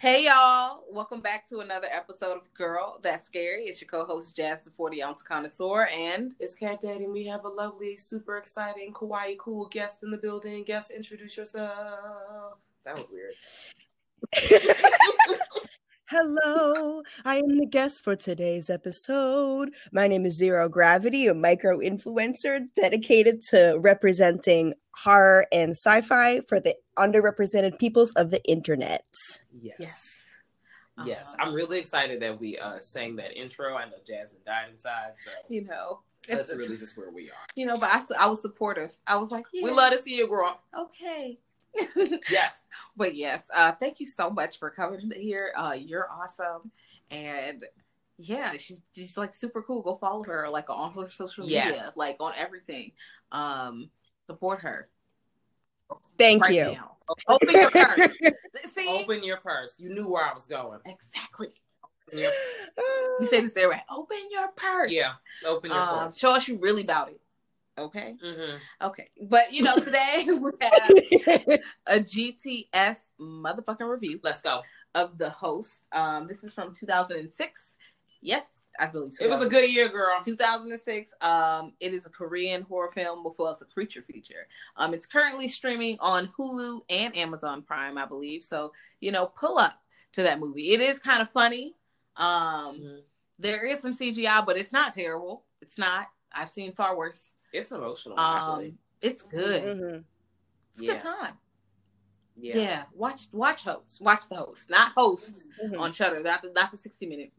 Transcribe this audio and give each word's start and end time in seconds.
Hey 0.00 0.24
y'all, 0.24 0.84
welcome 0.90 1.20
back 1.20 1.46
to 1.50 1.58
another 1.58 1.88
episode 1.92 2.38
of 2.38 2.54
Girl 2.54 2.98
That's 3.02 3.26
Scary. 3.26 3.64
It's 3.64 3.82
your 3.82 3.88
co-host 3.90 4.34
Jazz, 4.34 4.62
the 4.62 4.70
40 4.70 5.02
ounce 5.02 5.22
connoisseur, 5.22 5.88
and 5.88 6.34
it's 6.40 6.54
Cat 6.54 6.80
Daddy, 6.80 7.04
and 7.04 7.12
we 7.12 7.26
have 7.26 7.44
a 7.44 7.48
lovely, 7.50 7.98
super 7.98 8.38
exciting, 8.38 8.94
kawaii, 8.94 9.36
cool 9.36 9.66
guest 9.66 10.02
in 10.02 10.10
the 10.10 10.16
building. 10.16 10.64
Guest, 10.64 10.90
introduce 10.90 11.36
yourself. 11.36 12.56
That 12.86 12.96
was 12.96 13.10
weird. 13.12 13.34
Hello, 16.10 17.04
I 17.24 17.36
am 17.36 17.56
the 17.56 17.66
guest 17.66 18.02
for 18.02 18.16
today's 18.16 18.68
episode. 18.68 19.72
My 19.92 20.08
name 20.08 20.26
is 20.26 20.42
Xero 20.42 20.68
Gravity, 20.68 21.28
a 21.28 21.34
micro 21.34 21.78
influencer 21.78 22.66
dedicated 22.74 23.40
to 23.50 23.78
representing 23.78 24.74
horror 24.90 25.46
and 25.52 25.70
sci 25.70 26.00
fi 26.00 26.40
for 26.48 26.58
the 26.58 26.74
underrepresented 26.98 27.78
peoples 27.78 28.10
of 28.14 28.32
the 28.32 28.42
internet. 28.42 29.04
Yes. 29.62 29.76
Yes. 29.78 30.20
yes. 31.06 31.28
Uh-huh. 31.28 31.46
I'm 31.46 31.54
really 31.54 31.78
excited 31.78 32.20
that 32.22 32.40
we 32.40 32.58
uh, 32.58 32.80
sang 32.80 33.14
that 33.14 33.36
intro. 33.36 33.76
I 33.76 33.84
know 33.84 33.98
Jasmine 34.04 34.42
died 34.44 34.70
inside, 34.72 35.12
so 35.16 35.30
you 35.48 35.64
know 35.64 36.00
that's 36.28 36.52
really 36.56 36.76
just 36.76 36.98
where 36.98 37.12
we 37.12 37.30
are. 37.30 37.46
You 37.54 37.66
know, 37.66 37.76
but 37.76 37.88
I, 37.88 38.24
I 38.24 38.26
was 38.26 38.42
supportive. 38.42 38.90
I 39.06 39.14
was 39.14 39.30
like, 39.30 39.44
yeah. 39.52 39.62
we 39.62 39.70
love 39.70 39.92
to 39.92 39.98
see 39.98 40.16
you 40.16 40.26
grow. 40.26 40.54
Okay. 40.76 41.38
Yes. 42.30 42.62
But 42.96 43.14
yes, 43.14 43.42
uh, 43.54 43.72
thank 43.72 44.00
you 44.00 44.06
so 44.06 44.30
much 44.30 44.58
for 44.58 44.70
coming 44.70 45.10
here. 45.16 45.52
Uh, 45.56 45.74
you're 45.78 46.08
awesome. 46.10 46.70
And 47.10 47.64
yeah, 48.18 48.52
she's 48.58 48.82
she's 48.94 49.16
like 49.16 49.34
super 49.34 49.62
cool. 49.62 49.80
Go 49.82 49.96
follow 49.96 50.22
her 50.24 50.48
like 50.48 50.68
on 50.68 50.92
her 50.94 51.10
social 51.10 51.46
yes. 51.46 51.66
media, 51.66 51.92
like 51.96 52.16
on 52.20 52.34
everything. 52.36 52.92
Um, 53.32 53.90
support 54.26 54.60
her. 54.60 54.88
Thank 56.18 56.42
right 56.44 56.54
you. 56.54 56.64
Now. 56.72 56.96
Open 57.28 57.50
your 57.50 57.70
purse. 57.70 58.16
See? 58.70 58.88
Open 58.88 59.24
your 59.24 59.38
purse. 59.38 59.74
You 59.78 59.92
knew 59.94 60.08
where 60.08 60.24
I 60.24 60.32
was 60.32 60.46
going. 60.46 60.80
Exactly. 60.84 61.48
You 62.12 62.30
say 63.28 63.40
this 63.40 63.52
there, 63.52 63.68
right? 63.68 63.82
Open 63.90 64.18
your 64.30 64.48
purse. 64.48 64.92
Yeah. 64.92 65.12
Open 65.44 65.70
your 65.70 65.80
um, 65.80 66.08
purse. 66.08 66.18
Show 66.18 66.32
us 66.32 66.46
you 66.48 66.58
really 66.58 66.82
about 66.82 67.08
it. 67.08 67.20
Okay. 67.78 68.16
Mm-hmm. 68.24 68.86
Okay. 68.86 69.08
But 69.22 69.52
you 69.52 69.62
know, 69.62 69.76
today 69.76 70.26
we 70.28 70.50
have 71.26 71.60
a 71.86 72.00
GTS 72.00 72.96
motherfucking 73.20 73.88
review. 73.88 74.20
Let's 74.22 74.40
go. 74.40 74.62
Of 74.94 75.18
the 75.18 75.30
host. 75.30 75.84
Um, 75.92 76.26
this 76.26 76.42
is 76.42 76.52
from 76.52 76.74
2006. 76.74 77.76
Yes, 78.20 78.44
I 78.78 78.86
believe. 78.86 79.12
It 79.20 79.30
was 79.30 79.40
a 79.40 79.48
good 79.48 79.70
year, 79.70 79.88
girl. 79.88 80.20
2006. 80.24 81.14
Um, 81.20 81.72
it 81.80 81.94
is 81.94 82.06
a 82.06 82.10
Korean 82.10 82.62
horror 82.62 82.90
film 82.92 83.22
before 83.22 83.52
it's 83.52 83.62
a 83.62 83.66
creature 83.66 84.02
feature. 84.02 84.46
Um, 84.76 84.92
it's 84.92 85.06
currently 85.06 85.48
streaming 85.48 85.96
on 86.00 86.28
Hulu 86.38 86.80
and 86.90 87.16
Amazon 87.16 87.62
Prime, 87.62 87.96
I 87.98 88.06
believe. 88.06 88.44
So, 88.44 88.72
you 89.00 89.12
know, 89.12 89.26
pull 89.26 89.58
up 89.58 89.78
to 90.14 90.22
that 90.24 90.40
movie. 90.40 90.72
It 90.72 90.80
is 90.80 90.98
kind 90.98 91.22
of 91.22 91.30
funny. 91.30 91.74
Um, 92.16 92.74
mm-hmm. 92.74 92.98
there 93.38 93.64
is 93.64 93.80
some 93.80 93.96
CGI, 93.96 94.44
but 94.44 94.58
it's 94.58 94.72
not 94.72 94.92
terrible. 94.92 95.44
It's 95.62 95.78
not. 95.78 96.08
I've 96.32 96.50
seen 96.50 96.72
far 96.72 96.96
worse. 96.96 97.34
It's 97.52 97.72
emotional. 97.72 98.18
Um, 98.18 98.78
it's 99.00 99.22
good. 99.22 99.62
Mm-hmm. 99.62 99.98
It's 100.74 100.82
yeah. 100.82 100.92
good 100.92 101.00
time. 101.00 101.34
Yeah. 102.36 102.56
yeah. 102.56 102.82
watch 102.94 103.28
watch 103.32 103.64
host, 103.64 104.00
watch 104.00 104.28
the 104.28 104.36
host, 104.36 104.70
not 104.70 104.92
host 104.92 105.44
mm-hmm. 105.62 105.78
on 105.78 105.92
Shudder. 105.92 106.22
Not 106.22 106.42
the 106.42 106.52
not 106.54 106.70
the 106.70 106.78
sixty 106.78 107.06
minute. 107.06 107.32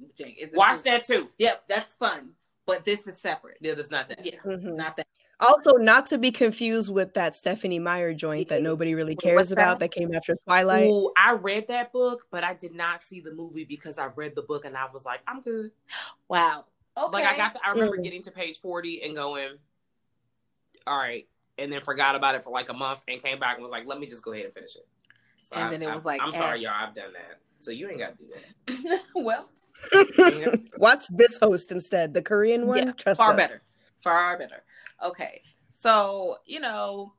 Watch 0.54 0.78
is, 0.78 0.82
that 0.84 1.04
too. 1.04 1.30
Yep, 1.38 1.64
that's 1.68 1.96
fun. 1.96 2.32
But 2.66 2.86
this 2.86 3.08
is 3.08 3.18
separate. 3.18 3.58
Yeah, 3.62 3.74
that's 3.74 3.90
not 3.90 4.10
that. 4.10 4.24
Yeah, 4.24 4.40
mm-hmm. 4.46 4.76
not 4.76 4.96
that. 4.98 5.08
Also, 5.40 5.72
not 5.78 6.06
to 6.06 6.20
be 6.20 6.30
confused 6.30 6.94
with 6.94 7.16
that 7.16 7.36
Stephenie 7.36 7.80
Meyer 7.80 8.14
joint 8.14 8.48
that 8.50 8.62
nobody 8.62 8.94
really 8.94 9.16
cares 9.16 9.52
about 9.52 9.80
that? 9.80 9.92
that 9.92 10.00
came 10.00 10.14
after 10.14 10.36
Twilight. 10.46 10.88
Ooh, 10.88 11.12
I 11.18 11.34
read 11.34 11.68
that 11.70 11.92
book, 11.92 12.28
but 12.30 12.44
I 12.44 12.54
did 12.54 12.76
not 12.76 13.02
see 13.02 13.22
the 13.22 13.34
movie 13.34 13.64
because 13.64 13.98
I 13.98 14.06
read 14.16 14.36
the 14.36 14.44
book 14.44 14.66
and 14.66 14.78
I 14.78 14.86
was 14.94 15.04
like, 15.04 15.22
I'm 15.28 15.42
good. 15.42 15.72
Wow. 16.28 16.66
Okay. 16.96 17.12
Like 17.12 17.26
I 17.26 17.36
got 17.36 17.54
to, 17.54 17.60
I 17.66 17.72
remember 17.72 17.98
mm. 17.98 18.04
getting 18.04 18.22
to 18.24 18.32
page 18.32 18.60
forty 18.60 19.02
and 19.02 19.16
going, 19.16 19.58
all 20.88 20.98
right, 20.98 21.28
and 21.58 21.72
then 21.72 21.82
forgot 21.82 22.16
about 22.16 22.36
it 22.36 22.44
for 22.44 22.52
like 22.52 22.70
a 22.70 22.74
month 22.74 23.02
and 23.08 23.22
came 23.22 23.40
back 23.40 23.56
and 23.56 23.64
was 23.64 23.72
like, 23.72 23.86
let 23.86 24.00
me 24.00 24.08
just 24.08 24.24
go 24.24 24.34
ahead 24.34 24.46
and 24.46 24.54
finish 24.54 24.76
it. 24.76 24.88
So 25.44 25.56
and 25.56 25.66
I, 25.66 25.72
then 25.72 25.82
it 25.82 25.94
was 25.94 26.06
like, 26.06 26.22
I'm 26.22 26.32
sorry, 26.32 26.60
eh. 26.60 26.64
y'all, 26.64 26.74
I've 26.88 26.96
done 26.96 27.14
that. 27.14 27.40
So 27.60 27.72
you 27.72 27.90
ain't 27.90 28.00
got 28.00 28.18
to 28.18 28.26
do 28.26 28.32
that. 28.88 29.02
well, 29.16 29.50
watch 30.78 31.06
this 31.10 31.38
host 31.38 31.72
instead, 31.72 32.14
the 32.14 32.22
Korean 32.22 32.68
one. 32.68 32.88
Yeah, 32.88 32.92
Trust 32.94 33.20
far 33.20 33.32
us. 33.32 33.38
better, 33.38 33.62
far 34.04 34.38
better. 34.38 34.64
Okay, 35.04 35.42
so 35.74 36.38
you 36.46 36.60
know, 36.60 37.14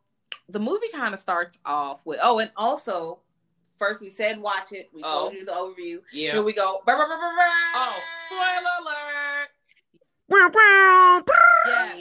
the 0.49 0.61
movie 0.61 0.89
kind 0.93 1.15
of 1.15 1.21
starts 1.21 1.59
off 1.65 2.01
with 2.05 2.19
oh, 2.23 2.39
and 2.39 2.51
also 2.57 3.19
first 3.79 4.01
we 4.01 4.11
said 4.11 4.41
watch 4.41 4.73
it. 4.73 4.91
We 4.95 5.03
oh. 5.05 5.31
told 5.31 5.35
you 5.35 5.45
the 5.45 5.53
overview. 5.53 6.01
Yeah. 6.13 6.33
Here 6.33 6.43
we 6.43 6.53
go. 6.53 6.81
Oh, 7.75 7.95
spoiler 8.27 8.71
alert! 8.81 9.49
Yeah. 11.67 11.95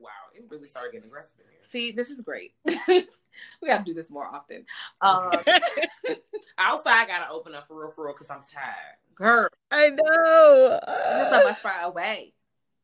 Wow, 0.00 0.10
it 0.34 0.44
really 0.50 0.68
started 0.68 0.92
getting 0.92 1.08
aggressive 1.08 1.40
in 1.40 1.46
here. 1.50 1.60
See, 1.62 1.92
this 1.92 2.10
is 2.10 2.20
great. 2.20 2.54
we 2.64 3.68
gotta 3.68 3.84
do 3.84 3.94
this 3.94 4.10
more 4.10 4.26
often. 4.26 4.64
Um, 5.00 5.32
outside, 6.58 7.02
I 7.02 7.06
gotta 7.06 7.30
open 7.30 7.54
up 7.54 7.66
for 7.66 7.80
real, 7.80 7.90
for 7.90 8.04
real, 8.04 8.14
because 8.14 8.30
I'm 8.30 8.40
tired. 8.42 8.96
Girl, 9.14 9.48
I 9.70 9.90
know. 9.90 10.80
It's 10.86 11.30
not 11.30 11.44
much 11.44 11.60
far 11.60 11.82
away, 11.84 12.32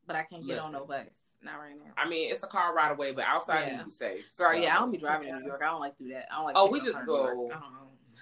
but 0.07 0.15
I 0.15 0.23
can't 0.23 0.45
get 0.45 0.59
on 0.59 0.71
no 0.71 0.85
bus. 0.85 1.07
Not 1.43 1.59
right 1.59 1.75
now. 1.75 1.91
I 1.97 2.07
mean, 2.07 2.31
it's 2.31 2.43
a 2.43 2.47
car 2.47 2.75
ride 2.75 2.91
away, 2.91 3.13
but 3.13 3.25
outside 3.25 3.67
yeah. 3.67 3.79
you 3.79 3.85
be 3.85 3.89
safe. 3.89 4.37
Girl, 4.37 4.51
so. 4.51 4.57
yeah, 4.57 4.75
I 4.75 4.79
don't 4.79 4.91
be 4.91 4.99
driving 4.99 5.29
in 5.29 5.39
New 5.39 5.45
York. 5.45 5.61
I 5.63 5.69
don't 5.69 5.79
like 5.79 5.97
to 5.97 6.03
do 6.03 6.09
that. 6.13 6.27
I 6.31 6.35
don't 6.35 6.45
like. 6.45 6.55
Oh, 6.55 6.69
we 6.69 6.79
just 6.79 6.97
go. 7.05 7.49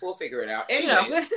We'll 0.02 0.16
figure 0.16 0.42
it 0.42 0.50
out. 0.50 0.66
Anyways, 0.70 1.30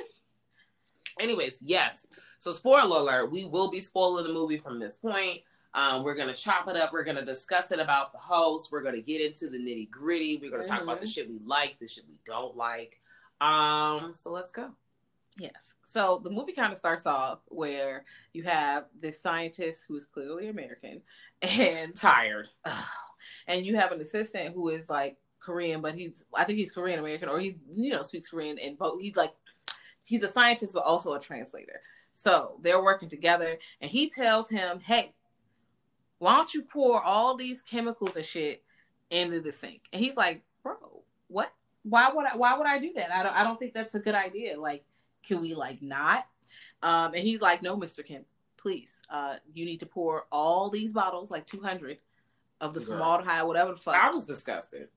anyways, 1.20 1.58
yes. 1.60 2.06
So, 2.38 2.52
spoiler 2.52 2.98
alert: 2.98 3.32
we 3.32 3.44
will 3.44 3.68
be 3.68 3.80
spoiling 3.80 4.26
the 4.26 4.32
movie 4.32 4.58
from 4.58 4.78
this 4.78 4.96
point. 4.96 5.40
Um, 5.74 6.04
we're 6.04 6.14
gonna 6.14 6.34
chop 6.34 6.69
it 6.69 6.76
up. 6.76 6.92
We're 6.92 7.04
gonna 7.04 7.24
discuss 7.24 7.72
it 7.72 7.78
about 7.78 8.12
the 8.12 8.19
host. 8.19 8.70
We're 8.70 8.82
gonna 8.82 9.00
get 9.00 9.20
into 9.20 9.48
the 9.48 9.58
nitty 9.58 9.90
gritty. 9.90 10.38
We're 10.40 10.50
gonna 10.50 10.62
mm-hmm. 10.62 10.72
talk 10.72 10.82
about 10.82 11.00
the 11.00 11.06
mm-hmm. 11.06 11.12
shit 11.12 11.30
we 11.30 11.38
like, 11.46 11.78
the 11.80 11.88
shit 11.88 12.04
we 12.08 12.16
don't 12.26 12.56
like. 12.56 13.00
Um, 13.40 14.12
so 14.14 14.30
let's 14.30 14.50
go. 14.50 14.70
Yes. 15.38 15.74
So 15.84 16.20
the 16.22 16.30
movie 16.30 16.52
kind 16.52 16.72
of 16.72 16.78
starts 16.78 17.06
off 17.06 17.40
where 17.48 18.04
you 18.32 18.42
have 18.44 18.86
this 19.00 19.20
scientist 19.20 19.84
who's 19.88 20.04
clearly 20.04 20.48
American 20.48 21.00
and 21.42 21.94
tired, 21.94 22.48
and 23.46 23.64
you 23.64 23.76
have 23.76 23.92
an 23.92 24.00
assistant 24.00 24.54
who 24.54 24.69
is 24.69 24.88
like 24.90 25.16
Korean, 25.40 25.80
but 25.80 25.94
he's 25.94 26.26
I 26.34 26.44
think 26.44 26.58
he's 26.58 26.72
Korean 26.72 27.00
American 27.00 27.28
or 27.28 27.40
he's 27.40 27.62
you 27.72 27.92
know 27.92 28.02
speaks 28.02 28.28
Korean 28.28 28.58
and 28.58 28.76
both 28.78 29.00
he's 29.00 29.16
like 29.16 29.32
he's 30.04 30.22
a 30.22 30.28
scientist 30.28 30.74
but 30.74 30.84
also 30.84 31.14
a 31.14 31.20
translator. 31.20 31.80
So 32.14 32.58
they're 32.60 32.82
working 32.82 33.08
together, 33.08 33.58
and 33.80 33.90
he 33.90 34.10
tells 34.10 34.50
him, 34.50 34.80
"Hey, 34.80 35.14
why 36.22 36.36
don't 36.36 36.54
you 36.54 36.62
pour 36.62 37.02
all 37.02 37.36
these 37.36 37.60
chemicals 37.62 38.14
and 38.14 38.24
shit 38.24 38.62
into 39.10 39.40
the 39.40 39.52
sink?" 39.52 39.82
And 39.92 40.02
he's 40.02 40.16
like, 40.16 40.44
"Bro, 40.62 40.76
what? 41.26 41.52
Why 41.82 42.10
would 42.12 42.26
I? 42.26 42.36
Why 42.36 42.56
would 42.56 42.66
I 42.66 42.78
do 42.78 42.92
that? 42.94 43.10
I 43.12 43.22
don't. 43.24 43.34
I 43.34 43.42
don't 43.42 43.58
think 43.58 43.74
that's 43.74 43.96
a 43.96 43.98
good 43.98 44.14
idea. 44.14 44.58
Like, 44.60 44.84
can 45.26 45.40
we 45.40 45.54
like 45.54 45.82
not?" 45.82 46.26
Um, 46.82 47.14
and 47.14 47.24
he's 47.24 47.40
like, 47.40 47.60
"No, 47.60 47.76
Mister 47.76 48.04
Kim, 48.04 48.24
please. 48.56 48.92
Uh, 49.10 49.36
you 49.52 49.64
need 49.64 49.80
to 49.80 49.86
pour 49.86 50.26
all 50.30 50.70
these 50.70 50.92
bottles, 50.92 51.28
like 51.30 51.44
two 51.46 51.60
hundred, 51.60 51.98
of 52.60 52.72
the 52.72 52.80
Girl. 52.80 52.88
formaldehyde, 52.90 53.44
whatever 53.46 53.72
the 53.72 53.78
fuck." 53.78 53.96
I 53.96 54.10
was 54.10 54.24
disgusted. 54.24 54.88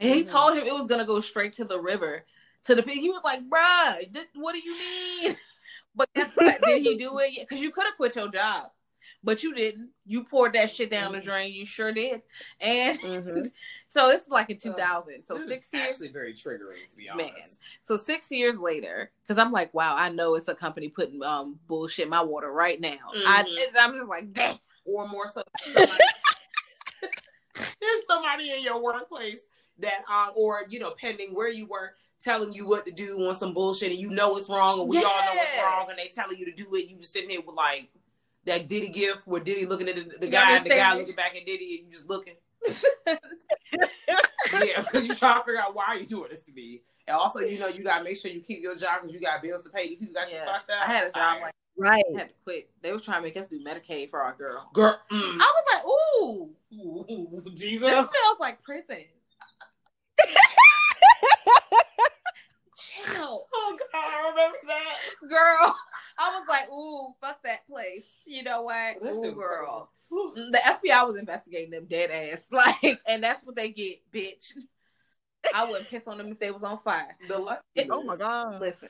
And 0.00 0.14
he 0.14 0.24
Mhm. 0.24 0.30
told 0.30 0.56
him 0.56 0.66
it 0.66 0.74
was 0.74 0.86
gonna 0.86 1.04
go 1.04 1.20
straight 1.20 1.52
to 1.54 1.64
the 1.66 1.80
river, 1.80 2.24
to 2.64 2.74
the 2.74 2.82
pig. 2.82 2.98
He 2.98 3.10
was 3.10 3.22
like, 3.24 3.42
"Bruh, 3.48 4.12
th- 4.12 4.28
what 4.34 4.52
do 4.52 4.58
you 4.60 4.72
mean?" 4.78 5.36
But 5.94 6.08
guess 6.14 6.30
what? 6.34 6.60
Did 6.62 6.82
he 6.82 6.96
do 6.96 7.18
it? 7.20 7.32
Because 7.40 7.60
you 7.60 7.70
could 7.70 7.84
have 7.84 7.96
quit 7.96 8.16
your 8.16 8.28
job, 8.30 8.70
but 9.24 9.42
you 9.42 9.54
didn't. 9.54 9.90
You 10.04 10.24
poured 10.24 10.52
that 10.54 10.70
shit 10.70 10.90
down 10.90 11.12
the 11.12 11.20
drain. 11.20 11.52
You 11.52 11.66
sure 11.66 11.92
did. 11.92 12.22
And 12.60 12.98
Mhm. 13.00 13.50
so 13.88 14.08
this 14.08 14.22
is 14.22 14.28
like 14.28 14.50
in 14.50 14.58
2000. 14.58 15.24
So 15.26 15.34
This 15.38 15.48
six 15.48 15.72
years. 15.72 15.86
actually 15.88 16.08
very 16.12 16.32
triggering, 16.34 16.86
to 16.90 16.96
be 16.96 17.06
Man. 17.14 17.30
honest. 17.32 17.60
So 17.84 17.96
six 17.96 18.30
years 18.30 18.58
later, 18.58 19.10
because 19.22 19.38
I'm 19.38 19.52
like, 19.52 19.72
wow, 19.74 19.94
I 19.96 20.08
know 20.10 20.34
it's 20.34 20.48
a 20.48 20.54
company 20.54 20.88
putting 20.88 21.22
um 21.22 21.58
bullshit 21.66 22.04
in 22.04 22.10
my 22.10 22.22
water 22.22 22.52
right 22.52 22.80
now. 22.80 22.98
I, 23.26 23.42
Mhm. 23.42 23.52
it's- 23.54 23.76
I'm 23.78 23.94
just 23.94 24.06
like, 24.08 24.32
damn. 24.32 24.58
Or 24.84 25.08
more 25.08 25.28
so, 25.28 25.42
somebody- 25.62 25.98
there's 27.80 28.06
somebody 28.06 28.50
in 28.52 28.62
your 28.62 28.80
workplace 28.80 29.40
that, 29.78 30.04
um, 30.08 30.32
or 30.34 30.62
you 30.68 30.78
know, 30.78 30.92
pending 30.92 31.34
where 31.34 31.48
you 31.48 31.66
work, 31.66 31.96
telling 32.20 32.52
you 32.52 32.66
what 32.66 32.84
to 32.86 32.92
do 32.92 33.18
on 33.26 33.34
some 33.34 33.52
bullshit, 33.54 33.90
and 33.92 34.00
you 34.00 34.10
know 34.10 34.36
it's 34.36 34.48
wrong, 34.48 34.80
and 34.80 34.88
we 34.88 34.98
all 34.98 35.02
know 35.04 35.32
it's 35.34 35.50
wrong, 35.62 35.86
and 35.90 35.98
they 35.98 36.08
telling 36.08 36.36
you 36.38 36.44
to 36.44 36.52
do 36.52 36.74
it. 36.74 36.86
You 36.88 36.96
just 36.98 37.12
sitting 37.12 37.30
here 37.30 37.40
with 37.44 37.54
like 37.56 37.88
that 38.46 38.68
Diddy 38.68 38.88
gift, 38.88 39.26
where 39.26 39.40
Diddy 39.40 39.66
looking 39.66 39.88
at 39.88 39.96
the, 39.96 40.04
the 40.20 40.28
guy, 40.28 40.56
and 40.56 40.64
the 40.64 40.70
guy 40.70 40.94
looking 40.94 41.14
back 41.14 41.36
at 41.36 41.44
Diddy, 41.46 41.76
and 41.78 41.86
you 41.86 41.90
just 41.92 42.08
looking. 42.08 42.34
yeah, 43.06 44.80
because 44.80 45.06
you 45.06 45.14
trying 45.14 45.40
to 45.40 45.44
figure 45.44 45.60
out 45.60 45.74
why 45.74 45.84
are 45.88 45.96
you 45.96 46.06
doing 46.06 46.30
this 46.30 46.42
to 46.44 46.52
me. 46.52 46.82
And 47.06 47.16
also, 47.16 47.38
you 47.40 47.58
know, 47.58 47.68
you 47.68 47.84
gotta 47.84 48.02
make 48.02 48.16
sure 48.16 48.30
you 48.30 48.40
keep 48.40 48.62
your 48.62 48.74
job 48.74 49.02
because 49.02 49.14
you 49.14 49.20
got 49.20 49.40
bills 49.42 49.62
to 49.62 49.68
pay. 49.68 49.84
You 49.84 49.96
see, 49.96 50.06
you 50.06 50.12
got 50.12 50.28
your 50.30 50.40
Yes. 50.40 50.48
fucked 50.48 50.70
up. 50.70 50.88
I 50.88 50.92
had 50.92 51.04
a 51.04 51.06
job 51.06 51.14
Tired. 51.14 51.42
like 51.42 51.52
Right. 51.78 52.04
I 52.16 52.18
had 52.18 52.28
to 52.28 52.34
quit. 52.42 52.70
They 52.82 52.90
was 52.92 53.02
trying 53.04 53.18
to 53.18 53.22
make 53.22 53.36
us 53.36 53.46
do 53.48 53.60
Medicaid 53.62 54.08
for 54.10 54.20
our 54.22 54.32
girl. 54.34 54.68
girl. 54.72 54.98
Mm. 55.12 55.38
I 55.40 55.52
was 55.54 55.64
like, 55.74 55.84
ooh, 55.86 56.50
Ooh, 56.74 57.42
this 57.44 57.60
Jesus. 57.60 57.88
smells 57.88 58.38
like 58.40 58.62
prison. 58.62 59.04
Chill, 63.04 63.46
Oh 63.54 63.78
God, 63.78 63.86
I 63.94 64.28
remember 64.30 64.58
that. 64.66 65.28
girl. 65.28 65.76
I 66.18 66.30
was 66.38 66.44
like, 66.48 66.70
ooh, 66.70 67.12
fuck 67.20 67.42
that 67.44 67.66
place. 67.68 68.06
You 68.24 68.42
know 68.42 68.62
what? 68.62 68.96
That 69.02 69.14
shit 69.14 69.32
Ooh, 69.32 69.34
girl. 69.34 69.90
Whew. 70.08 70.32
Mm, 70.36 70.52
The 70.52 70.58
FBI 70.58 71.06
was 71.06 71.16
investigating 71.16 71.70
them 71.70 71.86
dead 71.86 72.10
ass. 72.10 72.42
Like, 72.50 73.00
and 73.06 73.22
that's 73.22 73.44
what 73.44 73.56
they 73.56 73.68
get, 73.70 73.98
bitch. 74.12 74.52
I 75.54 75.68
wouldn't 75.68 75.88
piss 75.90 76.06
on 76.08 76.18
them 76.18 76.28
if 76.32 76.38
they 76.38 76.50
was 76.50 76.62
on 76.62 76.78
fire. 76.80 77.16
The 77.28 77.38
luck. 77.38 77.62
oh 77.90 78.02
my 78.02 78.16
god. 78.16 78.60
Listen. 78.60 78.88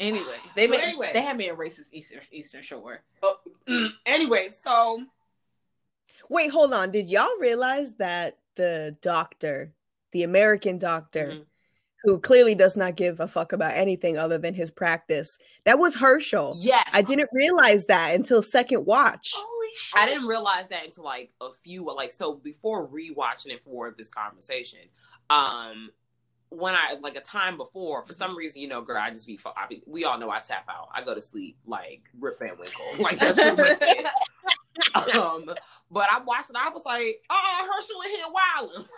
Anyway, 0.00 0.24
they 0.56 0.66
So 0.66 0.72
made, 0.72 0.80
anyway. 0.80 1.10
they 1.12 1.20
had 1.22 1.36
me 1.36 1.48
in 1.48 1.56
racist 1.56 1.86
Eastern 1.92 2.20
Eastern 2.32 2.62
Shore. 2.62 3.02
Oh, 3.22 3.36
mm. 3.68 3.90
anyway, 4.06 4.48
so 4.48 5.02
Wait, 6.30 6.50
hold 6.50 6.72
on. 6.72 6.90
Did 6.90 7.06
y'all 7.10 7.36
realize 7.38 7.92
that 7.94 8.38
the 8.56 8.96
doctor, 9.02 9.72
the 10.12 10.22
American 10.22 10.78
doctor, 10.78 11.26
Mhm. 11.32 11.46
Who 12.04 12.18
clearly 12.18 12.54
does 12.54 12.76
not 12.76 12.96
give 12.96 13.20
a 13.20 13.26
fuck 13.26 13.52
about 13.52 13.72
anything 13.72 14.16
other 14.16 14.38
than 14.38 14.54
his 14.54 14.70
practice, 14.70 15.38
that 15.64 15.78
was 15.78 15.96
Hershel. 15.96 16.54
yes, 16.58 16.90
I 16.92 17.02
didn't 17.02 17.30
realize 17.32 17.86
that 17.86 18.14
until 18.14 18.42
second 18.42 18.84
watch. 18.84 19.32
Holy 19.34 19.68
shit! 19.74 20.00
I 20.00 20.06
didn't 20.06 20.26
realize 20.26 20.68
that 20.68 20.84
until 20.84 21.04
like 21.04 21.32
a 21.40 21.52
few 21.52 21.84
like 21.94 22.12
so 22.12 22.34
before 22.34 22.86
rewatching 22.88 23.48
it 23.48 23.62
for 23.64 23.94
this 23.96 24.10
conversation. 24.10 24.80
Um 25.30 25.90
when 26.50 26.74
I 26.74 26.94
like 27.00 27.16
a 27.16 27.20
time 27.20 27.56
before, 27.56 28.04
for 28.04 28.12
some 28.12 28.36
reason, 28.36 28.62
you 28.62 28.68
know, 28.68 28.80
girl, 28.80 28.98
I 28.98 29.10
just 29.10 29.26
be, 29.26 29.38
I 29.56 29.66
be 29.66 29.82
we 29.86 30.04
all 30.04 30.18
know 30.18 30.30
I 30.30 30.40
tap 30.40 30.66
out. 30.68 30.88
I 30.94 31.02
go 31.02 31.14
to 31.14 31.20
sleep 31.20 31.56
like 31.66 32.02
Rip 32.18 32.38
Van 32.38 32.56
Winkle. 32.58 32.84
Like 32.98 33.18
that's 33.18 33.36
pretty 33.36 33.56
much 33.56 33.78
it. 33.80 34.06
Um, 35.18 35.50
but 35.90 36.08
I 36.10 36.20
watched 36.22 36.50
it. 36.50 36.56
I 36.56 36.70
was 36.70 36.82
like, 36.86 37.22
oh, 37.30 37.68
Hershel 37.76 38.02
in 38.04 38.10
here 38.10 38.24
wilding. 38.30 38.88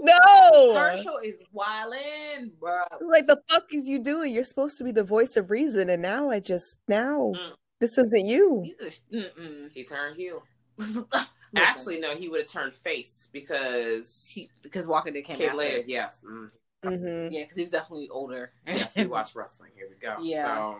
No. 0.00 0.74
Hershel 0.74 1.18
is 1.24 1.34
wildin', 1.54 2.52
bro. 2.60 2.82
Like 3.00 3.26
the 3.26 3.40
fuck 3.50 3.64
is 3.72 3.88
you 3.88 3.98
doing? 3.98 4.32
You're 4.32 4.44
supposed 4.44 4.78
to 4.78 4.84
be 4.84 4.92
the 4.92 5.02
voice 5.02 5.36
of 5.36 5.50
reason, 5.50 5.90
and 5.90 6.00
now 6.02 6.30
I 6.30 6.38
just 6.38 6.78
now 6.86 7.32
Mm. 7.34 7.52
this 7.80 7.98
isn't 7.98 8.24
you. 8.26 8.62
He's 8.64 9.02
a. 9.12 9.70
He 9.74 9.82
turned 9.84 10.16
heel. 10.16 10.44
Actually, 11.56 11.98
no, 11.98 12.14
he 12.14 12.28
would 12.28 12.40
have 12.42 12.48
turned 12.50 12.74
face 12.74 13.28
because 13.32 14.30
he, 14.32 14.48
because 14.62 14.86
Walking 14.86 15.14
Dead 15.14 15.24
came, 15.24 15.36
came 15.36 15.56
later. 15.56 15.82
Yes, 15.86 16.24
mm. 16.24 16.50
hmm 16.84 17.32
Yeah, 17.32 17.42
because 17.42 17.56
he 17.56 17.62
was 17.62 17.70
definitely 17.70 18.08
older. 18.10 18.52
yes, 18.68 18.94
we 18.94 19.06
watched 19.06 19.34
wrestling. 19.34 19.70
Here 19.74 19.88
we 19.90 19.96
go. 19.96 20.16
Yeah. 20.22 20.44
So 20.44 20.78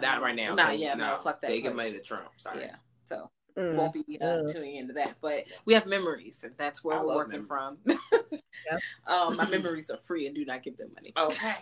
not 0.00 0.22
right 0.22 0.34
now. 0.36 0.54
Nah, 0.54 0.70
'cause, 0.70 0.80
yeah, 0.80 0.94
no, 0.94 1.18
fuck 1.22 1.42
that 1.42 1.48
They 1.48 1.60
give 1.60 1.74
place. 1.74 1.86
money 1.88 1.98
to 1.98 2.00
Trump. 2.02 2.28
Sorry. 2.38 2.60
Yeah, 2.60 2.76
so 3.04 3.28
Mm. 3.58 3.74
won't 3.74 3.92
be 3.92 4.18
uh, 4.20 4.24
Mm. 4.24 4.52
tuning 4.52 4.76
into 4.76 4.92
that. 4.94 5.14
But 5.20 5.44
we 5.64 5.74
have 5.74 5.86
memories, 5.86 6.44
and 6.44 6.54
that's 6.56 6.82
where 6.84 6.96
I 6.98 7.02
we're 7.02 7.14
working 7.16 7.46
memories. 7.48 7.78
from. 7.84 7.98
Yep. 8.70 8.80
um, 9.06 9.36
my 9.36 9.48
memories 9.56 9.88
are 9.88 9.98
free 9.98 10.26
and 10.26 10.34
do 10.34 10.44
not 10.44 10.62
give 10.64 10.76
them 10.76 10.90
money. 10.94 11.12
Okay. 11.16 11.54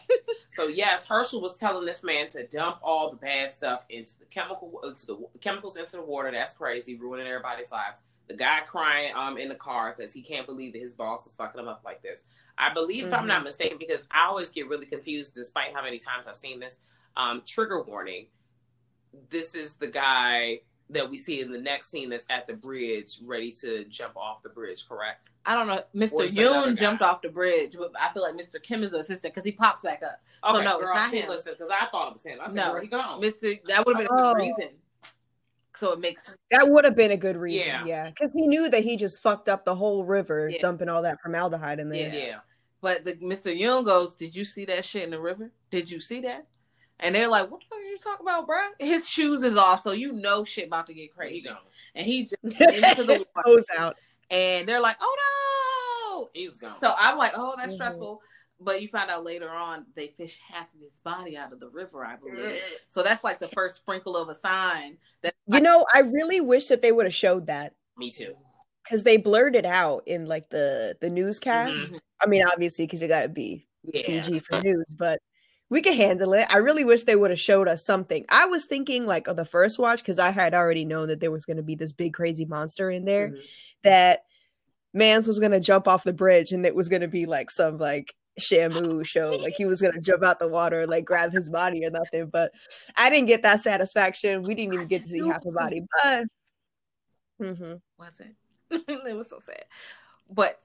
so 0.50 0.66
yes, 0.66 1.06
Hershel 1.06 1.42
was 1.42 1.56
telling 1.56 1.84
this 1.84 2.02
man 2.02 2.28
to 2.30 2.46
dump 2.46 2.78
all 2.82 3.10
the 3.10 3.16
bad 3.16 3.52
stuff 3.52 3.84
into 3.90 4.18
the 4.18 4.24
chemical 4.26 4.80
into 4.82 5.06
the 5.06 5.38
chemicals 5.40 5.76
into 5.76 5.96
the 5.96 6.02
water. 6.02 6.30
That's 6.30 6.56
crazy, 6.56 6.96
ruining 6.96 7.26
everybody's 7.26 7.70
lives. 7.70 8.00
The 8.28 8.34
guy 8.34 8.60
crying 8.66 9.12
um 9.14 9.36
in 9.36 9.48
the 9.50 9.54
car 9.56 9.94
because 9.96 10.12
he 10.14 10.22
can't 10.22 10.46
believe 10.46 10.72
that 10.72 10.80
his 10.80 10.94
boss 10.94 11.26
is 11.26 11.34
fucking 11.36 11.60
him 11.60 11.68
up 11.68 11.82
like 11.84 12.02
this. 12.02 12.24
I 12.58 12.72
believe, 12.72 13.04
if 13.06 13.12
I'm 13.14 13.26
not 13.26 13.44
mistaken, 13.44 13.76
because 13.78 14.04
I 14.10 14.26
always 14.26 14.50
get 14.50 14.66
really 14.68 14.86
confused, 14.86 15.34
despite 15.34 15.74
how 15.74 15.82
many 15.82 15.98
times 15.98 16.26
I've 16.26 16.36
seen 16.36 16.58
this. 16.60 16.78
Um, 17.16 17.42
trigger 17.46 17.82
warning. 17.82 18.28
This 19.28 19.54
is 19.54 19.74
the 19.74 19.86
guy 19.88 20.60
that 20.90 21.08
we 21.10 21.18
see 21.18 21.40
in 21.40 21.50
the 21.50 21.58
next 21.60 21.90
scene 21.90 22.08
that's 22.08 22.26
at 22.30 22.46
the 22.46 22.54
bridge, 22.54 23.18
ready 23.24 23.50
to 23.50 23.84
jump 23.86 24.16
off 24.16 24.42
the 24.42 24.48
bridge. 24.48 24.86
Correct? 24.88 25.30
I 25.44 25.54
don't 25.54 25.66
know. 25.66 25.82
Mr. 25.94 26.22
it's 26.24 26.34
Yoon 26.34 26.78
jumped 26.78 27.02
off 27.02 27.22
the 27.22 27.28
bridge, 27.28 27.74
but 27.76 27.90
I 28.00 28.12
feel 28.12 28.22
like 28.22 28.34
Mr. 28.34 28.62
Kim 28.62 28.84
is 28.84 28.90
the 28.90 28.98
assistant 28.98 29.34
because 29.34 29.44
he 29.44 29.52
pops 29.52 29.82
back 29.82 30.02
up. 30.04 30.20
So 30.44 30.56
Okay, 30.56 30.64
no, 30.64 30.78
girl, 30.78 30.88
it's 30.90 30.94
not 30.96 31.10
see, 31.10 31.20
him. 31.20 31.28
Listen, 31.28 31.54
because 31.58 31.70
I 31.70 31.86
thought 31.86 32.08
it 32.08 32.12
was 32.12 32.22
him. 32.22 32.38
I 32.40 32.46
said, 32.46 32.54
No. 32.54 32.72
where 32.72 32.80
he 32.82 32.86
gone? 32.88 33.20
Mr. 33.20 33.58
That 33.66 33.84
would 33.84 33.96
have 33.96 34.06
been 34.06 34.16
a 34.16 34.20
Oh. 34.30 34.34
good 34.34 34.42
reason. 34.42 34.68
So 35.76 35.92
it 35.92 36.00
makes 36.00 36.34
That 36.52 36.68
would 36.68 36.84
have 36.84 36.96
been 36.96 37.10
a 37.10 37.16
good 37.16 37.36
reason. 37.36 37.66
Yeah. 37.68 37.84
Yeah, 37.84 38.08
because 38.10 38.30
he 38.32 38.46
knew 38.46 38.70
that 38.70 38.82
he 38.82 38.96
just 38.96 39.20
fucked 39.22 39.48
up 39.48 39.64
the 39.64 39.74
whole 39.74 40.04
river, 40.04 40.48
Yeah. 40.48 40.60
dumping 40.60 40.88
all 40.88 41.02
that 41.02 41.20
formaldehyde 41.20 41.80
in 41.80 41.88
there. 41.90 42.14
Yeah. 42.14 42.26
yeah. 42.26 42.38
But 42.80 43.04
the 43.04 43.14
Mr. 43.16 43.54
Yoon 43.58 43.84
goes, 43.84 44.14
"Did 44.14 44.34
you 44.34 44.44
see 44.44 44.64
that 44.66 44.84
shit 44.84 45.02
in 45.02 45.10
the 45.10 45.20
river? 45.20 45.50
Did 45.70 45.90
you 45.90 45.98
see 46.00 46.20
that?" 46.20 46.46
And 47.00 47.14
they're 47.14 47.28
like, 47.28 47.50
"What 47.50 47.60
the 47.60 47.66
fuck 47.68 47.78
are 47.78 47.82
you 47.82 47.98
talking 47.98 48.24
about, 48.26 48.46
bro?" 48.46 48.58
His 48.78 49.08
shoes 49.08 49.42
is 49.44 49.56
off, 49.56 49.82
so 49.82 49.92
you 49.92 50.12
know 50.12 50.44
shit 50.44 50.66
about 50.68 50.86
to 50.86 50.94
get 50.94 51.10
Where 51.14 51.28
he 51.28 51.42
crazy. 51.42 51.56
And 51.94 52.06
he 52.06 52.22
just 52.22 52.36
into 52.44 53.04
the 53.04 53.14
water, 53.14 53.26
Goes 53.44 53.66
out. 53.76 53.96
and 54.30 54.66
they're 54.68 54.80
like, 54.80 54.96
"Oh 55.00 55.16
no!" 56.22 56.30
He 56.32 56.48
was 56.48 56.58
gone. 56.58 56.70
no!" 56.70 56.88
So 56.88 56.94
I'm 56.98 57.18
like, 57.18 57.32
"Oh, 57.36 57.54
that's 57.56 57.72
Mhm. 57.72 57.76
stressful." 57.76 58.20
But 58.58 58.80
you 58.80 58.88
find 58.88 59.10
out 59.10 59.22
later 59.24 59.50
on 59.50 59.84
they 59.94 60.14
fish 60.16 60.38
half 60.50 60.72
of 60.74 60.80
his 60.80 60.98
body 61.00 61.36
out 61.36 61.52
of 61.52 61.60
the 61.60 61.68
river, 61.68 62.02
I 62.06 62.16
believe. 62.16 62.62
So 62.88 63.02
that's 63.02 63.22
like 63.22 63.38
the 63.38 63.48
first 63.48 63.76
sprinkle 63.76 64.16
of 64.16 64.30
a 64.30 64.34
sign 64.34 64.96
that 65.22 65.34
You 65.46 65.60
know, 65.60 65.84
I 65.92 66.00
really 66.00 66.40
wish 66.40 66.68
that 66.68 66.80
they 66.80 66.90
would 66.92 67.04
have 67.04 67.14
showed 67.14 67.48
that 67.48 67.74
Me 67.98 68.10
too. 68.10 68.34
because 68.82 69.02
they 69.02 69.18
blurred 69.18 69.56
it 69.56 69.66
out 69.66 70.04
in 70.06 70.24
like 70.24 70.48
the 70.48 70.96
the 71.02 71.10
newscast. 71.10 71.92
Mhm. 71.92 72.00
I 72.22 72.26
mean, 72.28 72.44
obviously, 72.50 72.86
because 72.86 73.02
you 73.02 73.08
got 73.08 73.22
to 73.22 73.28
be 73.28 73.68
Yeah. 73.82 74.06
PG 74.06 74.38
for 74.40 74.58
news, 74.62 74.86
but 74.96 75.20
we 75.68 75.82
can 75.82 75.94
handle 75.94 76.32
it. 76.34 76.46
I 76.48 76.58
really 76.58 76.84
wish 76.84 77.04
they 77.04 77.16
would 77.16 77.30
have 77.30 77.40
showed 77.40 77.68
us 77.68 77.84
something. 77.84 78.24
I 78.28 78.46
was 78.46 78.66
thinking 78.66 79.06
like 79.06 79.26
of 79.26 79.36
the 79.36 79.44
first 79.44 79.78
watch 79.78 79.98
because 79.98 80.18
I 80.18 80.30
had 80.30 80.54
already 80.54 80.84
known 80.84 81.08
that 81.08 81.20
there 81.20 81.30
was 81.32 81.44
going 81.44 81.56
to 81.56 81.62
be 81.62 81.74
this 81.74 81.92
big 81.92 82.14
crazy 82.14 82.44
monster 82.44 82.90
in 82.90 83.04
there 83.04 83.30
Mhm. 83.30 83.42
that 83.82 84.20
Mans 84.94 85.26
was 85.26 85.40
going 85.40 85.52
to 85.52 85.60
jump 85.60 85.88
off 85.88 86.04
the 86.04 86.12
bridge 86.12 86.52
and 86.52 86.64
it 86.64 86.74
was 86.74 86.88
going 86.88 87.02
to 87.02 87.08
be 87.08 87.26
like 87.26 87.50
some 87.50 87.78
like 87.78 88.14
Shamu 88.40 89.04
show, 89.04 89.36
like 89.40 89.54
he 89.56 89.66
was 89.66 89.80
going 89.80 89.94
to 89.94 90.00
jump 90.00 90.22
out 90.22 90.38
the 90.38 90.48
water, 90.48 90.80
and, 90.80 90.90
like 90.90 91.04
grab 91.04 91.32
his 91.32 91.50
body 91.50 91.84
or 91.84 91.90
nothing. 91.90 92.26
But 92.26 92.52
I 92.94 93.10
didn't 93.10 93.26
get 93.28 93.42
that 93.42 93.60
satisfaction. 93.60 94.42
We 94.42 94.54
didn't 94.54 94.74
even 94.74 94.86
get 94.88 95.02
to 95.02 95.08
see 95.08 95.26
half 95.26 95.38
it 95.38 95.44
the 95.44 95.52
body, 95.52 95.82
but. 96.02 96.26
mm-hmm. 97.40 97.74
wasn't. 97.98 98.36
it 98.70 99.16
was 99.16 99.30
so 99.30 99.38
sad. 99.40 99.64
But 100.30 100.60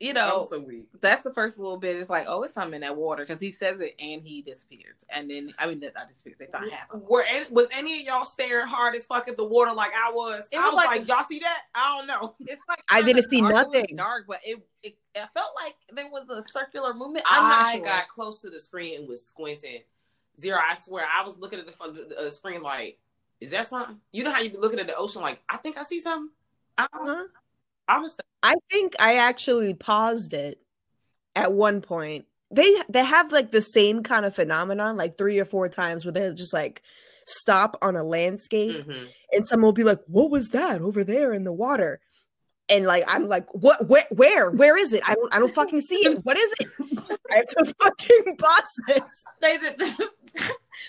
you 0.00 0.12
know, 0.12 0.46
so 0.48 0.60
weak. 0.60 0.88
that's 1.00 1.22
the 1.22 1.32
first 1.32 1.58
little 1.58 1.76
bit. 1.76 1.96
It's 1.96 2.10
like, 2.10 2.26
oh, 2.28 2.42
it's 2.44 2.54
something 2.54 2.74
in 2.74 2.80
that 2.82 2.96
water 2.96 3.24
because 3.24 3.40
he 3.40 3.50
says 3.52 3.80
it 3.80 3.96
and 3.98 4.22
he 4.22 4.42
disappears. 4.42 4.96
And 5.10 5.28
then, 5.30 5.52
I 5.58 5.66
mean, 5.66 5.80
not 5.80 6.08
disappears. 6.08 6.36
They 6.38 6.46
find 6.46 6.70
half 6.70 6.90
of. 6.90 7.02
Were 7.02 7.24
any, 7.28 7.46
was 7.50 7.66
any 7.72 8.00
of 8.00 8.06
y'all 8.06 8.24
staring 8.24 8.66
hard 8.66 8.94
as 8.94 9.06
fuck 9.06 9.28
at 9.28 9.36
the 9.36 9.44
water 9.44 9.72
like 9.72 9.90
I 9.92 10.12
was? 10.12 10.48
It 10.52 10.58
I 10.58 10.64
was 10.64 10.72
was 10.72 10.76
like- 10.76 11.00
like, 11.00 11.08
y'all 11.08 11.24
see 11.24 11.40
that? 11.40 11.62
I 11.74 11.96
don't 11.98 12.06
know. 12.06 12.34
It's 12.46 12.62
like 12.68 12.80
I 12.88 13.02
didn't 13.02 13.28
see 13.28 13.40
dark. 13.40 13.54
Nothing. 13.54 13.96
dark, 13.96 14.24
but 14.26 14.38
it, 14.44 14.58
it 14.82 14.96
it 15.14 15.28
felt 15.34 15.50
like 15.62 15.74
there 15.92 16.08
was 16.10 16.28
a 16.30 16.42
circular 16.48 16.94
movement. 16.94 17.24
I'm 17.28 17.48
not 17.48 17.66
I 17.66 17.76
sure. 17.76 17.84
got 17.84 18.08
close 18.08 18.40
to 18.42 18.50
the 18.50 18.60
screen 18.60 19.00
and 19.00 19.08
was 19.08 19.24
squinting 19.24 19.80
Xero, 20.40 20.58
I 20.58 20.74
swear, 20.74 21.04
I 21.04 21.24
was 21.24 21.36
looking 21.38 21.58
at 21.58 21.66
the, 21.66 22.06
the 22.08 22.26
uh, 22.26 22.30
screen 22.30 22.62
like, 22.62 22.98
is 23.40 23.50
that 23.50 23.66
something? 23.66 23.96
You 24.12 24.24
know 24.24 24.30
how 24.30 24.40
you 24.40 24.50
be 24.50 24.58
looking 24.58 24.78
at 24.78 24.86
the 24.86 24.96
ocean 24.96 25.22
like, 25.22 25.40
I 25.48 25.56
think 25.56 25.76
I 25.76 25.82
see 25.82 26.00
something. 26.00 26.30
Uh-huh. 26.76 27.24
I 27.88 27.98
was. 27.98 28.16
I 28.42 28.54
think 28.70 28.94
I 29.00 29.16
actually 29.16 29.74
paused 29.74 30.34
it 30.34 30.60
at 31.34 31.52
one 31.52 31.80
point. 31.80 32.26
They 32.50 32.70
they 32.88 33.04
have 33.04 33.32
like 33.32 33.50
the 33.50 33.62
same 33.62 34.02
kind 34.02 34.24
of 34.24 34.34
phenomenon 34.34 34.96
like 34.96 35.18
three 35.18 35.38
or 35.38 35.44
four 35.44 35.68
times 35.68 36.04
where 36.04 36.12
they're 36.12 36.34
just 36.34 36.52
like 36.52 36.82
stop 37.26 37.76
on 37.82 37.96
a 37.96 38.02
landscape 38.02 38.86
mm-hmm. 38.86 39.06
and 39.32 39.46
someone 39.46 39.66
will 39.66 39.72
be 39.72 39.84
like, 39.84 40.00
"What 40.06 40.30
was 40.30 40.48
that 40.50 40.80
over 40.80 41.04
there 41.04 41.32
in 41.32 41.44
the 41.44 41.52
water?" 41.52 42.00
And 42.68 42.84
like 42.84 43.04
I'm 43.06 43.28
like, 43.28 43.46
"What? 43.54 43.88
Where? 43.88 44.06
Where? 44.10 44.50
Where 44.50 44.76
is 44.76 44.92
it? 44.92 45.02
I 45.06 45.14
don't. 45.14 45.34
I 45.34 45.38
don't 45.38 45.54
fucking 45.54 45.80
see 45.80 46.06
it. 46.06 46.24
What 46.24 46.38
is 46.38 46.54
it?" 46.60 46.68
I 47.30 47.36
have 47.36 47.46
to 47.46 47.74
fucking 47.82 48.36
pause 48.38 48.80
it. 48.88 49.02
They 49.40 49.58
did. 49.58 49.82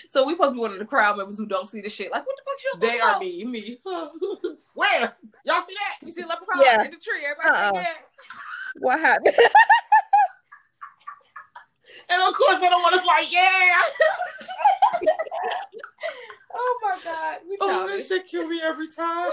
So 0.08 0.26
we 0.26 0.34
supposed 0.34 0.52
to 0.52 0.56
be 0.56 0.60
one 0.60 0.72
of 0.72 0.80
the 0.80 0.86
crowd 0.86 1.18
members 1.18 1.38
who 1.38 1.46
don't 1.46 1.68
see 1.70 1.82
the 1.82 1.90
shit. 1.90 2.12
Like, 2.12 2.26
what 2.26 2.36
the 2.36 2.44
fuck 2.44 2.60
you? 2.64 2.80
They 2.80 3.00
are 3.00 3.20
me. 3.20 3.44
Me. 3.46 3.80
Where? 4.74 5.16
Y'all 5.46 5.64
see 5.68 5.76
that? 5.76 6.06
You 6.06 6.12
see 6.12 6.24
leprechaun 6.24 6.62
yeah. 6.64 6.84
in 6.84 6.92
the 6.92 6.98
tree? 6.98 7.26
Everybody. 7.26 7.78
Uh-uh. 7.78 7.84
What 8.76 9.00
happened? 9.00 9.36
and 12.10 12.22
of 12.22 12.34
course, 12.34 12.60
the 12.60 12.70
one 12.70 12.94
is 12.94 13.06
like, 13.06 13.32
yeah. 13.32 13.82
oh 16.54 16.80
my 16.84 16.98
god, 17.04 17.38
we 17.50 17.58
oh, 17.62 17.88
that 17.88 18.04
shit 18.06 18.28
kill 18.28 18.48
me 18.48 18.62
every 18.64 18.88
time. 18.90 19.32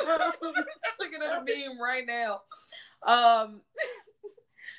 Looking 1.01 1.23
at 1.23 1.45
the 1.45 1.55
meme 1.55 1.81
right 1.81 2.07
now. 2.07 2.41
Um, 3.03 3.63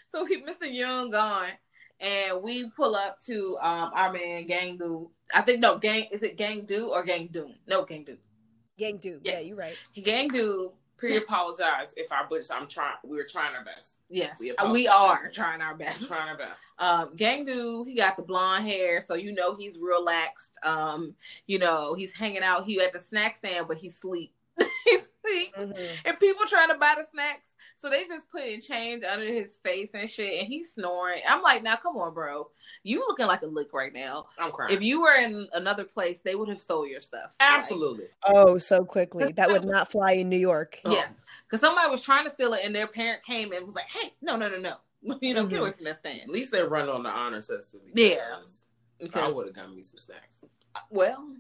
so 0.10 0.26
he 0.26 0.42
Mr. 0.42 0.72
Young 0.72 1.12
gone, 1.12 1.52
and 2.00 2.42
we 2.42 2.70
pull 2.72 2.96
up 2.96 3.20
to 3.26 3.58
um 3.62 3.92
our 3.94 4.12
man 4.12 4.48
Gang 4.48 4.78
Do. 4.78 5.12
I 5.34 5.42
think 5.42 5.60
no 5.60 5.78
Gang 5.78 6.08
is 6.12 6.24
it 6.24 6.38
Gang 6.38 6.66
Do 6.66 6.90
or 6.90 7.04
Gang 7.04 7.28
Doom? 7.28 7.56
No 7.68 7.84
Gang 7.84 8.04
Do. 8.04 8.18
Gang 8.78 8.98
Do. 8.98 9.20
Yes. 9.24 9.36
Yeah, 9.36 9.40
you're 9.40 9.58
right. 9.58 9.78
Gang 10.04 10.30
Do 10.30 10.72
pre 10.98 11.18
apologize 11.18 11.94
if 11.96 12.12
I 12.12 12.26
butchered. 12.28 12.52
I'm 12.52 12.68
trying. 12.68 12.96
We 13.04 13.18
were 13.18 13.28
trying 13.30 13.56
our 13.56 13.64
best. 13.64 14.00
Yes, 14.10 14.38
we, 14.40 14.54
we 14.72 14.88
are 14.88 15.30
trying 15.30 15.62
our 15.62 15.76
best. 15.76 16.08
Trying 16.08 16.30
our 16.30 16.38
best. 16.38 16.62
Um, 16.80 17.16
Gang 17.16 17.46
dude, 17.46 17.88
he 17.88 17.96
got 17.96 18.18
the 18.18 18.24
blonde 18.24 18.68
hair, 18.68 19.04
so 19.08 19.16
you 19.16 19.34
know 19.34 19.56
he's 19.56 19.78
relaxed. 19.80 20.52
Um, 20.64 21.16
you 21.46 21.60
know 21.60 21.94
he's 21.94 22.14
hanging 22.14 22.44
out. 22.44 22.66
He 22.66 22.80
at 22.82 22.94
the 22.94 23.00
snack 23.00 23.38
stand, 23.38 23.68
but 23.68 23.78
he's 23.78 23.98
sleep. 23.98 24.34
he's 24.86 25.10
sleep, 25.26 25.56
mm-hmm. 25.56 25.96
and 26.06 26.20
people 26.20 26.46
trying 26.48 26.70
to 26.70 26.76
buy 26.76 26.96
the 26.98 27.06
snacks. 27.12 27.48
So 27.80 27.92
they 27.92 28.06
just 28.06 28.32
putting 28.32 28.60
change 28.60 29.04
under 29.04 29.26
his 29.26 29.58
face 29.58 29.90
and 29.94 30.10
shit, 30.10 30.40
and 30.40 30.48
he's 30.48 30.74
snoring. 30.74 31.22
I'm 31.30 31.44
like, 31.44 31.62
now 31.62 31.76
come 31.76 31.96
on, 31.98 32.12
bro. 32.12 32.50
You 32.84 33.00
looking 33.02 33.28
like 33.28 33.44
a 33.44 33.48
lick 33.48 33.72
right 33.72 33.94
now. 33.94 34.26
I'm 34.40 34.52
crying. 34.52 34.74
If 34.74 34.82
you 34.82 35.02
were 35.02 35.14
in 35.14 35.48
another 35.54 35.84
place, 35.84 36.20
they 36.24 36.34
would 36.34 36.50
have 36.50 36.60
stole 36.60 36.88
your 36.88 37.02
stuff. 37.02 37.36
Absolutely. 37.40 38.06
Like, 38.06 38.36
oh, 38.36 38.58
so 38.58 38.84
quickly. 38.84 39.32
That 39.32 39.52
would 39.52 39.64
not 39.64 39.92
fly 39.92 40.14
in 40.14 40.28
New 40.28 40.40
York. 40.40 40.80
Yes. 40.86 41.14
Because 41.46 41.62
somebody 41.62 41.90
was 41.92 42.02
trying 42.02 42.26
to 42.26 42.32
steal 42.32 42.54
it, 42.54 42.62
and 42.64 42.74
their 42.74 42.88
parent 42.88 43.24
came 43.24 43.52
and 43.52 43.68
was 43.68 43.76
like, 43.76 43.90
hey, 43.90 44.12
no, 44.24 44.36
no, 44.36 44.50
no, 44.50 44.60
no. 44.60 44.74
You 45.22 45.36
know, 45.36 45.42
mm-hmm. 45.42 45.50
get 45.52 45.60
away 45.60 45.72
from 45.74 45.86
that 45.86 46.00
stand. 46.00 46.22
At 46.22 46.30
least 46.30 46.52
they 46.52 46.64
run 46.64 46.90
on 46.90 47.04
the 47.04 47.10
honor 47.10 47.42
system. 47.42 47.82
Yeah. 47.94 48.40
Because 49.00 49.22
I 49.22 49.28
would 49.30 49.46
have 49.46 49.56
gotten 49.56 49.76
me 49.76 49.84
some 49.84 50.00
snacks. 50.00 50.44
Well, 50.90 51.36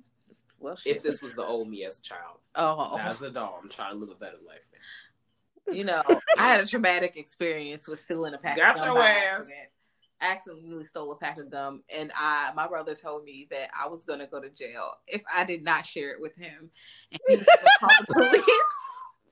well, 0.59 0.75
shit. 0.75 0.97
if 0.97 1.03
this 1.03 1.23
was 1.23 1.33
the 1.33 1.43
old 1.43 1.67
me 1.67 1.83
as 1.83 1.97
a 1.97 2.01
child, 2.03 2.37
oh, 2.55 2.95
as 2.99 3.19
an 3.21 3.29
adult, 3.29 3.55
I'm 3.61 3.69
trying 3.69 3.93
to 3.93 3.97
live 3.97 4.09
a 4.09 4.15
better 4.15 4.37
life. 4.45 4.61
Man 4.71 4.81
you 5.71 5.83
know, 5.83 6.03
I 6.37 6.47
had 6.47 6.61
a 6.61 6.67
traumatic 6.67 7.17
experience 7.17 7.87
with 7.87 7.99
stealing 7.99 8.33
a 8.33 8.37
pack 8.37 8.57
Got 8.57 8.77
of 8.77 8.83
gum. 8.83 8.95
Your 8.95 9.03
ass. 9.03 9.49
I 10.19 10.31
accidentally 10.33 10.85
stole 10.87 11.11
a 11.11 11.15
pack 11.15 11.37
of 11.37 11.51
gum, 11.51 11.83
and 11.95 12.11
I 12.15 12.51
my 12.55 12.67
brother 12.67 12.95
told 12.95 13.23
me 13.23 13.47
that 13.51 13.69
I 13.79 13.87
was 13.87 14.03
gonna 14.03 14.25
go 14.25 14.41
to 14.41 14.49
jail 14.49 14.93
if 15.07 15.21
I 15.33 15.45
did 15.45 15.63
not 15.63 15.85
share 15.85 16.11
it 16.11 16.19
with 16.19 16.35
him, 16.35 16.71
and 17.11 17.21
he 17.27 17.35
was 17.35 17.45
call 17.79 17.89
the 17.99 18.05
police. 18.13 18.63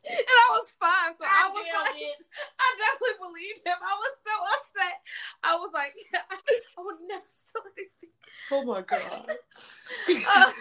and 0.07 0.27
I 0.27 0.47
was 0.51 0.73
five, 0.79 1.15
so 1.17 1.25
I, 1.25 1.45
I 1.45 1.49
was 1.49 1.57
like, 1.57 2.01
it. 2.01 2.25
I 2.59 2.77
definitely 2.77 3.27
believed 3.27 3.65
him. 3.65 3.77
I 3.81 3.95
was 3.95 4.13
so 4.27 4.35
upset. 4.53 5.01
I 5.43 5.55
was 5.55 5.71
like, 5.73 5.95
I 6.77 6.81
would 6.83 6.97
never 7.07 7.23
steal 7.29 7.61
anything. 7.77 8.13
Oh 8.51 8.63
my 8.63 8.81
god. 8.81 9.31
uh, 10.27 10.51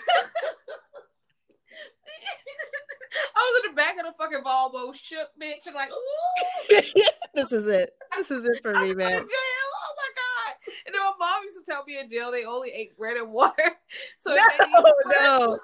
I 3.37 3.39
was 3.39 3.65
in 3.65 3.71
the 3.73 3.77
back 3.77 3.97
of 3.99 4.07
the 4.07 4.13
fucking 4.19 4.43
Volvo, 4.45 4.95
shook 4.95 5.29
bitch, 5.41 5.67
and 5.67 5.75
like, 5.75 5.91
ooh. 5.91 7.03
this 7.35 7.53
is 7.53 7.67
it. 7.67 7.93
This 8.17 8.31
is 8.31 8.47
it 8.47 8.61
for 8.63 8.73
me, 8.75 8.95
man. 8.95 9.13
jail. 9.13 9.27
Oh 9.27 9.95
my 9.97 10.11
god! 10.17 10.55
And 10.87 10.95
then 10.95 11.03
my 11.03 11.13
mom 11.19 11.45
used 11.45 11.59
to 11.59 11.65
tell 11.71 11.85
me 11.85 11.99
in 11.99 12.09
jail 12.09 12.31
they 12.31 12.45
only 12.45 12.71
ate 12.71 12.97
bread 12.97 13.17
and 13.17 13.33
water. 13.33 13.55
So 14.21 14.35
no, 14.35 14.93
no. 15.07 15.59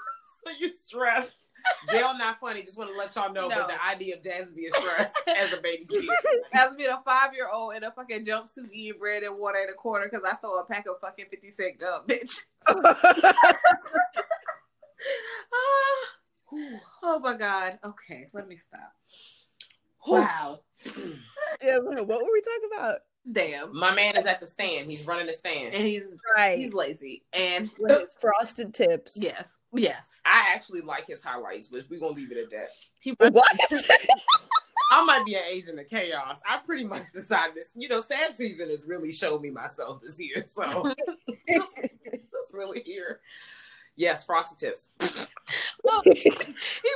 so 0.45 0.53
you 0.61 0.75
stressed. 0.75 1.35
Jail 1.91 2.17
not 2.17 2.39
funny. 2.39 2.63
Just 2.63 2.77
want 2.77 2.91
to 2.91 2.97
let 2.97 3.15
y'all 3.17 3.33
know, 3.33 3.49
no. 3.49 3.57
but 3.57 3.69
the 3.69 3.85
idea 3.85 4.17
of 4.17 4.23
Jazz 4.23 4.49
being 4.51 4.71
stressed 4.73 5.17
as 5.27 5.53
a 5.53 5.57
baby 5.57 5.87
kid, 5.87 6.05
as 6.55 6.75
being 6.77 6.91
a 6.91 7.01
five 7.05 7.33
year 7.35 7.49
old 7.53 7.75
in 7.75 7.85
a 7.85 7.91
fucking 7.91 8.25
jumpsuit 8.25 8.71
eating 8.73 8.99
bread 8.99 9.23
and 9.23 9.37
water 9.39 9.59
in 9.59 9.71
a 9.71 9.75
corner 9.75 10.09
because 10.11 10.25
I 10.27 10.37
saw 10.41 10.61
a 10.61 10.67
pack 10.67 10.85
of 10.87 11.01
fucking 11.01 11.27
fifty 11.31 11.51
cent 11.51 11.79
gum, 11.79 12.03
bitch. 12.07 12.43
Ah. 15.53 16.20
Oh 17.03 17.19
my 17.19 17.35
god. 17.35 17.79
Okay, 17.85 18.29
let 18.33 18.49
me 18.49 18.57
stop. 18.57 18.93
Wow. 20.07 20.61
yeah, 21.63 21.79
what 21.79 22.07
were 22.07 22.33
we 22.33 22.41
talking 22.41 22.71
about? 22.73 22.99
Damn. 23.31 23.77
My 23.77 23.95
man 23.95 24.17
is 24.17 24.27
at 24.27 24.41
the 24.41 24.47
stand. 24.47 24.91
He's 24.91 25.07
running 25.07 25.27
the 25.27 25.33
stand. 25.33 25.75
And 25.75 25.87
he's 25.87 26.05
right. 26.37 26.59
He's 26.59 26.73
lazy. 26.73 27.23
And 27.33 27.71
with 27.79 28.01
his 28.01 28.15
frosted 28.19 28.73
tips. 28.73 29.19
Yes. 29.21 29.57
Yes. 29.73 30.07
I 30.25 30.47
actually 30.55 30.81
like 30.81 31.07
his 31.07 31.23
highlights, 31.23 31.69
but 31.69 31.85
we're 31.91 32.01
gonna 32.01 32.15
leave 32.15 32.33
it 32.33 32.39
at 32.39 32.51
that. 32.51 32.69
He 33.01 33.13
what? 33.13 33.45
I 34.93 35.05
might 35.05 35.25
be 35.25 35.35
an 35.35 35.43
agent 35.49 35.79
of 35.79 35.89
chaos. 35.89 36.41
I 36.49 36.59
pretty 36.59 36.85
much 36.85 37.13
decided 37.13 37.55
this. 37.55 37.73
You 37.77 37.89
know, 37.89 38.01
sad 38.01 38.35
season 38.35 38.71
has 38.71 38.85
really 38.87 39.13
showed 39.13 39.41
me 39.41 39.51
myself 39.51 40.03
this 40.03 40.21
year. 40.21 40.45
So 40.47 40.93
that's 41.49 42.53
really 42.53 42.83
here. 42.85 43.21
Yes, 44.01 44.25
frosted 44.25 44.57
tips. 44.57 44.93
well, 45.85 46.01
he 46.05 46.33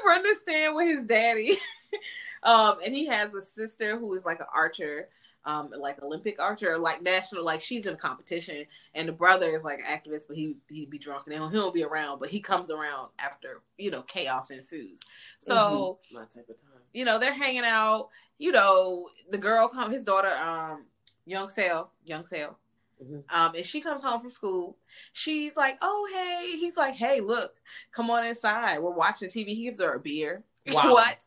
run 0.06 0.22
the 0.22 0.34
stand 0.40 0.74
with 0.74 0.88
his 0.88 1.02
daddy. 1.02 1.58
um, 2.42 2.78
and 2.82 2.94
he 2.94 3.04
has 3.08 3.34
a 3.34 3.42
sister 3.42 3.98
who 3.98 4.14
is 4.14 4.24
like 4.24 4.40
an 4.40 4.46
archer, 4.54 5.10
um, 5.44 5.70
like 5.78 6.02
Olympic 6.02 6.40
archer, 6.40 6.78
like 6.78 7.02
national, 7.02 7.44
like 7.44 7.60
she's 7.60 7.84
in 7.84 7.96
competition. 7.96 8.64
And 8.94 9.06
the 9.06 9.12
brother 9.12 9.54
is 9.54 9.64
like 9.64 9.80
an 9.80 9.84
activist, 9.84 10.28
but 10.28 10.38
he 10.38 10.56
he'd 10.70 10.88
be 10.88 10.96
drunk 10.96 11.26
and 11.26 11.34
he 11.34 11.58
don't 11.58 11.74
be 11.74 11.84
around, 11.84 12.20
but 12.20 12.30
he 12.30 12.40
comes 12.40 12.70
around 12.70 13.10
after 13.18 13.60
you 13.76 13.90
know 13.90 14.00
chaos 14.00 14.50
ensues. 14.50 14.98
So 15.40 15.54
mm-hmm. 15.54 16.16
my 16.16 16.22
type 16.22 16.48
of 16.48 16.56
time. 16.56 16.80
You 16.94 17.04
know, 17.04 17.18
they're 17.18 17.34
hanging 17.34 17.66
out. 17.66 18.08
You 18.38 18.52
know, 18.52 19.10
the 19.30 19.36
girl 19.36 19.68
come, 19.68 19.92
his 19.92 20.04
daughter, 20.04 20.34
um, 20.38 20.86
Young 21.26 21.50
Sale, 21.50 21.90
Young 22.06 22.24
Sale, 22.24 22.56
Mm-hmm. 23.04 23.36
Um, 23.36 23.54
and 23.54 23.64
she 23.64 23.80
comes 23.80 24.02
home 24.02 24.20
from 24.20 24.30
school. 24.30 24.78
She's 25.12 25.56
like, 25.56 25.78
"Oh, 25.82 26.08
hey." 26.12 26.56
He's 26.58 26.76
like, 26.76 26.94
"Hey, 26.94 27.20
look, 27.20 27.52
come 27.92 28.10
on 28.10 28.24
inside. 28.24 28.78
We're 28.80 28.90
watching 28.90 29.28
TV." 29.28 29.48
He 29.48 29.64
gives 29.64 29.80
her 29.80 29.94
a 29.94 30.00
beer. 30.00 30.44
Wow. 30.72 30.92
what? 30.92 31.18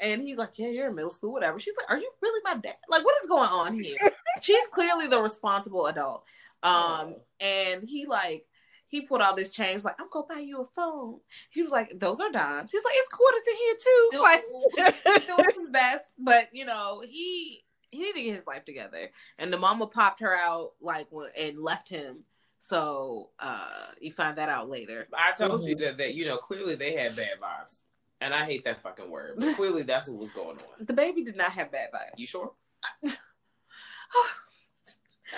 And 0.00 0.22
he's 0.22 0.38
like, 0.38 0.58
"Yeah, 0.58 0.68
you're 0.68 0.88
in 0.88 0.94
middle 0.94 1.10
school, 1.10 1.32
whatever." 1.32 1.60
She's 1.60 1.74
like, 1.76 1.90
"Are 1.90 1.98
you 1.98 2.10
really 2.22 2.40
my 2.42 2.54
dad? 2.54 2.76
Like, 2.88 3.04
what 3.04 3.16
is 3.22 3.28
going 3.28 3.50
on 3.50 3.78
here?" 3.78 3.98
She's 4.40 4.66
clearly 4.68 5.08
the 5.08 5.20
responsible 5.20 5.86
adult. 5.86 6.24
Um, 6.62 6.72
oh. 6.72 7.22
and 7.38 7.84
he 7.86 8.06
like 8.06 8.46
he 8.88 9.02
pulled 9.02 9.20
out 9.20 9.36
this 9.36 9.50
change, 9.50 9.84
like, 9.84 10.00
I'm 10.00 10.08
gonna 10.10 10.26
buy 10.26 10.40
you 10.40 10.62
a 10.62 10.64
phone. 10.64 11.20
He 11.50 11.62
was 11.62 11.70
like, 11.70 11.98
Those 11.98 12.20
are 12.20 12.32
dimes. 12.32 12.72
He's 12.72 12.84
like, 12.84 12.94
It's 12.96 13.08
quarters 13.08 13.42
in 13.50 13.56
here 13.56 13.76
too. 13.84 14.10
Like 14.22 15.26
doing 15.26 15.60
his 15.60 15.70
best. 15.70 16.04
But 16.18 16.48
you 16.52 16.64
know, 16.64 17.02
he 17.06 17.62
he 17.90 17.98
needed 17.98 18.14
to 18.14 18.22
get 18.22 18.36
his 18.36 18.46
life 18.46 18.64
together. 18.64 19.10
And 19.38 19.52
the 19.52 19.58
mama 19.58 19.86
popped 19.86 20.20
her 20.20 20.34
out 20.34 20.72
like 20.80 21.08
and 21.36 21.58
left 21.60 21.88
him. 21.88 22.24
So 22.60 23.30
uh 23.38 23.88
you 24.00 24.12
find 24.12 24.36
that 24.36 24.48
out 24.48 24.68
later. 24.68 25.08
I 25.16 25.32
told 25.32 25.60
mm-hmm. 25.60 25.68
you 25.68 25.76
that 25.76 25.98
that 25.98 26.14
you 26.14 26.24
know 26.26 26.36
clearly 26.36 26.74
they 26.74 26.94
had 26.94 27.16
bad 27.16 27.40
vibes. 27.40 27.82
And 28.20 28.34
I 28.34 28.44
hate 28.44 28.64
that 28.64 28.82
fucking 28.82 29.08
word. 29.10 29.34
But 29.38 29.54
clearly 29.56 29.82
that's 29.82 30.08
what 30.08 30.18
was 30.18 30.32
going 30.32 30.58
on. 30.58 30.86
The 30.86 30.92
baby 30.92 31.22
did 31.22 31.36
not 31.36 31.52
have 31.52 31.70
bad 31.70 31.90
vibes. 31.94 32.18
You 32.18 32.26
sure? 32.26 32.52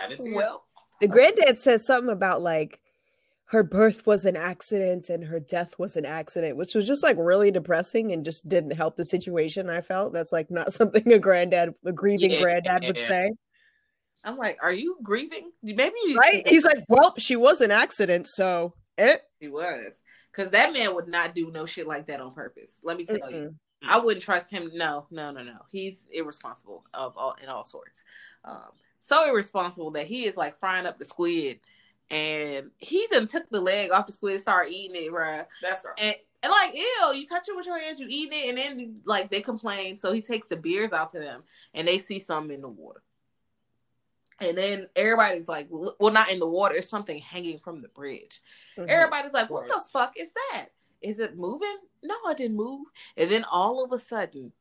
I 0.02 0.08
didn't 0.08 0.22
see 0.22 0.32
well, 0.32 0.62
it. 1.00 1.06
the 1.06 1.08
granddad 1.08 1.58
says 1.58 1.84
something 1.84 2.12
about 2.12 2.42
like 2.42 2.80
her 3.50 3.64
birth 3.64 4.06
was 4.06 4.24
an 4.24 4.36
accident 4.36 5.10
and 5.10 5.24
her 5.24 5.40
death 5.40 5.76
was 5.76 5.96
an 5.96 6.06
accident, 6.06 6.56
which 6.56 6.72
was 6.72 6.86
just 6.86 7.02
like 7.02 7.16
really 7.18 7.50
depressing 7.50 8.12
and 8.12 8.24
just 8.24 8.48
didn't 8.48 8.70
help 8.70 8.94
the 8.94 9.04
situation. 9.04 9.68
I 9.68 9.80
felt 9.80 10.12
that's 10.12 10.30
like 10.30 10.52
not 10.52 10.72
something 10.72 11.12
a 11.12 11.18
granddad, 11.18 11.74
a 11.84 11.92
grieving 11.92 12.30
yeah, 12.30 12.42
granddad 12.42 12.84
would 12.86 12.96
say. 13.08 13.32
I'm 14.22 14.36
like, 14.36 14.58
are 14.62 14.72
you 14.72 14.98
grieving? 15.02 15.50
Maybe 15.64 15.96
you 16.04 16.16
right. 16.16 16.46
He's 16.48 16.64
like, 16.64 16.84
well, 16.88 17.14
she 17.18 17.34
was 17.34 17.60
an 17.60 17.72
accident, 17.72 18.28
so 18.28 18.74
it. 18.96 19.22
He 19.40 19.48
was 19.48 19.94
because 20.30 20.52
that 20.52 20.72
man 20.72 20.94
would 20.94 21.08
not 21.08 21.34
do 21.34 21.50
no 21.50 21.66
shit 21.66 21.88
like 21.88 22.06
that 22.06 22.20
on 22.20 22.32
purpose. 22.32 22.70
Let 22.84 22.98
me 22.98 23.04
tell 23.04 23.16
mm 23.16 23.32
you, 23.32 23.54
I 23.82 23.98
wouldn't 23.98 24.22
trust 24.22 24.50
him. 24.50 24.70
No, 24.74 25.06
no, 25.10 25.32
no, 25.32 25.42
no. 25.42 25.56
He's 25.72 26.04
irresponsible 26.12 26.84
of 26.94 27.16
all 27.16 27.34
in 27.42 27.48
all 27.48 27.64
sorts. 27.64 28.04
Um, 28.44 28.70
so 29.02 29.28
irresponsible 29.28 29.90
that 29.92 30.06
he 30.06 30.26
is 30.26 30.36
like 30.36 30.60
frying 30.60 30.86
up 30.86 30.98
the 30.98 31.04
squid 31.04 31.58
and 32.10 32.70
he 32.78 33.06
then 33.10 33.26
took 33.26 33.48
the 33.50 33.60
leg 33.60 33.90
off 33.92 34.06
the 34.06 34.12
squid, 34.12 34.34
and 34.34 34.42
started 34.42 34.72
eating 34.72 35.04
it, 35.04 35.12
bruh. 35.12 35.46
That's 35.62 35.84
right. 35.84 35.94
And, 35.98 36.16
and 36.42 36.50
like, 36.50 36.74
ew, 36.74 37.12
you 37.14 37.26
touch 37.26 37.48
it 37.48 37.56
with 37.56 37.66
your 37.66 37.78
hands, 37.78 38.00
you 38.00 38.06
eat 38.08 38.32
it, 38.32 38.48
and 38.48 38.58
then 38.58 39.00
like 39.04 39.30
they 39.30 39.40
complain. 39.40 39.96
So 39.96 40.12
he 40.12 40.22
takes 40.22 40.48
the 40.48 40.56
beers 40.56 40.92
out 40.92 41.12
to 41.12 41.18
them, 41.18 41.42
and 41.74 41.86
they 41.86 41.98
see 41.98 42.18
something 42.18 42.54
in 42.54 42.62
the 42.62 42.68
water. 42.68 43.02
And 44.40 44.56
then 44.56 44.88
everybody's 44.96 45.48
like, 45.48 45.68
well, 45.70 46.12
not 46.12 46.32
in 46.32 46.38
the 46.38 46.48
water, 46.48 46.76
it's 46.76 46.88
something 46.88 47.18
hanging 47.18 47.58
from 47.58 47.80
the 47.80 47.88
bridge. 47.88 48.40
Mm-hmm. 48.78 48.88
Everybody's 48.88 49.34
like, 49.34 49.50
what 49.50 49.68
the 49.68 49.80
fuck 49.92 50.14
is 50.16 50.28
that? 50.52 50.68
Is 51.02 51.18
it 51.18 51.36
moving? 51.36 51.76
No, 52.02 52.14
it 52.26 52.38
didn't 52.38 52.56
move. 52.56 52.86
And 53.18 53.30
then 53.30 53.44
all 53.44 53.84
of 53.84 53.92
a 53.92 53.98
sudden, 53.98 54.52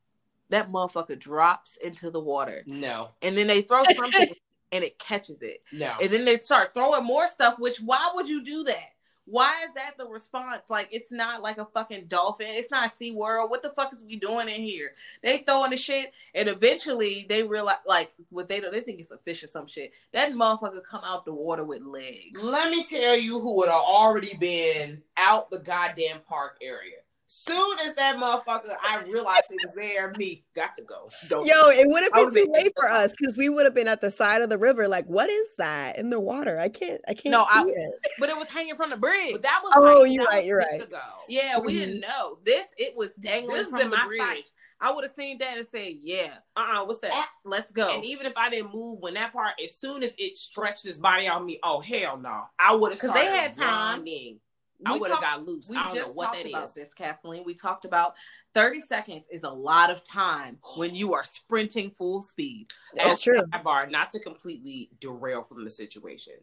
that 0.49 0.71
motherfucker 0.71 1.17
drops 1.17 1.77
into 1.77 2.11
the 2.11 2.19
water. 2.19 2.63
No. 2.65 3.11
And 3.21 3.37
then 3.37 3.47
they 3.47 3.61
throw 3.61 3.83
something 3.85 4.33
and 4.71 4.83
it 4.83 4.99
catches 4.99 5.41
it. 5.41 5.63
No. 5.71 5.93
And 6.01 6.11
then 6.11 6.25
they 6.25 6.39
start 6.39 6.73
throwing 6.73 7.03
more 7.03 7.27
stuff, 7.27 7.59
which 7.59 7.77
why 7.77 8.11
would 8.13 8.27
you 8.27 8.43
do 8.43 8.63
that? 8.65 8.89
Why 9.25 9.53
is 9.63 9.73
that 9.75 9.95
the 9.95 10.07
response? 10.07 10.63
Like 10.69 10.89
it's 10.91 11.11
not 11.11 11.43
like 11.43 11.59
a 11.59 11.65
fucking 11.65 12.07
dolphin. 12.07 12.47
It's 12.49 12.71
not 12.71 12.97
Sea 12.97 13.11
World. 13.11 13.51
What 13.51 13.61
the 13.61 13.69
fuck 13.69 13.93
is 13.93 14.03
we 14.03 14.15
doing 14.15 14.49
in 14.49 14.61
here? 14.61 14.93
They 15.21 15.39
throwing 15.39 15.69
the 15.69 15.77
shit, 15.77 16.11
and 16.33 16.49
eventually 16.49 17.27
they 17.29 17.43
realize 17.43 17.77
like 17.85 18.11
what 18.29 18.49
they 18.49 18.59
do. 18.59 18.71
They 18.71 18.81
think 18.81 18.99
it's 18.99 19.11
a 19.11 19.19
fish 19.19 19.43
or 19.43 19.47
some 19.47 19.67
shit. 19.67 19.91
That 20.13 20.31
motherfucker 20.31 20.83
come 20.83 21.01
out 21.03 21.25
the 21.25 21.33
water 21.33 21.63
with 21.63 21.83
legs. 21.83 22.41
Let 22.41 22.71
me 22.71 22.83
tell 22.83 23.15
you 23.15 23.39
who 23.39 23.57
would 23.57 23.69
have 23.69 23.83
already 23.83 24.35
been 24.35 25.03
out 25.15 25.51
the 25.51 25.59
goddamn 25.59 26.21
park 26.27 26.57
area. 26.59 26.97
Soon 27.31 27.77
as 27.81 27.93
that 27.93 28.17
motherfucker, 28.17 28.75
I 28.83 29.03
realized 29.03 29.43
it 29.51 29.59
was 29.63 29.75
there. 29.75 30.11
Me 30.17 30.43
got 30.55 30.75
to 30.77 30.81
go. 30.81 31.11
Don't 31.27 31.45
Yo, 31.45 31.69
it 31.69 31.87
would 31.87 32.01
have 32.01 32.11
been 32.11 32.31
too 32.31 32.51
late 32.51 32.73
for 32.75 32.89
us 32.89 33.13
because 33.15 33.37
we 33.37 33.49
would 33.49 33.65
have 33.65 33.75
been 33.75 33.87
at 33.87 34.01
the 34.01 34.09
side 34.09 34.41
of 34.41 34.49
the 34.49 34.57
river. 34.57 34.87
Like, 34.87 35.05
what 35.05 35.29
is 35.29 35.49
that 35.59 35.99
in 35.99 36.09
the 36.09 36.19
water? 36.19 36.59
I 36.59 36.69
can't. 36.69 36.99
I 37.07 37.13
can't 37.13 37.33
no, 37.33 37.45
see 37.53 37.59
I, 37.59 37.65
it. 37.67 37.91
But 38.19 38.29
it 38.29 38.37
was 38.37 38.47
hanging 38.47 38.75
from 38.75 38.89
the 38.89 38.97
bridge. 38.97 39.33
But 39.33 39.43
that 39.43 39.61
was. 39.63 39.73
Oh, 39.75 40.05
you're 40.05 40.25
right. 40.25 40.43
You're 40.43 40.57
right. 40.57 40.83
Yeah, 41.27 41.57
mm-hmm. 41.57 41.67
we 41.67 41.73
didn't 41.77 41.99
know 41.99 42.39
this. 42.43 42.65
It 42.79 42.97
was 42.97 43.11
dangling 43.19 43.57
this 43.57 43.69
from 43.69 43.91
the 43.91 43.97
bridge. 44.07 44.19
Sight. 44.19 44.49
I 44.81 44.91
would 44.91 45.03
have 45.03 45.13
seen 45.13 45.37
that 45.37 45.55
and 45.55 45.67
said, 45.67 45.97
"Yeah, 46.01 46.31
uh, 46.55 46.61
uh-uh, 46.61 46.85
what's 46.85 46.99
that? 47.01 47.11
Ah, 47.13 47.29
let's 47.45 47.69
go." 47.69 47.93
And 47.93 48.03
even 48.05 48.25
if 48.25 48.33
I 48.37 48.49
didn't 48.49 48.73
move 48.73 49.01
when 49.01 49.13
that 49.13 49.33
part, 49.33 49.53
as 49.63 49.75
soon 49.75 50.01
as 50.01 50.15
it 50.17 50.35
stretched 50.35 50.87
its 50.87 50.97
body 50.97 51.27
on 51.27 51.45
me, 51.45 51.59
oh 51.61 51.79
hell 51.79 52.17
no, 52.17 52.41
I 52.57 52.73
would 52.73 52.93
have. 52.93 52.99
Because 52.99 53.13
they 53.13 53.25
had 53.27 53.55
time. 53.55 53.99
Running. 53.99 54.39
I 54.85 54.97
would 54.97 55.11
have 55.11 55.21
got 55.21 55.45
loose. 55.45 55.69
I 55.69 55.87
don't 55.87 55.95
know 55.95 56.13
what 56.13 56.33
that 56.33 56.45
is. 56.45 56.73
This, 56.73 56.89
Kathleen, 56.95 57.43
we 57.45 57.53
talked 57.53 57.85
about 57.85 58.13
30 58.53 58.81
seconds 58.81 59.25
is 59.31 59.43
a 59.43 59.49
lot 59.49 59.89
of 59.91 60.05
time 60.05 60.57
when 60.77 60.95
you 60.95 61.13
are 61.13 61.23
sprinting 61.23 61.91
full 61.91 62.21
speed. 62.21 62.67
That's 62.95 63.19
true. 63.19 63.41
Bar, 63.63 63.87
not 63.87 64.09
to 64.11 64.19
completely 64.19 64.89
derail 64.99 65.43
from 65.43 65.63
the 65.63 65.69
situation. 65.69 66.33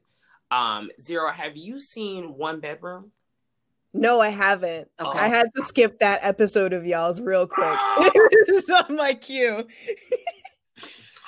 Um, 0.50 0.90
Xero, 1.00 1.32
have 1.32 1.56
you 1.56 1.80
seen 1.80 2.36
One 2.36 2.60
Bedroom? 2.60 3.10
No, 3.92 4.20
I 4.20 4.28
haven't. 4.28 4.88
Okay. 5.00 5.18
I 5.18 5.28
had 5.28 5.48
to 5.56 5.64
skip 5.64 5.98
that 6.00 6.20
episode 6.22 6.72
of 6.72 6.86
y'all's 6.86 7.20
real 7.20 7.46
quick. 7.46 7.78
it's 7.98 8.68
on 8.68 8.96
my 8.96 9.14
queue. 9.14 9.66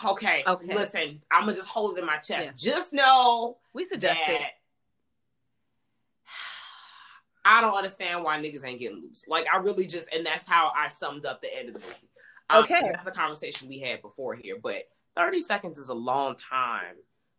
okay. 0.04 0.42
Okay. 0.46 0.74
Listen, 0.74 1.22
I'm 1.32 1.44
gonna 1.44 1.54
just 1.54 1.68
hold 1.68 1.96
it 1.96 2.00
in 2.00 2.06
my 2.06 2.18
chest. 2.18 2.52
Yeah. 2.58 2.72
Just 2.72 2.92
know 2.92 3.56
we 3.72 3.86
suggest 3.86 4.20
that 4.26 4.50
I 7.48 7.62
don't 7.62 7.74
understand 7.74 8.22
why 8.22 8.38
niggas 8.38 8.64
ain't 8.64 8.78
getting 8.78 9.00
loose. 9.00 9.24
Like 9.26 9.46
I 9.52 9.56
really 9.56 9.86
just, 9.86 10.12
and 10.12 10.24
that's 10.24 10.46
how 10.46 10.70
I 10.76 10.88
summed 10.88 11.24
up 11.24 11.40
the 11.40 11.56
end 11.56 11.68
of 11.68 11.74
the 11.74 11.80
movie. 11.80 12.08
Um, 12.50 12.62
okay, 12.62 12.80
that's 12.92 13.06
a 13.06 13.10
conversation 13.10 13.68
we 13.68 13.78
had 13.78 14.02
before 14.02 14.34
here, 14.34 14.58
but 14.62 14.82
30 15.16 15.40
seconds 15.40 15.78
is 15.78 15.88
a 15.88 15.94
long 15.94 16.36
time 16.36 16.96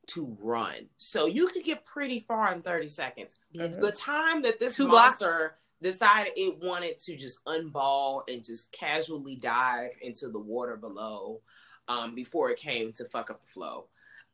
to 0.07 0.35
run. 0.41 0.87
So 0.97 1.27
you 1.27 1.47
could 1.47 1.63
get 1.63 1.85
pretty 1.85 2.21
far 2.21 2.51
in 2.51 2.63
30 2.63 2.87
seconds. 2.89 3.35
Mm-hmm. 3.55 3.79
The 3.79 3.91
time 3.91 4.41
that 4.41 4.59
this 4.59 4.75
Two 4.75 4.87
monster 4.87 5.55
blocks. 5.81 5.93
decided 5.95 6.33
it 6.35 6.57
wanted 6.63 6.97
to 6.99 7.15
just 7.15 7.43
unball 7.45 8.23
and 8.27 8.43
just 8.43 8.71
casually 8.71 9.35
dive 9.35 9.91
into 10.01 10.29
the 10.29 10.39
water 10.39 10.75
below 10.75 11.41
um, 11.87 12.15
before 12.15 12.49
it 12.49 12.59
came 12.59 12.91
to 12.93 13.05
fuck 13.05 13.29
up 13.29 13.41
the 13.41 13.51
flow. 13.51 13.85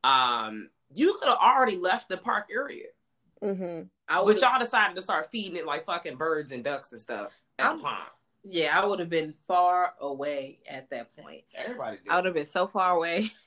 Um, 0.06 0.70
you 0.94 1.18
could 1.20 1.28
have 1.28 1.38
already 1.38 1.76
left 1.76 2.08
the 2.08 2.18
park 2.18 2.48
area. 2.52 2.88
Mm-hmm. 3.44 3.84
I 4.08 4.24
but 4.24 4.42
y'all 4.42 4.60
decided 4.60 4.96
to 4.96 5.02
start 5.02 5.32
feeding 5.32 5.58
it 5.58 5.66
like 5.66 5.86
fucking 5.86 6.16
birds 6.16 6.52
and 6.52 6.64
ducks 6.64 6.92
and 6.92 7.02
stuff 7.02 7.34
at 7.60 7.72
I'm, 7.72 7.78
the 7.78 7.84
pond. 7.84 8.04
Yeah, 8.44 8.80
I 8.80 8.86
would 8.86 9.00
have 9.00 9.10
been 9.10 9.34
far 9.48 9.94
away 10.00 10.60
at 10.70 10.90
that 10.92 11.16
point. 11.16 11.44
Everybody, 11.56 11.98
did. 11.98 12.12
I 12.12 12.16
would 12.16 12.26
have 12.26 12.34
been 12.34 12.46
so 12.46 12.68
far 12.68 12.96
away. 12.96 13.32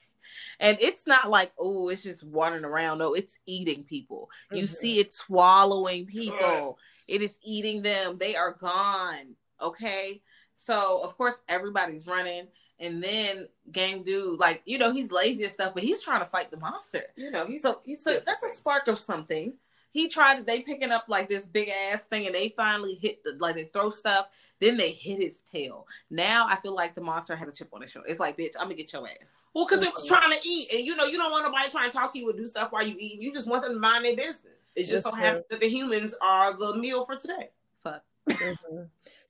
And 0.61 0.77
it's 0.81 1.07
not 1.07 1.31
like, 1.31 1.53
oh, 1.59 1.89
it's 1.89 2.03
just 2.03 2.23
wandering 2.23 2.65
around. 2.65 2.99
No, 2.99 3.15
it's 3.15 3.39
eating 3.47 3.85
people. 3.85 4.29
Mm-hmm. 4.47 4.57
You 4.57 4.67
see 4.67 4.99
it 4.99 5.13
swallowing 5.13 6.05
people. 6.05 6.79
It 7.07 7.23
is 7.23 7.39
eating 7.43 7.81
them. 7.83 8.19
They 8.19 8.37
are 8.37 8.53
gone. 8.53 9.37
Okay. 9.61 10.21
So 10.57 11.01
of 11.03 11.17
course 11.17 11.35
everybody's 11.49 12.07
running. 12.07 12.49
And 12.81 13.03
then 13.03 13.49
Gang 13.73 14.03
Dude, 14.05 14.39
like, 14.39 14.63
you 14.65 14.79
know, 14.79 14.93
he's 14.93 15.11
lazy 15.11 15.45
and 15.45 15.53
stuff, 15.53 15.75
but 15.75 15.83
he's 15.83 16.03
trying 16.03 16.21
to 16.21 16.27
fight 16.27 16.51
the 16.51 16.59
monster. 16.59 17.05
You 17.17 17.31
know, 17.31 17.47
he's 17.47 17.63
so 17.63 17.81
he's 17.85 18.05
so 18.05 18.19
that's 18.25 18.43
a 18.43 18.51
spark 18.51 18.87
of 18.87 18.99
something 18.99 19.55
he 19.99 20.09
tried 20.09 20.47
they 20.47 20.63
picking 20.63 20.93
up 20.93 21.05
like 21.09 21.29
this 21.29 21.47
big 21.47 21.69
ass 21.69 22.03
thing 22.05 22.27
and 22.27 22.35
they 22.35 22.55
finally 22.57 22.95
hit 22.95 23.23
the 23.25 23.37
like 23.41 23.57
they 23.57 23.65
throw 23.65 23.91
stuff 23.91 24.29
then 24.61 24.77
they 24.77 24.93
hit 24.93 25.21
his 25.21 25.41
tail. 25.51 25.87
Now 26.11 26.47
i 26.49 26.57
feel 26.57 26.75
like 26.75 26.95
the 26.95 27.01
monster 27.01 27.35
had 27.35 27.49
a 27.49 27.53
chip 27.53 27.69
on 27.73 27.83
his 27.83 27.91
shoulder. 27.91 28.09
It's 28.09 28.21
like 28.21 28.39
bitch 28.39 28.53
i'm 28.59 28.67
gonna 28.67 28.77
get 28.77 28.93
your 28.93 29.07
ass. 29.07 29.17
Well 29.55 29.67
because 29.67 29.83
it 29.83 29.93
was 29.93 30.07
trying 30.07 30.31
to 30.31 30.39
eat 30.49 30.73
and 30.73 30.87
you 30.87 30.95
know 30.95 31.05
you 31.05 31.19
don't 31.19 31.33
want 31.33 31.45
nobody 31.45 31.69
trying 31.69 31.91
to 31.91 31.97
talk 31.97 32.13
to 32.13 32.19
you 32.19 32.29
and 32.29 32.39
do 32.39 32.47
stuff 32.47 32.71
while 32.71 32.87
you 32.87 32.97
eat 32.99 33.21
you 33.21 33.33
just 33.33 33.49
want 33.49 33.63
them 33.63 33.75
to 33.75 33.79
mind 33.79 34.05
their 34.05 34.17
business. 34.17 34.53
It 34.77 34.87
just 34.87 35.03
so 35.03 35.11
happens 35.11 35.47
that 35.51 35.61
the 35.61 35.69
humans 35.69 36.15
are 36.23 36.57
the 36.57 36.77
meal 36.77 37.05
for 37.05 37.17
today. 37.17 37.49
Fuck. 37.83 38.03
Mm-hmm. 38.31 38.83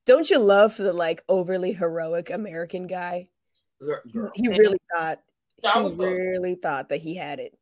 don't 0.04 0.28
you 0.28 0.38
love 0.38 0.76
the 0.76 0.92
like 0.92 1.22
overly 1.28 1.72
heroic 1.72 2.30
american 2.30 2.86
guy? 2.86 3.28
Girl. 3.80 4.32
he 4.34 4.48
really 4.48 4.80
thought 4.94 5.20
he 5.62 5.68
really 5.68 6.56
thought 6.56 6.88
that 6.88 7.00
he 7.00 7.14
had 7.14 7.38
it 7.38 7.56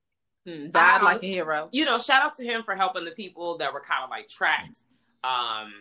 Mm, 0.46 0.70
died 0.70 0.98
um, 0.98 1.04
like 1.04 1.22
a 1.22 1.26
hero. 1.26 1.68
You 1.72 1.84
know, 1.84 1.98
shout 1.98 2.24
out 2.24 2.36
to 2.36 2.44
him 2.44 2.62
for 2.62 2.76
helping 2.76 3.04
the 3.04 3.10
people 3.10 3.58
that 3.58 3.72
were 3.72 3.80
kind 3.80 4.04
of 4.04 4.10
like 4.10 4.28
trapped 4.28 4.84
um, 5.24 5.72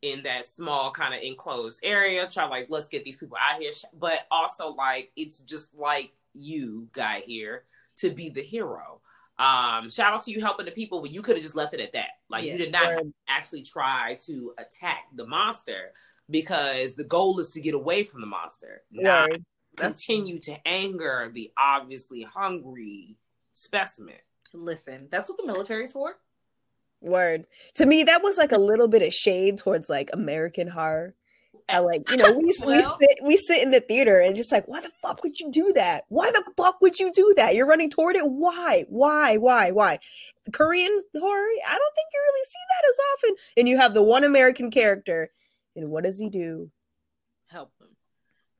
in 0.00 0.22
that 0.22 0.46
small 0.46 0.92
kind 0.92 1.14
of 1.14 1.20
enclosed 1.20 1.80
area. 1.82 2.28
Try 2.28 2.46
like, 2.46 2.66
let's 2.68 2.88
get 2.88 3.04
these 3.04 3.16
people 3.16 3.36
out 3.36 3.60
here. 3.60 3.72
But 3.98 4.20
also 4.30 4.68
like, 4.68 5.10
it's 5.16 5.40
just 5.40 5.74
like 5.74 6.12
you 6.34 6.88
guy 6.92 7.22
here 7.26 7.64
to 7.96 8.10
be 8.10 8.28
the 8.28 8.42
hero. 8.42 9.00
Um, 9.38 9.90
shout 9.90 10.12
out 10.12 10.22
to 10.24 10.30
you 10.30 10.40
helping 10.40 10.66
the 10.66 10.72
people, 10.72 11.00
but 11.00 11.10
you 11.10 11.22
could 11.22 11.36
have 11.36 11.42
just 11.42 11.56
left 11.56 11.74
it 11.74 11.80
at 11.80 11.92
that. 11.94 12.10
Like 12.28 12.44
yeah, 12.44 12.52
you 12.52 12.58
did 12.58 12.72
not 12.72 13.02
actually 13.28 13.62
try 13.62 14.16
to 14.26 14.54
attack 14.58 15.04
the 15.16 15.26
monster 15.26 15.92
because 16.30 16.94
the 16.94 17.04
goal 17.04 17.40
is 17.40 17.50
to 17.50 17.60
get 17.60 17.74
away 17.74 18.04
from 18.04 18.20
the 18.20 18.26
monster, 18.26 18.82
not 18.92 19.30
right. 19.30 19.42
continue 19.76 20.38
to 20.40 20.56
anger 20.66 21.30
the 21.34 21.50
obviously 21.58 22.22
hungry 22.22 23.16
specimen. 23.62 24.16
Listen, 24.52 25.08
that's 25.10 25.30
what 25.30 25.38
the 25.38 25.46
military's 25.46 25.92
for. 25.92 26.16
Word. 27.00 27.46
To 27.74 27.86
me, 27.86 28.04
that 28.04 28.22
was 28.22 28.38
like 28.38 28.52
a 28.52 28.58
little 28.58 28.88
bit 28.88 29.02
of 29.02 29.12
shade 29.12 29.58
towards 29.58 29.88
like 29.88 30.10
American 30.12 30.68
horror. 30.68 31.14
I 31.68 31.78
like, 31.78 32.10
you 32.10 32.16
know, 32.16 32.32
we, 32.32 32.54
well, 32.64 32.96
we 32.98 33.06
sit 33.06 33.18
we 33.24 33.36
sit 33.36 33.62
in 33.62 33.70
the 33.70 33.80
theater 33.80 34.20
and 34.20 34.36
just 34.36 34.52
like, 34.52 34.68
why 34.68 34.80
the 34.80 34.90
fuck 35.02 35.22
would 35.22 35.38
you 35.38 35.50
do 35.50 35.72
that? 35.74 36.04
Why 36.08 36.30
the 36.30 36.44
fuck 36.56 36.80
would 36.80 36.98
you 36.98 37.12
do 37.12 37.34
that? 37.36 37.54
You're 37.54 37.66
running 37.66 37.90
toward 37.90 38.16
it. 38.16 38.24
Why? 38.24 38.84
Why? 38.88 39.36
Why? 39.36 39.70
Why? 39.70 39.98
Korean 40.52 41.02
horror, 41.18 41.48
I 41.66 41.78
don't 41.78 41.94
think 41.94 42.08
you 42.12 42.20
really 42.20 42.44
see 42.44 42.58
that 42.68 42.88
as 42.88 42.98
often. 43.12 43.36
And 43.56 43.68
you 43.68 43.78
have 43.78 43.94
the 43.94 44.02
one 44.02 44.24
American 44.24 44.70
character, 44.70 45.30
and 45.76 45.90
what 45.90 46.04
does 46.04 46.18
he 46.18 46.28
do? 46.28 46.70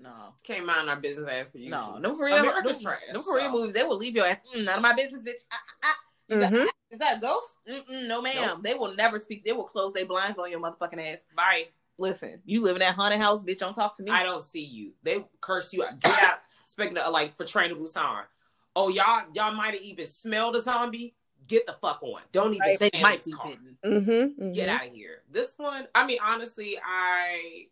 Help 0.03 0.15
them. 0.15 0.23
No, 0.23 0.35
can't 0.45 0.67
mind 0.67 0.89
our 0.89 0.97
business 0.97 1.29
ass 1.29 1.49
for 1.49 1.59
you. 1.59 1.71
No, 1.71 1.99
no 1.99 2.17
Korean, 2.17 2.39
America's 2.39 2.83
no, 2.83 2.91
trash. 2.91 3.01
No 3.13 3.23
Korean 3.23 3.51
so. 3.51 3.59
movies, 3.59 3.75
they 3.75 3.83
will 3.83 3.97
leave 3.97 4.15
your 4.15 4.27
ass. 4.27 4.39
Mm, 4.57 4.65
none 4.65 4.77
of 4.77 4.83
my 4.83 4.95
business, 4.95 5.23
bitch. 5.23 5.43
Ah, 5.51 5.61
ah. 5.67 5.77
ah. 5.85 5.97
Mm-hmm. 6.31 6.55
Got, 6.55 6.75
is 6.91 6.99
that 6.99 7.19
a 7.19 7.21
ghost? 7.21 7.59
Mm-mm, 7.69 8.09
no, 8.09 8.23
ma'am. 8.23 8.35
Nope. 8.37 8.63
They 8.63 8.75
will 8.75 8.95
never 8.95 9.19
speak. 9.19 9.45
They 9.45 9.53
will 9.53 9.65
close 9.65 9.93
their 9.93 10.07
blinds 10.07 10.39
on 10.39 10.51
your 10.51 10.61
motherfucking 10.61 11.13
ass. 11.13 11.19
Bye. 11.37 11.65
Listen, 11.99 12.41
you 12.45 12.63
live 12.63 12.77
in 12.77 12.81
that 12.81 12.95
haunted 12.95 13.21
house, 13.21 13.43
bitch. 13.43 13.59
Don't 13.59 13.75
talk 13.75 13.97
to 13.97 14.03
me. 14.03 14.11
I 14.11 14.23
don't 14.23 14.43
see 14.43 14.65
you. 14.65 14.93
They 15.03 15.25
curse 15.41 15.73
you 15.73 15.85
out. 15.85 16.01
Get 16.01 16.23
out. 16.23 16.39
Speaking 16.65 16.97
of 16.97 17.13
like 17.13 17.37
for 17.37 17.45
Train 17.45 17.69
to 17.69 17.77
Busan. 17.77 18.23
Oh, 18.75 18.89
y'all, 18.89 19.25
y'all 19.35 19.55
might 19.55 19.75
have 19.75 19.83
even 19.83 20.07
smelled 20.07 20.57
a 20.57 20.61
zombie. 20.61 21.15
Get 21.47 21.67
the 21.67 21.75
fuck 21.75 22.03
on. 22.03 22.21
Don't 22.31 22.55
even. 22.55 22.61
Right. 22.61 22.79
They 22.79 23.01
might 23.01 23.25
be 23.25 23.35
hidden. 23.45 23.77
Mm-hmm, 23.85 24.11
mm-hmm. 24.11 24.53
Get 24.53 24.69
out 24.69 24.87
of 24.87 24.93
here. 24.93 25.23
This 25.31 25.55
one. 25.59 25.87
I 25.95 26.07
mean, 26.07 26.19
honestly, 26.25 26.79
I 26.83 27.67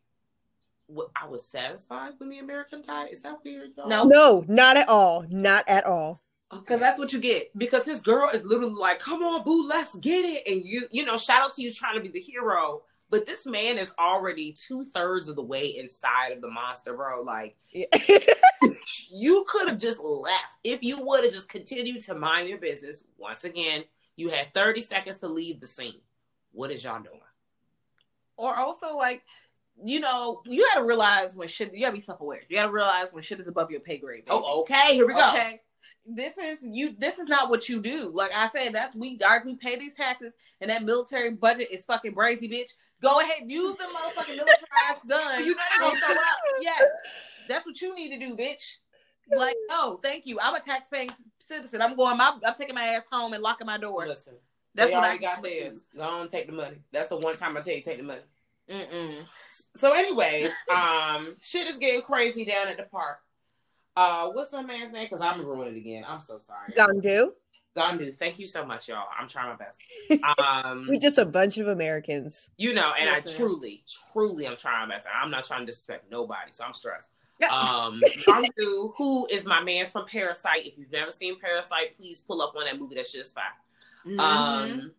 I 1.16 1.26
was 1.26 1.46
satisfied 1.46 2.12
when 2.18 2.28
the 2.28 2.38
American 2.38 2.82
died. 2.82 3.08
Is 3.12 3.22
that 3.22 3.38
weird? 3.44 3.70
Y'all? 3.76 3.88
No, 3.88 4.04
no, 4.04 4.44
not 4.48 4.76
at 4.76 4.88
all. 4.88 5.24
Not 5.28 5.68
at 5.68 5.86
all. 5.86 6.22
Because 6.50 6.76
okay. 6.76 6.78
that's 6.78 6.98
what 6.98 7.12
you 7.12 7.20
get. 7.20 7.56
Because 7.56 7.84
his 7.84 8.02
girl 8.02 8.28
is 8.30 8.44
literally 8.44 8.74
like, 8.74 8.98
"Come 8.98 9.22
on, 9.22 9.44
boo, 9.44 9.66
let's 9.68 9.96
get 9.98 10.24
it." 10.24 10.42
And 10.46 10.64
you, 10.64 10.88
you 10.90 11.04
know, 11.04 11.16
shout 11.16 11.42
out 11.42 11.54
to 11.54 11.62
you 11.62 11.72
trying 11.72 11.94
to 11.94 12.00
be 12.00 12.08
the 12.08 12.20
hero. 12.20 12.82
But 13.08 13.26
this 13.26 13.44
man 13.44 13.76
is 13.76 13.92
already 13.98 14.52
two 14.52 14.84
thirds 14.84 15.28
of 15.28 15.34
the 15.34 15.42
way 15.42 15.76
inside 15.76 16.28
of 16.30 16.40
the 16.40 16.48
monster, 16.48 16.94
bro. 16.94 17.22
Like, 17.22 17.56
yeah. 17.72 17.86
you 19.10 19.44
could 19.48 19.68
have 19.68 19.78
just 19.78 19.98
left 20.00 20.56
if 20.62 20.82
you 20.82 21.00
would 21.04 21.24
have 21.24 21.32
just 21.32 21.48
continued 21.48 22.02
to 22.02 22.14
mind 22.14 22.48
your 22.48 22.58
business. 22.58 23.04
Once 23.18 23.44
again, 23.44 23.84
You 24.16 24.28
had 24.28 24.52
30 24.52 24.82
seconds 24.82 25.18
to 25.18 25.28
leave 25.28 25.60
the 25.60 25.66
scene. 25.66 26.00
What 26.52 26.70
is 26.70 26.84
y'all 26.84 27.02
doing? 27.02 27.20
Or 28.36 28.54
also 28.54 28.94
like, 28.96 29.22
you 29.82 30.00
know, 30.00 30.42
you 30.44 30.66
gotta 30.72 30.84
realize 30.84 31.34
when 31.34 31.48
shit 31.48 31.72
you 31.74 31.80
gotta 31.80 31.94
be 31.94 32.00
self-aware. 32.00 32.42
You 32.48 32.56
gotta 32.56 32.72
realize 32.72 33.12
when 33.12 33.22
shit 33.22 33.40
is 33.40 33.48
above 33.48 33.70
your 33.70 33.80
pay 33.80 33.98
grade. 33.98 34.24
baby. 34.26 34.38
Oh, 34.42 34.60
okay. 34.62 34.94
Here 34.94 35.06
we 35.06 35.14
go. 35.14 35.30
Okay. 35.30 35.60
This 36.06 36.36
is 36.38 36.58
you. 36.62 36.94
This 36.98 37.18
is 37.18 37.28
not 37.28 37.50
what 37.50 37.68
you 37.68 37.80
do. 37.80 38.10
Like 38.12 38.30
I 38.34 38.48
said, 38.50 38.74
that's 38.74 38.94
we 38.94 39.18
we 39.44 39.54
pay 39.56 39.78
these 39.78 39.94
taxes, 39.94 40.32
and 40.60 40.70
that 40.70 40.82
military 40.82 41.30
budget 41.30 41.68
is 41.70 41.84
fucking 41.84 42.14
brazy, 42.14 42.50
bitch. 42.50 42.72
Go 43.02 43.20
ahead, 43.20 43.50
use 43.50 43.76
the 43.76 43.84
motherfucking 43.84 44.36
militarized 44.36 45.08
gun. 45.08 45.44
You 45.44 45.54
know 45.54 45.62
they 45.72 45.84
gonna 45.84 45.98
show 46.00 46.12
up. 46.12 46.38
Yes, 46.60 46.82
that's 47.48 47.64
what 47.64 47.80
you 47.80 47.94
need 47.94 48.10
to 48.10 48.18
do, 48.18 48.36
bitch. 48.36 48.76
Like, 49.34 49.56
oh, 49.70 50.00
thank 50.02 50.26
you. 50.26 50.38
I'm 50.40 50.54
a 50.54 50.60
taxpaying 50.60 51.12
citizen. 51.46 51.80
I'm 51.80 51.96
going. 51.96 52.16
My, 52.16 52.36
I'm 52.44 52.54
taking 52.54 52.74
my 52.74 52.84
ass 52.84 53.04
home 53.10 53.32
and 53.32 53.42
locking 53.42 53.66
my 53.66 53.78
door. 53.78 54.06
Listen, 54.06 54.34
That's 54.74 54.92
what 54.92 55.04
I 55.04 55.16
got 55.16 55.42
theirs. 55.42 55.88
Go 55.96 56.02
on, 56.02 56.28
take 56.28 56.46
the 56.46 56.52
money. 56.52 56.78
That's 56.92 57.08
the 57.08 57.16
one 57.16 57.36
time 57.36 57.56
I 57.56 57.60
tell 57.60 57.74
you 57.74 57.82
take 57.82 57.98
the 57.98 58.02
money. 58.02 58.22
Mm-mm. 58.70 59.24
So, 59.76 59.92
anyways, 59.92 60.50
um, 60.72 61.34
shit 61.42 61.66
is 61.66 61.78
getting 61.78 62.02
crazy 62.02 62.44
down 62.44 62.68
at 62.68 62.76
the 62.76 62.84
park. 62.84 63.18
Uh, 63.96 64.28
what's 64.28 64.52
my 64.52 64.62
man's 64.62 64.92
name? 64.92 65.04
Because 65.06 65.20
I'm 65.20 65.38
gonna 65.38 65.48
ruin 65.48 65.74
it 65.74 65.76
again. 65.78 66.04
I'm 66.06 66.20
so 66.20 66.38
sorry. 66.38 66.72
Gandu. 66.76 67.30
Gandu. 67.76 68.16
Thank 68.16 68.38
you 68.38 68.46
so 68.46 68.64
much, 68.64 68.88
y'all. 68.88 69.06
I'm 69.18 69.28
trying 69.28 69.48
my 69.50 69.56
best. 69.56 69.80
Um, 70.38 70.86
We 70.88 70.98
just 70.98 71.18
a 71.18 71.24
bunch 71.24 71.58
of 71.58 71.68
Americans. 71.68 72.50
you 72.56 72.72
know, 72.74 72.92
and 72.98 73.06
Yes, 73.06 73.22
I 73.26 73.28
ma'am. 73.28 73.36
truly, 73.36 73.82
truly, 74.12 74.46
I'm 74.46 74.56
trying 74.56 74.88
my 74.88 74.94
best. 74.94 75.06
I'm 75.12 75.30
not 75.30 75.44
trying 75.44 75.60
to 75.60 75.66
disrespect 75.66 76.10
nobody, 76.10 76.50
so 76.52 76.64
I'm 76.64 76.74
stressed. 76.74 77.10
Um, 77.50 78.00
Gandu, 78.26 78.92
who 78.96 79.26
is 79.30 79.46
my 79.46 79.62
man's 79.62 79.90
from 79.92 80.06
Parasite. 80.06 80.66
If 80.66 80.78
you've 80.78 80.92
never 80.92 81.10
seen 81.10 81.38
Parasite, 81.40 81.96
please 81.96 82.20
pull 82.20 82.42
up 82.42 82.54
on 82.56 82.64
that 82.64 82.78
movie. 82.78 82.94
That's 82.94 83.12
just 83.12 83.34
fine. 83.34 83.44
Mm-hmm. 84.06 84.20
Um, 84.20 84.92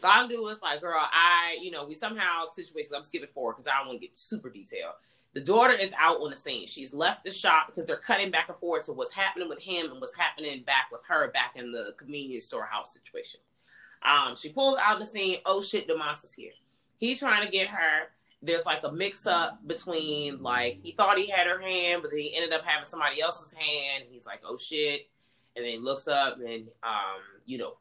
Gandu 0.00 0.42
was 0.42 0.60
like, 0.62 0.80
girl, 0.80 1.00
I, 1.00 1.56
you 1.60 1.70
know, 1.70 1.84
we 1.84 1.94
somehow 1.94 2.44
situations. 2.52 2.92
I'm 2.94 3.02
skipping 3.02 3.28
forward 3.34 3.54
because 3.54 3.66
I 3.66 3.78
don't 3.78 3.88
want 3.88 4.00
to 4.00 4.06
get 4.06 4.16
super 4.16 4.50
detailed. 4.50 4.94
The 5.34 5.40
daughter 5.42 5.74
is 5.74 5.92
out 5.98 6.22
on 6.22 6.30
the 6.30 6.36
scene. 6.36 6.66
She's 6.66 6.94
left 6.94 7.24
the 7.24 7.30
shop 7.30 7.66
because 7.66 7.84
they're 7.84 7.96
cutting 7.96 8.30
back 8.30 8.48
and 8.48 8.56
forth 8.58 8.86
to 8.86 8.92
what's 8.92 9.12
happening 9.12 9.48
with 9.48 9.60
him 9.60 9.90
and 9.90 10.00
what's 10.00 10.16
happening 10.16 10.62
back 10.62 10.86
with 10.90 11.02
her 11.08 11.30
back 11.30 11.52
in 11.56 11.72
the 11.72 11.94
convenience 11.98 12.46
store 12.46 12.64
house 12.64 12.94
situation. 12.94 13.40
Um, 14.02 14.34
she 14.34 14.48
pulls 14.48 14.78
out 14.78 14.98
the 14.98 15.04
scene. 15.04 15.38
Oh 15.44 15.60
shit, 15.60 15.88
the 15.88 15.96
monster's 15.96 16.32
here. 16.32 16.52
He 16.96 17.14
trying 17.16 17.44
to 17.44 17.52
get 17.52 17.68
her. 17.68 18.08
There's 18.40 18.64
like 18.64 18.82
a 18.84 18.92
mix 18.92 19.26
up 19.26 19.66
between 19.66 20.42
like 20.42 20.78
he 20.82 20.92
thought 20.92 21.18
he 21.18 21.26
had 21.26 21.46
her 21.46 21.60
hand, 21.60 22.00
but 22.02 22.12
he 22.12 22.34
ended 22.34 22.52
up 22.52 22.64
having 22.64 22.84
somebody 22.84 23.20
else's 23.20 23.52
hand. 23.52 24.04
He's 24.08 24.24
like, 24.24 24.40
oh 24.42 24.56
shit, 24.56 25.08
and 25.54 25.64
then 25.64 25.72
he 25.72 25.78
looks 25.78 26.08
up 26.08 26.38
and 26.38 26.68
um, 26.82 27.20
you 27.44 27.58
know, 27.58 27.74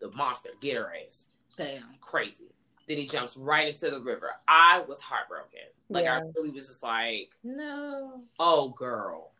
the 0.00 0.12
monster 0.12 0.50
get 0.60 0.76
her 0.76 0.92
ass 1.08 1.28
Damn. 1.56 1.82
crazy. 2.00 2.46
Then 2.88 2.98
he 2.98 3.06
jumps 3.06 3.36
right 3.36 3.68
into 3.68 3.90
the 3.90 4.00
river. 4.00 4.30
I 4.46 4.82
was 4.86 5.00
heartbroken. 5.00 5.60
Like 5.88 6.06
I 6.06 6.20
really 6.36 6.50
was 6.50 6.66
just 6.68 6.82
like, 6.82 7.30
No. 7.42 8.22
oh 8.38 8.70
girl. 8.70 9.30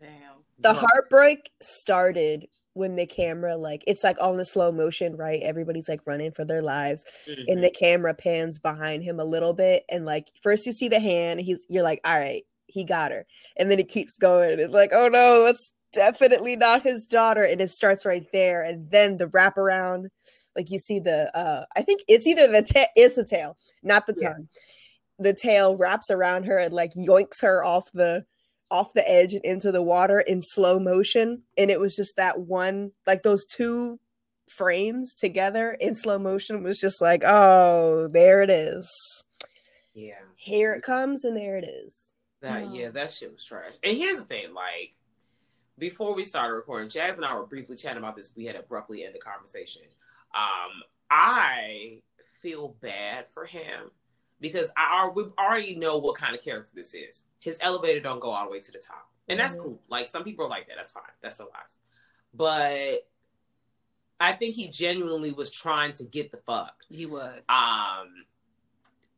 Damn. 0.00 0.10
The 0.60 0.72
Girl. 0.72 0.82
heartbreak 0.86 1.50
started 1.60 2.46
when 2.74 2.96
the 2.96 3.06
camera, 3.06 3.56
like, 3.56 3.84
it's 3.86 4.02
like 4.02 4.16
on 4.20 4.36
the 4.36 4.44
slow 4.44 4.72
motion, 4.72 5.16
right? 5.16 5.40
Everybody's 5.42 5.88
like 5.88 6.00
running 6.06 6.32
for 6.32 6.44
their 6.44 6.60
lives, 6.62 7.04
Mhm. 7.28 7.44
and 7.48 7.64
the 7.64 7.70
camera 7.70 8.12
pans 8.14 8.58
behind 8.58 9.02
him 9.04 9.20
a 9.20 9.24
little 9.24 9.52
bit, 9.52 9.84
and 9.88 10.04
like 10.04 10.30
first 10.42 10.66
you 10.66 10.72
see 10.72 10.88
the 10.88 10.98
hand, 10.98 11.40
he's 11.40 11.64
you're 11.68 11.84
like, 11.84 12.00
all 12.04 12.18
right, 12.18 12.44
he 12.66 12.82
got 12.84 13.12
her, 13.12 13.26
and 13.56 13.70
then 13.70 13.78
it 13.78 13.88
keeps 13.88 14.16
going, 14.18 14.50
and 14.52 14.60
it's 14.60 14.74
like, 14.74 14.90
oh 14.92 15.06
no, 15.08 15.44
that's 15.44 15.70
definitely 15.92 16.56
not 16.56 16.82
his 16.82 17.06
daughter, 17.06 17.44
and 17.44 17.60
it 17.60 17.70
starts 17.70 18.04
right 18.04 18.26
there, 18.32 18.62
and 18.62 18.90
then 18.90 19.16
the 19.18 19.26
wraparound, 19.28 20.08
like 20.56 20.70
you 20.70 20.78
see 20.78 20.98
the, 21.00 21.34
uh, 21.36 21.64
I 21.76 21.82
think 21.82 22.02
it's 22.08 22.26
either 22.26 22.46
the 22.46 22.62
ta- 22.62 22.86
it's 22.96 23.14
the 23.16 23.24
tail, 23.24 23.56
not 23.82 24.06
the 24.06 24.14
Yeah. 24.20 24.30
tongue. 24.30 24.48
The 25.18 25.32
tail 25.34 25.76
wraps 25.76 26.10
around 26.10 26.44
her 26.44 26.58
and 26.58 26.74
like 26.74 26.92
yoinks 26.94 27.40
her 27.42 27.64
off 27.64 27.90
the 27.92 28.24
off 28.70 28.92
the 28.94 29.08
edge 29.08 29.34
and 29.34 29.44
into 29.44 29.70
the 29.70 29.82
water 29.82 30.18
in 30.20 30.40
slow 30.40 30.78
motion 30.80 31.42
and 31.56 31.70
it 31.70 31.78
was 31.78 31.94
just 31.94 32.16
that 32.16 32.40
one 32.40 32.90
like 33.06 33.22
those 33.22 33.44
two 33.46 34.00
frames 34.48 35.14
together 35.14 35.72
in 35.80 35.94
slow 35.94 36.18
motion 36.18 36.62
was 36.64 36.80
just 36.80 37.00
like 37.00 37.22
oh 37.24 38.08
there 38.08 38.42
it 38.42 38.50
is 38.50 38.90
yeah. 39.92 40.14
here 40.36 40.72
it 40.72 40.82
comes 40.82 41.24
and 41.24 41.36
there 41.36 41.56
it 41.56 41.64
is 41.64 42.10
That 42.40 42.64
Oh. 42.64 42.72
yeah, 42.74 42.88
that 42.90 43.12
shit 43.12 43.32
was 43.32 43.44
trash. 43.44 43.74
And 43.84 43.96
here's 43.96 44.18
the 44.18 44.24
thing, 44.24 44.52
like 44.54 44.94
before 45.78 46.14
we 46.14 46.24
started 46.24 46.54
recording, 46.54 46.88
Jazz 46.88 47.16
and 47.16 47.24
I 47.24 47.36
were 47.36 47.46
briefly 47.46 47.76
chatting 47.76 47.98
about 47.98 48.16
this. 48.16 48.30
We 48.34 48.44
had 48.46 48.56
abruptly 48.56 49.04
end 49.04 49.14
the 49.14 49.18
conversation. 49.20 49.82
Um, 50.34 50.82
I 51.10 51.98
feel 52.42 52.76
bad 52.80 53.26
for 53.30 53.44
him 53.44 53.90
because 54.40 54.70
I 54.76 54.94
are 54.94 55.10
we 55.12 55.24
already 55.38 55.76
know 55.76 55.98
what 55.98 56.16
kind 56.16 56.34
of 56.34 56.42
character 56.42 56.72
this 56.74 56.94
is. 56.94 57.22
His 57.38 57.58
elevator 57.60 58.00
don't 58.00 58.20
go 58.20 58.30
all 58.30 58.44
the 58.46 58.50
way 58.50 58.60
to 58.60 58.72
the 58.72 58.78
top, 58.78 59.08
and 59.28 59.38
that's 59.38 59.56
Mhm. 59.56 59.62
cool. 59.62 59.82
Like 59.88 60.08
some 60.08 60.24
people 60.24 60.44
are 60.46 60.48
like 60.48 60.66
that. 60.68 60.76
That's 60.76 60.92
fine. 60.92 61.04
That's 61.20 61.38
their 61.38 61.46
lives. 61.46 61.78
But 62.32 63.08
I 64.20 64.32
think 64.32 64.54
he 64.54 64.68
genuinely 64.68 65.32
was 65.32 65.50
trying 65.50 65.92
to 65.94 66.04
get 66.04 66.30
the 66.30 66.38
fuck. 66.38 66.84
He 66.88 67.06
was. 67.06 67.38
Um, 67.48 68.26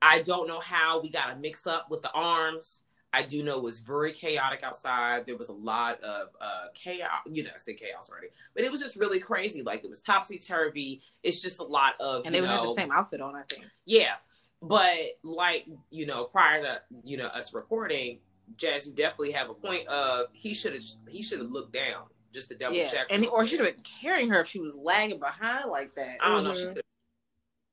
I 0.03 0.23
don't 0.23 0.47
know 0.47 0.61
how 0.61 1.01
we 1.01 1.09
got 1.11 1.31
a 1.31 1.37
mix 1.37 1.67
up 1.67 1.91
with 1.91 2.03
the 2.03 2.11
arms. 2.13 2.83
I 3.17 3.23
do 3.23 3.43
know 3.43 3.57
it 3.57 3.63
was 3.63 3.79
very 3.79 4.13
chaotic 4.13 4.63
outside. 4.63 5.25
There 5.25 5.39
was 5.39 5.49
a 5.49 5.55
lot 5.55 5.99
of 6.03 6.29
uh, 6.39 6.67
chaos. 6.75 7.09
You 7.25 7.45
know, 7.45 7.51
I 7.55 7.57
said 7.57 7.79
chaos 7.79 8.11
already, 8.11 8.27
but 8.55 8.63
it 8.63 8.71
was 8.71 8.79
just 8.79 8.95
really 8.95 9.21
crazy. 9.21 9.63
Like 9.63 9.83
it 9.85 9.89
was 9.89 10.03
topsy 10.03 10.39
turvy. 10.39 11.01
It's 11.23 11.41
just 11.41 11.59
a 11.59 11.65
lot 11.65 11.95
of 11.99 12.27
and 12.27 12.35
they 12.35 12.43
had 12.43 12.57
know, 12.57 12.75
the 12.75 12.81
same 12.83 12.93
outfit 12.93 13.23
on, 13.23 13.35
I 13.35 13.43
think. 13.49 13.65
yeah. 13.87 14.17
But 14.61 15.19
like 15.23 15.67
you 15.91 16.05
know, 16.05 16.25
prior 16.25 16.63
to 16.63 16.83
you 17.05 17.17
know 17.17 17.29
us 17.29 17.55
recording, 17.55 18.19
Jazz, 18.59 18.87
you 18.87 18.93
definitely 18.93 19.33
have 19.33 19.49
a 19.49 19.55
point 19.55 19.87
of 19.89 20.27
he 20.35 20.53
should 20.53 20.75
have 20.75 20.83
he 21.09 21.23
should 21.23 21.39
have 21.39 21.49
looked 21.49 21.73
down 21.73 22.05
just 22.35 22.49
to 22.51 22.55
double 22.55 22.77
yeah. 22.77 22.91
check. 22.91 23.07
And 23.09 23.25
or 23.27 23.47
she'd 23.47 23.61
have 23.61 23.75
been 23.75 23.83
carrying 23.83 24.29
her 24.29 24.41
if 24.41 24.49
she 24.49 24.61
was 24.61 24.75
lagging 24.75 25.21
behind 25.21 25.71
like 25.71 25.95
that. 25.95 26.19
I 26.21 26.29
don't 26.29 26.45
know. 26.45 26.75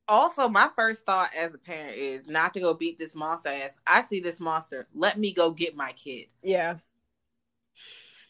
She 0.03 0.07
could- 0.07 0.13
Also, 0.13 0.47
my 0.47 0.69
first 0.75 1.05
thought 1.05 1.29
as 1.35 1.53
a 1.53 1.57
parent 1.57 1.97
is 1.97 2.27
not 2.27 2.53
to 2.53 2.59
go 2.59 2.73
beat 2.73 2.97
this 2.99 3.15
monster 3.15 3.49
ass. 3.49 3.77
I 3.87 4.03
see 4.03 4.19
this 4.19 4.39
monster. 4.39 4.87
Let 4.93 5.17
me 5.17 5.33
go 5.33 5.51
get 5.51 5.75
my 5.75 5.91
kid. 5.93 6.27
yeah 6.41 6.77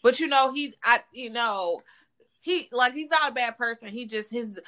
But 0.02 0.20
you 0.20 0.28
know, 0.28 0.52
he, 0.52 0.76
I, 0.84 1.02
you 1.12 1.30
know, 1.30 1.82
he 2.42 2.68
like 2.72 2.94
he's 2.94 3.10
not 3.10 3.32
a 3.32 3.34
bad 3.34 3.58
person. 3.58 3.88
He 3.88 4.06
just 4.06 4.30
his 4.32 4.60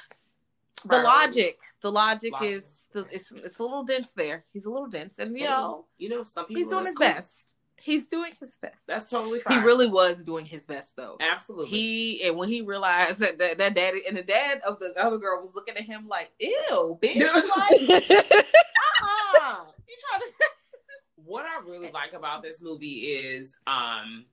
the 0.84 0.98
logic, 0.98 1.56
the 1.80 1.90
logic, 1.92 2.32
Logic. 2.32 2.56
is 2.56 2.82
the, 2.92 3.06
it's 3.10 3.32
it's 3.32 3.58
a 3.58 3.62
little 3.62 3.84
dense 3.84 4.12
there. 4.12 4.44
He's 4.52 4.66
a 4.66 4.70
little 4.70 4.88
dense, 4.88 5.18
and 5.18 5.36
you 5.36 5.44
know, 5.44 5.86
you 5.98 6.08
know, 6.08 6.22
some 6.22 6.46
people 6.46 6.62
he's 6.62 6.70
doing 6.70 6.86
his 6.86 6.94
cool. 6.94 7.06
best. 7.06 7.55
He's 7.78 8.06
doing 8.06 8.32
his 8.40 8.56
best. 8.56 8.74
That's 8.86 9.04
totally 9.04 9.40
fine. 9.40 9.58
He 9.58 9.64
really 9.64 9.88
was 9.88 10.22
doing 10.22 10.44
his 10.44 10.66
best 10.66 10.96
though. 10.96 11.16
absolutely. 11.20 11.68
He 11.68 12.22
and 12.24 12.36
when 12.36 12.48
he 12.48 12.62
realized 12.62 13.18
that 13.20 13.38
that, 13.38 13.58
that 13.58 13.74
daddy 13.74 14.02
and 14.06 14.16
the 14.16 14.22
dad 14.22 14.60
of 14.66 14.78
the 14.80 14.92
other 14.98 15.18
girl 15.18 15.40
was 15.40 15.54
looking 15.54 15.76
at 15.76 15.84
him 15.84 16.08
like, 16.08 16.32
"Ew, 16.40 16.98
bitch!" 17.02 17.20
like, 17.20 17.80
uh-uh. 17.90 19.64
you 19.88 19.96
trying 20.08 20.20
to? 20.20 20.26
what 21.16 21.44
I 21.44 21.60
really 21.66 21.90
like 21.90 22.12
about 22.12 22.42
this 22.42 22.62
movie 22.62 23.00
is 23.12 23.56
um 23.66 24.24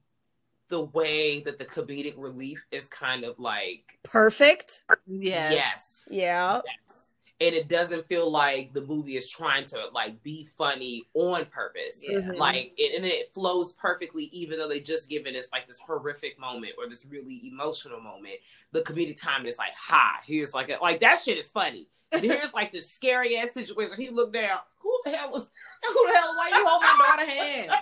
the 0.70 0.82
way 0.82 1.42
that 1.42 1.60
the 1.60 1.66
comedic 1.66 2.16
relief 2.18 2.66
is 2.72 2.88
kind 2.88 3.24
of 3.24 3.38
like 3.38 4.00
perfect 4.04 4.84
Yeah, 5.06 5.52
yes, 5.52 6.06
yeah 6.10 6.62
yes. 6.66 7.14
And 7.42 7.54
it 7.56 7.68
doesn't 7.68 8.08
feel 8.08 8.32
like 8.32 8.74
the 8.74 8.82
movie 8.82 9.18
is 9.18 9.30
trying 9.30 9.66
to 9.66 9.88
like 9.94 10.22
be 10.24 10.46
funny 10.46 11.04
on 11.14 11.46
purpose. 11.46 12.04
Yeah. 12.08 12.20
Mhm. 12.20 12.38
Like 12.38 12.74
it, 12.78 12.96
and 12.96 13.06
it 13.06 13.34
flows 13.34 13.74
perfectly, 13.74 14.26
even 14.26 14.60
though 14.60 14.70
they 14.70 14.80
just 14.80 15.10
given 15.10 15.36
us 15.36 15.48
like 15.52 15.68
this 15.68 15.80
horrific 15.80 16.40
moment 16.40 16.74
or 16.78 16.88
this 16.88 17.06
really 17.06 17.42
emotional 17.48 18.00
moment. 18.00 18.36
The 18.72 18.82
comedic 18.82 19.20
timing 19.22 19.48
is 19.48 19.58
like, 19.58 19.74
ha, 19.76 20.20
here's 20.24 20.54
like 20.54 20.70
a, 20.70 20.78
like 20.82 21.02
that 21.02 21.20
shit 21.20 21.38
is 21.38 21.52
funny. 21.52 21.88
Here's 22.14 22.54
like 22.54 22.72
this 22.72 22.92
scary 22.92 23.38
ass 23.38 23.54
situation. 23.54 23.96
He 23.98 24.10
looked 24.12 24.34
down. 24.34 24.60
Who 24.82 25.00
the 25.04 25.10
hell 25.12 25.32
was? 25.32 25.50
Who 25.84 26.08
the 26.08 26.14
hell? 26.16 26.36
Why 26.38 26.50
you 26.50 26.64
hold 26.68 26.82
my 26.84 27.06
daughter 27.08 27.26
hand? 27.30 27.72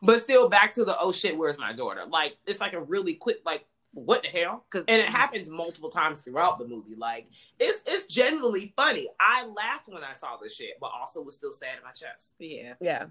But 0.00 0.22
still, 0.22 0.48
back 0.48 0.72
to 0.74 0.84
the 0.84 0.98
oh 1.00 1.10
shit, 1.12 1.36
where's 1.36 1.58
my 1.58 1.72
daughter? 1.72 2.02
Like 2.08 2.36
it's 2.46 2.60
like 2.60 2.72
a 2.72 2.80
really 2.80 3.14
quick 3.14 3.38
like 3.44 3.66
what 3.92 4.22
the 4.22 4.28
hell? 4.28 4.64
Cause, 4.70 4.84
And 4.88 5.00
it 5.00 5.08
happens 5.08 5.48
multiple 5.48 5.90
times 5.90 6.20
throughout 6.20 6.58
the 6.58 6.66
movie. 6.66 6.94
Like 6.96 7.28
it's 7.58 7.82
it's 7.86 8.06
genuinely 8.06 8.72
funny. 8.76 9.08
I 9.18 9.46
laughed 9.46 9.88
when 9.88 10.04
I 10.04 10.12
saw 10.12 10.36
this 10.36 10.54
shit, 10.56 10.72
but 10.80 10.90
also 10.98 11.22
was 11.22 11.36
still 11.36 11.52
sad 11.52 11.78
in 11.78 11.84
my 11.84 11.92
chest. 11.92 12.36
Yeah, 12.38 12.74
yeah 12.80 13.06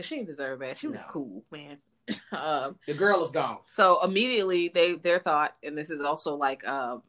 she 0.00 0.16
didn't 0.16 0.28
deserve 0.28 0.60
that. 0.60 0.78
She 0.78 0.86
was 0.88 1.00
No. 1.00 1.06
cool, 1.10 1.44
man. 1.50 1.78
um, 2.32 2.76
The 2.86 2.94
girl 2.94 3.24
is 3.24 3.32
gone. 3.32 3.58
so 3.66 4.02
immediately 4.04 4.68
they 4.68 4.94
their 4.94 5.18
thought, 5.18 5.54
and 5.62 5.76
this 5.76 5.90
is 5.90 6.00
also 6.00 6.34
like 6.36 6.66
um 6.66 7.02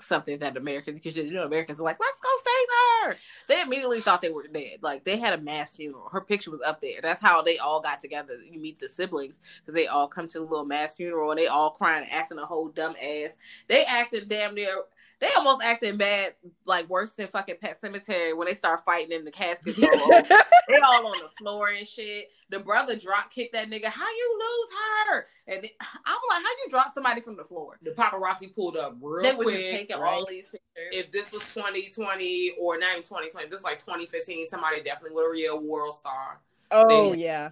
something 0.00 0.38
that 0.38 0.56
Americans 0.56 1.00
because 1.00 1.16
you 1.16 1.32
know 1.32 1.44
Americans 1.44 1.80
are 1.80 1.84
like, 1.84 1.98
let's 2.00 2.20
go 2.20 2.28
save 2.38 2.68
her. 3.12 3.16
They 3.48 3.60
immediately 3.60 4.00
thought 4.00 4.22
they 4.22 4.30
were 4.30 4.46
dead. 4.46 4.78
Like 4.82 5.04
they 5.04 5.16
had 5.16 5.38
a 5.38 5.42
mass 5.42 5.74
funeral. 5.74 6.08
Her 6.10 6.20
picture 6.20 6.50
was 6.50 6.60
up 6.60 6.80
there. 6.80 7.00
That's 7.02 7.20
how 7.20 7.42
they 7.42 7.58
all 7.58 7.80
got 7.80 8.00
together. 8.00 8.34
You 8.38 8.60
meet 8.60 8.78
the 8.78 8.88
siblings 8.88 9.38
because 9.60 9.74
they 9.74 9.86
all 9.86 10.08
come 10.08 10.28
to 10.28 10.38
the 10.38 10.44
little 10.44 10.64
mass 10.64 10.94
funeral 10.94 11.30
and 11.30 11.38
they 11.38 11.46
all 11.46 11.70
crying, 11.70 12.06
acting 12.10 12.38
a 12.38 12.46
whole 12.46 12.68
dumb 12.68 12.94
ass. 13.02 13.36
They 13.68 13.84
acted 13.84 14.28
damn 14.28 14.54
near 14.54 14.82
they 15.20 15.28
almost 15.36 15.62
acting 15.64 15.96
bad, 15.96 16.34
like 16.64 16.88
worse 16.88 17.12
than 17.12 17.26
fucking 17.28 17.56
Pet 17.60 17.80
Sematary 17.82 18.36
when 18.36 18.46
they 18.46 18.54
start 18.54 18.84
fighting 18.84 19.12
in 19.12 19.24
the 19.24 19.30
caskets. 19.30 19.76
they 20.68 20.78
all 20.78 21.06
on 21.06 21.18
the 21.20 21.28
floor 21.38 21.68
and 21.68 21.86
shit. 21.86 22.30
The 22.50 22.60
brother 22.60 22.96
drop 22.96 23.30
kicked 23.30 23.52
that 23.54 23.68
nigga. 23.68 23.86
How 23.86 24.06
you 24.06 24.38
lose 24.38 24.68
her? 25.08 25.26
And 25.48 25.56
I'm 26.06 26.18
like, 26.30 26.42
how 26.42 26.50
you 26.64 26.70
drop 26.70 26.94
somebody 26.94 27.20
from 27.20 27.36
the 27.36 27.44
floor? 27.44 27.78
The 27.82 27.90
paparazzi 27.90 28.54
pulled 28.54 28.76
up 28.76 28.96
real 29.00 29.22
they 29.22 29.34
quick. 29.34 29.48
They 29.48 29.54
was 29.54 29.78
taking 29.78 29.98
right? 29.98 30.12
all 30.12 30.26
these 30.28 30.46
pictures. 30.46 30.92
If 30.92 31.10
this 31.10 31.32
was 31.32 31.42
2020 31.52 32.52
or 32.60 32.78
not 32.78 32.92
even 32.92 33.02
2020, 33.02 33.48
this 33.48 33.56
was 33.56 33.64
like 33.64 33.80
2015, 33.80 34.46
somebody 34.46 34.82
definitely 34.82 35.14
would 35.16 35.26
a 35.26 35.30
real 35.30 35.60
world 35.60 35.94
star. 35.94 36.40
Oh 36.70 37.12
they, 37.12 37.18
yeah. 37.18 37.50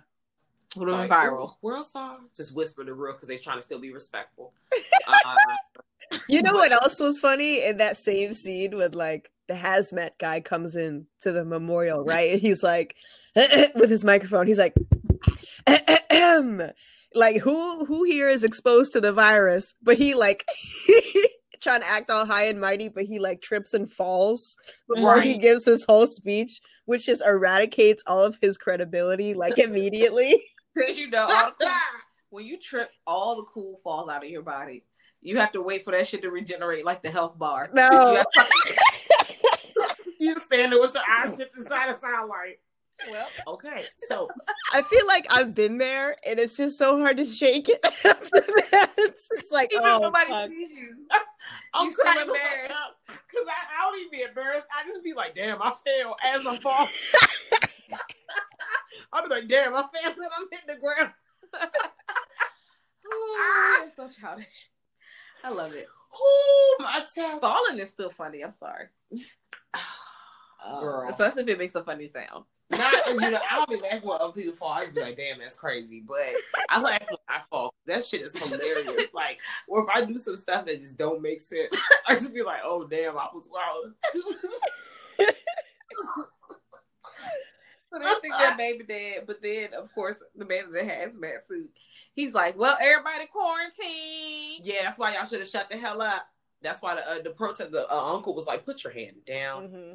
Would 0.76 0.88
have 0.88 1.09
been 1.09 1.16
viral. 1.16 1.57
World 1.62 1.87
star. 1.87 2.18
Just 2.37 2.55
whisper 2.55 2.85
the 2.85 2.92
real 2.92 3.14
because 3.14 3.29
they're 3.29 3.38
trying 3.38 3.59
to 3.59 3.62
still 3.62 3.81
be 3.81 3.92
respectful. 3.92 4.52
uh, 5.09 5.35
you 6.28 6.42
know 6.42 6.52
what 6.52 6.72
else 6.72 7.00
was 7.00 7.18
funny 7.18 7.64
in 7.64 7.78
that 7.78 7.96
same 7.96 8.32
scene 8.32 8.76
with 8.76 8.94
like 8.94 9.30
the 9.48 9.54
hazmat 9.54 10.10
guy 10.18 10.40
comes 10.40 10.76
in 10.76 11.06
to 11.20 11.32
the 11.32 11.44
memorial, 11.44 12.04
right? 12.04 12.38
he's 12.38 12.62
like 12.62 12.96
with 13.34 13.90
his 13.90 14.04
microphone, 14.04 14.46
he's 14.46 14.58
like 14.58 14.74
like 17.14 17.38
who 17.38 17.84
who 17.84 18.04
here 18.04 18.28
is 18.28 18.44
exposed 18.44 18.92
to 18.92 19.00
the 19.00 19.12
virus? 19.12 19.74
But 19.82 19.98
he 19.98 20.14
like 20.14 20.46
trying 21.60 21.80
to 21.80 21.88
act 21.88 22.10
all 22.10 22.26
high 22.26 22.46
and 22.46 22.60
mighty, 22.60 22.88
but 22.88 23.04
he 23.04 23.18
like 23.18 23.42
trips 23.42 23.74
and 23.74 23.90
falls 23.90 24.56
before 24.88 25.16
right. 25.16 25.24
he 25.24 25.38
gives 25.38 25.64
his 25.64 25.84
whole 25.84 26.06
speech, 26.06 26.60
which 26.84 27.06
just 27.06 27.24
eradicates 27.24 28.02
all 28.06 28.24
of 28.24 28.38
his 28.40 28.56
credibility 28.56 29.34
like 29.34 29.58
immediately. 29.58 30.42
Because 30.76 30.98
you 30.98 31.08
know, 31.08 31.26
all 31.26 31.52
when 32.28 32.44
you 32.44 32.58
trip, 32.58 32.90
all 33.06 33.36
the 33.36 33.44
cool 33.44 33.80
falls 33.82 34.10
out 34.10 34.22
of 34.22 34.28
your 34.28 34.42
body. 34.42 34.84
You 35.26 35.38
have 35.38 35.50
to 35.52 35.60
wait 35.60 35.82
for 35.84 35.90
that 35.90 36.06
shit 36.06 36.22
to 36.22 36.30
regenerate, 36.30 36.84
like 36.84 37.02
the 37.02 37.10
health 37.10 37.36
bar. 37.36 37.68
No, 37.74 37.88
you, 38.14 38.44
you 40.20 40.38
stand 40.38 40.70
there 40.70 40.80
with 40.80 40.94
your 40.94 41.02
eyes 41.10 41.36
shifting 41.36 41.64
side 41.64 41.92
to 41.92 41.98
side, 41.98 42.22
like. 42.28 42.60
Well, 43.10 43.26
okay. 43.48 43.82
So 43.96 44.28
I 44.72 44.82
feel 44.82 45.04
like 45.08 45.26
I've 45.28 45.52
been 45.52 45.78
there, 45.78 46.16
and 46.24 46.38
it's 46.38 46.56
just 46.56 46.78
so 46.78 47.00
hard 47.00 47.16
to 47.16 47.26
shake 47.26 47.68
it 47.68 47.80
after 47.84 48.40
that. 48.70 48.92
It's 48.96 49.50
like 49.50 49.72
Even 49.72 49.84
oh, 49.84 49.98
nobody 49.98 50.28
fuck. 50.28 50.48
sees 50.48 50.78
you. 50.78 50.96
I'm 51.74 51.90
so 51.90 52.02
crying 52.04 52.20
embarrassed 52.20 52.72
because 53.08 53.46
I, 53.48 53.80
I 53.80 53.90
don't 53.90 53.98
even 53.98 54.10
be 54.12 54.22
embarrassed. 54.22 54.68
I 54.72 54.86
just 54.86 55.02
be 55.02 55.12
like, 55.12 55.34
damn, 55.34 55.60
I 55.60 55.72
fell 55.84 56.14
as 56.24 56.46
I 56.46 56.56
fall. 56.58 56.88
I'll 59.12 59.24
be 59.24 59.34
like, 59.34 59.48
damn, 59.48 59.74
I 59.74 59.82
fell 59.82 60.12
and 60.12 60.30
I'm 60.38 60.46
hitting 60.52 60.68
the 60.68 60.76
ground. 60.80 61.12
Ah. 61.52 61.68
oh, 63.12 63.78
you're 63.82 63.90
so 63.90 64.08
childish. 64.20 64.70
I 65.46 65.50
love 65.50 65.72
it. 65.74 65.87
Oh, 66.12 66.76
my 66.80 66.98
chest. 67.00 67.40
Falling 67.40 67.78
is 67.78 67.90
still 67.90 68.11
funny. 68.11 68.42
I'm 68.42 68.54
sorry. 68.59 68.87
Uh, 70.64 70.80
Girl. 70.80 71.09
especially 71.11 71.42
if 71.42 71.48
it 71.50 71.59
makes 71.59 71.76
a 71.76 71.85
funny 71.85 72.09
sound. 72.09 72.44
Not, 72.70 72.92
you 73.06 73.14
know, 73.20 73.38
I 73.48 73.54
don't 73.54 73.70
be 73.70 73.76
laughing 73.76 74.09
when 74.09 74.20
other 74.20 74.32
people 74.32 74.56
fall. 74.56 74.72
I 74.72 74.80
just 74.80 74.96
be 74.96 75.00
like, 75.00 75.16
damn, 75.16 75.38
that's 75.38 75.54
crazy. 75.54 76.02
But 76.04 76.16
I 76.68 76.80
laugh 76.80 77.04
when 77.09 77.18
I 77.28 77.42
fall. 77.48 77.72
That 77.87 78.02
shit 78.02 78.22
is 78.22 78.37
hilarious. 78.37 79.14
like, 79.14 79.38
or 79.68 79.85
if 79.85 79.88
I 79.94 80.04
do 80.04 80.18
some 80.18 80.37
stuff 80.37 80.66
that 80.66 80.80
just 80.80 80.98
don't 80.98 81.22
make 81.22 81.40
sense, 81.40 81.76
I 82.09 82.14
just 82.14 82.35
be 82.35 82.42
like, 82.42 82.62
oh, 82.64 82.85
damn, 82.85 83.16
I 83.16 83.28
was 83.32 83.48
wild. 83.48 83.94
so 88.02 88.09
they 88.09 88.20
think 88.20 88.35
that 88.35 88.56
baby 88.56 88.85
dead, 88.85 89.24
but 89.26 89.42
then 89.42 89.74
of 89.74 89.92
course 89.94 90.22
the 90.35 90.44
man 90.44 90.64
in 90.64 90.72
the 90.72 90.80
hazmat 90.80 91.46
suit, 91.46 91.70
he's 92.14 92.35
like, 92.35 92.59
"Well, 92.59 92.76
everybody 92.80 93.26
quarantine." 93.26 94.61
Yeah, 94.62 94.82
that's 94.82 94.98
why 94.98 95.14
y'all 95.14 95.24
should 95.24 95.40
have 95.40 95.48
shut 95.48 95.68
the 95.70 95.76
hell 95.76 96.00
up. 96.02 96.26
That's 96.62 96.82
why 96.82 96.96
the 96.96 97.11
uh, 97.11 97.22
the 97.22 97.30
protest 97.30 97.72
the 97.72 97.90
uh, 97.90 98.14
uncle 98.14 98.35
was 98.35 98.46
like, 98.46 98.64
"Put 98.64 98.85
your 98.85 98.92
hand 98.92 99.16
down." 99.26 99.68
Mm-hmm. 99.68 99.94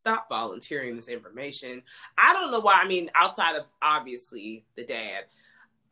Stop 0.00 0.28
volunteering 0.30 0.96
this 0.96 1.08
information. 1.08 1.82
I 2.16 2.32
don't 2.32 2.50
know 2.50 2.60
why. 2.60 2.80
I 2.82 2.88
mean, 2.88 3.10
outside 3.14 3.56
of 3.56 3.66
obviously 3.82 4.64
the 4.74 4.84
dad, 4.84 5.24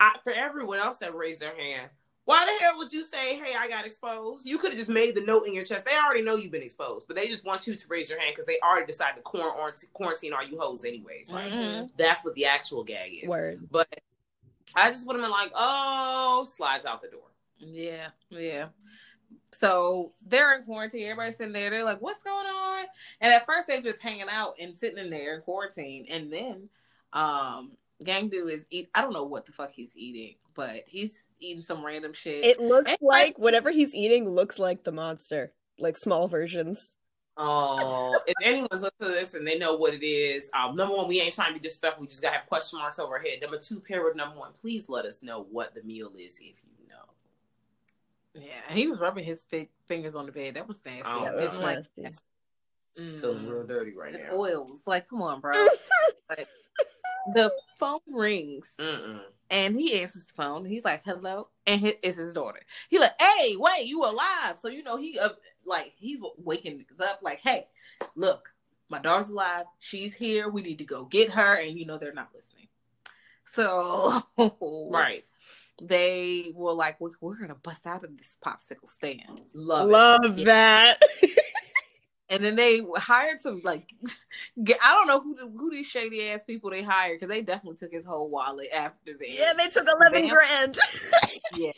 I, 0.01 0.17
for 0.25 0.33
everyone 0.33 0.79
else 0.79 0.99
that 0.99 1.15
raised 1.15 1.41
their 1.41 1.55
hand, 1.55 1.91
why 2.29 2.45
the 2.45 2.63
hell 2.63 2.77
would 2.77 2.93
you 2.93 3.03
say, 3.03 3.39
"Hey, 3.39 3.55
I 3.59 3.71
got 3.71 3.87
exposed"? 3.87 4.47
You 4.47 4.59
could 4.59 4.73
have 4.73 4.79
just 4.79 4.91
made 4.91 5.15
the 5.15 5.23
note 5.23 5.45
in 5.45 5.55
your 5.55 5.65
chest. 5.65 5.87
They 5.87 5.97
already 5.97 6.21
know 6.21 6.37
you've 6.37 6.53
been 6.53 6.61
exposed, 6.61 7.07
but 7.07 7.17
they 7.17 7.27
just 7.27 7.43
want 7.43 7.67
you 7.67 7.75
to 7.75 7.85
raise 7.89 8.11
your 8.11 8.21
hand 8.21 8.35
because 8.35 8.45
they 8.45 8.59
already 8.63 8.85
decided 8.85 9.17
to 9.17 9.23
quarantine, 9.23 9.89
quarantine 9.95 10.35
all 10.35 10.47
you 10.47 10.61
hoes 10.61 10.85
anyways. 10.85 11.31
Like 11.31 11.51
mm-hmm. 11.51 11.87
that's 11.97 12.23
what 12.27 12.35
the 12.35 12.45
actual 12.45 12.85
gag 12.85 13.21
is. 13.23 13.31
Word. 13.31 13.67
But 13.71 13.89
I 14.75 14.91
just 14.91 15.07
would 15.07 15.17
have 15.17 15.23
been 15.23 15.31
like, 15.31 15.53
"Oh," 15.55 16.45
slides 16.47 16.85
out 16.85 17.01
the 17.01 17.09
door. 17.09 17.31
Yeah, 17.61 18.09
yeah. 18.29 18.67
So 19.53 20.13
they're 20.27 20.55
in 20.55 20.65
quarantine. 20.65 21.05
Everybody's 21.05 21.39
sitting 21.39 21.55
there. 21.55 21.71
They're 21.71 21.83
like, 21.83 22.03
"What's 22.03 22.23
going 22.23 22.47
on?" 22.47 22.85
And 23.23 23.33
at 23.33 23.47
first, 23.47 23.69
they're 23.69 23.81
just 23.81 24.03
hanging 24.03 24.29
out 24.31 24.57
and 24.61 24.77
sitting 24.77 24.99
in 24.99 25.09
there 25.09 25.35
in 25.35 25.41
quarantine. 25.41 26.05
And 26.11 26.31
then, 26.31 26.69
um, 27.15 27.79
Gang 28.05 28.29
Dude 28.29 28.53
is 28.53 28.67
eat. 28.69 28.91
I 28.95 29.01
don't 29.01 29.15
know 29.15 29.25
what 29.25 29.47
the 29.47 29.53
fuck 29.53 29.73
he's 29.73 29.97
eating, 29.97 30.35
but 30.55 30.85
he's 30.87 31.25
eating 31.41 31.63
some 31.63 31.85
random 31.85 32.13
shit. 32.13 32.45
It 32.45 32.61
looks 32.61 32.91
and 32.91 32.99
like 33.01 33.39
whatever 33.39 33.71
he's 33.71 33.95
eating 33.95 34.29
looks 34.29 34.59
like 34.59 34.85
the 34.85 34.93
monster, 34.93 35.53
like 35.79 35.97
small 35.97 36.29
versions. 36.29 36.97
Oh, 37.41 38.19
if 38.27 38.35
anyone's 38.43 38.83
listening 38.83 38.91
to 39.01 39.07
this 39.09 39.35
and 39.35 39.47
they 39.47 39.59
know 39.59 39.77
what 39.77 39.95
it 39.95 40.05
is, 40.05 40.51
um, 40.55 40.75
number 40.75 40.97
one, 40.97 41.07
we 41.07 41.21
ain't 41.21 41.35
trying 41.35 41.49
to 41.49 41.55
be 41.55 41.61
disrespectful. 41.61 42.03
We 42.03 42.09
just 42.09 42.21
gotta 42.21 42.39
have 42.39 42.47
question 42.47 42.81
marks 42.81 42.99
over 42.99 43.15
our 43.15 43.23
head. 43.23 43.41
Number 43.41 43.59
two, 43.59 43.79
parent 43.79 44.17
number 44.17 44.37
one, 44.37 44.51
please 44.61 44.89
let 44.89 45.05
us 45.05 45.23
know 45.23 45.47
what 45.51 45.73
the 45.75 45.83
meal 45.85 46.11
is 46.19 46.39
if 46.39 46.57
you 46.81 46.89
know. 46.89 48.45
Yeah, 48.45 48.75
he 48.75 48.89
was 48.89 48.99
rubbing 48.99 49.25
his 49.25 49.47
fingers 49.87 50.17
on 50.17 50.27
the 50.27 50.33
bed. 50.33 50.55
That 50.55 50.67
was 50.67 50.79
nasty. 50.85 51.03
Oh, 51.05 51.27
I 51.27 51.37
didn't 51.39 51.61
like 51.61 51.85
that. 51.99 52.19
Mm. 52.99 53.21
Feeling 53.21 53.49
real 53.49 53.67
dirty 53.67 53.93
right 53.95 54.15
it's 54.15 54.25
now. 54.25 54.37
Oil. 54.37 54.67
It's 54.69 54.87
like, 54.87 55.09
come 55.09 55.23
on, 55.23 55.41
bro. 55.41 55.53
but 56.29 56.49
the 57.35 57.53
phone 57.79 58.01
rings. 58.13 58.69
Mm-mm. 58.81 59.21
And 59.51 59.79
he 59.79 60.01
answers 60.01 60.25
the 60.25 60.35
phone. 60.35 60.65
He's 60.65 60.85
like, 60.85 61.03
"Hello," 61.05 61.49
and 61.67 61.85
it's 62.03 62.19
his 62.19 62.33
daughter. 62.33 62.61
He 62.91 62.99
like, 62.99 63.21
"Hey, 63.21 63.57
wait, 63.57 63.87
you 63.87 64.05
alive?" 64.05 64.59
So 64.59 64.69
you 64.69 64.83
know 64.83 64.97
he 64.97 65.19
uh, 65.19 65.31
like 65.65 65.95
he's 65.97 66.21
waking 66.37 66.85
up. 67.01 67.21
Like, 67.23 67.41
"Hey, 67.41 67.67
look, 68.15 68.51
my 68.91 68.99
daughter's 68.99 69.31
alive. 69.31 69.65
She's 69.81 70.15
here. 70.15 70.49
We 70.49 70.63
need 70.63 70.79
to 70.79 70.85
go 70.85 71.05
get 71.05 71.31
her." 71.31 71.55
And 71.55 71.79
you 71.79 71.87
know 71.87 71.97
they're 71.99 72.13
not 72.13 72.31
listening. 72.35 72.69
So 73.45 74.23
right, 74.91 75.25
they 75.81 76.53
were 76.55 76.73
like, 76.73 77.01
"We're, 77.01 77.13
we're 77.21 77.41
gonna 77.41 77.55
bust 77.55 77.87
out 77.87 78.05
of 78.05 78.17
this 78.19 78.37
popsicle 78.45 78.89
stand." 78.89 79.41
Love, 79.55 79.89
love 79.89 80.39
it. 80.39 80.45
that. 80.45 81.03
And 82.31 82.45
then 82.45 82.57
they 82.57 82.83
hired 82.97 83.41
some 83.41 83.63
like 83.65 83.91
I 84.59 84.95
don't 84.95 85.07
know 85.07 85.21
who 85.21 85.35
the, 85.35 85.47
who 85.47 85.71
these 85.71 85.87
shady 85.87 86.29
ass 86.29 86.45
people 86.45 86.71
they 86.71 86.83
hired 86.83 87.19
because 87.19 87.35
they 87.35 87.43
definitely 87.43 87.79
took 87.79 87.93
his 87.93 88.05
whole 88.05 88.29
wallet 88.29 88.69
after 88.73 89.17
that. 89.19 89.31
Yeah, 89.31 89.55
they 89.57 89.69
took 89.71 89.89
eleven 89.89 90.29
van, 90.29 90.29
grand. 90.29 90.79
yeah, 91.55 91.73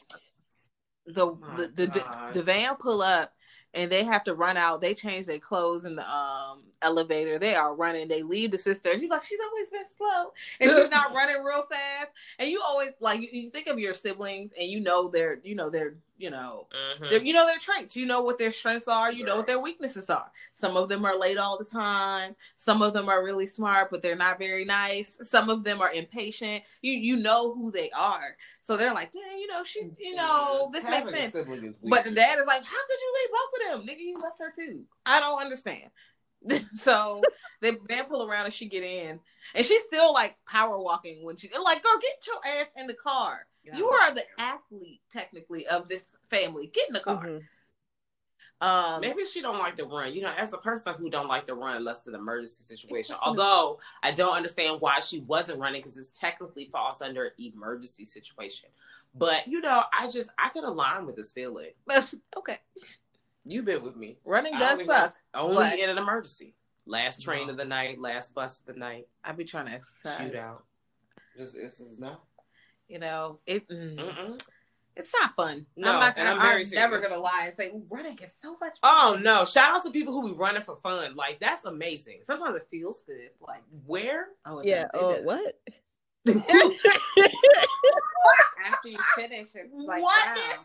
the 1.06 1.26
oh 1.26 1.38
the, 1.56 1.68
the, 1.68 1.86
the, 1.86 2.04
the 2.34 2.42
van 2.42 2.76
pull 2.76 3.00
up 3.00 3.32
and 3.74 3.90
they 3.90 4.04
have 4.04 4.24
to 4.24 4.34
run 4.34 4.56
out. 4.56 4.80
They 4.80 4.94
change 4.94 5.26
their 5.26 5.38
clothes 5.38 5.84
in 5.84 5.94
the 5.94 6.08
um 6.08 6.64
elevator. 6.82 7.38
They 7.38 7.54
are 7.54 7.74
running. 7.74 8.08
They 8.08 8.22
leave 8.22 8.50
the 8.50 8.58
sister. 8.58 8.90
And 8.90 9.00
he's 9.00 9.10
like, 9.10 9.24
she's 9.24 9.38
always 9.44 9.70
been 9.70 9.84
slow, 9.96 10.32
and 10.60 10.70
she's 10.70 10.90
not 10.90 11.14
running 11.14 11.42
real 11.42 11.66
fast. 11.70 12.10
And 12.38 12.50
you 12.50 12.60
always 12.62 12.90
like 13.00 13.20
you, 13.20 13.28
you, 13.32 13.50
think 13.50 13.66
of 13.66 13.78
your 13.78 13.94
siblings, 13.94 14.52
and 14.58 14.68
you 14.68 14.80
know 14.80 15.08
they're 15.08 15.40
you 15.42 15.54
know 15.54 15.70
they're 15.70 15.94
you 16.20 16.28
know, 16.28 16.66
mm-hmm. 17.02 17.24
you 17.24 17.32
know 17.32 17.46
their 17.46 17.58
traits. 17.58 17.96
You 17.96 18.04
know 18.04 18.20
what 18.20 18.36
their 18.36 18.52
strengths 18.52 18.88
are. 18.88 19.10
You 19.10 19.24
know 19.24 19.36
what 19.36 19.46
their 19.46 19.58
weaknesses 19.58 20.10
are. 20.10 20.30
Some 20.52 20.76
of 20.76 20.90
them 20.90 21.06
are 21.06 21.18
late 21.18 21.38
all 21.38 21.56
the 21.56 21.64
time. 21.64 22.36
Some 22.56 22.82
of 22.82 22.92
them 22.92 23.08
are 23.08 23.24
really 23.24 23.46
smart, 23.46 23.90
but 23.90 24.02
they're 24.02 24.14
not 24.14 24.38
very 24.38 24.66
nice. 24.66 25.16
Some 25.22 25.48
of 25.48 25.64
them 25.64 25.80
are 25.80 25.90
impatient. 25.90 26.64
You 26.82 26.92
you 26.92 27.16
know 27.16 27.54
who 27.54 27.72
they 27.72 27.90
are. 27.92 28.36
So 28.60 28.76
they're 28.76 28.92
like, 28.92 29.10
yeah, 29.14 29.38
you 29.38 29.46
know, 29.46 29.64
she, 29.64 29.90
you 29.98 30.14
know, 30.14 30.68
this 30.72 30.84
Having 30.84 31.12
makes 31.12 31.32
sense. 31.32 31.76
But 31.82 32.04
the 32.04 32.10
dad 32.10 32.38
is 32.38 32.46
like, 32.46 32.62
how 32.64 32.86
could 32.86 32.98
you 33.00 33.12
leave 33.16 33.30
both 33.32 33.78
of 33.78 33.86
them, 33.86 33.88
nigga? 33.88 34.00
You 34.00 34.18
left 34.18 34.38
her 34.38 34.52
too. 34.54 34.82
I 35.06 35.20
don't 35.20 35.40
understand. 35.40 35.90
so 36.74 37.22
they 37.60 37.72
van 37.88 38.04
pull 38.04 38.28
around 38.28 38.46
and 38.46 38.54
she 38.54 38.68
get 38.68 38.82
in, 38.82 39.20
and 39.54 39.66
she's 39.66 39.82
still 39.82 40.12
like 40.12 40.36
power 40.46 40.78
walking 40.78 41.24
when 41.24 41.36
she 41.36 41.50
like, 41.62 41.82
girl, 41.82 41.98
get 42.00 42.26
your 42.26 42.60
ass 42.60 42.66
in 42.76 42.86
the 42.86 42.94
car 42.94 43.46
you 43.64 43.88
are 43.88 44.14
the 44.14 44.24
athlete 44.38 45.00
technically 45.12 45.66
of 45.66 45.88
this 45.88 46.04
family. 46.28 46.70
Get 46.72 46.88
in 46.88 46.94
the 46.94 47.00
car. 47.00 47.24
Mm-hmm. 47.24 47.38
Um, 48.62 49.00
Maybe 49.00 49.24
she 49.24 49.40
don't 49.40 49.58
like 49.58 49.76
to 49.78 49.84
run. 49.84 50.12
You 50.12 50.22
know, 50.22 50.32
as 50.36 50.52
a 50.52 50.58
person 50.58 50.94
who 50.98 51.08
don't 51.08 51.28
like 51.28 51.46
to 51.46 51.54
run 51.54 51.76
unless 51.76 51.98
it's 51.98 52.08
an 52.08 52.14
emergency 52.14 52.62
situation. 52.62 53.16
Although 53.22 53.78
I 54.02 54.10
don't 54.10 54.36
understand 54.36 54.80
why 54.80 55.00
she 55.00 55.20
wasn't 55.20 55.60
running 55.60 55.80
because 55.80 55.96
this 55.96 56.12
technically 56.12 56.68
falls 56.70 57.00
under 57.00 57.32
emergency 57.38 58.04
situation. 58.04 58.68
But 59.14 59.48
you 59.48 59.60
know, 59.60 59.82
I 59.98 60.08
just 60.08 60.30
I 60.38 60.50
could 60.50 60.64
align 60.64 61.06
with 61.06 61.16
this 61.16 61.32
feeling. 61.32 61.70
okay, 62.36 62.58
you've 63.44 63.64
been 63.64 63.82
with 63.82 63.96
me. 63.96 64.18
Running 64.24 64.58
does 64.58 64.84
suck. 64.84 65.14
Only 65.34 65.56
but... 65.56 65.78
in 65.78 65.90
an 65.90 65.98
emergency. 65.98 66.54
Last 66.86 67.22
train 67.22 67.46
no. 67.46 67.52
of 67.52 67.56
the 67.56 67.64
night, 67.64 68.00
last 68.00 68.34
bus 68.34 68.60
of 68.60 68.66
the 68.66 68.78
night. 68.78 69.06
I 69.22 69.32
be 69.32 69.44
trying 69.44 69.66
to 69.66 69.72
exercise. 69.72 70.18
shoot 70.18 70.36
out. 70.36 70.64
This, 71.36 71.52
this 71.52 71.80
is 71.80 71.98
no. 72.00 72.16
You 72.88 72.98
know, 72.98 73.38
it. 73.46 73.68
Mm, 73.68 74.40
it's 74.96 75.10
not 75.18 75.34
fun. 75.36 75.66
No, 75.76 75.92
I'm, 75.92 76.00
not, 76.00 76.18
and 76.18 76.28
I'm 76.28 76.40
I'm, 76.40 76.62
never 76.72 77.00
gonna 77.00 77.20
lie 77.20 77.44
and 77.46 77.54
say 77.54 77.70
running 77.90 78.18
is 78.22 78.32
so 78.42 78.56
much. 78.60 78.72
Fun. 78.80 78.82
Oh 78.82 79.18
no! 79.20 79.44
Shout 79.44 79.76
out 79.76 79.82
to 79.84 79.90
people 79.90 80.12
who 80.12 80.32
be 80.32 80.36
running 80.36 80.62
for 80.62 80.76
fun. 80.76 81.14
Like 81.14 81.38
that's 81.40 81.64
amazing. 81.64 82.20
Sometimes 82.24 82.56
it 82.56 82.64
feels 82.70 83.02
good. 83.06 83.30
Like 83.40 83.62
Where? 83.86 84.26
oh 84.44 84.58
it's 84.58 84.68
Yeah. 84.68 84.88
Oh, 84.92 85.14
does. 85.14 85.24
what? 85.24 85.54
After 88.66 88.88
you 88.88 88.98
finish, 89.16 89.46
it's 89.54 89.72
like 89.72 90.02
what? 90.02 90.36
wow. 90.36 90.58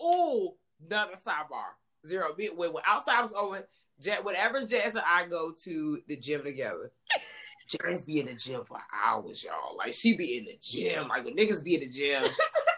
Oh, 0.00 0.56
another 0.84 1.12
sidebar. 1.12 1.72
Zero. 2.06 2.34
When, 2.54 2.72
when 2.72 2.82
outside 2.86 3.20
was 3.20 3.32
over, 3.32 3.66
Jet, 4.00 4.24
whatever 4.24 4.64
Jazz 4.64 4.94
and 4.94 5.04
I 5.06 5.26
go 5.26 5.52
to 5.64 6.00
the 6.06 6.16
gym 6.16 6.44
together, 6.44 6.92
Jazz 7.68 8.04
be 8.04 8.20
in 8.20 8.26
the 8.26 8.34
gym 8.34 8.64
for 8.64 8.78
hours, 9.04 9.44
y'all. 9.44 9.76
Like 9.76 9.92
she 9.92 10.16
be 10.16 10.38
in 10.38 10.44
the 10.44 10.58
gym. 10.60 11.08
Like 11.08 11.24
when 11.24 11.36
niggas 11.36 11.62
be 11.62 11.74
in 11.74 11.80
the 11.80 11.88
gym, 11.88 12.24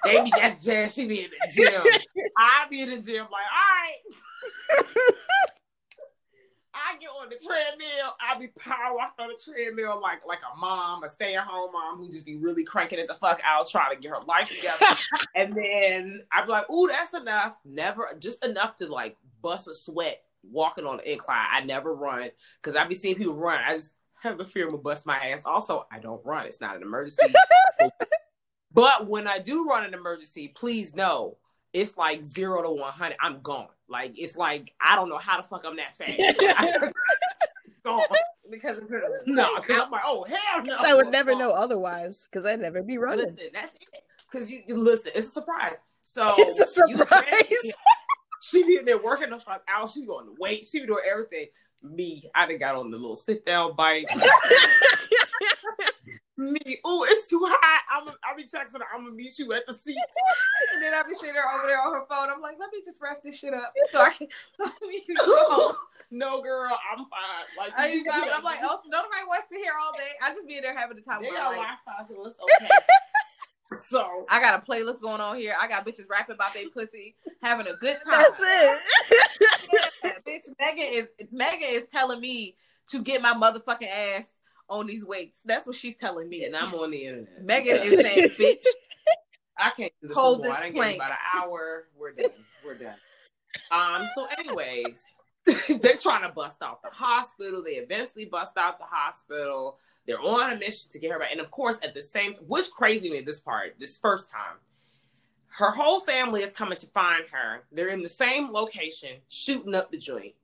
they 0.04 0.22
be 0.22 0.32
that's 0.36 0.64
Jazz. 0.64 0.94
She 0.94 1.06
be 1.06 1.24
in 1.24 1.30
the 1.30 1.52
gym. 1.52 1.82
I 2.36 2.66
be 2.68 2.82
in 2.82 2.90
the 2.90 3.00
gym. 3.00 3.26
Like 3.30 3.46
all 4.72 4.82
right. 4.82 4.86
Get 7.00 7.08
on 7.08 7.30
the 7.30 7.36
treadmill. 7.36 8.14
I 8.20 8.38
be 8.38 8.48
power 8.58 8.94
walking 8.94 9.24
on 9.24 9.28
the 9.30 9.40
treadmill 9.42 10.00
like 10.02 10.26
like 10.26 10.40
a 10.40 10.56
mom, 10.58 11.02
a 11.02 11.08
stay 11.08 11.34
at 11.34 11.44
home 11.44 11.72
mom 11.72 11.96
who 11.96 12.10
just 12.10 12.26
be 12.26 12.36
really 12.36 12.62
cranking 12.62 12.98
it 12.98 13.08
the 13.08 13.14
fuck 13.14 13.40
out, 13.42 13.70
trying 13.70 13.94
to 13.94 14.00
get 14.00 14.10
her 14.10 14.20
life 14.26 14.54
together. 14.54 14.84
and 15.34 15.54
then 15.54 16.22
I 16.30 16.44
be 16.44 16.50
like, 16.50 16.70
"Ooh, 16.70 16.88
that's 16.88 17.14
enough." 17.14 17.54
Never, 17.64 18.08
just 18.18 18.44
enough 18.44 18.76
to 18.76 18.86
like 18.86 19.16
bust 19.40 19.66
a 19.66 19.72
sweat 19.72 20.22
walking 20.42 20.84
on 20.84 20.98
the 20.98 21.10
incline. 21.10 21.46
I 21.50 21.62
never 21.62 21.94
run 21.94 22.30
because 22.60 22.76
I 22.76 22.84
be 22.84 22.94
seeing 22.94 23.16
people 23.16 23.34
run. 23.34 23.60
I 23.64 23.76
just 23.76 23.94
have 24.22 24.38
a 24.38 24.44
fear 24.44 24.64
I'm 24.64 24.72
gonna 24.72 24.82
bust 24.82 25.06
my 25.06 25.16
ass. 25.16 25.42
Also, 25.46 25.86
I 25.90 26.00
don't 26.00 26.24
run. 26.24 26.46
It's 26.46 26.60
not 26.60 26.76
an 26.76 26.82
emergency. 26.82 27.32
but 28.74 29.06
when 29.06 29.26
I 29.26 29.38
do 29.38 29.66
run 29.66 29.84
an 29.84 29.94
emergency, 29.94 30.48
please 30.48 30.94
know 30.94 31.38
it's 31.72 31.96
like 31.96 32.22
zero 32.22 32.62
to 32.62 32.70
one 32.70 32.92
hundred. 32.92 33.16
I'm 33.20 33.40
gone. 33.40 33.68
Like 33.90 34.18
it's 34.18 34.36
like 34.36 34.72
I 34.80 34.96
don't 34.96 35.08
know 35.08 35.18
how 35.18 35.36
the 35.38 35.42
fuck 35.42 35.64
I'm 35.66 35.76
that 35.76 35.94
fast. 35.96 36.14
gone. 37.84 38.02
because 38.50 38.78
of 38.78 38.84
adrenaline. 38.84 39.26
No, 39.26 39.56
because 39.56 39.80
I'm 39.82 39.90
like, 39.90 40.02
oh 40.06 40.24
hell 40.24 40.64
no. 40.64 40.76
I 40.78 40.94
would 40.94 41.08
never 41.08 41.34
know 41.34 41.50
otherwise 41.50 42.26
because 42.30 42.46
I'd 42.46 42.60
never 42.60 42.82
be 42.82 42.98
running. 42.98 43.26
Listen, 43.26 43.48
that's 43.52 43.74
it. 43.74 43.86
Because 44.30 44.50
you 44.50 44.62
you- 44.66 44.76
listen, 44.76 45.12
it's 45.14 45.26
a 45.28 45.30
surprise. 45.30 45.76
So 46.04 46.34
It's 46.38 46.78
a 46.78 46.82
you- 46.88 46.96
surprise. 46.98 47.72
she 48.42 48.62
be 48.64 48.76
in 48.76 48.84
there 48.84 48.98
working 48.98 49.30
the 49.30 49.38
fuck 49.38 49.62
out. 49.68 49.90
She 49.90 50.00
be 50.02 50.06
going 50.06 50.26
to 50.26 50.34
weight. 50.38 50.64
She 50.66 50.80
be 50.80 50.86
doing 50.86 51.02
everything. 51.10 51.46
Me, 51.82 52.30
I 52.34 52.46
done 52.46 52.58
got 52.58 52.74
on 52.76 52.90
the 52.90 52.98
little 52.98 53.16
sit 53.16 53.44
down 53.46 53.74
bike. 53.74 54.06
Me, 56.70 56.78
oh, 56.84 57.04
it's 57.08 57.28
too 57.28 57.40
hot. 57.44 57.82
I'm 57.90 58.08
I 58.24 58.36
be 58.36 58.44
texting 58.44 58.78
her. 58.78 58.86
I'm 58.94 59.02
gonna 59.04 59.16
meet 59.16 59.38
you 59.40 59.52
at 59.52 59.66
the 59.66 59.74
seats. 59.74 60.00
And 60.74 60.82
then 60.82 60.94
I 60.94 61.02
be 61.02 61.14
sitting 61.14 61.34
there 61.34 61.48
over 61.52 61.66
there 61.66 61.80
on 61.80 61.92
her 61.94 62.04
phone. 62.08 62.30
I'm 62.30 62.40
like, 62.40 62.56
let 62.60 62.70
me 62.72 62.78
just 62.84 63.00
wrap 63.02 63.22
this 63.24 63.36
shit 63.36 63.52
up 63.54 63.72
so 63.90 64.00
I 64.00 64.10
can 64.10 64.28
so 64.56 64.70
we 64.82 65.00
can 65.00 65.16
go 65.16 65.24
home. 65.48 65.74
no, 66.12 66.40
girl, 66.42 66.78
I'm 66.92 66.98
fine. 67.06 67.46
Like 67.58 67.72
I 67.76 67.88
you 67.92 68.04
be 68.04 68.08
fine. 68.10 68.22
get- 68.24 68.34
I'm 68.34 68.44
like, 68.44 68.60
oh, 68.62 68.80
nobody 68.86 69.22
wants 69.26 69.48
to 69.48 69.56
hear 69.56 69.72
all 69.82 69.92
day. 69.92 70.10
I 70.22 70.32
just 70.32 70.46
be 70.46 70.56
in 70.58 70.62
there 70.62 70.76
having 70.78 70.96
the 70.96 71.02
time 71.02 71.22
they 71.22 71.28
of 71.28 71.34
my 71.34 71.40
got. 71.40 71.50
Wi-Fi, 71.56 72.04
so 72.08 72.26
it's 72.26 72.38
okay. 72.38 72.68
so 73.78 74.26
I 74.28 74.40
got 74.40 74.62
a 74.62 74.70
playlist 74.70 75.00
going 75.00 75.20
on 75.20 75.36
here. 75.38 75.56
I 75.60 75.66
got 75.66 75.84
bitches 75.84 76.08
rapping 76.08 76.36
about 76.36 76.54
their 76.54 76.68
pussy, 76.70 77.16
having 77.42 77.66
a 77.66 77.74
good 77.74 77.98
time. 78.04 78.22
That's 78.22 78.38
it. 78.40 78.78
Yeah, 80.04 80.12
bitch, 80.26 80.48
Megan 80.60 80.86
is 80.92 81.08
Megan 81.32 81.68
is 81.68 81.86
telling 81.92 82.20
me 82.20 82.54
to 82.90 83.02
get 83.02 83.22
my 83.22 83.32
motherfucking 83.32 83.88
ass 83.90 84.24
on 84.70 84.86
these 84.86 85.04
weights. 85.04 85.40
That's 85.44 85.66
what 85.66 85.76
she's 85.76 85.96
telling 85.96 86.28
me. 86.28 86.44
and 86.44 86.56
I'm 86.56 86.72
on 86.74 86.90
the 86.92 87.04
internet. 87.04 87.44
Megan 87.44 87.76
is 87.82 88.36
saying, 88.36 88.56
bitch, 88.56 88.64
I 89.58 89.70
can't 89.76 89.92
do 90.00 90.08
this 90.08 90.16
Hold 90.16 90.42
no 90.42 90.48
more. 90.48 90.52
this 90.52 90.58
I 90.60 90.62
didn't 90.64 90.76
plank. 90.76 90.98
get 90.98 91.06
about 91.06 91.10
an 91.10 91.40
hour. 91.42 91.88
We're 91.98 92.12
done. 92.12 92.30
We're 92.64 92.74
done. 92.74 92.94
Um. 93.70 94.06
So, 94.14 94.26
anyways, 94.38 95.04
they're 95.80 95.96
trying 95.96 96.22
to 96.22 96.32
bust 96.34 96.62
out 96.62 96.82
the 96.82 96.90
hospital. 96.90 97.62
They 97.62 97.72
eventually 97.72 98.24
bust 98.26 98.56
out 98.56 98.78
the 98.78 98.84
hospital. 98.86 99.78
They're 100.06 100.20
on 100.20 100.52
a 100.52 100.56
mission 100.56 100.90
to 100.92 100.98
get 100.98 101.10
her 101.12 101.18
back, 101.18 101.32
and 101.32 101.40
of 101.40 101.50
course, 101.50 101.78
at 101.82 101.92
the 101.94 102.00
same, 102.00 102.34
which 102.46 102.70
crazy 102.70 103.10
me 103.10 103.20
this 103.20 103.40
part, 103.40 103.74
this 103.78 103.98
first 103.98 104.30
time, 104.30 104.56
her 105.48 105.70
whole 105.72 106.00
family 106.00 106.42
is 106.42 106.52
coming 106.52 106.78
to 106.78 106.86
find 106.88 107.24
her. 107.32 107.64
They're 107.70 107.88
in 107.88 108.02
the 108.02 108.08
same 108.08 108.50
location, 108.52 109.16
shooting 109.28 109.74
up 109.74 109.90
the 109.92 109.98
joint, 109.98 110.34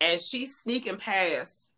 and 0.00 0.20
she's 0.20 0.56
sneaking 0.56 0.96
past. 0.96 1.71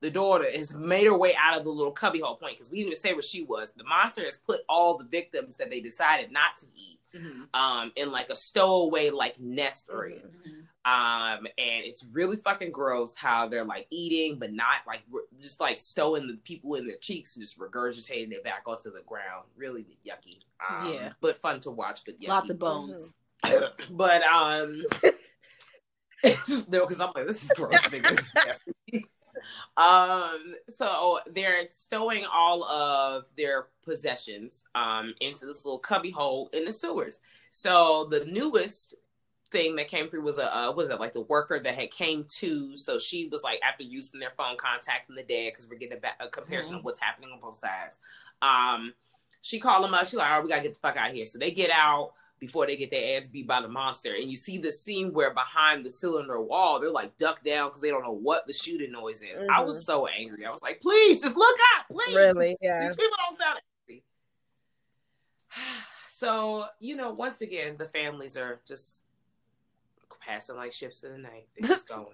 The 0.00 0.10
daughter 0.10 0.46
has 0.50 0.72
made 0.74 1.06
her 1.06 1.16
way 1.16 1.34
out 1.36 1.58
of 1.58 1.64
the 1.64 1.70
little 1.70 1.92
cubbyhole 1.92 2.36
point 2.36 2.52
because 2.54 2.70
we 2.70 2.78
didn't 2.78 2.88
even 2.92 3.00
say 3.00 3.12
where 3.14 3.22
she 3.22 3.42
was. 3.42 3.72
The 3.72 3.82
monster 3.84 4.24
has 4.24 4.36
put 4.36 4.60
all 4.68 4.96
the 4.96 5.04
victims 5.04 5.56
that 5.56 5.70
they 5.70 5.80
decided 5.80 6.30
not 6.30 6.56
to 6.58 6.66
eat 6.76 7.00
um 7.54 7.90
in 7.96 8.10
like 8.12 8.28
a 8.28 8.36
stowaway 8.36 9.08
like 9.10 9.40
nest 9.40 9.88
area. 9.92 10.20
Um, 10.84 11.46
and 11.58 11.84
it's 11.84 12.04
really 12.12 12.36
fucking 12.36 12.70
gross 12.70 13.14
how 13.16 13.48
they're 13.48 13.64
like 13.64 13.86
eating, 13.90 14.38
but 14.38 14.52
not 14.52 14.76
like 14.86 15.02
just 15.40 15.58
like 15.60 15.78
stowing 15.78 16.26
the 16.26 16.36
people 16.44 16.74
in 16.76 16.86
their 16.86 16.96
cheeks 16.98 17.34
and 17.36 17.42
just 17.44 17.58
regurgitating 17.58 18.32
it 18.32 18.44
back 18.44 18.62
onto 18.66 18.90
the 18.90 19.02
ground. 19.06 19.44
Really 19.56 19.84
yucky. 20.06 20.38
Um, 20.66 20.92
Yeah. 20.92 21.12
but 21.20 21.36
fun 21.40 21.60
to 21.60 21.70
watch. 21.70 22.00
But 22.06 22.20
yucky. 22.20 22.28
Lots 22.28 22.50
of 22.50 22.58
bones. 22.58 23.14
but 23.90 24.22
um, 24.22 24.84
it's 26.22 26.46
just 26.48 26.68
no, 26.70 26.80
because 26.86 27.00
I'm 27.00 27.10
like, 27.14 27.26
this 27.26 27.42
is 27.42 27.50
gross, 27.56 27.80
nigga. 27.82 29.02
This 29.38 29.44
is 29.46 29.50
nasty. 29.78 30.34
um, 30.36 30.54
so 30.68 31.18
they're 31.32 31.66
stowing 31.70 32.24
all 32.32 32.64
of 32.64 33.24
their 33.36 33.66
possessions 33.84 34.64
um 34.74 35.14
into 35.20 35.46
this 35.46 35.64
little 35.64 35.78
cubby 35.78 36.10
hole 36.10 36.50
in 36.52 36.64
the 36.64 36.72
sewers. 36.72 37.20
So 37.50 38.06
the 38.10 38.24
newest 38.26 38.94
thing 39.50 39.76
that 39.76 39.88
came 39.88 40.08
through 40.08 40.22
was 40.22 40.38
a 40.38 40.54
uh, 40.54 40.72
was 40.72 40.90
it 40.90 41.00
like 41.00 41.12
the 41.12 41.22
worker 41.22 41.58
that 41.58 41.74
had 41.74 41.90
came 41.90 42.24
to 42.24 42.76
so 42.76 42.98
she 42.98 43.28
was 43.28 43.42
like 43.42 43.58
after 43.66 43.82
using 43.82 44.20
their 44.20 44.32
phone 44.36 44.56
contacting 44.58 45.16
the 45.16 45.22
dad 45.22 45.52
because 45.52 45.66
we're 45.68 45.78
getting 45.78 45.98
a, 46.20 46.26
a 46.26 46.28
comparison 46.28 46.74
of 46.76 46.84
what's 46.84 46.98
happening 46.98 47.30
on 47.32 47.40
both 47.40 47.56
sides 47.56 47.96
um 48.42 48.92
she 49.40 49.58
called 49.58 49.82
them 49.82 49.94
up 49.94 50.04
she's 50.04 50.14
like 50.14 50.28
all 50.28 50.36
right 50.36 50.44
we 50.44 50.50
gotta 50.50 50.62
get 50.62 50.74
the 50.74 50.80
fuck 50.80 50.96
out 50.96 51.08
of 51.08 51.16
here 51.16 51.24
so 51.24 51.38
they 51.38 51.50
get 51.50 51.70
out 51.70 52.12
before 52.38 52.66
they 52.66 52.76
get 52.76 52.90
their 52.90 53.16
ass 53.16 53.26
beat 53.26 53.46
by 53.46 53.60
the 53.60 53.68
monster. 53.68 54.14
And 54.14 54.30
you 54.30 54.36
see 54.36 54.58
the 54.58 54.72
scene 54.72 55.12
where 55.12 55.32
behind 55.32 55.84
the 55.84 55.90
cylinder 55.90 56.40
wall 56.40 56.80
they're 56.80 56.90
like 56.90 57.16
ducked 57.16 57.44
down 57.44 57.68
because 57.68 57.80
they 57.80 57.90
don't 57.90 58.02
know 58.02 58.12
what 58.12 58.46
the 58.46 58.52
shooting 58.52 58.92
noise 58.92 59.22
is. 59.22 59.48
I 59.50 59.60
was 59.60 59.78
mm-hmm. 59.78 59.84
so 59.84 60.06
angry. 60.06 60.46
I 60.46 60.50
was 60.50 60.62
like 60.62 60.80
please 60.80 61.22
just 61.22 61.36
look 61.36 61.56
up 61.76 61.86
please. 61.90 62.16
Really? 62.16 62.56
Yeah. 62.60 62.80
these 62.80 62.96
people 62.96 63.16
don't 63.28 63.38
sound 63.38 63.60
angry. 63.88 64.04
So 66.06 66.64
you 66.80 66.96
know 66.96 67.12
once 67.12 67.42
again 67.42 67.76
the 67.78 67.86
families 67.86 68.36
are 68.36 68.60
just 68.66 69.02
passing 70.28 70.56
like 70.56 70.72
ships 70.72 71.04
in 71.04 71.12
the 71.12 71.18
night. 71.18 71.46
They're 71.56 71.68
just 71.68 71.88
going. 71.88 72.06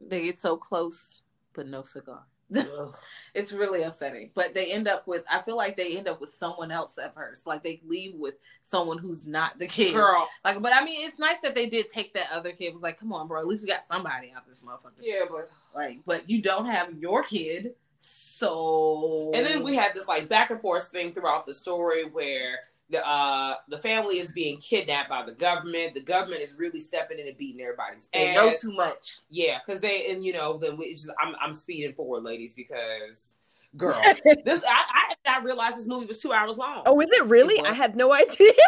They 0.00 0.24
get 0.24 0.38
so 0.38 0.56
close, 0.56 1.22
but 1.54 1.66
no 1.66 1.82
cigar. 1.82 2.22
It's 3.34 3.52
really 3.52 3.82
upsetting. 3.82 4.30
But 4.34 4.54
they 4.54 4.72
end 4.72 4.88
up 4.88 5.06
with 5.06 5.22
I 5.30 5.42
feel 5.42 5.56
like 5.56 5.76
they 5.76 5.96
end 5.96 6.08
up 6.08 6.20
with 6.20 6.32
someone 6.32 6.70
else 6.70 6.98
at 6.98 7.14
first. 7.14 7.46
Like 7.46 7.62
they 7.62 7.80
leave 7.86 8.14
with 8.14 8.36
someone 8.64 8.98
who's 8.98 9.26
not 9.26 9.58
the 9.58 9.66
kid. 9.66 9.92
girl 9.94 10.28
Like 10.44 10.60
but 10.60 10.72
I 10.74 10.82
mean 10.84 11.06
it's 11.06 11.18
nice 11.18 11.38
that 11.42 11.54
they 11.54 11.68
did 11.68 11.88
take 11.90 12.14
that 12.14 12.28
other 12.32 12.52
kid. 12.52 12.68
It 12.68 12.74
was 12.74 12.82
like, 12.82 12.98
come 12.98 13.12
on, 13.12 13.28
bro, 13.28 13.38
at 13.40 13.46
least 13.46 13.62
we 13.62 13.68
got 13.68 13.86
somebody 13.86 14.32
out 14.34 14.48
this 14.48 14.60
motherfucker. 14.60 15.00
yeah 15.00 15.24
but 15.30 15.50
Like, 15.74 15.98
but 16.06 16.28
you 16.28 16.42
don't 16.42 16.66
have 16.66 16.94
your 16.98 17.22
kid. 17.22 17.74
So 18.00 19.30
And 19.34 19.44
then 19.44 19.62
we 19.62 19.76
have 19.76 19.94
this 19.94 20.08
like 20.08 20.28
back 20.28 20.50
and 20.50 20.60
forth 20.60 20.88
thing 20.88 21.12
throughout 21.12 21.46
the 21.46 21.52
story 21.52 22.08
where 22.10 22.60
the 22.90 23.06
uh 23.06 23.56
the 23.68 23.78
family 23.78 24.18
is 24.18 24.32
being 24.32 24.58
kidnapped 24.58 25.10
by 25.10 25.24
the 25.24 25.32
government. 25.32 25.94
The 25.94 26.02
government 26.02 26.42
is 26.42 26.56
really 26.58 26.80
stepping 26.80 27.18
in 27.18 27.28
and 27.28 27.36
beating 27.36 27.60
everybody's 27.60 28.08
they 28.12 28.30
ass. 28.30 28.36
know 28.36 28.54
too 28.54 28.76
much. 28.76 29.18
Yeah, 29.28 29.58
because 29.64 29.80
they 29.80 30.10
and 30.10 30.24
you 30.24 30.32
know 30.32 30.58
then 30.58 30.76
we 30.76 30.92
just 30.92 31.10
I'm 31.22 31.34
I'm 31.40 31.52
speeding 31.52 31.94
forward, 31.94 32.22
ladies, 32.22 32.54
because 32.54 33.36
girl, 33.76 34.00
this 34.44 34.64
I 34.64 34.70
I 34.70 35.08
did 35.10 35.18
not 35.26 35.44
realize 35.44 35.76
this 35.76 35.86
movie 35.86 36.06
was 36.06 36.20
two 36.20 36.32
hours 36.32 36.56
long. 36.56 36.82
Oh, 36.86 37.00
is 37.00 37.12
it 37.12 37.24
really? 37.24 37.60
I 37.66 37.72
had 37.72 37.96
no 37.96 38.12
idea. 38.12 38.52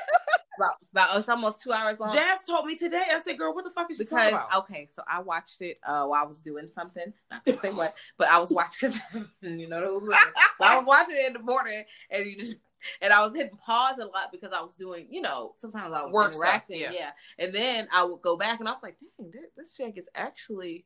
About, 0.59 0.75
about 0.93 1.19
it's 1.19 1.29
almost 1.29 1.63
two 1.63 1.73
hours 1.73 1.99
long. 1.99 2.13
Jazz 2.13 2.41
told 2.47 2.67
me 2.67 2.77
today. 2.77 3.03
I 3.11 3.19
said, 3.21 3.39
"Girl, 3.39 3.55
what 3.55 3.65
the 3.65 3.71
fuck 3.71 3.91
is 3.91 3.99
you 3.99 4.05
talking 4.05 4.35
about?" 4.35 4.55
okay, 4.59 4.91
so 4.93 5.03
I 5.09 5.21
watched 5.21 5.63
it 5.63 5.79
uh, 5.87 6.05
while 6.05 6.23
I 6.23 6.27
was 6.27 6.39
doing 6.39 6.69
something. 6.75 7.15
Not 7.31 7.47
to 7.47 7.59
say 7.61 7.73
what, 7.73 7.95
but 8.19 8.29
I 8.29 8.39
was 8.39 8.51
watching 8.51 8.91
because 8.91 9.01
you 9.41 9.67
know 9.69 10.01
who. 10.01 10.11
So 10.11 10.19
I 10.61 10.77
was 10.77 10.85
watching 10.87 11.17
it 11.17 11.29
in 11.29 11.33
the 11.33 11.39
morning, 11.39 11.85
and 12.11 12.27
you 12.27 12.37
just 12.37 12.57
and 13.01 13.13
I 13.13 13.25
was 13.25 13.35
hitting 13.35 13.57
pause 13.59 13.99
a 14.01 14.05
lot 14.07 14.31
because 14.33 14.53
I 14.53 14.61
was 14.63 14.75
doing, 14.77 15.07
you 15.11 15.21
know, 15.21 15.55
sometimes 15.59 15.93
I 15.93 16.05
was 16.05 16.13
Work 16.13 16.33
stuff, 16.35 16.45
interacting, 16.45 16.81
yeah. 16.81 16.93
yeah. 16.93 17.11
And 17.39 17.55
then 17.55 17.89
I 17.93 18.05
would 18.05 18.23
go 18.23 18.37
back, 18.37 18.61
and 18.61 18.69
I 18.69 18.73
was 18.73 18.83
like, 18.83 18.97
dang, 19.19 19.31
this, 19.31 19.51
this 19.57 19.73
check 19.73 19.97
is 19.97 20.07
actually 20.15 20.85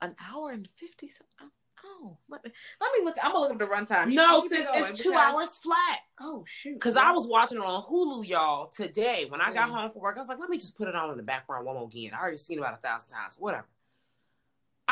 an 0.00 0.14
hour 0.20 0.50
and 0.50 0.68
fifty. 0.76 1.08
some- 1.08 1.50
Oh, 1.84 2.16
let 2.28 2.44
me 2.44 2.52
let 2.80 2.90
me 2.96 3.04
look. 3.04 3.16
I'm 3.20 3.32
gonna 3.32 3.40
look 3.42 3.52
at 3.54 3.58
the 3.58 3.66
runtime. 3.66 4.12
No, 4.14 4.38
sis, 4.38 4.68
it's 4.72 5.00
two 5.02 5.10
because- 5.10 5.20
hours 5.34 5.56
flat. 5.56 5.98
Oh 6.20 6.44
shoot! 6.46 6.74
Because 6.74 6.96
I 6.96 7.10
was 7.10 7.26
watching 7.26 7.58
it 7.58 7.64
on 7.64 7.82
Hulu, 7.82 8.24
y'all, 8.28 8.68
today. 8.68 9.24
When 9.28 9.40
I 9.40 9.52
got 9.52 9.68
Mm. 9.68 9.72
home 9.72 9.90
from 9.90 10.00
work, 10.00 10.14
I 10.16 10.20
was 10.20 10.28
like, 10.28 10.38
let 10.38 10.48
me 10.48 10.58
just 10.58 10.76
put 10.76 10.86
it 10.86 10.94
on 10.94 11.10
in 11.10 11.16
the 11.16 11.24
background 11.24 11.66
one 11.66 11.74
more 11.74 11.86
again. 11.86 12.12
I 12.14 12.20
already 12.20 12.36
seen 12.36 12.58
it 12.58 12.60
about 12.60 12.74
a 12.74 12.76
thousand 12.76 13.08
times. 13.08 13.34
Whatever. 13.36 13.66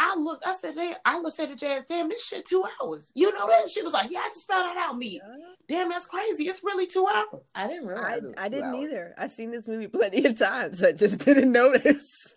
I 0.00 0.10
I 0.10 0.16
looked, 0.16 0.46
I 0.46 0.54
said, 0.54 0.74
damn, 0.74 0.96
I 1.04 1.20
looked 1.20 1.38
at 1.40 1.50
the 1.50 1.56
jazz, 1.56 1.84
damn, 1.84 2.08
this 2.08 2.26
shit 2.26 2.46
two 2.46 2.64
hours. 2.80 3.12
You 3.14 3.32
know 3.32 3.46
that? 3.46 3.68
She 3.68 3.82
was 3.82 3.92
like, 3.92 4.10
yeah, 4.10 4.20
I 4.20 4.28
just 4.28 4.46
found 4.46 4.66
that 4.66 4.76
out 4.76 4.96
me. 4.96 5.20
Damn, 5.68 5.90
that's 5.90 6.06
crazy. 6.06 6.48
It's 6.48 6.64
really 6.64 6.86
two 6.86 7.06
hours. 7.06 7.50
I 7.54 7.66
didn't 7.68 7.86
realize. 7.86 8.22
I, 8.36 8.46
I 8.46 8.48
didn't 8.48 8.74
hours. 8.74 8.84
either. 8.84 9.14
I've 9.18 9.32
seen 9.32 9.50
this 9.50 9.68
movie 9.68 9.88
plenty 9.88 10.24
of 10.24 10.38
times. 10.38 10.82
I 10.82 10.92
just 10.92 11.24
didn't 11.24 11.52
notice. 11.52 12.36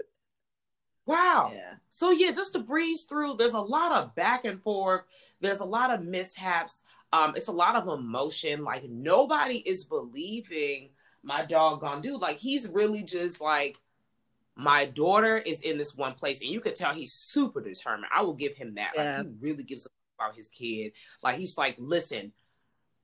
Wow. 1.05 1.51
Yeah. 1.53 1.73
So 1.89 2.11
yeah, 2.11 2.31
just 2.31 2.53
to 2.53 2.59
breeze 2.59 3.03
through, 3.03 3.35
there's 3.35 3.53
a 3.53 3.59
lot 3.59 3.91
of 3.93 4.13
back 4.15 4.45
and 4.45 4.61
forth. 4.61 5.01
There's 5.41 5.59
a 5.59 5.65
lot 5.65 5.91
of 5.91 6.03
mishaps. 6.03 6.83
Um, 7.11 7.33
it's 7.35 7.47
a 7.47 7.53
lot 7.53 7.75
of 7.75 7.87
emotion. 7.87 8.63
Like 8.63 8.83
nobody 8.89 9.57
is 9.57 9.83
believing 9.83 10.91
my 11.23 11.45
doggone 11.45 12.01
dude. 12.01 12.21
Like 12.21 12.37
he's 12.37 12.67
really 12.67 13.03
just 13.03 13.41
like 13.41 13.79
my 14.55 14.85
daughter 14.85 15.37
is 15.37 15.61
in 15.61 15.77
this 15.77 15.95
one 15.95 16.13
place, 16.13 16.41
and 16.41 16.49
you 16.49 16.59
could 16.59 16.75
tell 16.75 16.93
he's 16.93 17.13
super 17.13 17.61
determined. 17.61 18.07
I 18.15 18.21
will 18.21 18.33
give 18.33 18.55
him 18.55 18.75
that. 18.75 18.91
Yeah. 18.95 19.17
Like 19.17 19.25
he 19.25 19.31
really 19.41 19.63
gives 19.63 19.87
about 20.19 20.35
his 20.35 20.49
kid. 20.49 20.93
Like 21.21 21.37
he's 21.37 21.57
like, 21.57 21.75
listen, 21.79 22.31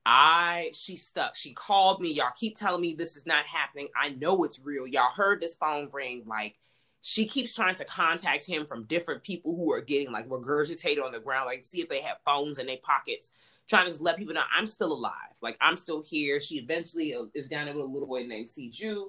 I 0.06 0.70
she's 0.72 1.06
stuck. 1.06 1.36
She 1.36 1.52
called 1.52 2.00
me. 2.00 2.12
Y'all 2.12 2.30
keep 2.38 2.56
telling 2.56 2.80
me 2.80 2.94
this 2.94 3.16
is 3.16 3.26
not 3.26 3.44
happening. 3.46 3.88
I 4.00 4.10
know 4.10 4.44
it's 4.44 4.60
real. 4.60 4.86
Y'all 4.86 5.10
heard 5.10 5.40
this 5.40 5.54
phone 5.54 5.88
ring. 5.92 6.24
Like 6.26 6.58
she 7.02 7.26
keeps 7.26 7.54
trying 7.54 7.74
to 7.76 7.84
contact 7.84 8.46
him 8.46 8.66
from 8.66 8.84
different 8.84 9.22
people 9.22 9.56
who 9.56 9.72
are 9.72 9.80
getting 9.80 10.12
like 10.12 10.28
regurgitated 10.28 11.02
on 11.02 11.12
the 11.12 11.20
ground, 11.20 11.46
like 11.46 11.64
see 11.64 11.80
if 11.80 11.88
they 11.88 12.02
have 12.02 12.18
phones 12.24 12.58
in 12.58 12.66
their 12.66 12.76
pockets, 12.82 13.30
trying 13.68 13.90
to 13.90 14.02
let 14.02 14.16
people 14.16 14.34
know 14.34 14.42
I'm 14.56 14.66
still 14.66 14.92
alive. 14.92 15.12
Like 15.42 15.56
I'm 15.60 15.76
still 15.76 16.02
here. 16.02 16.40
She 16.40 16.56
eventually 16.56 17.14
uh, 17.14 17.24
is 17.34 17.48
down 17.48 17.66
there 17.66 17.74
with 17.74 17.84
a 17.84 17.88
little 17.88 18.08
boy 18.08 18.24
named 18.24 18.48
Siju 18.48 19.06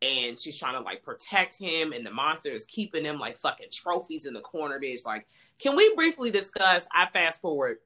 and 0.00 0.38
she's 0.38 0.56
trying 0.56 0.74
to 0.74 0.80
like 0.80 1.02
protect 1.02 1.58
him 1.58 1.92
and 1.92 2.06
the 2.06 2.10
monster 2.10 2.50
is 2.50 2.64
keeping 2.66 3.04
him 3.04 3.18
like 3.18 3.36
fucking 3.36 3.68
trophies 3.72 4.26
in 4.26 4.34
the 4.34 4.40
corner 4.40 4.78
bitch. 4.80 5.04
Like 5.04 5.26
can 5.58 5.74
we 5.74 5.94
briefly 5.94 6.30
discuss 6.30 6.86
i 6.94 7.06
fast 7.12 7.40
forward 7.40 7.78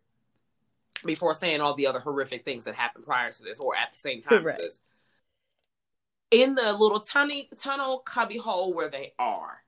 before 1.06 1.34
saying 1.34 1.60
all 1.60 1.74
the 1.74 1.86
other 1.86 2.00
horrific 2.00 2.44
things 2.44 2.64
that 2.64 2.74
happened 2.74 3.04
prior 3.04 3.30
to 3.30 3.42
this 3.42 3.58
or 3.60 3.74
at 3.74 3.90
the 3.90 3.98
same 3.98 4.20
time 4.20 4.44
right. 4.44 4.54
as 4.54 4.60
this. 4.60 4.80
In 6.30 6.54
the 6.54 6.72
little 6.72 7.00
tiny 7.00 7.48
tunnel 7.56 7.98
cubby 7.98 8.38
hole 8.38 8.74
where 8.74 8.90
they 8.90 9.14
are 9.18 9.62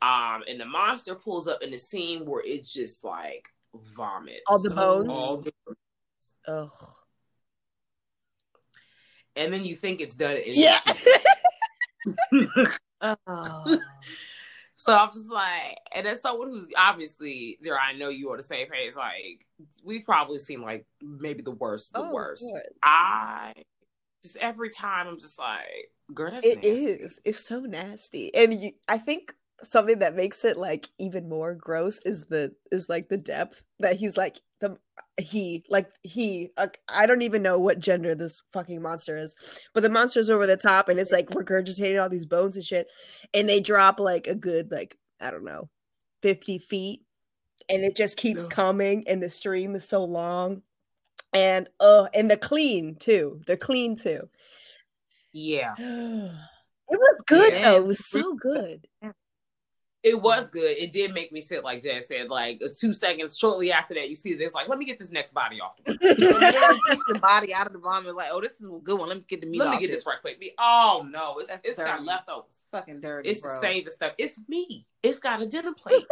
um 0.00 0.44
and 0.48 0.60
the 0.60 0.66
monster 0.66 1.16
pulls 1.16 1.48
up 1.48 1.62
in 1.62 1.72
the 1.72 1.78
scene 1.78 2.24
where 2.24 2.42
it 2.44 2.64
just 2.64 3.02
like 3.02 3.48
vomits. 3.96 4.42
All 4.46 4.62
the 4.62 4.70
bones? 4.70 5.08
All 5.10 5.36
the 5.38 5.52
oh 6.46 6.70
and 9.34 9.52
then 9.52 9.64
you 9.64 9.76
think 9.76 10.00
it's 10.00 10.14
done 10.14 10.36
yeah 10.46 10.80
oh. 13.00 13.80
So 14.76 14.94
I'm 14.94 15.12
just 15.12 15.28
like, 15.28 15.76
and 15.92 16.06
as 16.06 16.20
someone 16.20 16.50
who's 16.50 16.68
obviously 16.76 17.58
zero, 17.60 17.76
I 17.82 17.94
know 17.94 18.10
you 18.10 18.30
are 18.30 18.36
the 18.36 18.44
same 18.44 18.68
page. 18.68 18.94
Like 18.94 19.44
we've 19.82 20.04
probably 20.04 20.38
seen 20.38 20.62
like 20.62 20.86
maybe 21.02 21.42
the 21.42 21.50
worst, 21.50 21.94
the 21.94 22.00
oh, 22.00 22.12
worst. 22.12 22.44
I 22.80 23.54
just 24.22 24.36
every 24.36 24.70
time 24.70 25.08
I'm 25.08 25.18
just 25.18 25.36
like, 25.36 25.90
girl, 26.14 26.30
that's 26.30 26.46
it 26.46 26.64
is. 26.64 27.20
It's 27.24 27.44
so 27.44 27.58
nasty, 27.60 28.32
and 28.32 28.54
you, 28.54 28.70
I 28.86 28.98
think 28.98 29.34
something 29.62 29.98
that 29.98 30.14
makes 30.14 30.44
it 30.44 30.56
like 30.56 30.88
even 30.98 31.28
more 31.28 31.54
gross 31.54 32.00
is 32.04 32.24
the 32.24 32.52
is 32.70 32.88
like 32.88 33.08
the 33.08 33.16
depth 33.16 33.62
that 33.80 33.96
he's 33.96 34.16
like 34.16 34.40
the 34.60 34.76
he 35.18 35.64
like 35.68 35.88
he 36.02 36.50
uh, 36.56 36.68
i 36.88 37.06
don't 37.06 37.22
even 37.22 37.42
know 37.42 37.58
what 37.58 37.78
gender 37.78 38.14
this 38.14 38.42
fucking 38.52 38.80
monster 38.80 39.16
is 39.16 39.34
but 39.74 39.82
the 39.82 39.88
monster's 39.88 40.30
over 40.30 40.46
the 40.46 40.56
top 40.56 40.88
and 40.88 41.00
it's 41.00 41.12
like 41.12 41.28
regurgitating 41.30 42.00
all 42.00 42.08
these 42.08 42.26
bones 42.26 42.56
and 42.56 42.64
shit 42.64 42.88
and 43.34 43.48
they 43.48 43.60
drop 43.60 43.98
like 43.98 44.26
a 44.26 44.34
good 44.34 44.70
like 44.70 44.96
i 45.20 45.30
don't 45.30 45.44
know 45.44 45.68
50 46.22 46.58
feet 46.58 47.02
and 47.68 47.84
it 47.84 47.96
just 47.96 48.16
keeps 48.16 48.46
coming 48.46 49.04
and 49.06 49.22
the 49.22 49.30
stream 49.30 49.74
is 49.74 49.88
so 49.88 50.04
long 50.04 50.62
and 51.32 51.68
uh 51.80 52.06
and 52.14 52.30
the 52.30 52.36
clean 52.36 52.96
too 52.96 53.40
they're 53.46 53.56
clean 53.56 53.96
too. 53.96 54.28
Yeah. 55.32 55.74
It 56.90 56.98
was 56.98 57.22
good 57.26 57.52
yeah. 57.52 57.72
though. 57.72 57.76
It 57.76 57.86
was 57.86 58.08
so 58.08 58.32
good 58.32 58.86
it 60.02 60.20
was 60.20 60.48
good. 60.48 60.76
It 60.76 60.92
did 60.92 61.12
make 61.12 61.32
me 61.32 61.40
sit, 61.40 61.64
like 61.64 61.82
Jazz 61.82 62.06
said, 62.06 62.28
like 62.28 62.58
it's 62.60 62.78
two 62.78 62.92
seconds 62.92 63.36
shortly 63.36 63.72
after 63.72 63.94
that, 63.94 64.08
you 64.08 64.14
see 64.14 64.34
this, 64.34 64.54
like, 64.54 64.68
let 64.68 64.78
me 64.78 64.84
get 64.84 64.98
this 64.98 65.10
next 65.10 65.34
body 65.34 65.60
off 65.60 65.76
the 65.84 65.92
Just 66.88 67.02
the 67.08 67.18
body 67.18 67.52
out 67.52 67.66
of 67.66 67.72
the 67.72 67.80
vomit, 67.80 68.14
like, 68.14 68.28
oh, 68.30 68.40
this 68.40 68.60
is 68.60 68.66
a 68.66 68.78
good 68.82 68.98
one. 68.98 69.08
Let 69.08 69.18
me 69.18 69.24
get 69.26 69.40
the 69.40 69.48
meat 69.48 69.58
Let 69.58 69.70
me 69.70 69.80
get 69.80 69.90
this 69.90 70.06
right 70.06 70.20
quick. 70.20 70.40
Oh, 70.58 71.06
no, 71.10 71.38
it's, 71.38 71.50
it's 71.64 71.78
got 71.78 72.04
leftovers. 72.04 72.46
It's 72.48 72.68
fucking 72.70 73.00
dirty. 73.00 73.28
It's 73.28 73.40
bro. 73.40 73.52
the 73.52 73.60
same 73.60 73.88
stuff. 73.88 74.12
It's 74.18 74.38
me. 74.48 74.86
It's 75.02 75.18
got 75.18 75.42
a 75.42 75.46
dinner 75.46 75.72
plate. 75.72 76.06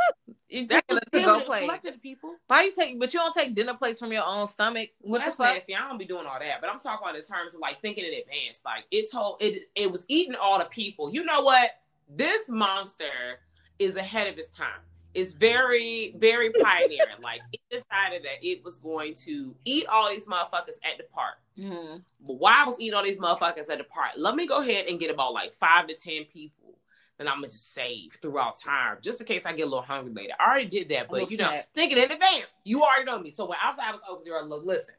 you 0.49 0.67
take 0.67 0.85
a 0.89 1.01
dinner 1.13 1.41
plate. 1.41 1.71
people. 2.03 2.35
Why 2.49 2.65
you 2.65 2.73
take, 2.73 2.99
but 2.99 3.15
you 3.15 3.21
don't 3.21 3.35
take 3.35 3.55
dinner 3.55 3.75
plates 3.75 4.01
from 4.01 4.13
your 4.13 4.25
own 4.25 4.49
stomach? 4.49 4.91
What 5.01 5.23
that's 5.25 5.39
nasty. 5.39 5.77
I 5.77 5.87
don't 5.89 5.99
be 5.99 6.07
doing 6.07 6.27
all 6.27 6.39
that, 6.39 6.61
but 6.61 6.71
I'm 6.71 6.81
talking 6.81 7.07
about 7.07 7.17
in 7.17 7.23
terms 7.23 7.55
of 7.55 7.61
like 7.61 7.81
thinking 7.81 8.05
in 8.05 8.15
advance. 8.15 8.63
Like, 8.65 8.85
it 8.91 9.11
told, 9.13 9.37
it, 9.41 9.69
it 9.77 9.93
was 9.93 10.05
eating 10.09 10.35
all 10.35 10.59
the 10.59 10.65
people. 10.65 11.13
You 11.13 11.25
know 11.25 11.43
what? 11.43 11.71
This 12.09 12.49
monster 12.49 13.39
is 13.79 13.97
ahead 13.97 14.27
of 14.27 14.39
its 14.39 14.49
time. 14.49 14.81
It's 15.15 15.33
very, 15.33 16.15
very 16.19 16.51
pioneering. 16.51 17.01
like 17.23 17.41
it 17.53 17.61
decided 17.71 18.23
that 18.25 18.47
it 18.47 18.63
was 18.63 18.79
going 18.79 19.15
to 19.25 19.55
eat 19.65 19.87
all 19.87 20.11
these 20.11 20.29
motherfuckers 20.29 20.79
at 20.85 20.99
the 20.99 21.05
park. 21.13 21.37
Mm-hmm. 21.59 21.99
But 22.27 22.35
while 22.35 22.55
I 22.55 22.65
was 22.65 22.79
eating 22.79 22.95
all 22.95 23.05
these 23.05 23.19
motherfuckers 23.19 23.71
at 23.71 23.79
the 23.79 23.85
park, 23.85 24.13
let 24.17 24.35
me 24.35 24.47
go 24.47 24.61
ahead 24.61 24.87
and 24.89 25.01
get 25.01 25.11
about 25.11 25.33
like 25.33 25.55
five 25.55 25.87
to 25.89 25.95
ten 25.95 26.25
people 26.25 26.79
that 27.19 27.27
I'm 27.29 27.37
gonna 27.37 27.49
just 27.49 27.73
save 27.73 28.19
throughout 28.21 28.57
time, 28.57 28.99
just 29.01 29.21
in 29.21 29.27
case 29.27 29.47
I 29.47 29.53
get 29.53 29.63
a 29.63 29.71
little 29.71 29.83
hungry 29.83 30.13
later. 30.13 30.35
I 30.39 30.51
already 30.51 30.69
did 30.69 30.91
that, 30.91 31.09
but 31.09 31.31
you 31.31 31.39
know, 31.39 31.61
thinking 31.75 31.97
in 31.97 32.05
advance, 32.05 32.53
you 32.65 32.83
already 32.83 33.05
know 33.05 33.19
me. 33.19 33.31
So 33.31 33.47
when 33.47 33.59
outside 33.63 33.91
was 33.93 34.03
open 34.09 34.25
zero, 34.25 34.45
look, 34.45 34.67
listen, 34.67 34.95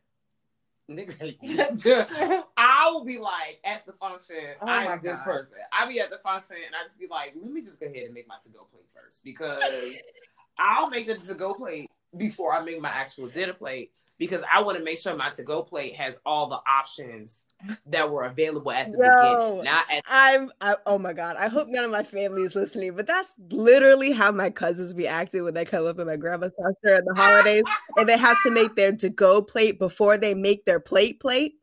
I 2.57 2.89
will 2.91 3.03
be 3.03 3.17
like 3.17 3.59
at 3.63 3.85
the 3.85 3.93
function. 3.93 4.35
Oh 4.61 4.67
I 4.67 4.85
am 4.85 5.01
this 5.03 5.21
person. 5.21 5.57
I 5.71 5.87
be 5.87 5.99
at 5.99 6.09
the 6.09 6.17
function 6.17 6.57
and 6.65 6.75
I 6.75 6.83
just 6.83 6.99
be 6.99 7.07
like, 7.07 7.33
let 7.35 7.51
me 7.51 7.61
just 7.61 7.79
go 7.79 7.87
ahead 7.87 8.03
and 8.05 8.13
make 8.13 8.27
my 8.27 8.35
to 8.43 8.49
go 8.49 8.65
plate 8.71 8.87
first 8.93 9.23
because 9.23 9.61
I'll 10.59 10.89
make 10.89 11.07
the 11.07 11.17
to 11.17 11.33
go 11.35 11.53
plate 11.53 11.89
before 12.15 12.53
I 12.53 12.63
make 12.63 12.81
my 12.81 12.89
actual 12.89 13.27
dinner 13.27 13.53
plate 13.53 13.91
because 14.17 14.43
I 14.51 14.61
want 14.61 14.77
to 14.77 14.83
make 14.83 14.97
sure 14.97 15.15
my 15.15 15.29
to 15.31 15.43
go 15.43 15.61
plate 15.61 15.95
has 15.95 16.19
all 16.25 16.49
the 16.49 16.59
options 16.67 17.45
that 17.87 18.09
were 18.09 18.23
available 18.23 18.71
at 18.71 18.91
the 18.91 18.97
Yo, 18.97 19.49
beginning. 19.49 19.63
Not 19.63 19.85
at- 19.91 20.03
I'm 20.07 20.51
I, 20.59 20.75
oh 20.85 20.97
my 20.97 21.13
god, 21.13 21.35
I 21.37 21.47
hope 21.47 21.67
none 21.67 21.83
of 21.83 21.91
my 21.91 22.03
family 22.03 22.41
is 22.41 22.55
listening, 22.55 22.95
but 22.95 23.05
that's 23.05 23.33
literally 23.51 24.11
how 24.11 24.31
my 24.31 24.49
cousins 24.49 24.93
be 24.93 25.07
acting 25.07 25.43
when 25.43 25.53
they 25.53 25.65
come 25.65 25.85
up 25.85 25.99
at 25.99 26.07
my 26.07 26.17
grandma's 26.17 26.51
house 26.61 26.73
during 26.83 27.05
the 27.05 27.15
holidays 27.15 27.63
and 27.97 28.09
they 28.09 28.17
have 28.17 28.41
to 28.43 28.49
make 28.49 28.75
their 28.75 28.95
to 28.95 29.09
go 29.09 29.41
plate 29.41 29.79
before 29.79 30.17
they 30.17 30.33
make 30.33 30.65
their 30.65 30.79
plate 30.79 31.19
plate. 31.19 31.55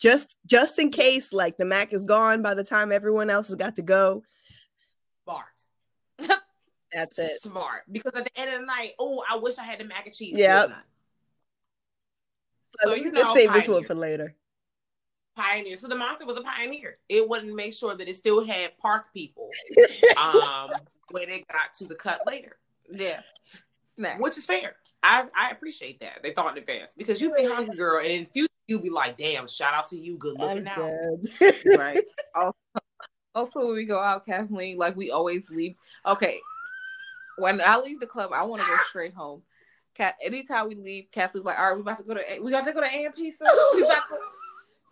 Just 0.00 0.36
just 0.46 0.78
in 0.78 0.90
case 0.90 1.32
like 1.32 1.56
the 1.56 1.64
mac 1.64 1.92
is 1.92 2.04
gone 2.04 2.40
by 2.40 2.54
the 2.54 2.64
time 2.64 2.92
everyone 2.92 3.30
else 3.30 3.48
has 3.48 3.56
got 3.56 3.76
to 3.76 3.82
go. 3.82 4.22
Smart. 5.24 5.44
That's 6.92 7.18
it. 7.18 7.42
Smart. 7.42 7.82
Because 7.90 8.12
at 8.14 8.24
the 8.24 8.40
end 8.40 8.50
of 8.52 8.60
the 8.60 8.66
night, 8.66 8.92
oh, 8.98 9.22
I 9.30 9.36
wish 9.36 9.58
I 9.58 9.64
had 9.64 9.78
the 9.80 9.84
mac 9.84 10.06
and 10.06 10.14
cheese. 10.14 10.38
Yeah. 10.38 10.66
So, 12.80 12.90
so 12.90 12.94
you 12.94 13.10
know, 13.10 13.34
save 13.34 13.48
pioneer. 13.48 13.60
this 13.60 13.68
one 13.68 13.84
for 13.84 13.94
later. 13.94 14.34
Pioneer. 15.36 15.76
So 15.76 15.88
the 15.88 15.94
monster 15.94 16.26
was 16.26 16.36
a 16.36 16.42
pioneer. 16.42 16.96
It 17.08 17.28
wouldn't 17.28 17.54
make 17.54 17.72
sure 17.72 17.94
that 17.94 18.08
it 18.08 18.16
still 18.16 18.44
had 18.44 18.76
park 18.78 19.12
people 19.14 19.50
um, 20.16 20.70
when 21.10 21.28
it 21.28 21.46
got 21.48 21.74
to 21.78 21.84
the 21.84 21.94
cut 21.94 22.20
later. 22.26 22.56
Yeah. 22.90 23.20
Snack. 23.94 24.20
Which 24.20 24.36
is 24.36 24.46
fair. 24.46 24.76
I, 25.02 25.26
I 25.36 25.50
appreciate 25.50 26.00
that. 26.00 26.20
They 26.22 26.32
thought 26.32 26.56
in 26.56 26.62
advance 26.62 26.94
because 26.96 27.20
you'd 27.20 27.36
be 27.36 27.46
hungry, 27.46 27.76
girl, 27.76 27.98
and 27.98 28.08
in 28.08 28.26
future 28.26 28.48
you'd 28.66 28.82
be 28.82 28.90
like, 28.90 29.16
"Damn, 29.16 29.46
shout 29.46 29.74
out 29.74 29.86
to 29.86 29.98
you, 29.98 30.16
good 30.18 30.38
looking 30.38 30.66
out." 30.66 30.92
right. 31.76 32.04
Also, 32.34 32.56
also, 33.34 33.66
when 33.66 33.74
we 33.74 33.84
go 33.84 34.00
out, 34.00 34.26
Kathleen, 34.26 34.76
like 34.76 34.96
we 34.96 35.10
always 35.10 35.50
leave. 35.50 35.76
Okay, 36.06 36.38
when 37.38 37.60
I 37.60 37.78
leave 37.78 38.00
the 38.00 38.06
club, 38.06 38.30
I 38.32 38.42
want 38.42 38.62
to 38.62 38.68
go 38.68 38.76
straight 38.88 39.14
home. 39.14 39.42
Cat, 39.98 40.14
anytime 40.22 40.68
we 40.68 40.76
leave, 40.76 41.06
Kathleen's 41.10 41.44
like, 41.44 41.58
all 41.58 41.70
right, 41.70 41.74
we 41.74 41.80
about 41.80 41.98
to 41.98 42.04
go 42.04 42.14
to 42.14 42.20
we 42.40 42.52
got 42.52 42.64
to 42.64 42.72
go 42.72 42.80
to 42.80 42.86
A 42.86 43.04
and 43.04 43.14
P. 43.14 43.32
So 43.32 43.44
we 43.74 43.82
about 43.82 44.02
to 44.08 44.18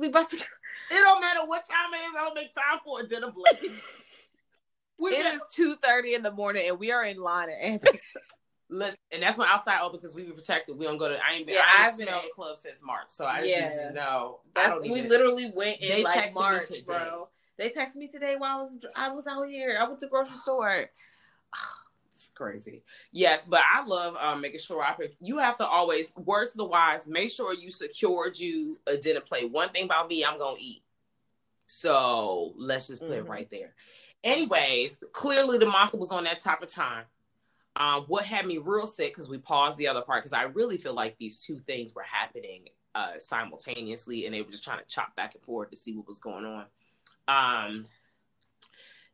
we 0.00 0.09
about 0.09 0.30
to. 0.30 0.36
It 0.36 0.44
don't 0.90 1.20
matter 1.20 1.46
what 1.46 1.64
time 1.64 1.94
it 1.94 1.98
is. 1.98 2.14
I 2.18 2.24
don't 2.24 2.34
make 2.34 2.52
time 2.52 2.80
for 2.84 3.00
a 3.00 3.07
dinner 3.07 3.30
break. 3.30 3.62
it 4.98 5.34
is 5.34 5.42
two 5.52 5.76
thirty 5.76 6.14
in 6.14 6.24
the 6.24 6.32
morning, 6.32 6.68
and 6.68 6.80
we 6.80 6.90
are 6.90 7.04
in 7.04 7.20
line 7.20 7.50
at 7.50 7.57
A 7.57 7.62
and 7.62 7.82
P. 7.82 7.88
Listen, 8.68 8.98
and 9.12 9.22
that's 9.22 9.38
when 9.38 9.46
outside 9.46 9.80
open 9.80 10.00
because 10.00 10.12
we 10.12 10.24
were 10.24 10.32
protected. 10.32 10.76
We 10.76 10.86
don't 10.86 10.98
go 10.98 11.09
to. 11.09 11.14
I 11.14 11.34
ain't 11.34 11.46
been. 11.46 11.54
Yeah, 11.54 11.62
I 11.62 11.82
have 11.82 11.96
been 11.96 12.09
at 12.09 12.22
the 12.24 12.30
club 12.34 12.59
since 12.59 12.82
March, 12.84 13.11
so 13.11 13.24
I 13.24 13.42
yeah. 13.42 13.61
just 13.61 13.94
know. 13.94 14.40
I 14.57 14.66
don't 14.66 14.90
we 14.90 15.02
literally 15.02 15.52
went 15.54 15.80
in 15.80 16.02
like 16.02 16.34
March, 16.34 16.66
bro. 16.84 17.28
They 17.59 17.70
texted 17.70 17.96
me 17.96 18.09
today 18.09 18.34
while 18.36 18.59
I 18.59 18.61
was 18.61 18.80
I 18.96 19.12
was 19.12 19.28
out 19.28 19.48
here. 19.48 19.78
I 19.80 19.86
went 19.86 20.00
to 20.00 20.09
grocery 20.09 20.36
store 20.36 20.90
crazy. 22.35 22.83
Yes, 23.12 23.47
but 23.47 23.61
I 23.61 23.85
love 23.85 24.17
um, 24.17 24.41
making 24.41 24.61
sure 24.61 24.83
I. 24.83 24.95
pick. 24.95 25.17
You 25.21 25.39
have 25.39 25.57
to 25.59 25.67
always 25.67 26.14
words 26.17 26.53
to 26.53 26.59
the 26.59 26.64
wise. 26.64 27.07
Make 27.07 27.31
sure 27.31 27.55
you 27.55 27.71
secured 27.71 28.39
you 28.39 28.79
a 28.87 28.97
dinner 28.97 29.21
plate. 29.21 29.51
One 29.51 29.71
thing 29.71 29.85
about 29.85 30.09
me, 30.09 30.25
I'm 30.25 30.39
gonna 30.39 30.57
eat. 30.59 30.83
So 31.67 32.53
let's 32.57 32.89
just 32.89 33.03
put 33.03 33.11
mm-hmm. 33.11 33.27
it 33.27 33.29
right 33.29 33.51
there. 33.51 33.75
Anyways, 34.25 35.03
clearly 35.12 35.59
the 35.59 35.67
monster 35.67 35.99
was 35.99 36.12
on 36.12 36.25
that 36.25 36.39
top 36.39 36.62
of 36.62 36.69
time. 36.69 37.05
Um, 37.77 38.05
what 38.09 38.25
had 38.25 38.47
me 38.47 38.59
real 38.59 38.87
sick 38.87 39.14
because 39.14 39.29
we 39.29 39.39
paused 39.39 39.77
the 39.77 39.89
other 39.89 40.01
part 40.01 40.23
because 40.23 40.33
I 40.33 40.45
really 40.45 40.79
feel 40.79 40.95
like 40.95 41.17
these 41.19 41.39
two 41.39 41.59
things 41.59 41.95
were 41.95 42.03
happening 42.03 42.69
uh, 42.95 43.19
simultaneously 43.19 44.25
and 44.25 44.35
they 44.35 44.41
were 44.41 44.51
just 44.51 44.64
trying 44.64 44.79
to 44.79 44.87
chop 44.87 45.14
back 45.14 45.35
and 45.35 45.45
forth 45.45 45.69
to 45.71 45.77
see 45.77 45.95
what 45.95 46.07
was 46.07 46.19
going 46.19 46.47
on. 46.47 46.64
Um, 47.29 47.87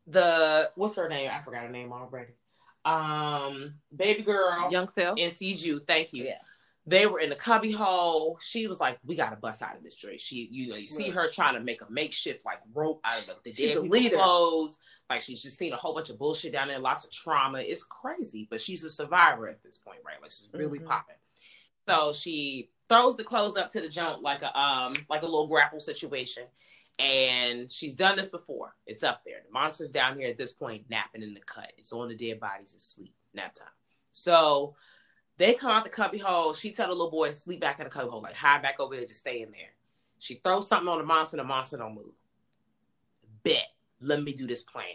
the 0.07 0.71
what's 0.75 0.95
her 0.95 1.09
name? 1.09 1.29
I 1.33 1.41
forgot 1.41 1.63
her 1.63 1.69
name 1.69 1.91
already. 1.91 2.33
Um, 2.85 3.75
baby 3.95 4.23
girl, 4.23 4.69
Young 4.71 4.87
Self, 4.87 5.17
and 5.19 5.31
CJU. 5.31 5.85
Thank 5.87 6.13
you. 6.13 6.25
Yeah. 6.25 6.37
They 6.85 7.05
were 7.07 7.19
in 7.21 7.29
the 7.29 7.35
cubby 7.37 7.71
hole. 7.71 8.37
She 8.41 8.67
was 8.67 8.81
like, 8.81 8.99
"We 9.05 9.15
gotta 9.15 9.37
bust 9.37 9.61
out 9.61 9.77
of 9.77 9.83
this 9.83 9.95
joint." 9.95 10.19
She, 10.19 10.49
you 10.51 10.67
know, 10.67 10.75
you 10.75 10.85
see 10.87 11.05
Right. 11.05 11.13
her 11.13 11.29
trying 11.29 11.53
to 11.53 11.61
make 11.61 11.81
a 11.81 11.89
makeshift 11.89 12.43
like 12.43 12.59
rope 12.73 12.99
out 13.05 13.19
of 13.19 13.25
the, 13.25 13.35
the 13.45 13.53
dead 13.53 13.77
leader. 13.87 14.17
clothes. 14.17 14.79
Like 15.09 15.21
she's 15.21 15.41
just 15.41 15.57
seen 15.57 15.71
a 15.71 15.77
whole 15.77 15.93
bunch 15.93 16.09
of 16.09 16.17
bullshit 16.19 16.51
down 16.51 16.67
there, 16.67 16.79
lots 16.79 17.05
of 17.05 17.11
trauma. 17.11 17.59
It's 17.59 17.83
crazy, 17.85 18.47
but 18.49 18.59
she's 18.59 18.83
a 18.83 18.89
survivor 18.89 19.47
at 19.47 19.63
this 19.63 19.77
point, 19.77 19.99
right? 20.05 20.21
Like 20.21 20.31
she's 20.31 20.49
really 20.51 20.79
Mhm. 20.79 20.87
popping. 20.87 21.15
So 21.87 22.11
she 22.11 22.69
throws 22.89 23.15
the 23.15 23.23
clothes 23.23 23.55
up 23.55 23.69
to 23.69 23.79
the 23.79 23.87
jump 23.87 24.21
like 24.21 24.41
a 24.41 24.59
um 24.59 24.93
like 25.09 25.21
a 25.21 25.25
little 25.25 25.47
grapple 25.47 25.79
situation. 25.79 26.43
And 26.99 27.71
she's 27.71 27.95
done 27.95 28.15
this 28.15 28.29
before. 28.29 28.75
It's 28.85 29.03
up 29.03 29.23
there. 29.25 29.37
The 29.45 29.51
monster's 29.51 29.89
down 29.89 30.19
here 30.19 30.29
at 30.29 30.37
this 30.37 30.51
point, 30.51 30.85
napping 30.89 31.23
in 31.23 31.33
the 31.33 31.39
cut. 31.39 31.73
It's 31.77 31.91
on 31.91 32.09
the 32.09 32.15
dead 32.15 32.39
bodies. 32.39 32.73
It's 32.75 32.85
sleep, 32.85 33.13
nap 33.33 33.55
time. 33.55 33.67
So 34.11 34.75
they 35.37 35.53
come 35.53 35.71
out 35.71 35.83
the 35.83 35.89
cubby 35.89 36.19
hole. 36.19 36.53
She 36.53 36.71
tell 36.71 36.87
the 36.87 36.93
little 36.93 37.09
boy, 37.11 37.31
sleep 37.31 37.59
back 37.59 37.79
in 37.79 37.85
the 37.85 37.89
cubby 37.89 38.09
hole, 38.09 38.21
like 38.21 38.35
hide 38.35 38.61
back 38.61 38.79
over 38.79 38.95
there, 38.95 39.05
just 39.05 39.21
stay 39.21 39.41
in 39.41 39.51
there. 39.51 39.73
She 40.19 40.35
throws 40.35 40.67
something 40.67 40.87
on 40.87 40.99
the 40.99 41.03
monster, 41.03 41.37
the 41.37 41.43
monster 41.43 41.77
don't 41.77 41.95
move. 41.95 42.13
Bet. 43.43 43.63
Let 43.99 44.21
me 44.21 44.33
do 44.33 44.45
this 44.45 44.61
plan. 44.61 44.85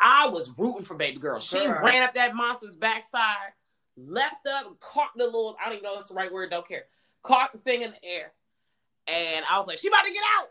I 0.00 0.28
was 0.28 0.52
rooting 0.56 0.84
for 0.84 0.94
baby 0.94 1.18
girl. 1.18 1.40
She 1.40 1.58
Girl. 1.58 1.82
ran 1.84 2.02
up 2.02 2.14
that 2.14 2.34
monster's 2.34 2.74
backside, 2.74 3.52
leapt 3.96 4.46
up, 4.46 4.78
caught 4.80 5.10
the 5.16 5.24
little, 5.24 5.56
I 5.60 5.66
don't 5.66 5.74
even 5.74 5.84
know 5.84 5.92
if 5.92 5.98
that's 6.00 6.08
the 6.08 6.14
right 6.14 6.32
word, 6.32 6.50
don't 6.50 6.66
care. 6.66 6.86
Caught 7.22 7.52
the 7.52 7.58
thing 7.58 7.82
in 7.82 7.92
the 7.92 8.04
air. 8.04 8.32
And 9.06 9.44
I 9.50 9.58
was 9.58 9.66
like, 9.66 9.78
she 9.78 9.88
about 9.88 10.04
to 10.04 10.12
get 10.12 10.22
out. 10.38 10.48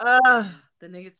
Uh, 0.00 0.24
uh, 0.24 0.48
the 0.80 0.86
nigga 0.88 1.12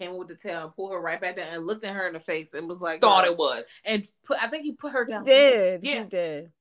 came 0.00 0.16
with 0.18 0.28
the 0.28 0.34
tail 0.34 0.64
and 0.64 0.74
pulled 0.74 0.92
her 0.92 1.00
right 1.00 1.20
back 1.20 1.36
down 1.36 1.48
and 1.54 1.66
looked 1.66 1.84
at 1.84 1.94
her 1.94 2.06
in 2.06 2.12
the 2.14 2.20
face 2.20 2.52
and 2.54 2.68
was 2.68 2.80
like, 2.80 3.00
Thought 3.00 3.24
"Girl," 3.24 3.32
it 3.32 3.38
was. 3.38 3.68
and 3.84 4.10
put. 4.24 4.42
I 4.42 4.48
think 4.48 4.64
he 4.64 4.72
put 4.72 4.92
her 4.92 5.04
down. 5.04 5.24
did 5.24 5.84
Yeah. 5.84 6.02
he 6.02 6.08
did? 6.08 6.52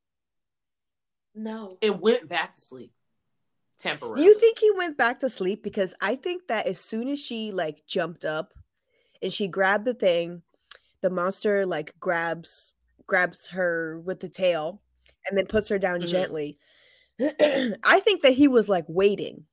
No, 1.33 1.77
It 1.81 1.97
went 1.99 2.27
back 2.27 2.53
to 2.53 2.61
sleep. 2.61 2.91
Temporarily. 3.79 4.21
Do 4.21 4.27
you 4.27 4.37
think 4.39 4.59
he 4.59 4.69
went 4.71 4.95
back 4.97 5.19
to 5.21 5.29
sleep? 5.29 5.63
Because 5.63 5.95
I 5.99 6.15
think 6.15 6.47
that 6.49 6.67
as 6.67 6.79
soon 6.79 7.07
as 7.07 7.19
she 7.19 7.51
like 7.51 7.85
jumped 7.87 8.25
up 8.25 8.53
and 9.23 9.33
she 9.33 9.47
grabbed 9.47 9.85
the 9.85 9.93
thing, 9.95 10.43
the 11.01 11.09
monster 11.09 11.65
like 11.65 11.95
grabs 11.99 12.75
grabs 13.07 13.47
her 13.47 13.99
with 13.99 14.19
the 14.19 14.29
tail 14.29 14.81
and 15.27 15.35
then 15.37 15.47
puts 15.47 15.69
her 15.69 15.79
down 15.79 16.01
Mhm. 16.01 16.07
gently. 16.07 16.59
I 17.83 17.99
think 17.99 18.23
that 18.23 18.33
he 18.33 18.47
was 18.47 18.67
like 18.69 18.85
waiting 18.87 19.45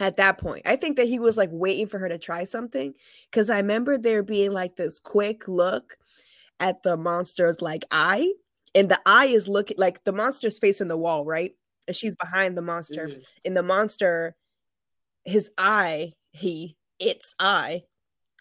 at 0.00 0.16
that 0.16 0.38
point. 0.38 0.62
I 0.66 0.76
think 0.76 0.96
that 0.96 1.06
he 1.08 1.18
was 1.18 1.36
like 1.36 1.50
waiting 1.52 1.86
for 1.86 1.98
her 1.98 2.08
to 2.08 2.18
try 2.18 2.44
something 2.44 2.94
because 3.30 3.48
I 3.50 3.58
remember 3.58 3.96
there 3.96 4.22
being 4.22 4.52
like 4.52 4.76
this 4.76 4.98
quick 5.00 5.48
look 5.48 5.96
at 6.60 6.82
the 6.82 6.96
monster's 6.96 7.60
like 7.62 7.84
eye, 7.90 8.32
and 8.74 8.88
the 8.90 9.00
eye 9.06 9.26
is 9.26 9.48
looking 9.48 9.76
like 9.78 10.02
the 10.04 10.12
monster's 10.12 10.58
facing 10.58 10.88
the 10.88 10.96
wall, 10.96 11.24
right? 11.24 11.52
And 11.86 11.96
she's 11.96 12.16
behind 12.16 12.56
the 12.56 12.62
monster 12.62 13.08
Mhm. 13.08 13.24
in 13.44 13.54
the 13.54 13.62
monster 13.62 14.36
his 15.24 15.50
eye 15.56 16.12
he 16.32 16.76
its 16.98 17.34
eye 17.38 17.82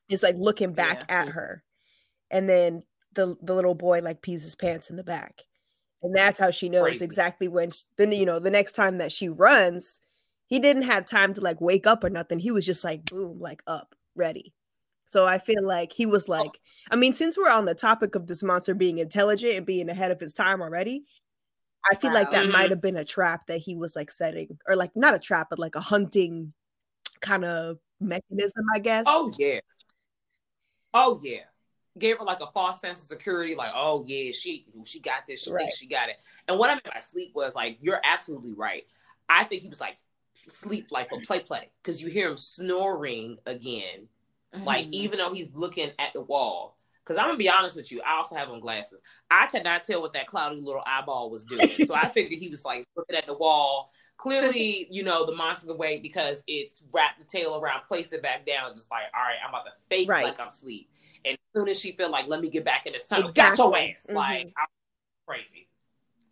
is 0.09 0.21
like 0.23 0.35
looking 0.37 0.73
back 0.73 0.99
Yeah. 1.07 1.21
at 1.21 1.27
her 1.29 1.63
and 2.29 2.47
then 2.49 2.83
the 3.13 3.37
the 3.41 3.53
little 3.55 3.75
boy 3.75 4.01
like 4.01 4.21
pees 4.21 4.43
his 4.43 4.55
pants 4.55 4.89
in 4.89 4.95
the 4.97 5.03
back 5.03 5.43
and 6.03 6.15
that's 6.15 6.37
how 6.37 6.51
she 6.51 6.69
knows 6.69 6.83
Crazy. 6.83 7.05
exactly 7.05 7.47
when 7.47 7.71
then 7.97 8.11
you 8.11 8.25
know 8.25 8.39
the 8.39 8.51
next 8.51 8.73
time 8.73 8.97
that 8.99 9.11
she 9.11 9.29
runs 9.29 9.99
he 10.47 10.59
didn't 10.59 10.83
have 10.83 11.05
time 11.05 11.33
to 11.33 11.41
like 11.41 11.59
wake 11.61 11.87
up 11.87 12.03
or 12.03 12.09
nothing 12.09 12.39
he 12.39 12.51
was 12.51 12.65
just 12.65 12.83
like 12.83 13.05
boom 13.05 13.39
like 13.39 13.63
up 13.65 13.95
ready 14.15 14.53
so 15.05 15.25
i 15.25 15.37
feel 15.39 15.63
like 15.63 15.91
he 15.93 16.05
was 16.05 16.27
Oh. 16.29 16.33
like 16.33 16.59
i 16.91 16.95
mean 16.95 17.13
since 17.13 17.37
we're 17.37 17.49
on 17.49 17.65
the 17.65 17.75
topic 17.75 18.15
of 18.15 18.27
this 18.27 18.43
monster 18.43 18.75
being 18.75 18.97
intelligent 18.99 19.55
and 19.55 19.65
being 19.65 19.89
ahead 19.89 20.11
of 20.11 20.19
his 20.19 20.33
time 20.33 20.61
already 20.61 21.05
i 21.91 21.95
feel 21.95 22.13
like 22.13 22.29
that 22.31 22.45
Wow. 22.45 22.51
might 22.51 22.69
have 22.69 22.81
been 22.81 22.97
a 22.97 23.05
trap 23.05 23.47
that 23.47 23.59
he 23.59 23.75
was 23.75 23.95
like 23.95 24.11
setting 24.11 24.57
or 24.67 24.75
like 24.75 24.91
not 24.95 25.13
a 25.15 25.19
trap 25.19 25.47
but 25.49 25.59
like 25.59 25.75
a 25.75 25.81
hunting 25.81 26.53
kind 27.21 27.45
of 27.45 27.77
mechanism 27.99 28.65
i 28.75 28.79
guess 28.79 29.05
Oh 29.07 29.33
yeah. 29.39 29.59
Oh 30.93 31.19
yeah. 31.23 31.45
Gave 31.97 32.17
her 32.17 32.25
like 32.25 32.41
a 32.41 32.47
false 32.51 32.81
sense 32.81 32.99
of 33.01 33.05
security, 33.05 33.53
like, 33.55 33.71
oh 33.75 34.03
yeah, 34.07 34.31
she 34.31 34.65
she 34.83 34.99
got 34.99 35.27
this, 35.27 35.43
she 35.43 35.51
Right. 35.51 35.61
thinks 35.61 35.77
she 35.77 35.87
got 35.87 36.09
it. 36.09 36.15
And 36.47 36.57
what 36.57 36.69
I 36.71 36.73
meant 36.73 36.85
by 36.91 36.99
sleep 36.99 37.31
was 37.35 37.53
like, 37.53 37.77
you're 37.81 38.01
absolutely 38.03 38.53
right. 38.53 38.85
I 39.29 39.43
think 39.43 39.61
he 39.61 39.69
was 39.69 39.79
like 39.79 39.97
sleep 40.47 40.87
like 40.91 41.09
for 41.09 41.21
play 41.21 41.39
play. 41.41 41.69
Cause 41.83 42.01
you 42.01 42.09
hear 42.09 42.27
him 42.29 42.37
snoring 42.37 43.37
again. 43.45 44.07
Like 44.53 44.87
Mhm. 44.87 44.93
even 44.93 45.17
though 45.19 45.33
he's 45.33 45.53
looking 45.53 45.91
at 45.99 46.13
the 46.13 46.21
wall. 46.21 46.75
Cause 47.05 47.17
I'm 47.17 47.25
gonna 47.27 47.37
be 47.37 47.49
honest 47.49 47.75
with 47.75 47.91
you, 47.91 48.01
I 48.01 48.15
also 48.17 48.35
have 48.35 48.49
on 48.49 48.59
glasses. 48.59 49.01
I 49.29 49.47
could 49.47 49.63
not 49.63 49.83
tell 49.83 50.01
what 50.01 50.13
that 50.13 50.25
cloudy 50.27 50.55
little 50.61 50.83
eyeball 50.85 51.29
was 51.29 51.43
doing. 51.43 51.85
so 51.85 51.93
I 51.93 52.09
figured 52.09 52.39
he 52.39 52.49
was 52.49 52.65
like 52.65 52.87
looking 52.95 53.15
at 53.15 53.27
the 53.27 53.33
wall. 53.35 53.91
Clearly, 54.17 54.87
you 54.91 55.03
know, 55.03 55.25
the 55.25 55.35
monster's 55.35 55.69
awake 55.69 56.01
because 56.01 56.43
it's 56.47 56.85
wrapped 56.91 57.19
the 57.19 57.25
tail 57.25 57.59
around, 57.59 57.81
place 57.87 58.13
it 58.13 58.21
back 58.21 58.45
down, 58.45 58.73
just 58.75 58.89
like, 58.91 59.03
all 59.15 59.21
right, 59.21 59.37
I'm 59.43 59.49
about 59.49 59.65
to 59.65 59.71
fake 59.89 60.09
Right. 60.09 60.23
like 60.23 60.39
I'm 60.39 60.47
asleep. 60.47 60.89
And 61.25 61.33
as 61.33 61.39
soon 61.59 61.67
as 61.69 61.79
she 61.79 61.91
feel 61.93 62.09
like, 62.09 62.27
let 62.27 62.41
me 62.41 62.49
get 62.49 62.65
back 62.65 62.85
in 62.85 62.93
this 62.93 63.07
tunnel, 63.07 63.29
got 63.31 63.57
your 63.57 63.77
ass. 63.77 64.09
Like, 64.11 64.47
Mhm. 64.47 64.53
I'm 64.57 64.67
crazy, 65.27 65.67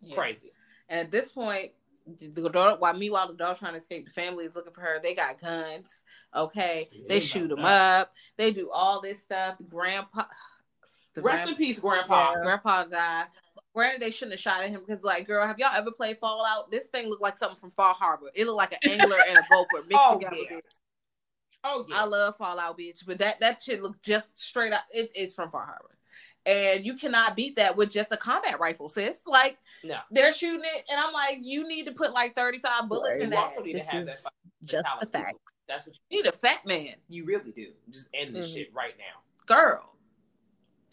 Yeah. 0.00 0.14
crazy. 0.14 0.52
And 0.88 1.00
at 1.00 1.10
this 1.10 1.32
point, 1.32 1.72
the 2.04 2.48
daughter, 2.50 2.76
while 2.80 2.94
meanwhile 2.94 3.28
the 3.28 3.34
daughter 3.34 3.58
trying 3.58 3.74
to 3.74 3.78
escape, 3.78 4.04
the 4.06 4.10
family 4.12 4.44
is 4.44 4.54
looking 4.56 4.72
for 4.72 4.80
her. 4.80 4.98
They 5.00 5.14
got 5.14 5.40
guns. 5.40 6.02
Okay, 6.34 6.88
Yeah, 6.90 7.02
they 7.08 7.14
they 7.14 7.20
shoot 7.20 7.48
got 7.48 7.56
them 7.56 7.64
up. 7.64 8.12
They 8.36 8.52
do 8.52 8.70
all 8.70 9.00
this 9.00 9.22
stuff. 9.22 9.56
The 9.58 9.64
grandpa, 9.64 10.24
the 11.14 11.22
Rest 11.22 11.44
grand- 11.44 11.50
in 11.50 11.56
peace, 11.56 11.78
Grandpa. 11.78 12.34
grandpa 12.42 12.84
died. 12.84 13.26
Granted, 13.74 14.02
they 14.02 14.10
shouldn't 14.10 14.32
have 14.32 14.40
shot 14.40 14.62
at 14.62 14.68
him 14.70 14.82
because, 14.86 15.02
like, 15.02 15.26
girl, 15.26 15.46
have 15.46 15.58
y'all 15.58 15.74
ever 15.74 15.90
played 15.90 16.18
Fallout? 16.18 16.70
This 16.70 16.86
thing 16.88 17.08
looked 17.08 17.22
like 17.22 17.38
something 17.38 17.58
from 17.58 17.70
Far 17.76 17.94
Harbor. 17.94 18.26
It 18.34 18.44
looked 18.46 18.58
like 18.58 18.72
an 18.72 18.90
angler 18.90 19.16
and 19.28 19.38
a 19.38 19.42
gopher 19.50 19.78
mixed 19.88 19.92
Oh, 19.98 20.18
together. 20.18 20.36
yeah. 20.36 20.56
bitch. 20.56 20.60
Oh 21.64 21.86
I 21.92 22.04
love 22.04 22.36
Fallout, 22.36 22.76
bitch, 22.76 23.06
but 23.06 23.18
that 23.20 23.38
that 23.38 23.62
shit 23.62 23.82
looked 23.82 24.02
just 24.02 24.36
straight 24.36 24.72
up. 24.72 24.82
It's 24.90 25.12
it's 25.14 25.32
from 25.32 25.48
Far 25.52 25.64
Harbor, 25.64 25.96
and 26.44 26.84
you 26.84 26.96
cannot 26.96 27.36
beat 27.36 27.54
that 27.54 27.76
with 27.76 27.88
just 27.88 28.10
a 28.10 28.16
combat 28.16 28.58
rifle, 28.58 28.88
sis. 28.88 29.20
Like 29.26 29.58
no. 29.84 29.98
they're 30.10 30.32
shooting 30.32 30.64
it, 30.64 30.84
and 30.90 30.98
I'm 31.00 31.12
like, 31.12 31.38
you 31.40 31.66
need 31.68 31.84
to 31.84 31.92
put 31.92 32.12
like 32.12 32.34
35 32.34 32.88
bullets 32.88 33.12
Right. 33.12 33.20
in 33.22 33.24
You 33.26 33.30
that. 33.30 33.38
also 33.44 33.62
need 33.62 33.76
This 33.76 33.86
to 33.86 33.92
have 33.92 34.08
is 34.08 34.22
that. 34.24 34.32
just 34.64 34.88
the 35.00 35.06
fact 35.06 35.36
That's 35.68 35.86
what 35.86 35.96
You 36.10 36.24
need 36.24 36.28
a 36.28 36.32
fat 36.36 36.66
man, 36.66 36.96
you, 37.08 37.22
you 37.22 37.26
really 37.26 37.52
do. 37.52 37.68
Just 37.90 38.08
end 38.12 38.34
this 38.34 38.50
Mhm. 38.50 38.54
shit 38.54 38.74
right 38.74 38.94
now. 38.98 39.20
girl. 39.46 39.91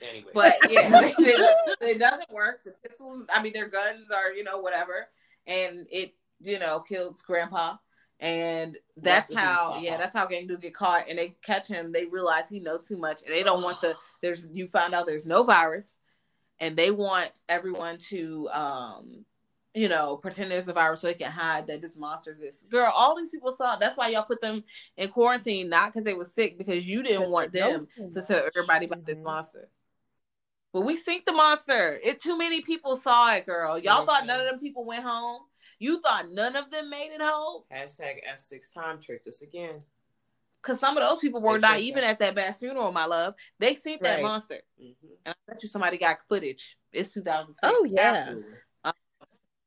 Anyway, 0.01 0.31
But 0.33 0.55
yeah, 0.69 0.89
it, 0.91 1.99
doesn't 1.99 2.31
work. 2.31 2.63
The 2.63 2.73
pistols, 2.87 3.25
I 3.33 3.41
mean, 3.41 3.53
their 3.53 3.67
guns 3.67 4.07
are, 4.13 4.31
you 4.31 4.43
know, 4.43 4.59
whatever. 4.59 5.07
And 5.47 5.87
it, 5.91 6.15
you 6.39 6.59
know, 6.59 6.79
kills 6.79 7.21
grandpa. 7.21 7.77
And 8.19 8.77
that's 8.97 9.33
how, 9.33 9.79
yeah, 9.81 9.97
that's 9.97 10.13
how 10.13 10.27
gang 10.27 10.47
do 10.47 10.57
get 10.57 10.73
caught. 10.73 11.05
And 11.09 11.17
they 11.17 11.35
catch 11.41 11.67
him. 11.67 11.91
They 11.91 12.05
realize 12.05 12.49
he 12.49 12.59
knows 12.59 12.87
too 12.87 12.97
much. 12.97 13.21
And 13.23 13.33
they 13.33 13.43
don't 13.43 13.63
want 13.63 13.79
the, 13.81 13.95
there's, 14.21 14.47
you 14.51 14.67
find 14.67 14.93
out 14.93 15.05
there's 15.05 15.25
no 15.25 15.43
virus. 15.43 15.97
And 16.59 16.75
they 16.75 16.91
want 16.91 17.31
everyone 17.47 17.97
to, 18.09 18.49
um, 18.49 19.25
you 19.73 19.87
know, 19.87 20.17
pretend 20.17 20.51
there's 20.51 20.67
a 20.67 20.73
virus 20.73 21.01
so 21.01 21.07
they 21.07 21.13
can 21.13 21.31
hide 21.31 21.67
that 21.67 21.81
this 21.81 21.95
monster 21.95 22.31
exists. 22.31 22.65
Girl, 22.65 22.91
all 22.93 23.15
these 23.15 23.29
people 23.29 23.53
saw. 23.53 23.77
That's 23.77 23.95
why 23.97 24.09
y'all 24.09 24.23
put 24.23 24.41
them 24.41 24.63
in 24.97 25.09
quarantine, 25.09 25.69
not 25.69 25.93
because 25.93 26.03
they 26.03 26.15
were 26.15 26.25
sick, 26.25 26.57
because 26.57 26.85
you 26.85 27.03
didn't 27.03 27.29
want 27.29 27.53
them 27.53 27.87
to 27.95 28.21
tell 28.21 28.43
everybody 28.45 28.87
about 28.87 29.05
this 29.05 29.17
monster. 29.23 29.69
But 30.71 30.81
we 30.81 30.95
synced 31.01 31.25
the 31.25 31.31
monster. 31.31 31.99
It 32.03 32.21
too 32.21 32.37
many 32.37 32.61
people 32.61 32.95
saw 32.97 33.33
it, 33.33 33.45
girl. 33.45 33.77
Y'all 33.79 33.99
Yes, 33.99 34.05
thought 34.07 34.25
none 34.27 34.39
of 34.39 34.47
them 34.49 34.59
people 34.59 34.85
went 34.85 35.03
home. 35.03 35.41
You 35.79 35.99
thought 36.01 36.29
none 36.29 36.55
of 36.55 36.69
them 36.69 36.89
made 36.89 37.11
it 37.11 37.21
home. 37.21 37.63
hashtag 37.71 38.17
F6 38.35 38.73
time 38.73 38.99
tricked 39.01 39.27
us 39.27 39.41
again. 39.41 39.81
Cause 40.61 40.79
some 40.79 40.97
of 40.97 41.03
those 41.07 41.19
people 41.19 41.39
were 41.41 41.53
They 41.53 41.59
not 41.61 41.69
tricked 41.69 41.83
even 41.83 42.03
us. 42.03 42.11
at 42.11 42.19
that 42.19 42.35
mass 42.35 42.59
funeral, 42.59 42.91
my 42.91 43.05
love. 43.05 43.33
They 43.59 43.75
seen 43.75 43.97
that 44.01 44.15
Right. 44.15 44.21
monster. 44.23 44.61
Mhm. 44.79 44.95
And 45.25 45.33
I 45.47 45.51
bet 45.51 45.63
you 45.63 45.69
somebody 45.69 45.97
got 45.97 46.17
footage. 46.27 46.77
It's 46.91 47.13
2006. 47.13 47.59
oh 47.63 47.85
yeah 47.85 48.09
Absolutely. 48.11 48.57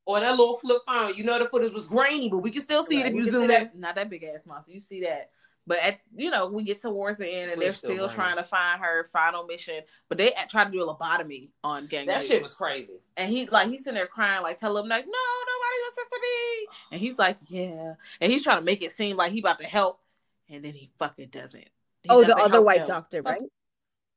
or 0.04 0.20
that 0.20 0.30
little 0.32 0.58
flip 0.58 0.82
phone. 0.84 1.14
You 1.14 1.24
know 1.24 1.38
the 1.38 1.48
footage 1.48 1.72
was 1.72 1.86
grainy, 1.88 2.28
but 2.28 2.38
we 2.40 2.50
can 2.50 2.60
still 2.60 2.82
see 2.82 3.00
it 3.00 3.06
if 3.06 3.14
We 3.14 3.20
you 3.20 3.30
zoom 3.30 3.42
in. 3.44 3.48
that, 3.48 3.74
not 3.76 3.94
that 3.94 4.10
big 4.10 4.22
ass 4.24 4.44
monster. 4.46 4.70
You 4.72 4.80
see 4.80 5.00
that. 5.02 5.30
But 5.66 5.78
at 5.78 6.00
you 6.16 6.30
know, 6.30 6.48
we 6.48 6.64
get 6.64 6.82
towards 6.82 7.18
the 7.18 7.28
end 7.28 7.52
and 7.52 7.62
they're 7.62 7.72
still 7.72 7.94
still 7.94 8.08
trying 8.08 8.36
to 8.36 8.42
find 8.42 8.80
her 8.80 9.08
final 9.12 9.46
mission. 9.46 9.82
But 10.08 10.18
they 10.18 10.32
try 10.48 10.64
to 10.64 10.70
do 10.70 10.82
a 10.82 10.94
lobotomy 10.94 11.50
on 11.62 11.86
gang. 11.86 12.06
That 12.06 12.22
shit 12.22 12.42
was 12.42 12.54
crazy. 12.54 12.94
And 13.16 13.30
he 13.30 13.46
like 13.46 13.68
he's 13.68 13.84
sitting 13.84 13.94
there 13.94 14.06
crying, 14.06 14.42
like 14.42 14.58
tell 14.58 14.76
him 14.76 14.88
like, 14.88 15.06
no, 15.06 15.12
nobody 15.12 15.76
listens 15.88 16.08
to 16.08 16.20
be. 16.20 16.66
And 16.92 17.00
he's 17.00 17.18
like, 17.18 17.36
yeah. 17.46 17.94
And 18.20 18.32
he's 18.32 18.42
trying 18.42 18.58
to 18.58 18.64
make 18.64 18.82
it 18.82 18.92
seem 18.92 19.16
like 19.16 19.32
he 19.32 19.38
about 19.40 19.60
to 19.60 19.66
help, 19.66 20.00
and 20.48 20.64
then 20.64 20.72
he 20.72 20.90
fucking 20.98 21.28
doesn't. 21.28 21.68
He 22.02 22.10
oh 22.10 22.22
the 22.22 22.28
doesn't 22.28 22.40
other 22.40 22.62
white 22.62 22.80
him. 22.80 22.86
doctor 22.88 23.22
right 23.22 23.42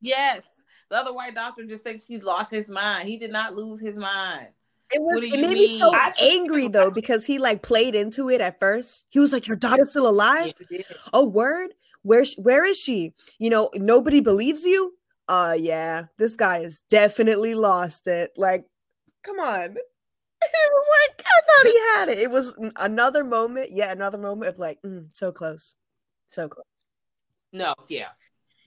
Yes. 0.02 0.42
The 0.90 0.98
other 0.98 1.14
white 1.14 1.34
doctor 1.34 1.66
just 1.66 1.84
thinks 1.84 2.06
he's 2.06 2.24
lost 2.24 2.52
his 2.52 2.70
mind. 2.70 3.08
He 3.08 3.18
did 3.18 3.32
not 3.32 3.56
lose 3.56 3.80
his 3.80 3.96
mind. 3.96 4.48
It 4.96 5.02
was. 5.02 5.22
It 5.22 5.32
made 5.32 5.42
mean? 5.42 5.54
me 5.54 5.78
so 5.78 5.94
angry 6.22 6.70
though 6.70 6.90
because 6.90 7.26
he 7.26 7.38
like 7.38 7.62
played 7.62 7.96
into 7.96 8.30
it 8.30 8.40
at 8.40 8.62
first. 8.62 9.06
He 9.10 9.20
was 9.20 9.34
like, 9.34 9.46
"Your 9.46 9.58
daughter's 9.58 9.90
still 9.90 10.08
alive." 10.08 10.54
Yeah, 10.70 10.84
oh, 11.12 11.26
word. 11.26 11.74
Where 12.04 12.24
where 12.38 12.64
is 12.64 12.80
she? 12.80 13.14
You 13.38 13.50
know, 13.50 13.70
nobody 13.74 14.22
believes 14.22 14.64
you. 14.64 14.94
Uh, 15.28 15.58
yeah, 15.60 16.06
this 16.18 16.38
guy 16.38 16.62
has 16.62 16.80
definitely 16.90 17.56
lost 17.56 18.08
it. 18.08 18.32
Like, 18.38 18.66
come 19.24 19.40
on. 19.40 19.76
It 20.48 20.72
was 20.72 20.88
like 21.10 21.26
I 21.26 21.40
thought 21.42 21.72
he 21.72 21.80
had 21.80 22.10
it. 22.10 22.22
It 22.22 22.30
was 22.30 22.56
another 22.76 23.24
moment, 23.24 23.72
yeah, 23.72 23.92
another 23.92 24.20
moment 24.20 24.50
of 24.50 24.60
like, 24.60 24.80
mm, 24.84 25.08
so 25.12 25.32
close, 25.32 25.74
so 26.28 26.48
close. 26.48 26.66
No, 27.52 27.74
yeah, 27.90 28.10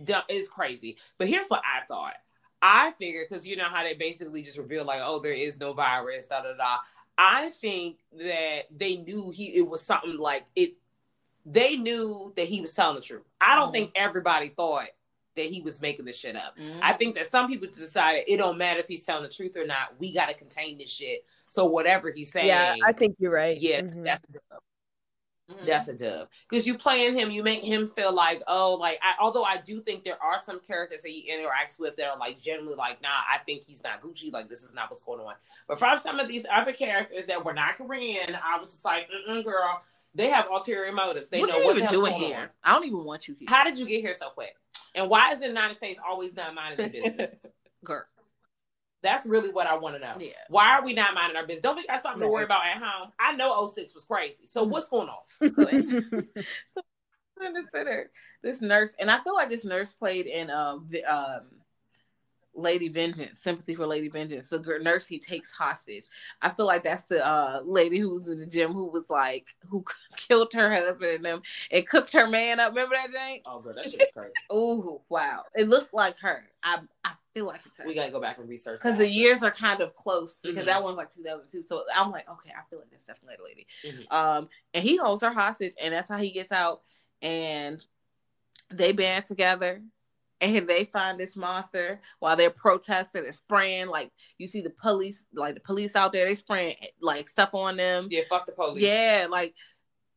it's 0.01 0.49
crazy. 0.49 0.97
But 1.17 1.29
here's 1.29 1.47
what 1.47 1.63
I 1.65 1.87
thought. 1.87 2.15
I 2.61 2.93
figured 2.99 3.27
because 3.29 3.47
you 3.47 3.57
know 3.57 3.69
how 3.69 3.83
they 3.83 3.95
basically 3.95 4.43
just 4.43 4.59
reveal 4.59 4.85
like, 4.85 5.01
oh, 5.03 5.21
there 5.21 5.33
is 5.33 5.61
no 5.61 5.73
virus, 5.73 6.27
da 6.27 6.43
da 6.43 6.57
da. 6.57 6.79
I 7.17 7.49
think 7.49 7.99
that 8.19 8.63
they 8.77 8.97
knew 8.97 9.31
he 9.31 9.57
it 9.57 9.69
was 9.69 9.83
something 9.83 10.19
like 10.19 10.47
it. 10.55 10.75
They 11.45 11.77
knew 11.77 12.33
that 12.37 12.47
he 12.47 12.61
was 12.61 12.75
telling 12.75 12.97
the 12.97 13.03
truth. 13.03 13.23
I 13.41 13.57
don't 13.57 13.67
mm-hmm. 13.67 13.73
think 13.73 13.93
everybody 13.95 14.49
thought 14.49 14.89
that 15.37 15.47
he 15.47 15.63
was 15.63 15.81
making 15.81 16.05
this 16.05 16.19
shit 16.19 16.37
up. 16.37 16.57
Mm-hmm. 16.59 16.81
I 16.83 16.93
think 16.93 17.15
that 17.15 17.27
some 17.27 17.49
people 17.49 17.69
decided 17.69 18.25
it 18.27 18.37
don't 18.37 18.59
matter 18.59 18.81
if 18.81 18.89
he's 18.89 19.05
telling 19.05 19.23
the 19.23 19.29
truth 19.29 19.57
or 19.57 19.67
not. 19.67 19.99
We 19.99 20.13
got 20.13 20.29
to 20.29 20.35
contain 20.35 20.79
this 20.79 20.91
shit. 20.91 21.25
So 21.49 21.65
whatever 21.65 22.11
he's 22.11 22.31
saying, 22.31 22.49
yeah, 22.49 22.75
I 22.85 22.93
think 22.93 23.17
you're 23.19 23.33
right. 23.33 23.59
Yeah, 23.59 23.83
mm-hmm. 23.83 24.03
that's 24.03 24.21
Mm-hmm. 25.51 25.67
That's 25.67 25.89
a 25.89 25.95
dub 25.97 26.29
because 26.49 26.67
you 26.67 26.77
playing 26.77 27.15
him, 27.15 27.31
you 27.31 27.43
make 27.43 27.63
him 27.63 27.89
feel 27.89 28.15
like, 28.15 28.43
oh, 28.47 28.75
like 28.75 28.99
I, 29.03 29.15
although 29.19 29.45
I 29.45 29.57
do 29.57 29.81
think 29.81 30.05
there 30.05 30.23
are 30.23 30.39
some 30.39 30.61
characters 30.61 31.03
that 31.03 31.09
he 31.09 31.31
interacts 31.33 31.81
with 31.81 31.97
that 31.97 32.07
are 32.07 32.19
like 32.19 32.39
generally 32.39 32.75
like, 32.75 33.01
nah, 33.01 33.09
I 33.09 33.39
think 33.39 33.63
he's 33.67 33.83
not 33.83 34.03
Gucci, 34.03 34.31
like 34.31 34.49
this 34.51 34.63
is 34.63 34.75
not 34.75 34.91
what's 34.91 35.03
going 35.03 35.21
on. 35.21 35.35
But 35.67 35.79
from 35.79 35.97
some 35.97 36.21
of 36.21 36.29
these 36.29 36.45
other 36.53 36.73
characters 36.73 37.27
that 37.27 37.43
were 37.43 37.55
not 37.55 37.79
Korean, 37.79 38.37
I 38.45 38.59
was 38.59 38.73
just 38.73 38.85
like, 38.85 39.09
girl, 39.43 39.81
they 40.15 40.29
have 40.29 40.47
ulterior 40.51 40.93
motives. 40.93 41.31
They 41.31 41.41
what 41.41 41.49
know 41.49 41.61
what 41.61 41.77
they're 41.77 41.89
doing 41.89 42.15
here. 42.15 42.39
On. 42.39 42.49
I 42.65 42.75
don't 42.75 42.87
even 42.87 43.05
want 43.05 43.27
you 43.27 43.35
here. 43.39 43.47
How 43.49 43.65
did 43.65 43.79
you 43.79 43.87
get 43.87 44.01
here 44.01 44.15
so 44.15 44.29
quick? 44.31 44.55
And 44.95 45.09
why 45.09 45.33
is 45.33 45.41
the 45.41 45.47
United 45.47 45.77
States 45.77 45.99
always 46.07 46.35
not 46.37 46.55
minding 46.55 46.91
their 46.91 47.03
business? 47.03 47.37
girl. 47.85 48.05
That's 49.03 49.27
really 49.27 49.51
what 49.51 49.67
I 49.67 49.77
want 49.77 49.95
to 49.95 50.01
know. 50.01 50.15
Yeah. 50.19 50.33
Why 50.49 50.73
are 50.73 50.85
we 50.85 50.93
not 50.93 51.15
minding 51.15 51.37
our 51.37 51.47
business? 51.47 51.63
Don't 51.63 51.77
we 51.77 51.87
got 51.87 52.03
something 52.03 52.21
right. 52.21 52.27
to 52.27 52.33
worry 52.33 52.45
about 52.45 52.63
at 52.67 52.83
home? 52.83 53.13
I 53.19 53.37
know 53.37 53.67
06 53.67 53.95
was 53.95 54.05
crazy. 54.05 54.45
So 54.45 54.63
mm-hmm. 54.63 54.73
what's 54.73 54.89
going 54.89 55.09
on? 55.09 56.27
consider 57.39 58.11
this 58.43 58.61
nurse, 58.61 58.93
and 58.99 59.11
I 59.11 59.23
feel 59.23 59.35
like 59.35 59.49
this 59.49 59.65
nurse 59.65 59.93
played 59.93 60.27
in 60.27 60.51
um, 60.51 60.91
um 61.09 61.41
Lady 62.59 62.89
Vengeance, 62.89 63.39
Sympathy 63.39 63.75
for 63.75 63.87
Lady 63.87 64.09
Vengeance. 64.09 64.49
The 64.49 64.79
nurse 64.83 65.07
he 65.07 65.19
takes 65.19 65.53
hostage. 65.53 66.05
I 66.43 66.51
feel 66.51 66.67
like 66.67 66.83
that's 66.83 67.05
the 67.05 67.25
uh, 67.25 67.61
lady 67.65 67.99
who 67.99 68.11
was 68.11 68.29
in 68.29 68.41
the 68.41 68.47
gym 68.47 68.73
who 68.73 68.87
was 68.87 69.09
like 69.09 69.47
who 69.69 69.85
killed 70.17 70.53
her 70.53 70.75
husband 70.75 71.11
and 71.11 71.25
them 71.25 71.43
and 71.71 71.87
cooked 71.87 72.13
her 72.13 72.29
man 72.29 72.61
up. 72.61 72.71
Remember 72.71 72.97
that, 72.97 73.13
Jane? 73.13 73.43
Oh, 73.47 73.61
bro, 73.61 73.75
that 73.75 73.91
shit's 73.91 74.13
crazy. 74.13 74.33
oh, 74.51 75.03
wow! 75.09 75.45
It 75.55 75.69
looked 75.69 75.95
like 75.95 76.17
her. 76.21 76.45
I 76.63 76.81
I 77.05 77.13
feel 77.33 77.47
like 77.47 77.61
it's 77.65 77.79
her. 77.79 77.87
We 77.87 77.95
gotta 77.95 78.11
go 78.11 78.21
back 78.21 78.39
and 78.39 78.49
research 78.49 78.81
because 78.83 78.99
the 78.99 79.09
years 79.09 79.43
are 79.43 79.53
kind 79.53 79.81
of 79.81 79.95
close 79.95 80.41
because 80.43 80.59
mm-hmm. 80.59 80.67
that 80.67 80.83
one's 80.83 80.97
like 80.97 81.15
2002. 81.15 81.63
So 81.63 81.85
I'm 81.95 82.11
like, 82.11 82.29
okay, 82.29 82.51
I 82.51 82.69
feel 82.69 82.81
like 82.81 82.91
that's 82.91 83.05
definitely 83.05 83.37
the 83.39 83.45
lady. 83.45 83.67
Mm-hmm. 83.87 84.15
Um, 84.15 84.49
and 84.75 84.83
he 84.83 84.97
holds 84.97 85.23
her 85.23 85.33
hostage, 85.33 85.75
and 85.81 85.95
that's 85.95 86.09
how 86.09 86.19
he 86.19 86.33
gets 86.33 86.53
out. 86.53 86.83
And 87.23 87.83
they 88.71 88.93
band 88.93 89.25
together 89.25 89.83
and 90.41 90.69
they 90.69 90.85
find 90.85 91.19
this 91.19 91.37
monster 91.37 92.01
while 92.21 92.37
they're 92.37 92.51
protesting 92.51 93.25
and 93.25 93.35
spraying 93.35 93.89
like 93.89 94.11
you 94.39 94.47
see 94.47 94.61
the 94.61 94.71
police 94.71 95.25
like 95.35 95.55
the 95.55 95.61
police 95.61 95.97
out 95.97 96.13
there 96.13 96.27
they 96.27 96.35
spraying 96.35 96.77
like 97.01 97.29
stuff 97.29 97.55
on 97.55 97.77
them. 97.77 98.09
Yeah 98.11 98.23
fuck 98.29 98.47
the 98.47 98.53
police. 98.53 98.83
Yeah 98.83 99.27
like 99.29 99.55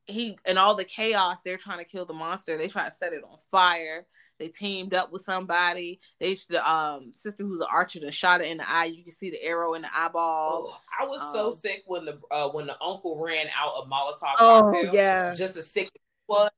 he 0.05 0.37
and 0.45 0.59
all 0.59 0.75
the 0.75 0.85
chaos 0.85 1.37
they're 1.43 1.57
trying 1.57 1.79
to 1.79 1.85
kill 1.85 2.05
the 2.05 2.13
monster. 2.13 2.57
They 2.57 2.67
try 2.67 2.87
to 2.87 2.95
set 2.95 3.13
it 3.13 3.23
on 3.23 3.37
fire. 3.49 4.05
They 4.37 4.47
teamed 4.47 4.95
up 4.95 5.11
with 5.11 5.21
somebody. 5.21 5.99
They 6.19 6.37
the 6.49 6.67
um 6.69 7.13
sister 7.15 7.43
who's 7.43 7.59
an 7.59 7.67
archer 7.71 7.99
that 8.01 8.13
shot 8.13 8.41
it 8.41 8.47
in 8.47 8.57
the 8.57 8.69
eye. 8.69 8.85
You 8.85 9.03
can 9.03 9.11
see 9.11 9.29
the 9.29 9.43
arrow 9.43 9.75
in 9.75 9.83
the 9.83 9.89
eyeball. 9.95 10.69
Oh, 10.69 10.81
i 10.99 11.05
was 11.05 11.21
um, 11.21 11.33
so 11.33 11.51
sick 11.51 11.83
when 11.85 12.05
the 12.05 12.19
uh 12.31 12.49
when 12.49 12.67
the 12.67 12.79
uncle 12.81 13.19
ran 13.19 13.47
out 13.59 13.73
of 13.75 13.87
molotov 13.87 14.33
oh, 14.39 14.63
cocktails. 14.63 14.95
yeah. 14.95 15.33
Just 15.33 15.57
as 15.57 15.71
sick 15.71 15.91
was. 16.27 16.49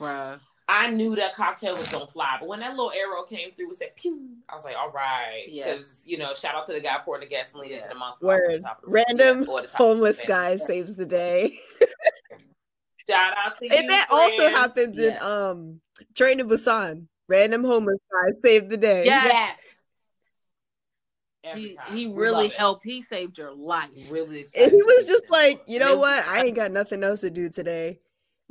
Bruh. 0.00 0.40
I 0.66 0.90
knew 0.90 1.14
that 1.16 1.34
cocktail 1.34 1.76
was 1.76 1.88
gonna 1.88 2.06
fly, 2.06 2.36
but 2.40 2.48
when 2.48 2.60
that 2.60 2.70
little 2.70 2.90
arrow 2.90 3.24
came 3.24 3.52
through, 3.52 3.70
it 3.70 3.76
said 3.76 3.96
pew. 3.96 4.30
I 4.48 4.54
was 4.54 4.64
like, 4.64 4.76
all 4.76 4.90
right, 4.90 5.44
because 5.46 6.02
you 6.06 6.16
know, 6.16 6.32
shout 6.32 6.54
out 6.54 6.64
to 6.66 6.72
the 6.72 6.80
guy 6.80 6.96
pouring 7.04 7.20
the 7.20 7.26
gasoline 7.26 7.70
yeah. 7.70 7.76
into 7.76 7.88
the 7.90 7.98
monster. 7.98 8.26
Word, 8.26 8.62
the 8.62 8.74
random 8.84 9.46
yeah, 9.46 9.66
homeless 9.74 10.24
guy 10.26 10.56
saves 10.56 10.94
the 10.94 11.04
day. 11.04 11.58
shout 13.08 13.34
out 13.36 13.58
to 13.58 13.66
you. 13.66 13.74
And 13.74 13.90
that 13.90 14.08
friend. 14.08 14.22
also 14.22 14.48
happens 14.48 14.96
yeah. 14.96 15.16
in 15.16 15.22
um 15.22 15.80
Train 16.14 16.38
to 16.38 16.44
Busan. 16.44 17.06
Random 17.28 17.64
homeless 17.64 18.00
guy 18.10 18.32
saved 18.40 18.70
the 18.70 18.76
day. 18.76 19.04
Yes. 19.04 19.58
yes. 21.42 21.56
He, 21.56 21.78
he 21.90 22.06
really 22.06 22.48
helped. 22.48 22.84
He 22.84 23.02
saved 23.02 23.36
your 23.36 23.54
life. 23.54 23.90
Really, 24.08 24.46
and 24.58 24.72
he 24.72 24.82
was 24.82 25.04
just 25.06 25.24
like, 25.28 25.62
you 25.66 25.78
know 25.78 25.98
what? 25.98 26.26
I 26.26 26.44
ain't 26.44 26.56
got 26.56 26.72
nothing 26.72 27.04
else 27.04 27.20
to 27.20 27.30
do 27.30 27.50
today 27.50 28.00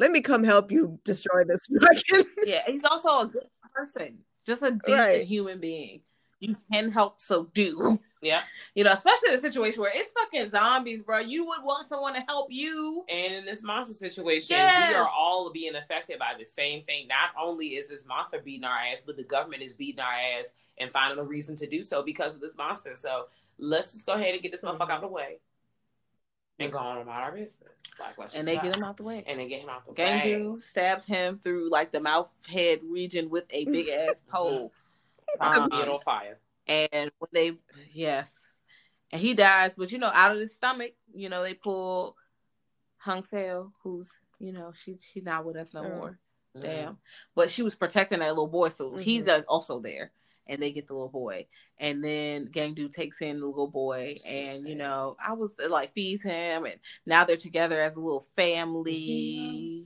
let 0.03 0.11
me 0.11 0.19
come 0.19 0.43
help 0.43 0.69
you 0.69 0.99
destroy 1.05 1.45
this 1.45 1.65
fucking. 1.81 2.25
yeah, 2.45 2.63
he's 2.67 2.83
also 2.83 3.21
a 3.21 3.27
good 3.27 3.47
person, 3.73 4.19
just 4.45 4.61
a 4.61 4.71
decent 4.71 4.99
right. 4.99 5.25
human 5.25 5.61
being. 5.61 6.01
You 6.41 6.57
can 6.69 6.91
help, 6.91 7.21
so 7.21 7.49
do. 7.53 7.99
Yeah, 8.23 8.43
you 8.73 8.85
know, 8.85 8.93
especially 8.93 9.31
in 9.31 9.35
a 9.35 9.41
situation 9.41 9.81
where 9.81 9.91
it's 9.93 10.13
fucking 10.13 10.49
zombies, 10.49 11.03
bro. 11.03 11.19
You 11.19 11.45
would 11.45 11.61
want 11.61 11.89
someone 11.89 12.13
to 12.13 12.21
help 12.21 12.47
you. 12.49 13.03
And 13.09 13.33
in 13.33 13.43
this 13.43 13.63
monster 13.63 13.93
situation, 13.93 14.55
yes. 14.55 14.91
we 14.91 14.95
are 14.95 15.09
all 15.09 15.51
being 15.51 15.75
affected 15.75 16.19
by 16.19 16.31
the 16.39 16.45
same 16.45 16.85
thing. 16.85 17.09
Not 17.09 17.31
only 17.37 17.71
is 17.71 17.89
this 17.89 18.07
monster 18.07 18.39
beating 18.39 18.63
our 18.63 18.77
ass, 18.77 19.03
but 19.05 19.17
the 19.17 19.25
government 19.25 19.61
is 19.61 19.73
beating 19.73 19.99
our 19.99 20.13
ass 20.39 20.53
and 20.79 20.89
finding 20.89 21.19
a 21.19 21.27
reason 21.27 21.57
to 21.57 21.67
do 21.67 21.83
so 21.83 22.01
because 22.01 22.33
of 22.33 22.39
this 22.39 22.55
monster. 22.55 22.95
So 22.95 23.25
let's 23.57 23.91
just 23.91 24.05
go 24.05 24.13
ahead 24.13 24.33
and 24.33 24.41
get 24.41 24.53
this 24.53 24.61
motherfucker 24.63 24.91
out 24.91 24.91
of 24.91 25.01
the 25.01 25.07
way 25.09 25.39
and 26.59 26.71
go 26.71 26.77
on 26.77 27.01
about 27.01 27.23
our 27.23 27.31
business. 27.31 27.69
Like, 27.99 28.17
let's 28.17 28.35
and 28.35 28.47
they 28.47 28.55
get 28.55 28.75
him 28.75 28.83
out 28.83 28.97
the 28.97 29.03
way. 29.03 29.23
And 29.25 29.39
they 29.39 29.47
get 29.47 29.61
him 29.61 29.69
out 29.69 29.85
the 29.85 29.93
Gang 29.93 30.19
way. 30.19 30.31
Gang 30.31 30.59
stabs 30.59 31.05
him 31.05 31.37
through 31.37 31.69
like 31.69 31.91
the 31.91 31.99
mouth 31.99 32.31
head 32.47 32.79
region 32.83 33.29
with 33.29 33.45
a 33.49 33.65
big 33.65 33.89
ass 34.09 34.21
pole. 34.29 34.71
um, 35.39 35.71
on 35.71 35.99
fire. 35.99 36.39
And 36.67 37.11
when 37.19 37.29
they, 37.33 37.57
yes, 37.91 38.33
and 39.11 39.21
he 39.21 39.33
dies, 39.33 39.75
but 39.75 39.91
you 39.91 39.97
know, 39.97 40.11
out 40.13 40.31
of 40.31 40.39
his 40.39 40.55
stomach, 40.55 40.93
you 41.13 41.29
know, 41.29 41.43
they 41.43 41.53
pull 41.53 42.15
Hyun 43.05 43.27
Seo, 43.27 43.71
who's 43.83 44.11
you 44.39 44.53
know, 44.53 44.73
she 44.83 44.97
she's 45.11 45.23
not 45.23 45.45
with 45.45 45.55
us 45.55 45.73
no 45.73 45.83
mm. 45.83 45.89
more. 45.89 46.19
Mm. 46.57 46.61
Damn, 46.61 46.97
but 47.35 47.51
she 47.51 47.63
was 47.63 47.75
protecting 47.75 48.19
that 48.19 48.29
little 48.29 48.47
boy, 48.47 48.69
so 48.69 48.91
mm-hmm. 48.91 48.99
he's 48.99 49.27
uh, 49.27 49.41
also 49.47 49.79
there 49.79 50.11
and 50.47 50.61
they 50.61 50.71
get 50.71 50.87
the 50.87 50.93
little 50.93 51.09
boy. 51.09 51.47
And 51.77 52.03
then 52.03 52.45
Gang 52.45 52.73
Do 52.73 52.87
takes 52.87 53.21
in 53.21 53.39
the 53.39 53.47
little 53.47 53.67
boy, 53.67 54.15
so 54.17 54.29
and 54.29 54.59
sad. 54.59 54.67
you 54.67 54.75
know, 54.75 55.17
I 55.25 55.33
was 55.33 55.51
like 55.67 55.93
feeds 55.93 56.23
him, 56.23 56.65
and 56.65 56.75
now 57.05 57.25
they're 57.25 57.37
together 57.37 57.79
as 57.81 57.95
a 57.95 57.99
little 57.99 58.25
family. 58.35 59.85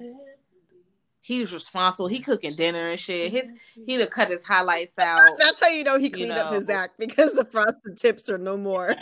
He 1.21 1.41
was 1.41 1.53
responsible. 1.53 2.07
He 2.07 2.19
cooking 2.19 2.53
dinner 2.53 2.89
and 2.89 2.99
shit. 2.99 3.31
His 3.33 3.51
he'd 3.85 3.99
have 3.99 4.09
cut 4.11 4.29
his 4.29 4.45
highlights 4.45 4.97
out. 4.97 5.31
That's 5.37 5.59
how 5.59 5.67
you 5.67 5.83
know 5.83 5.99
he 5.99 6.09
cleaned 6.09 6.29
you 6.29 6.35
know. 6.35 6.41
up 6.41 6.53
his 6.53 6.69
act 6.69 6.97
because 6.97 7.33
the 7.33 7.43
frosted 7.43 7.97
tips 7.97 8.29
are 8.29 8.37
no 8.37 8.55
more. 8.55 8.95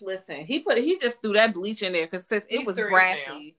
Listen, 0.00 0.46
he 0.46 0.60
put 0.60 0.78
he 0.78 0.98
just 0.98 1.20
threw 1.20 1.32
that 1.32 1.52
bleach 1.52 1.82
in 1.82 1.92
there 1.92 2.06
because 2.06 2.30
it 2.30 2.44
He's 2.48 2.64
was 2.64 2.76
brassy. 2.76 3.56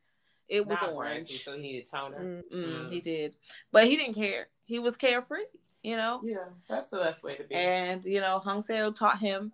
It 0.48 0.66
was 0.66 0.78
Not 0.82 0.94
orange, 0.94 1.28
brassy, 1.28 1.38
so 1.38 1.56
he 1.56 1.62
needed 1.62 1.90
toner. 1.90 2.20
Mm, 2.20 2.54
mm, 2.54 2.92
He 2.92 3.02
did, 3.02 3.36
but 3.72 3.86
he 3.86 3.98
didn't 3.98 4.16
care. 4.16 4.48
He 4.64 4.80
was 4.80 4.96
carefree 4.96 5.44
you 5.84 5.96
know? 5.96 6.22
Yeah, 6.24 6.38
that's 6.70 6.90
the 6.90 6.98
best 6.98 7.24
way 7.24 7.36
to 7.36 7.44
be. 7.44 7.56
And, 7.56 8.04
you 8.06 8.22
know, 8.22 8.42
Hyun 8.44 8.66
Seo 8.66 8.96
taught 8.96 9.20
him 9.20 9.52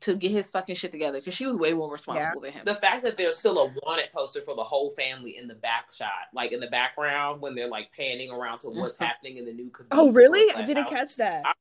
to 0.00 0.16
get 0.16 0.30
his 0.30 0.50
fucking 0.50 0.74
shit 0.74 0.92
together 0.92 1.18
because 1.18 1.34
she 1.34 1.46
was 1.46 1.56
way 1.56 1.74
more 1.74 1.92
responsible 1.92 2.42
yeah. 2.42 2.50
than 2.50 2.52
him. 2.52 2.64
The 2.64 2.74
fact 2.74 3.04
that 3.04 3.16
there's 3.18 3.36
still 3.36 3.58
a 3.58 3.74
wanted 3.84 4.10
poster 4.12 4.40
for 4.40 4.56
the 4.56 4.64
whole 4.64 4.90
family 4.90 5.36
in 5.36 5.46
the 5.46 5.54
back 5.54 5.92
shot, 5.92 6.08
like 6.32 6.52
in 6.52 6.60
the 6.60 6.68
background 6.68 7.42
when 7.42 7.54
they're 7.54 7.68
like 7.68 7.90
panning 7.94 8.30
around 8.30 8.60
to 8.60 8.68
what's 8.68 8.98
happening 8.98 9.36
in 9.36 9.44
the 9.44 9.52
new. 9.52 9.68
Community 9.70 9.88
Oh, 9.92 10.10
really? 10.12 10.54
I 10.54 10.64
didn't 10.64 10.84
house. 10.84 10.92
catch 10.92 11.16
that. 11.16 11.44
I, 11.44 11.52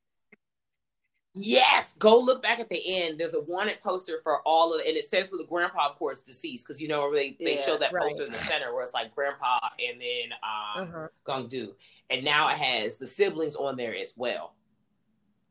Yes, 1.35 1.93
go 1.93 2.19
look 2.19 2.41
back 2.41 2.59
at 2.59 2.69
the 2.69 3.03
end. 3.03 3.19
There's 3.19 3.35
a 3.35 3.41
wanted 3.41 3.81
poster 3.81 4.19
for 4.23 4.41
all 4.47 4.73
of, 4.73 4.81
and 4.81 4.97
it 4.97 5.05
says 5.05 5.29
for 5.29 5.37
the 5.37 5.45
grandpa, 5.45 5.89
of 5.89 5.95
course, 5.95 6.21
deceased, 6.21 6.65
because 6.65 6.81
you 6.81 6.87
know 6.87 7.13
they 7.13 7.37
they 7.39 7.55
yeah, 7.55 7.65
show 7.65 7.77
that 7.77 7.93
right. 7.93 8.03
poster 8.03 8.25
in 8.25 8.31
the 8.31 8.39
center 8.39 8.73
where 8.73 8.81
it's 8.81 8.95
like 8.95 9.13
grandpa 9.13 9.59
and 9.79 10.01
then 10.01 10.33
um 10.43 10.87
uh-huh. 10.87 11.07
Gong 11.25 11.47
Du, 11.47 11.75
and 12.09 12.23
now 12.23 12.49
it 12.49 12.57
has 12.57 12.97
the 12.97 13.05
siblings 13.05 13.55
on 13.55 13.77
there 13.77 13.95
as 13.95 14.15
well, 14.17 14.55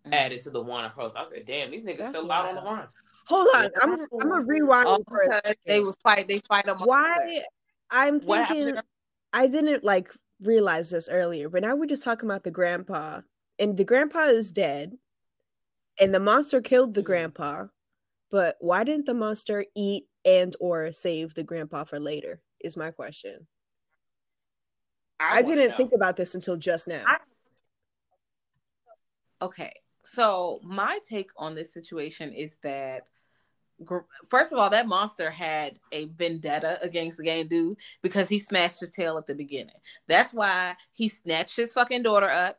mm-hmm. 0.04 0.14
added 0.14 0.42
to 0.42 0.50
the 0.50 0.60
wanted 0.60 0.94
poster. 0.94 1.20
I 1.20 1.24
said, 1.24 1.46
damn, 1.46 1.70
these 1.70 1.84
niggas 1.84 1.98
That's 1.98 2.08
still 2.08 2.26
wild. 2.26 2.46
out 2.46 2.56
on 2.56 2.64
the 2.64 2.70
run. 2.70 2.88
Hold 3.26 3.48
on, 3.54 3.70
I'm 3.80 3.92
I'm 4.20 4.28
gonna 4.30 4.44
rewind. 4.44 4.88
Oh, 4.88 5.04
they 5.64 5.78
was 5.78 5.96
fight. 6.02 6.26
They 6.26 6.40
fight 6.40 6.66
them. 6.66 6.78
Why? 6.78 7.42
I'm 7.90 8.20
thinking. 8.20 8.78
I 9.32 9.46
didn't 9.46 9.84
like 9.84 10.10
realize 10.42 10.90
this 10.90 11.08
earlier, 11.08 11.48
but 11.48 11.62
now 11.62 11.76
we're 11.76 11.86
just 11.86 12.02
talking 12.02 12.28
about 12.28 12.42
the 12.42 12.50
grandpa 12.50 13.20
and 13.58 13.76
the 13.76 13.84
grandpa 13.84 14.24
is 14.24 14.52
dead, 14.52 14.96
and 16.01 16.14
the 16.14 16.20
monster 16.20 16.61
killed 16.61 16.94
the 16.94 17.03
grandpa. 17.03 17.66
But 18.30 18.57
why 18.61 18.84
didn't 18.84 19.07
the 19.07 19.14
monster 19.14 19.64
eat 19.74 20.05
and 20.24 20.55
or 20.61 20.92
save 20.92 21.34
the 21.34 21.42
grandpa 21.42 21.84
for 21.84 21.99
later? 21.99 22.40
Is 22.61 22.76
my 22.76 22.90
question. 22.90 23.46
I, 25.20 25.38
I 25.38 25.42
didn't 25.42 25.70
know. 25.70 25.76
think 25.76 25.92
about 25.94 26.16
this 26.16 26.34
until 26.34 26.57
just 26.57 26.88
now. 26.88 27.03
I... 27.07 27.16
Okay, 29.40 29.72
so 30.05 30.61
my 30.62 30.99
take 31.09 31.30
on 31.36 31.55
this 31.55 31.72
situation 31.72 32.32
is 32.32 32.53
that 32.62 33.05
first 34.28 34.53
of 34.53 34.59
all, 34.59 34.70
that 34.70 34.88
monster 34.88 35.30
had 35.30 35.78
a 35.92 36.07
vendetta 36.07 36.78
against 36.82 37.18
the 37.18 37.24
game 37.24 37.46
dude 37.49 37.78
because 38.03 38.28
he 38.28 38.40
smashed 38.40 38.80
his 38.80 38.90
tail 38.90 39.16
at 39.18 39.26
the 39.26 39.34
beginning. 39.34 39.76
That's 40.07 40.34
why 40.34 40.74
he 40.92 41.09
snatched 41.09 41.57
his 41.57 41.72
fucking 41.72 42.03
daughter 42.03 42.28
up. 42.28 42.59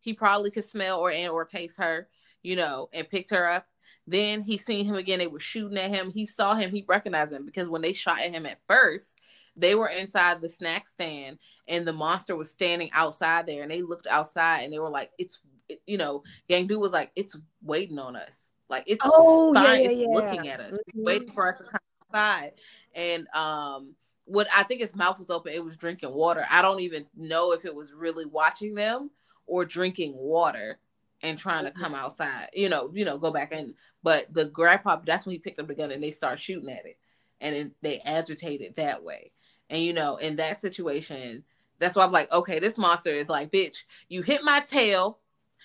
He 0.00 0.14
probably 0.14 0.50
could 0.50 0.64
smell 0.64 0.98
or 0.98 1.10
and 1.10 1.30
or 1.30 1.44
taste 1.44 1.78
her, 1.78 2.08
you 2.42 2.56
know, 2.56 2.88
and 2.92 3.08
picked 3.08 3.30
her 3.30 3.48
up. 3.48 3.66
Then 4.06 4.42
he 4.42 4.58
seen 4.58 4.86
him 4.86 4.96
again. 4.96 5.18
They 5.18 5.26
were 5.26 5.40
shooting 5.40 5.78
at 5.78 5.90
him. 5.90 6.10
He 6.10 6.26
saw 6.26 6.54
him. 6.54 6.70
He 6.70 6.84
recognized 6.88 7.32
him 7.32 7.46
because 7.46 7.68
when 7.68 7.82
they 7.82 7.92
shot 7.92 8.20
at 8.20 8.32
him 8.32 8.46
at 8.46 8.58
first, 8.66 9.14
they 9.56 9.74
were 9.74 9.88
inside 9.88 10.40
the 10.40 10.48
snack 10.48 10.88
stand 10.88 11.38
and 11.68 11.86
the 11.86 11.92
monster 11.92 12.34
was 12.34 12.50
standing 12.50 12.90
outside 12.92 13.46
there. 13.46 13.62
And 13.62 13.70
they 13.70 13.82
looked 13.82 14.06
outside 14.06 14.62
and 14.62 14.72
they 14.72 14.78
were 14.78 14.90
like, 14.90 15.10
"It's 15.18 15.40
you 15.86 15.98
know, 15.98 16.22
Gang 16.48 16.66
Dude 16.66 16.80
was 16.80 16.92
like, 16.92 17.10
it's 17.16 17.36
waiting 17.62 17.98
on 17.98 18.16
us. 18.16 18.32
Like 18.68 18.84
it's 18.86 19.04
oh. 19.04 19.52
Yeah, 19.54 19.74
it's 19.74 19.94
yeah. 19.94 20.06
looking 20.08 20.48
at 20.48 20.60
us, 20.60 20.72
mm-hmm. 20.72 21.02
waiting 21.02 21.30
for 21.30 21.52
us 21.52 21.58
to 21.58 21.64
come 21.64 21.80
outside. 22.08 22.52
And 22.94 23.26
um, 23.34 23.94
what 24.24 24.46
I 24.54 24.62
think 24.62 24.80
his 24.80 24.94
mouth 24.94 25.18
was 25.18 25.30
open, 25.30 25.52
it 25.52 25.64
was 25.64 25.76
drinking 25.76 26.14
water. 26.14 26.46
I 26.48 26.62
don't 26.62 26.80
even 26.80 27.06
know 27.16 27.52
if 27.52 27.64
it 27.64 27.74
was 27.74 27.92
really 27.92 28.26
watching 28.26 28.74
them 28.74 29.10
or 29.46 29.64
drinking 29.64 30.14
water 30.16 30.78
and 31.22 31.38
trying 31.38 31.64
to 31.64 31.70
come 31.70 31.92
mm-hmm. 31.92 32.04
outside. 32.04 32.48
You 32.52 32.68
know, 32.68 32.90
you 32.92 33.04
know, 33.04 33.18
go 33.18 33.30
back 33.30 33.52
in. 33.52 33.74
But 34.02 34.32
the 34.32 34.46
grandpa, 34.46 35.00
that's 35.04 35.26
when 35.26 35.32
he 35.32 35.38
picked 35.38 35.60
up 35.60 35.68
the 35.68 35.74
gun 35.74 35.90
and 35.90 36.02
they 36.02 36.10
start 36.10 36.40
shooting 36.40 36.70
at 36.70 36.86
it, 36.86 36.98
and 37.40 37.54
then 37.54 37.72
they 37.82 38.00
agitated 38.00 38.76
that 38.76 39.02
way. 39.02 39.32
And 39.68 39.82
you 39.82 39.92
know, 39.92 40.16
in 40.16 40.36
that 40.36 40.60
situation, 40.60 41.44
that's 41.78 41.96
why 41.96 42.04
I'm 42.04 42.12
like, 42.12 42.30
okay, 42.32 42.58
this 42.58 42.78
monster 42.78 43.10
is 43.10 43.28
like, 43.28 43.52
bitch, 43.52 43.84
you 44.08 44.22
hit 44.22 44.42
my 44.42 44.60
tail 44.60 45.20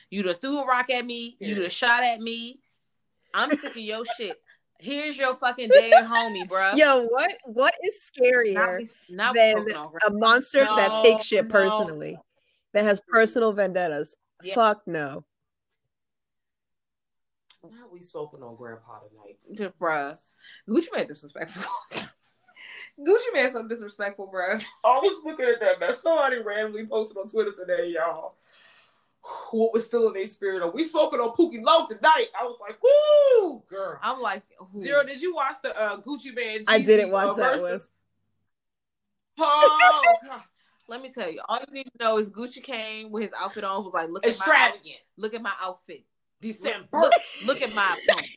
You'd 0.10 0.26
have 0.26 0.42
threw 0.42 0.60
a 0.60 0.66
rock 0.66 0.90
at 0.90 1.06
me. 1.06 1.38
Yeah. 1.40 1.50
You'd 1.50 1.64
have 1.64 1.72
shot 1.72 2.04
at 2.04 2.20
me. 2.20 2.60
I'm 3.34 3.52
sick 3.58 3.72
of 3.72 3.78
your 3.78 4.04
shit. 4.18 4.42
Here's 4.78 5.18
your 5.18 5.36
fucking 5.36 5.70
dead 5.70 6.04
homie, 6.04 6.48
bro. 6.48 6.74
Yo, 6.76 7.06
what 7.06 7.32
what 7.46 7.74
is 7.84 8.12
scarier 8.12 8.54
not, 9.10 9.34
not 9.34 9.36
than 9.36 9.66
a 10.08 10.12
monster 10.12 10.66
no, 10.66 10.76
that 10.76 11.04
takes 11.04 11.26
shit 11.26 11.46
no. 11.46 11.52
personally, 11.52 12.18
that 12.74 12.84
has 12.84 13.02
personal 13.08 13.54
vendettas? 13.54 14.16
Yeah. 14.44 14.56
Fuck 14.56 14.82
no. 14.86 15.24
Now 17.72 17.88
we 17.92 18.02
spoken 18.02 18.44
on 18.44 18.56
Grandpa 18.56 19.00
tonight, 19.00 19.38
Just, 19.54 19.80
bruh. 19.80 20.18
Gucci 20.70 20.88
Mane 20.94 21.08
disrespectful. 21.08 21.72
Gucci 23.00 23.34
Mane 23.34 23.52
so 23.52 23.68
disrespectful, 23.68 24.28
bro. 24.28 24.58
I 24.84 24.98
was 25.00 25.24
looking 25.26 25.46
at 25.46 25.60
that 25.60 25.80
man. 25.80 25.96
Somebody 25.96 26.38
randomly 26.38 26.86
posted 26.86 27.18
on 27.18 27.28
Twitter 27.28 27.52
today, 27.52 27.94
y'all 27.96 28.36
what 29.52 29.74
was 29.74 29.86
still 29.86 30.08
in 30.08 30.14
their 30.14 30.28
spirit. 30.28 30.62
Of, 30.62 30.74
we 30.74 30.84
spoken 30.84 31.20
on 31.20 31.36
Pookie 31.36 31.64
Loc 31.64 31.90
tonight. 31.90 32.28
I 32.40 32.44
was 32.46 32.60
like, 32.60 32.78
woo, 32.82 33.64
girl. 33.68 34.00
I'm 34.02 34.22
like, 34.22 34.44
Who? 34.58 34.82
Zero. 34.82 35.04
Did 35.04 35.22
you 35.22 35.34
watch 35.36 35.56
the 35.64 35.78
uh, 35.78 35.98
Gucci 35.98 36.34
Mane? 36.34 36.64
I 36.68 36.80
didn't 36.80 37.12
watch 37.12 37.32
uh, 37.32 37.36
that 37.36 37.62
one. 37.62 37.80
Oh, 39.40 40.12
God. 40.28 40.42
Let 40.88 41.02
me 41.02 41.12
tell 41.12 41.30
you, 41.30 41.42
all 41.50 41.60
you 41.68 41.74
need 41.74 41.86
to 41.86 41.92
know 42.00 42.20
is 42.20 42.30
Gucci 42.30 42.62
came 42.62 43.12
with 43.12 43.24
his 43.24 43.32
outfit 43.40 43.64
on, 43.64 43.84
was 43.84 43.94
like, 43.94 44.10
look 44.10 44.24
extravagant. 44.24 44.86
At 44.86 45.18
my, 45.18 45.24
look 45.24 45.34
at 45.34 45.42
my 45.42 45.54
outfit. 45.60 46.04
December. 46.46 46.88
Look, 46.94 47.14
look, 47.46 47.62
at 47.62 47.74
my 47.74 47.98
opponent. 48.08 48.30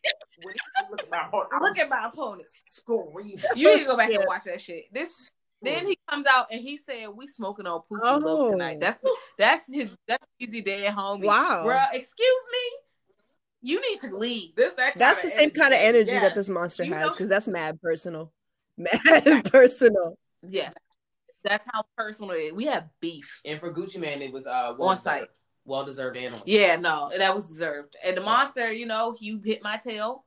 look 0.91 1.01
at 1.03 1.11
my 1.11 1.27
opponent. 1.27 1.63
Look 1.63 1.79
at 1.79 1.91
my 1.91 2.09
opponent. 2.11 2.49
Screaming. 2.49 3.39
You 3.55 3.77
need 3.77 3.83
to 3.83 3.87
go 3.91 3.97
back 3.97 4.11
and 4.11 4.25
watch 4.27 4.45
that 4.45 4.61
shit. 4.63 4.85
This 4.93 5.33
then 5.61 5.87
he 5.87 5.99
comes 6.09 6.27
out 6.27 6.47
and 6.51 6.61
he 6.61 6.79
said, 6.79 7.09
"We 7.15 7.27
smoking 7.27 7.67
on 7.67 7.81
Pookie 7.81 8.01
oh. 8.03 8.19
Love 8.19 8.53
tonight." 8.53 8.81
That's 8.81 9.03
that's 9.37 9.73
his 9.73 9.91
that's 10.07 10.25
easy 10.39 10.63
day 10.63 10.87
homie. 10.91 11.25
Wow, 11.25 11.65
bro. 11.65 11.81
Excuse 11.93 12.45
me. 12.53 12.79
You 13.61 13.81
need 13.81 14.01
to 14.01 14.17
leave. 14.17 14.55
This 14.55 14.75
that 14.75 14.97
that's 14.97 15.23
the 15.23 15.29
same 15.29 15.51
kind 15.51 15.75
of 15.75 15.81
energy 15.81 16.13
yes. 16.13 16.23
that 16.23 16.35
this 16.35 16.49
monster 16.49 16.85
you 16.85 16.95
has 16.95 17.13
because 17.13 17.29
that's 17.29 17.49
mad 17.49 17.81
personal. 17.83 18.33
Mad 18.77 19.51
personal. 19.53 20.17
Yeah, 20.49 20.71
that's 21.43 21.65
how 21.73 21.83
personal 21.97 22.31
it 22.31 22.39
is. 22.39 22.53
We 22.53 22.67
have 22.67 22.89
beef. 23.01 23.41
And 23.45 23.59
for 23.59 23.75
Gucci 23.75 23.99
Mane, 23.99 24.23
it 24.23 24.33
was 24.33 24.47
uh 24.47 24.75
well 24.79 24.91
on 24.91 24.99
site. 24.99 25.29
Well 25.69 25.85
deserved 25.85 26.17
animals. 26.17 26.45
Yeah, 26.47 26.77
no, 26.77 27.11
that 27.17 27.35
was 27.35 27.47
deserved. 27.47 27.95
And 28.03 28.17
the 28.17 28.23
monster, 28.23 28.73
you 28.73 28.87
know, 28.87 29.15
he 29.19 29.39
hit 29.45 29.63
my 29.63 29.77
tail. 29.77 30.25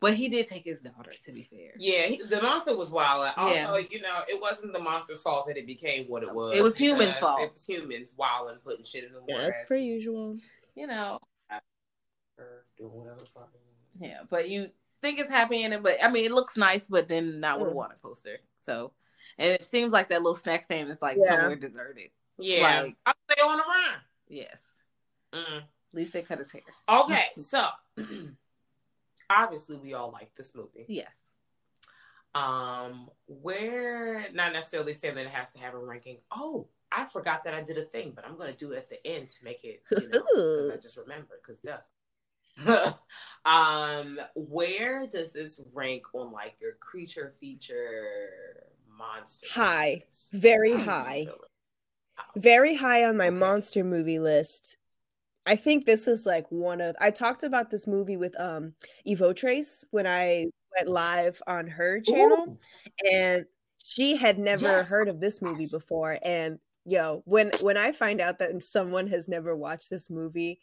But 0.00 0.14
he 0.14 0.30
did 0.30 0.46
take 0.46 0.64
his 0.64 0.80
daughter, 0.80 1.12
to 1.26 1.32
be 1.32 1.42
fair. 1.42 1.72
Yeah, 1.76 2.06
he, 2.06 2.22
the 2.22 2.40
monster 2.40 2.74
was 2.74 2.90
wild. 2.90 3.34
Also, 3.36 3.54
yeah. 3.54 3.86
you 3.90 4.00
know, 4.00 4.20
it 4.26 4.40
wasn't 4.40 4.72
the 4.72 4.78
monster's 4.78 5.20
fault 5.20 5.46
that 5.48 5.58
it 5.58 5.66
became 5.66 6.06
what 6.06 6.22
it 6.22 6.34
was. 6.34 6.56
It 6.56 6.62
was 6.62 6.78
humans' 6.78 7.18
fault. 7.18 7.42
It 7.42 7.52
was 7.52 7.66
humans 7.66 8.14
wild 8.16 8.50
and 8.50 8.64
putting 8.64 8.82
shit 8.82 9.04
in 9.04 9.12
the 9.12 9.20
water. 9.20 9.34
Yeah, 9.34 9.42
that's 9.42 9.68
per 9.68 9.76
usual. 9.76 10.38
You 10.74 10.86
know. 10.86 11.18
Yeah, 14.00 14.20
but 14.30 14.48
you 14.48 14.70
think 15.02 15.18
it's 15.18 15.30
happy 15.30 15.64
in 15.64 15.74
it, 15.74 15.82
but 15.82 16.02
I 16.02 16.10
mean, 16.10 16.24
it 16.24 16.32
looks 16.32 16.56
nice, 16.56 16.86
but 16.86 17.06
then 17.06 17.38
not 17.38 17.60
with 17.60 17.68
a 17.68 17.74
wanted 17.74 18.00
poster. 18.00 18.38
So, 18.62 18.92
and 19.36 19.50
it 19.50 19.66
seems 19.66 19.92
like 19.92 20.08
that 20.08 20.22
little 20.22 20.34
snack 20.34 20.64
stand 20.64 20.88
is 20.88 21.02
like 21.02 21.18
yeah. 21.20 21.36
somewhere 21.36 21.56
deserted. 21.56 22.08
Yeah, 22.38 22.82
like, 22.84 22.96
I 23.04 23.12
stay 23.30 23.42
on 23.42 23.58
the 23.58 23.64
run. 23.64 24.00
Yes. 24.28 24.56
Mm. 25.34 25.62
They 25.92 26.22
cut 26.22 26.38
his 26.38 26.52
hair. 26.52 26.62
Okay, 26.88 27.26
so 27.38 27.66
obviously 29.28 29.76
we 29.76 29.94
all 29.94 30.10
like 30.10 30.34
this 30.36 30.54
movie. 30.54 30.86
Yes. 30.88 31.12
Um, 32.34 33.10
where 33.26 34.26
not 34.32 34.52
necessarily 34.52 34.92
saying 34.92 35.16
that 35.16 35.26
it 35.26 35.30
has 35.30 35.50
to 35.52 35.58
have 35.58 35.74
a 35.74 35.78
ranking. 35.78 36.18
Oh, 36.30 36.68
I 36.92 37.04
forgot 37.06 37.44
that 37.44 37.54
I 37.54 37.62
did 37.62 37.78
a 37.78 37.84
thing, 37.84 38.12
but 38.14 38.24
I'm 38.26 38.36
gonna 38.36 38.52
do 38.52 38.72
it 38.72 38.78
at 38.78 38.88
the 38.88 39.04
end 39.06 39.30
to 39.30 39.44
make 39.44 39.64
it, 39.64 39.82
you 39.90 40.08
know, 40.08 40.22
because 40.32 40.70
I 40.70 40.76
just 40.80 40.96
remembered. 40.96 41.38
Because 41.42 41.60
duh. 41.60 41.78
um, 43.44 44.18
where 44.34 45.06
does 45.06 45.32
this 45.32 45.62
rank 45.72 46.02
on 46.12 46.32
like 46.32 46.54
your 46.60 46.72
creature 46.80 47.32
feature 47.40 48.66
monster? 48.96 49.46
High, 49.50 50.04
very 50.32 50.76
high, 50.76 51.28
very 52.36 52.74
high 52.74 53.04
on 53.04 53.16
my 53.16 53.28
okay. 53.28 53.36
monster 53.36 53.84
movie 53.84 54.18
list. 54.18 54.76
I 55.46 55.56
think 55.56 55.84
this 55.84 56.06
is 56.06 56.26
like 56.26 56.46
one 56.50 56.80
of 56.80 56.96
I 57.00 57.10
talked 57.10 57.42
about 57.42 57.70
this 57.70 57.86
movie 57.86 58.16
with 58.16 58.38
um 58.38 58.74
Evo 59.06 59.34
Trace 59.34 59.84
when 59.90 60.06
I 60.06 60.46
went 60.76 60.88
live 60.88 61.42
on 61.46 61.66
her 61.66 62.00
channel 62.00 62.46
Ooh. 62.48 63.08
and 63.10 63.44
she 63.82 64.16
had 64.16 64.38
never 64.38 64.64
yes. 64.64 64.88
heard 64.88 65.08
of 65.08 65.20
this 65.20 65.42
movie 65.42 65.62
yes. 65.62 65.72
before 65.72 66.18
and 66.22 66.58
yo 66.84 67.22
when 67.24 67.50
when 67.62 67.76
I 67.76 67.92
find 67.92 68.20
out 68.20 68.38
that 68.38 68.62
someone 68.62 69.06
has 69.08 69.28
never 69.28 69.56
watched 69.56 69.90
this 69.90 70.10
movie 70.10 70.60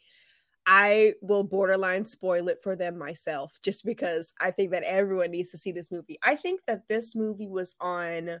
I 0.70 1.14
will 1.22 1.44
borderline 1.44 2.04
spoil 2.04 2.48
it 2.48 2.62
for 2.62 2.76
them 2.76 2.98
myself 2.98 3.58
just 3.62 3.86
because 3.86 4.34
I 4.38 4.50
think 4.50 4.70
that 4.72 4.82
everyone 4.82 5.30
needs 5.30 5.50
to 5.52 5.56
see 5.58 5.72
this 5.72 5.90
movie. 5.90 6.18
I 6.22 6.34
think 6.34 6.60
that 6.66 6.86
this 6.88 7.14
movie 7.14 7.48
was 7.48 7.74
on 7.80 8.40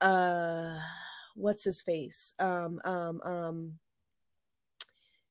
uh 0.00 0.78
what's 1.34 1.64
his 1.64 1.82
face? 1.82 2.32
Um 2.38 2.80
um 2.84 3.20
um 3.22 3.72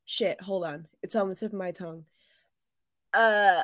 shit 0.06 0.41
hold 0.41 0.64
on. 0.64 0.88
It's 1.03 1.16
on 1.16 1.30
the 1.30 1.36
tip 1.36 1.53
of 1.53 1.60
my 1.60 1.72
tongue. 1.72 2.06
Uh 3.14 3.64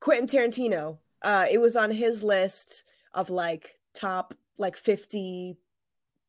quentin 0.00 0.28
tarantino 0.28 0.98
uh 1.22 1.46
it 1.50 1.58
was 1.58 1.74
on 1.74 1.90
his 1.90 2.22
list 2.22 2.84
of 3.12 3.30
like 3.30 3.74
top 3.94 4.32
like 4.56 4.76
50 4.76 5.56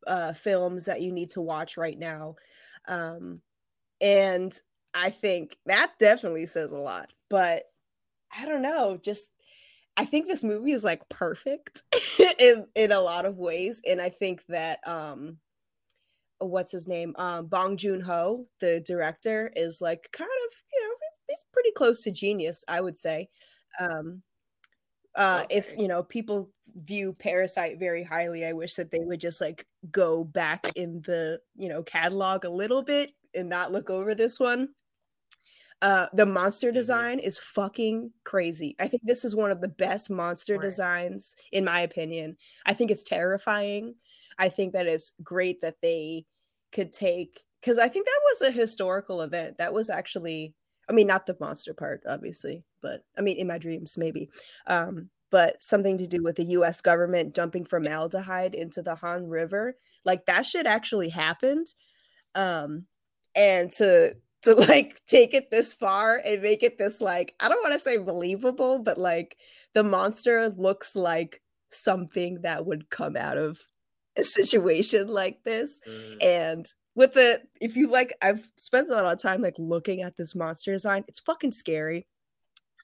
uh 0.07 0.33
films 0.33 0.85
that 0.85 1.01
you 1.01 1.11
need 1.11 1.29
to 1.31 1.41
watch 1.41 1.77
right 1.77 1.97
now. 1.97 2.35
Um 2.87 3.41
and 4.01 4.59
i 4.93 5.09
think 5.09 5.57
that 5.65 5.91
definitely 5.99 6.45
says 6.45 6.71
a 6.71 6.77
lot 6.77 7.11
but 7.29 7.65
i 8.35 8.45
don't 8.45 8.61
know 8.61 8.97
just 9.01 9.29
i 9.97 10.05
think 10.05 10.27
this 10.27 10.43
movie 10.43 10.71
is 10.71 10.83
like 10.83 11.07
perfect 11.09 11.83
in 12.39 12.65
in 12.75 12.91
a 12.91 12.99
lot 12.99 13.25
of 13.25 13.37
ways. 13.37 13.81
And 13.87 14.01
i 14.01 14.09
think 14.09 14.43
that 14.47 14.85
um 14.87 15.37
what's 16.39 16.71
his 16.71 16.87
name 16.87 17.13
um 17.17 17.45
bong 17.47 17.77
joon-ho 17.77 18.45
the 18.59 18.79
director 18.81 19.51
is 19.55 19.81
like 19.81 20.09
kind 20.11 20.29
of 20.47 20.53
you 20.73 20.81
know 20.81 20.95
he's, 21.01 21.37
he's 21.37 21.45
pretty 21.51 21.71
close 21.71 22.01
to 22.01 22.11
genius 22.11 22.63
i 22.67 22.79
would 22.79 22.97
say 22.97 23.27
um 23.79 24.21
uh 25.15 25.41
okay. 25.43 25.57
if 25.57 25.77
you 25.77 25.87
know 25.87 26.03
people 26.03 26.49
view 26.83 27.13
parasite 27.13 27.79
very 27.79 28.03
highly 28.03 28.45
i 28.45 28.53
wish 28.53 28.75
that 28.75 28.91
they 28.91 28.99
would 28.99 29.19
just 29.19 29.41
like 29.41 29.65
go 29.91 30.23
back 30.23 30.71
in 30.75 31.01
the 31.05 31.39
you 31.55 31.67
know 31.67 31.83
catalog 31.83 32.45
a 32.45 32.49
little 32.49 32.83
bit 32.83 33.11
and 33.33 33.49
not 33.49 33.71
look 33.71 33.89
over 33.89 34.15
this 34.15 34.39
one 34.39 34.69
uh 35.81 36.07
the 36.13 36.25
monster 36.25 36.67
mm-hmm. 36.67 36.75
design 36.75 37.17
mm-hmm. 37.17 37.27
is 37.27 37.39
fucking 37.39 38.11
crazy 38.23 38.75
i 38.79 38.87
think 38.87 39.01
this 39.03 39.25
is 39.25 39.35
one 39.35 39.51
of 39.51 39.61
the 39.61 39.67
best 39.67 40.09
monster 40.09 40.53
right. 40.53 40.61
designs 40.61 41.35
in 41.51 41.65
my 41.65 41.81
opinion 41.81 42.37
i 42.65 42.73
think 42.73 42.91
it's 42.91 43.03
terrifying 43.03 43.95
I 44.39 44.49
think 44.49 44.73
that 44.73 44.87
it's 44.87 45.11
great 45.21 45.61
that 45.61 45.75
they 45.81 46.25
could 46.71 46.91
take 46.93 47.43
because 47.61 47.77
I 47.77 47.89
think 47.89 48.05
that 48.05 48.21
was 48.31 48.49
a 48.49 48.51
historical 48.51 49.21
event. 49.21 49.57
That 49.57 49.73
was 49.73 49.89
actually, 49.89 50.53
I 50.89 50.93
mean, 50.93 51.07
not 51.07 51.25
the 51.25 51.35
monster 51.39 51.73
part, 51.73 52.01
obviously, 52.07 52.63
but 52.81 53.03
I 53.17 53.21
mean, 53.21 53.37
in 53.37 53.47
my 53.47 53.57
dreams, 53.57 53.97
maybe. 53.97 54.29
Um, 54.65 55.09
but 55.29 55.61
something 55.61 55.97
to 55.97 56.07
do 56.07 56.23
with 56.23 56.37
the 56.37 56.45
US 56.45 56.81
government 56.81 57.35
dumping 57.35 57.65
formaldehyde 57.65 58.55
into 58.55 58.81
the 58.81 58.95
Han 58.95 59.27
River. 59.27 59.75
Like 60.05 60.25
that 60.25 60.45
shit 60.45 60.65
actually 60.65 61.09
happened. 61.09 61.67
Um, 62.33 62.85
and 63.35 63.71
to 63.73 64.15
to 64.43 64.55
like 64.55 65.01
take 65.05 65.33
it 65.33 65.51
this 65.51 65.73
far 65.73 66.21
and 66.23 66.41
make 66.41 66.63
it 66.63 66.77
this 66.77 67.01
like 67.01 67.35
I 67.39 67.49
don't 67.49 67.61
want 67.61 67.73
to 67.73 67.79
say 67.79 67.97
believable, 67.97 68.79
but 68.79 68.97
like 68.97 69.35
the 69.73 69.83
monster 69.83 70.49
looks 70.49 70.95
like 70.95 71.41
something 71.71 72.41
that 72.41 72.65
would 72.65 72.89
come 72.89 73.15
out 73.15 73.37
of 73.37 73.59
a 74.19 74.23
situation 74.23 75.07
like 75.07 75.43
this. 75.43 75.79
Mm. 75.87 76.23
And 76.23 76.65
with 76.95 77.13
the 77.13 77.41
if 77.61 77.75
you 77.75 77.87
like 77.87 78.13
I've 78.21 78.49
spent 78.57 78.89
a 78.89 78.93
lot 78.93 79.13
of 79.13 79.21
time 79.21 79.41
like 79.41 79.55
looking 79.57 80.01
at 80.01 80.17
this 80.17 80.35
monster 80.35 80.71
design, 80.71 81.05
it's 81.07 81.19
fucking 81.21 81.51
scary. 81.51 82.07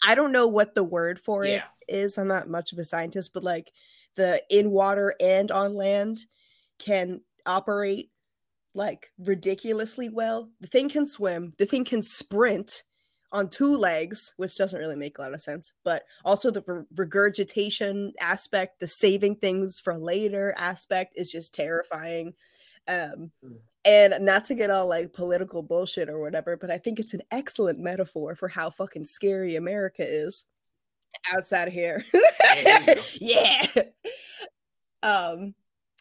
I 0.04 0.16
don't 0.16 0.32
know 0.32 0.48
what 0.48 0.76
the 0.76 0.84
word 0.84 1.20
for 1.20 1.46
yeah. 1.46 1.64
it 1.88 1.96
is. 1.96 2.18
I'm 2.18 2.28
not 2.28 2.50
much 2.50 2.72
of 2.72 2.80
a 2.80 2.84
scientist, 2.84 3.32
but 3.34 3.44
like 3.44 3.72
the 4.16 4.42
in 4.50 4.72
water 4.72 5.14
and 5.20 5.52
on 5.52 5.74
land 5.74 6.20
can 6.80 7.22
operate 7.46 8.12
like 8.74 9.12
ridiculously 9.18 10.10
well. 10.10 10.50
The 10.60 10.68
thing 10.68 10.90
can 10.90 11.06
swim, 11.06 11.54
the 11.58 11.66
thing 11.66 11.86
can 11.86 12.02
sprint 12.02 12.84
on 13.32 13.50
two 13.50 13.76
legs, 13.76 14.34
which 14.38 14.58
doesn't 14.58 14.80
really 14.80 14.96
make 14.96 15.18
a 15.18 15.22
lot 15.22 15.34
of 15.34 15.42
sense, 15.42 15.74
but 15.84 16.04
also 16.24 16.52
the 16.52 16.64
re- 16.66 16.84
regurgitation 16.96 18.14
aspect, 18.20 18.80
the 18.80 18.88
saving 18.88 19.36
things 19.36 19.80
for 19.80 19.98
later 19.98 20.54
aspect 20.58 21.14
is 21.16 21.32
just 21.32 21.54
terrifying. 21.54 22.34
Um, 22.88 23.32
mm. 23.44 23.58
and 23.84 24.24
not 24.24 24.46
to 24.46 24.56
get 24.56 24.70
all 24.70 24.88
like 24.88 25.12
political 25.12 25.64
bullshit 25.64 26.08
or 26.08 26.20
whatever, 26.20 26.56
but 26.56 26.70
I 26.70 26.78
think 26.78 27.00
it's 27.00 27.16
an 27.16 27.24
excellent 27.32 27.80
metaphor 27.80 28.36
for 28.36 28.48
how 28.48 28.70
fucking 28.70 29.06
scary 29.06 29.56
America 29.56 30.04
is 30.06 30.46
outside 31.34 31.68
of 31.68 31.74
here. 31.74 32.04
yeah. 33.20 33.68
Um, 35.04 35.54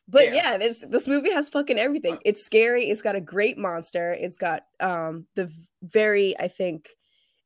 but 0.09 0.27
yeah. 0.27 0.35
yeah, 0.35 0.57
this 0.59 0.85
this 0.89 1.07
movie 1.07 1.33
has 1.33 1.51
fucking 1.51 1.79
everything. 1.79 2.19
It's 2.25 2.45
scary. 2.45 2.85
It's 2.89 3.03
got 3.03 3.17
a 3.17 3.21
great 3.21 3.59
monster. 3.59 4.13
It's 4.13 4.37
got 4.37 4.65
um 4.81 5.27
the 5.35 5.51
very 5.83 6.39
I 6.39 6.49
think 6.49 6.89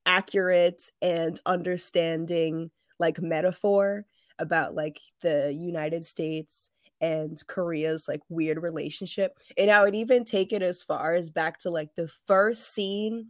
accurate 0.08 0.90
and 1.02 1.40
understanding 1.46 2.70
like 2.98 3.20
metaphor 3.20 4.06
about 4.40 4.74
like 4.74 4.98
the 5.20 5.52
United 5.52 6.04
States 6.04 6.70
and 7.00 7.40
Korea's 7.46 8.08
like 8.08 8.22
weird 8.28 8.60
relationship. 8.60 9.38
And 9.56 9.70
I 9.70 9.84
would 9.84 9.94
even 9.94 10.24
take 10.24 10.52
it 10.52 10.62
as 10.62 10.82
far 10.82 11.12
as 11.12 11.30
back 11.30 11.60
to 11.60 11.70
like 11.70 11.94
the 11.94 12.08
first 12.26 12.74
scene 12.74 13.28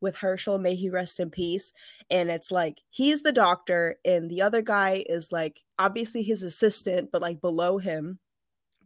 with 0.00 0.14
Hershel, 0.14 0.60
may 0.60 0.76
he 0.76 0.90
rest 0.90 1.18
in 1.18 1.30
peace. 1.30 1.72
And 2.10 2.30
it's 2.30 2.52
like 2.52 2.78
he's 2.90 3.22
the 3.22 3.32
doctor, 3.32 3.96
and 4.04 4.30
the 4.30 4.42
other 4.42 4.62
guy 4.62 5.04
is 5.08 5.32
like 5.32 5.58
obviously 5.78 6.22
his 6.22 6.44
assistant, 6.44 7.10
but 7.10 7.22
like 7.22 7.40
below 7.40 7.78
him 7.78 8.20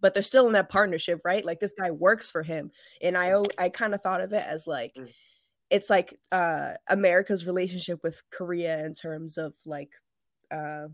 but 0.02 0.12
they're 0.12 0.22
still 0.22 0.48
in 0.48 0.52
that 0.52 0.68
partnership, 0.68 1.20
right? 1.24 1.44
Like 1.44 1.60
this 1.60 1.72
guy 1.78 1.92
works 1.92 2.30
for 2.30 2.42
him. 2.42 2.72
And 3.00 3.16
I 3.16 3.40
I 3.56 3.70
kind 3.70 3.94
of 3.94 4.02
thought 4.02 4.20
of 4.20 4.32
it 4.32 4.44
as 4.44 4.66
like 4.66 4.92
mm. 4.98 5.08
It's 5.72 5.88
like 5.90 6.18
uh 6.30 6.74
America's 6.88 7.46
relationship 7.46 8.00
with 8.04 8.22
Korea 8.30 8.84
in 8.84 8.94
terms 8.94 9.38
of 9.38 9.54
like 9.64 9.90
uh 10.52 10.88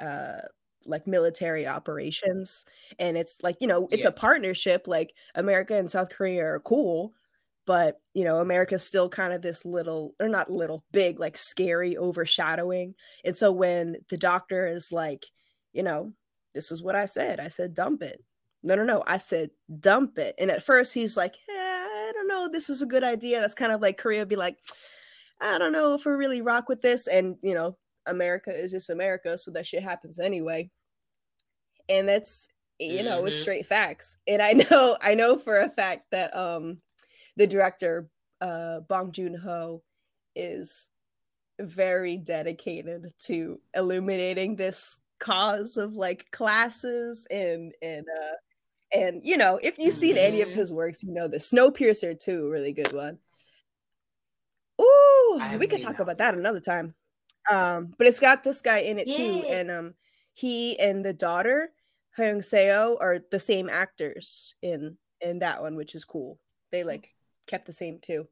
uh 0.00 0.40
like 0.86 1.06
military 1.06 1.66
operations 1.66 2.64
and 2.98 3.16
it's 3.16 3.38
like 3.42 3.56
you 3.60 3.66
know 3.66 3.88
it's 3.90 4.02
yeah. 4.02 4.08
a 4.08 4.12
partnership 4.12 4.86
like 4.86 5.14
america 5.34 5.74
and 5.74 5.90
south 5.90 6.10
korea 6.10 6.44
are 6.44 6.60
cool 6.60 7.14
but 7.66 8.02
you 8.12 8.22
know 8.22 8.38
america's 8.40 8.84
still 8.84 9.08
kind 9.08 9.32
of 9.32 9.40
this 9.40 9.64
little 9.64 10.14
or 10.20 10.28
not 10.28 10.50
little 10.50 10.84
big 10.92 11.18
like 11.18 11.38
scary 11.38 11.96
overshadowing 11.96 12.94
and 13.24 13.34
so 13.34 13.50
when 13.50 13.96
the 14.10 14.18
doctor 14.18 14.66
is 14.66 14.92
like 14.92 15.24
you 15.72 15.82
know 15.82 16.12
this 16.54 16.70
is 16.70 16.82
what 16.82 16.94
i 16.94 17.06
said 17.06 17.40
i 17.40 17.48
said 17.48 17.72
dump 17.72 18.02
it 18.02 18.22
no, 18.64 18.74
no, 18.74 18.82
no. 18.82 19.04
I 19.06 19.18
said 19.18 19.50
dump 19.78 20.18
it. 20.18 20.34
And 20.38 20.50
at 20.50 20.64
first 20.64 20.94
he's 20.94 21.18
like, 21.18 21.34
eh, 21.50 21.52
I 22.44 22.48
this 22.52 22.70
is 22.70 22.82
a 22.82 22.86
good 22.86 23.04
idea. 23.04 23.40
That's 23.40 23.54
kind 23.54 23.72
of 23.72 23.80
like 23.80 23.98
Korea 23.98 24.26
be 24.26 24.36
like, 24.36 24.58
I 25.40 25.58
don't 25.58 25.72
know 25.72 25.94
if 25.94 26.04
we 26.04 26.12
really 26.12 26.42
rock 26.42 26.68
with 26.68 26.80
this. 26.80 27.06
And 27.06 27.36
you 27.42 27.54
know, 27.54 27.76
America 28.06 28.50
is 28.50 28.70
just 28.70 28.90
America, 28.90 29.36
so 29.38 29.50
that 29.52 29.66
shit 29.66 29.82
happens 29.82 30.18
anyway. 30.18 30.70
And 31.88 32.08
that's 32.08 32.48
you 32.78 33.02
know, 33.02 33.18
mm-hmm. 33.18 33.28
it's 33.28 33.40
straight 33.40 33.66
facts. 33.66 34.18
And 34.26 34.42
I 34.42 34.52
know, 34.70 34.96
I 35.00 35.14
know 35.14 35.38
for 35.38 35.60
a 35.60 35.68
fact 35.68 36.10
that 36.10 36.34
um 36.36 36.78
the 37.36 37.46
director, 37.46 38.08
uh 38.40 38.80
Bong 38.80 39.12
Joon-ho, 39.12 39.82
is 40.34 40.90
very 41.60 42.16
dedicated 42.16 43.12
to 43.20 43.60
illuminating 43.74 44.56
this 44.56 44.98
cause 45.20 45.76
of 45.76 45.94
like 45.94 46.30
classes 46.32 47.26
and 47.30 47.72
and 47.80 48.04
uh 48.04 48.34
and 48.94 49.20
you 49.24 49.36
know, 49.36 49.58
if 49.62 49.78
you've 49.78 49.94
seen 49.94 50.16
any 50.16 50.40
of 50.40 50.48
mm-hmm. 50.48 50.58
his 50.58 50.72
works, 50.72 51.02
you 51.02 51.12
know 51.12 51.28
the 51.28 51.38
Snowpiercer 51.38 52.18
too, 52.18 52.50
really 52.50 52.72
good 52.72 52.92
one. 52.92 53.18
Ooh, 54.80 55.42
we 55.58 55.66
could 55.66 55.82
talk 55.82 55.96
that. 55.96 56.02
about 56.02 56.18
that 56.18 56.34
another 56.34 56.60
time. 56.60 56.94
Um, 57.50 57.94
but 57.98 58.06
it's 58.06 58.20
got 58.20 58.42
this 58.42 58.62
guy 58.62 58.78
in 58.78 58.98
it 58.98 59.06
too, 59.06 59.44
and 59.48 59.70
um, 59.70 59.94
he 60.32 60.78
and 60.78 61.04
the 61.04 61.12
daughter 61.12 61.70
Hyun 62.18 62.38
Seo 62.38 62.96
are 63.00 63.18
the 63.30 63.38
same 63.38 63.68
actors 63.68 64.54
in 64.62 64.96
in 65.20 65.40
that 65.40 65.60
one, 65.60 65.76
which 65.76 65.94
is 65.94 66.04
cool. 66.04 66.38
They 66.70 66.84
like 66.84 67.10
kept 67.46 67.66
the 67.66 67.72
same 67.72 67.98
too. 68.00 68.26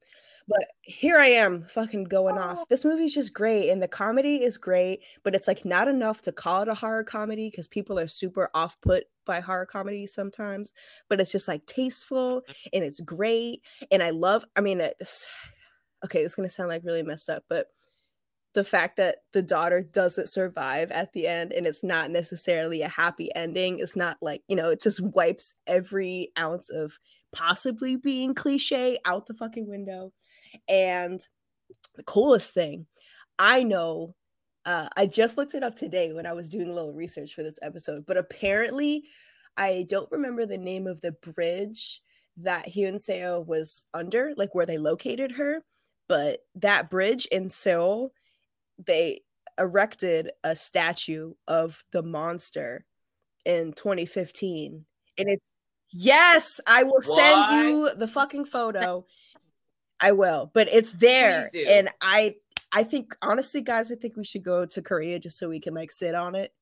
But 0.48 0.64
here 0.82 1.16
I 1.18 1.28
am 1.28 1.66
fucking 1.68 2.04
going 2.04 2.38
off. 2.38 2.58
Oh. 2.60 2.66
This 2.68 2.84
movie's 2.84 3.14
just 3.14 3.32
great 3.32 3.70
and 3.70 3.82
the 3.82 3.88
comedy 3.88 4.42
is 4.42 4.58
great, 4.58 5.00
but 5.22 5.34
it's 5.34 5.48
like 5.48 5.64
not 5.64 5.88
enough 5.88 6.22
to 6.22 6.32
call 6.32 6.62
it 6.62 6.68
a 6.68 6.74
horror 6.74 7.04
comedy 7.04 7.48
because 7.50 7.68
people 7.68 7.98
are 7.98 8.08
super 8.08 8.50
off 8.54 8.80
put 8.80 9.04
by 9.24 9.40
horror 9.40 9.66
comedies 9.66 10.14
sometimes. 10.14 10.72
But 11.08 11.20
it's 11.20 11.32
just 11.32 11.48
like 11.48 11.66
tasteful 11.66 12.42
and 12.72 12.84
it's 12.84 13.00
great. 13.00 13.62
And 13.90 14.02
I 14.02 14.10
love, 14.10 14.44
I 14.56 14.60
mean, 14.60 14.80
it's 14.80 15.26
okay, 16.04 16.22
it's 16.22 16.34
gonna 16.34 16.48
sound 16.48 16.68
like 16.68 16.84
really 16.84 17.02
messed 17.02 17.30
up, 17.30 17.44
but 17.48 17.66
the 18.54 18.64
fact 18.64 18.96
that 18.98 19.18
the 19.32 19.42
daughter 19.42 19.80
doesn't 19.80 20.28
survive 20.28 20.90
at 20.90 21.12
the 21.12 21.26
end 21.26 21.52
and 21.52 21.66
it's 21.66 21.82
not 21.82 22.10
necessarily 22.10 22.82
a 22.82 22.88
happy 22.88 23.30
ending 23.34 23.78
it's 23.78 23.96
not 23.96 24.18
like 24.20 24.42
you 24.46 24.56
know 24.56 24.68
it 24.68 24.82
just 24.82 25.00
wipes 25.00 25.54
every 25.66 26.30
ounce 26.38 26.68
of 26.68 26.92
possibly 27.32 27.96
being 27.96 28.34
cliche 28.34 28.98
out 29.04 29.26
the 29.26 29.34
fucking 29.34 29.66
window 29.66 30.12
and 30.68 31.26
the 31.94 32.02
coolest 32.02 32.54
thing, 32.54 32.86
I 33.38 33.62
know, 33.62 34.14
uh, 34.64 34.88
I 34.96 35.06
just 35.06 35.36
looked 35.36 35.54
it 35.54 35.62
up 35.62 35.76
today 35.76 36.12
when 36.12 36.26
I 36.26 36.32
was 36.32 36.48
doing 36.48 36.68
a 36.68 36.72
little 36.72 36.92
research 36.92 37.34
for 37.34 37.42
this 37.42 37.58
episode, 37.62 38.06
but 38.06 38.16
apparently, 38.16 39.04
I 39.56 39.86
don't 39.88 40.10
remember 40.10 40.46
the 40.46 40.58
name 40.58 40.86
of 40.86 41.00
the 41.00 41.12
bridge 41.12 42.00
that 42.38 42.68
Hyun 42.68 42.94
Seo 42.94 43.44
was 43.44 43.84
under, 43.92 44.32
like 44.36 44.54
where 44.54 44.66
they 44.66 44.78
located 44.78 45.32
her, 45.32 45.62
but 46.08 46.40
that 46.54 46.90
bridge 46.90 47.26
in 47.26 47.50
Seoul, 47.50 48.12
they 48.78 49.22
erected 49.58 50.30
a 50.44 50.56
statue 50.56 51.34
of 51.46 51.82
the 51.92 52.02
monster 52.02 52.84
in 53.44 53.72
2015 53.72 54.84
and 55.18 55.28
it's 55.28 55.42
yes 55.92 56.60
i 56.66 56.82
will 56.84 57.00
what? 57.04 57.04
send 57.04 57.66
you 57.66 57.90
the 57.96 58.08
fucking 58.08 58.44
photo 58.44 59.04
I 60.02 60.12
will, 60.12 60.50
but 60.52 60.68
it's 60.68 60.92
there, 60.92 61.48
and 61.68 61.88
I 62.00 62.34
I 62.72 62.84
think 62.84 63.14
honestly, 63.22 63.60
guys, 63.60 63.92
I 63.92 63.94
think 63.94 64.16
we 64.16 64.24
should 64.24 64.42
go 64.42 64.66
to 64.66 64.82
Korea 64.82 65.18
just 65.18 65.38
so 65.38 65.48
we 65.48 65.60
can 65.60 65.74
like 65.74 65.92
sit 65.92 66.14
on 66.14 66.34
it. 66.34 66.52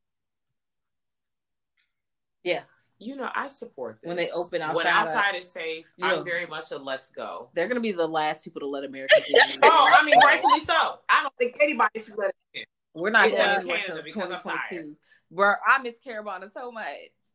Yes. 2.43 2.67
You 2.99 3.17
know, 3.17 3.31
I 3.35 3.47
support 3.47 3.99
this. 4.03 4.09
When 4.09 4.19
they 4.19 4.29
open 4.31 4.61
outside. 4.61 4.77
When 4.77 4.87
outside 4.87 5.35
is 5.35 5.51
safe, 5.51 5.87
I'm 6.03 6.23
very 6.23 6.47
much 6.47 6.71
a 6.71 6.77
let's 6.77 7.11
go. 7.11 7.49
They're 7.55 7.67
gonna 7.69 7.81
be 7.81 7.93
the 7.93 8.07
last 8.07 8.45
people 8.45 8.61
to 8.61 8.67
let 8.67 8.85
Americans 8.85 9.25
in. 9.29 9.61
oh, 9.63 9.91
I 9.91 10.05
mean, 10.05 10.19
rightfully 10.23 10.61
so. 10.61 10.99
I 11.09 11.23
don't 11.23 11.35
think 11.39 11.57
anybody 11.63 11.99
should 11.99 12.19
let 12.19 12.35
it 12.53 12.61
in. 12.61 12.65
We're 12.93 13.11
not 13.11 13.29
it's 13.29 13.37
going 13.37 13.83
to 13.87 14.03
2022. 14.03 14.97
Where 15.31 15.59
I 15.67 15.81
miss 15.81 15.95
Caravana 16.05 16.51
so 16.53 16.71
much. 16.71 16.85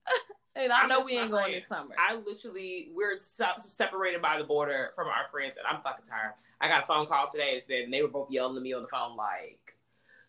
And 0.56 0.72
I, 0.72 0.84
I 0.84 0.88
know 0.88 1.04
we 1.04 1.18
ain't 1.18 1.32
going 1.32 1.52
this 1.52 1.68
summer. 1.68 1.96
I 1.98 2.16
literally 2.16 2.90
we're 2.96 3.18
separated 3.18 4.22
by 4.22 4.38
the 4.38 4.46
border 4.46 4.92
from 4.96 5.08
our 5.08 5.28
friends, 5.32 5.58
and 5.58 5.68
I'm 5.68 5.82
fucking 5.82 6.06
tired. 6.06 6.34
I 6.62 6.70
got 6.70 6.84
a 6.84 6.86
phone 6.86 7.08
call 7.08 7.28
today, 7.30 7.62
and 7.84 7.94
they 7.94 8.02
were 8.02 8.08
both 8.08 8.32
yelling 8.32 8.56
at 8.56 8.64
me 8.64 8.74
on 8.74 8.84
the 8.84 8.88
phone 8.88 9.18
like, 9.18 9.76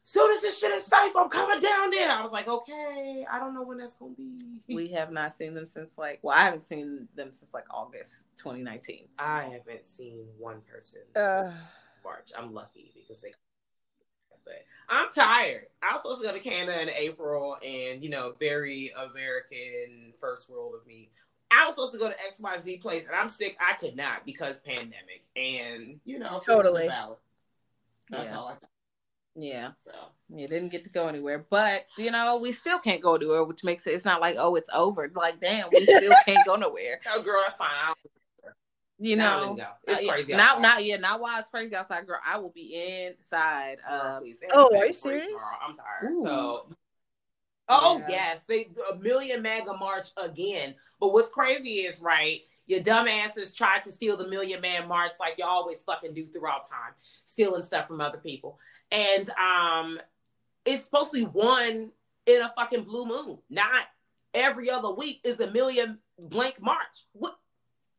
"Soon 0.03 0.33
as 0.33 0.43
this 0.43 0.59
shit 0.59 0.73
is 0.73 0.85
safe, 0.85 1.13
I'm 1.17 1.29
coming 1.29 1.61
down 1.61 1.91
there." 1.91 2.11
I 2.11 2.23
was 2.23 2.33
like, 2.33 2.49
"Okay, 2.49 3.25
I 3.31 3.39
don't 3.39 3.55
know 3.55 3.63
when 3.63 3.79
that's 3.79 3.95
gonna 3.97 4.15
be." 4.15 4.39
We 4.75 4.89
have 4.89 5.13
not 5.13 5.37
seen 5.37 5.55
them 5.55 5.65
since 5.65 5.97
like, 5.97 6.19
well, 6.23 6.37
I 6.37 6.43
haven't 6.43 6.63
seen 6.65 7.07
them 7.15 7.33
since 7.33 7.55
like 7.55 7.65
August 7.71 8.13
2019. 8.39 9.07
I 9.19 9.45
haven't 9.45 9.87
seen 9.87 10.27
one 10.39 10.61
person 10.63 11.03
uh, 11.15 11.51
since 11.51 11.79
March. 12.03 12.33
I'm 12.37 12.53
lucky 12.53 12.93
because 12.97 13.21
they 13.21 13.33
but 14.47 14.65
I'm 14.89 15.11
tired. 15.13 15.67
I 15.83 15.93
was 15.93 16.03
supposed 16.03 16.23
to 16.23 16.27
go 16.27 16.33
to 16.33 16.41
Canada 16.41 16.81
in 16.81 16.89
April, 16.89 17.57
and 17.63 18.03
you 18.03 18.09
know, 18.09 18.33
very 18.39 18.93
American 18.97 20.15
first 20.21 20.49
world 20.49 20.75
of 20.81 20.87
me. 20.87 21.11
I 21.51 21.67
was 21.67 21.75
supposed 21.75 21.93
to 21.93 21.99
go 21.99 22.09
to 22.09 22.15
XYZ 22.15 22.81
place 22.81 23.05
and 23.07 23.15
I'm 23.15 23.29
sick. 23.29 23.57
I 23.61 23.75
could 23.75 23.95
not 23.95 24.27
because 24.27 24.61
pandemic. 24.61 25.23
And, 25.37 26.01
you 26.05 26.19
know, 26.19 26.41
totally. 26.45 26.89
That's 26.89 28.25
yeah. 28.25 28.37
all 28.37 28.49
I 28.49 28.57
yeah. 29.37 29.73
So 29.85 29.93
you 30.35 30.49
didn't 30.49 30.71
get 30.71 30.85
to 30.85 30.91
go 30.91 31.09
anywhere, 31.09 31.45
but 31.51 31.85
you 31.99 32.11
know 32.11 32.39
we 32.39 32.53
still 32.53 32.79
can't 32.79 33.03
go 33.03 33.17
anywhere, 33.17 33.45
which 33.45 33.63
makes 33.65 33.87
it. 33.87 33.91
It's 33.91 34.05
not 34.05 34.21
like 34.21 34.37
oh 34.39 34.55
it's 34.55 34.71
over. 34.75 35.11
Like 35.15 35.41
damn, 35.41 35.69
we 35.73 35.83
still 35.85 36.13
can't 36.25 36.45
go 36.47 36.57
nowhere. 36.57 37.01
Oh 37.13 37.23
girl, 37.23 37.43
that's 37.47 37.59
fine. 37.59 37.69
You 38.99 39.17
know, 39.17 39.59
it's 39.87 40.03
uh, 40.03 40.13
crazy. 40.13 40.35
Not 40.35 40.61
not 40.61 40.85
yeah, 40.85 40.97
not 40.97 41.21
while 41.21 41.39
it's 41.41 41.49
crazy 41.49 41.75
outside, 41.75 42.07
girl. 42.07 42.21
I 42.25 42.39
will 42.39 42.51
be 42.51 43.07
inside. 43.09 43.79
Uh, 43.89 44.21
oh, 44.53 44.77
are 44.77 44.87
you 44.87 44.93
serious? 44.93 45.27
I'm 45.67 45.75
tired. 45.75 46.13
Ooh. 46.13 46.23
So. 46.23 46.69
Oh 47.69 47.99
yeah. 47.99 48.07
yes, 48.09 48.45
they 48.45 48.69
a 48.93 48.97
million 48.97 49.43
mega 49.43 49.77
march 49.77 50.11
again. 50.17 50.75
But 51.01 51.13
what's 51.13 51.31
crazy 51.31 51.81
is 51.81 52.01
right 52.01 52.43
your 52.67 52.81
dumbasses 52.81 53.55
tried 53.55 53.85
to 53.85 53.93
steal 53.93 54.17
the 54.17 54.27
Million 54.27 54.61
Man 54.61 54.89
March 54.89 55.13
like 55.21 55.35
you 55.39 55.45
always 55.45 55.83
fucking 55.83 56.15
do 56.15 56.27
throughout 56.27 56.69
time, 56.69 56.95
stealing 57.25 57.63
stuff 57.63 57.87
from 57.87 58.01
other 58.01 58.19
people. 58.19 58.59
And 58.91 59.29
um, 59.31 59.99
it's 60.65 60.85
supposed 60.85 61.13
to 61.13 61.19
be 61.19 61.25
one 61.25 61.91
in 62.27 62.43
a 62.43 62.53
fucking 62.57 62.83
blue 62.85 63.07
moon, 63.07 63.39
not 63.49 63.85
every 64.35 64.69
other 64.69 64.91
week 64.91 65.21
is 65.25 65.39
a 65.41 65.51
million 65.51 65.99
blank 66.19 66.61
March. 66.61 67.07
What, 67.13 67.37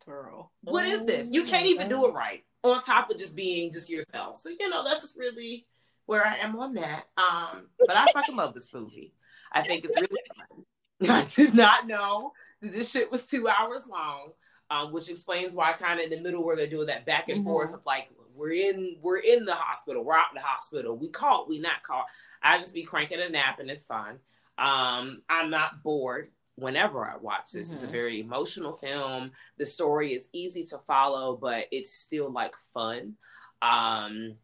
girl? 0.07 0.51
What 0.63 0.85
is 0.85 1.05
this? 1.05 1.29
You 1.31 1.43
can't 1.43 1.67
even 1.67 1.89
do 1.89 2.07
it 2.07 2.13
right. 2.13 2.43
On 2.63 2.81
top 2.81 3.11
of 3.11 3.17
just 3.17 3.35
being 3.35 3.71
just 3.71 3.89
yourself. 3.89 4.37
So 4.37 4.49
you 4.49 4.69
know 4.69 4.83
that's 4.83 5.01
just 5.01 5.17
really 5.17 5.67
where 6.05 6.25
I 6.25 6.37
am 6.37 6.57
on 6.57 6.73
that. 6.73 7.03
Um, 7.17 7.67
but 7.79 7.95
I 7.95 8.07
fucking 8.11 8.35
love 8.35 8.53
this 8.53 8.73
movie. 8.73 9.13
I 9.51 9.61
think 9.61 9.85
it's 9.85 9.95
really 9.95 10.07
fun. 10.35 10.65
I 11.09 11.25
did 11.25 11.53
not 11.53 11.85
know 11.87 12.31
that 12.61 12.73
this 12.73 12.89
shit 12.89 13.11
was 13.11 13.27
two 13.27 13.47
hours 13.47 13.87
long 13.87 14.31
um, 14.69 14.91
which 14.91 15.09
explains 15.09 15.53
why 15.53 15.73
kind 15.73 15.99
of 15.99 16.05
in 16.05 16.09
the 16.11 16.21
middle 16.21 16.43
where 16.43 16.55
they're 16.55 16.69
doing 16.69 16.87
that 16.87 17.05
back 17.05 17.29
and 17.29 17.39
mm-hmm. 17.39 17.49
forth 17.49 17.73
of 17.73 17.81
like 17.85 18.09
we're 18.35 18.51
in 18.51 18.97
we're 19.01 19.19
in 19.19 19.45
the 19.45 19.55
hospital, 19.55 20.03
we're 20.03 20.15
out 20.15 20.31
in 20.31 20.35
the 20.35 20.45
hospital, 20.45 20.95
we 20.97 21.09
caught, 21.09 21.49
we 21.49 21.59
not 21.59 21.83
caught. 21.83 22.05
I 22.41 22.59
just 22.59 22.73
be 22.73 22.83
cranking 22.83 23.19
a 23.19 23.29
nap 23.29 23.59
and 23.59 23.69
it's 23.69 23.85
fine. 23.85 24.19
Um, 24.57 25.21
I'm 25.29 25.49
not 25.49 25.83
bored 25.83 26.31
whenever 26.57 27.05
I 27.05 27.15
watch 27.17 27.51
this. 27.53 27.67
Mm-hmm. 27.67 27.73
It's 27.73 27.83
a 27.83 27.85
mm-hmm. 27.85 27.93
very 27.93 28.19
emotional 28.19 28.73
film. 28.73 29.31
The 29.57 29.65
story 29.65 30.13
is 30.13 30.29
easy 30.33 30.63
to 30.65 30.79
follow, 30.79 31.37
but 31.37 31.65
it's 31.71 31.93
still 31.93 32.31
like 32.31 32.53
fun. 32.73 33.13
Um, 33.61 34.35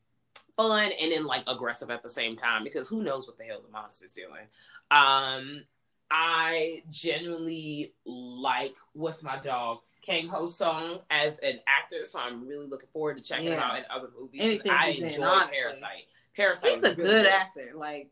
fun 0.56 0.92
and 1.00 1.12
then 1.12 1.26
like 1.26 1.44
aggressive 1.48 1.90
at 1.90 2.04
the 2.04 2.10
same 2.10 2.36
time 2.36 2.64
because 2.64 2.88
who 2.88 3.02
knows 3.02 3.28
what 3.28 3.38
the 3.38 3.44
hell 3.44 3.62
the 3.62 3.72
monster's 3.72 4.14
doing. 4.14 4.48
Um, 4.92 5.64
I 6.12 6.84
genuinely 6.90 7.94
like 8.06 8.76
what's 8.94 9.24
my 9.24 9.40
dog 9.40 9.80
Kang 10.06 10.28
Ho 10.28 10.46
Song 10.46 11.00
as 11.10 11.40
an 11.40 11.60
actor, 11.68 12.06
so 12.06 12.20
I'm 12.20 12.48
really 12.48 12.68
looking 12.68 12.90
forward 12.92 13.18
to 13.18 13.24
checking 13.24 13.48
yeah. 13.48 13.64
out 13.64 13.78
in 13.78 13.86
other 13.90 14.10
movies. 14.20 14.62
I 14.70 14.90
enjoy 14.90 15.40
Parasite. 15.52 16.06
Parasite. 16.36 16.72
He's 16.72 16.84
a 16.84 16.96
good, 16.96 17.06
good 17.06 17.26
actor. 17.26 17.72
Like 17.76 18.12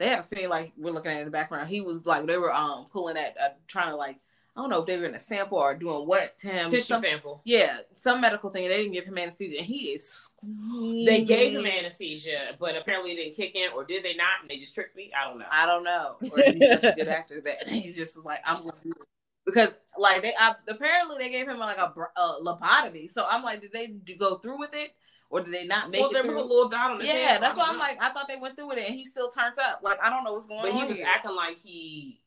they 0.00 0.08
have 0.08 0.24
seen, 0.24 0.48
like 0.48 0.72
we're 0.76 0.90
looking 0.90 1.12
at 1.12 1.18
in 1.18 1.26
the 1.26 1.30
background. 1.30 1.68
He 1.68 1.80
was 1.80 2.06
like 2.06 2.26
they 2.26 2.38
were 2.38 2.52
um 2.52 2.86
pulling 2.90 3.16
at 3.16 3.36
uh, 3.38 3.50
trying 3.68 3.90
to 3.90 3.96
like 3.96 4.18
I 4.56 4.62
don't 4.62 4.70
know 4.70 4.80
if 4.80 4.86
they 4.86 4.98
were 4.98 5.04
in 5.04 5.14
a 5.14 5.20
sample 5.20 5.58
or 5.58 5.76
doing 5.76 6.08
what 6.08 6.36
to 6.40 6.48
him. 6.48 6.70
Tissue 6.70 6.80
some, 6.80 7.00
sample. 7.00 7.42
Yeah, 7.44 7.78
some 7.94 8.20
medical 8.20 8.50
thing. 8.50 8.68
They 8.68 8.78
didn't 8.78 8.92
give 8.92 9.04
him 9.04 9.18
anesthesia, 9.18 9.58
and 9.58 9.66
he 9.66 9.90
is. 9.90 10.10
Screaming. 10.10 11.04
They 11.04 11.22
gave 11.22 11.52
him 11.56 11.66
anesthesia, 11.66 12.56
but 12.58 12.76
apparently 12.76 13.12
it 13.12 13.16
didn't 13.16 13.36
kick 13.36 13.54
in, 13.54 13.72
or 13.72 13.84
did 13.84 14.02
they 14.02 14.16
not? 14.16 14.40
And 14.40 14.50
they 14.50 14.56
just 14.56 14.74
tricked 14.74 14.96
me. 14.96 15.12
I 15.16 15.28
don't 15.28 15.38
know. 15.38 15.46
I 15.50 15.66
don't 15.66 15.84
know. 15.84 16.16
Or 16.20 16.42
he's 16.42 16.68
such 16.68 16.84
a 16.84 16.94
good 16.96 17.08
actor 17.08 17.40
that 17.42 17.68
he 17.68 17.92
just 17.92 18.16
was 18.16 18.24
like, 18.24 18.40
"I'm 18.44 18.62
going 18.62 18.72
to 18.72 18.82
do 18.82 18.90
it." 18.90 19.06
because 19.46 19.70
like 19.98 20.22
they 20.22 20.34
I, 20.38 20.54
apparently 20.68 21.16
they 21.18 21.30
gave 21.30 21.48
him 21.48 21.58
like 21.58 21.78
a, 21.78 21.92
a 22.16 22.42
lobotomy. 22.42 23.10
So 23.10 23.24
I'm 23.28 23.42
like, 23.42 23.60
did 23.60 23.72
they 23.72 23.88
go 24.18 24.38
through 24.38 24.58
with 24.58 24.70
it? 24.72 24.92
Or 25.30 25.40
did 25.40 25.54
they 25.54 25.64
not 25.64 25.90
make 25.90 26.00
well, 26.00 26.10
it? 26.10 26.14
there 26.14 26.22
through? 26.22 26.34
was 26.34 26.44
a 26.44 26.46
little 26.46 26.68
dot 26.68 26.90
on 26.90 27.00
his 27.00 27.08
Yeah, 27.08 27.38
that's 27.38 27.56
why 27.56 27.66
I'm 27.68 27.78
like, 27.78 28.02
I 28.02 28.10
thought 28.10 28.26
they 28.26 28.36
went 28.36 28.56
through 28.56 28.68
with 28.68 28.78
it, 28.78 28.88
and 28.88 28.98
he 28.98 29.06
still 29.06 29.30
turns 29.30 29.58
up. 29.58 29.80
Like 29.82 29.98
I 30.02 30.10
don't 30.10 30.24
know 30.24 30.32
what's 30.32 30.46
going 30.46 30.62
but 30.62 30.70
on. 30.70 30.74
But 30.74 30.80
he 30.80 30.88
was 30.88 30.96
here. 30.96 31.06
acting 31.06 31.36
like 31.36 31.58
he 31.62 32.20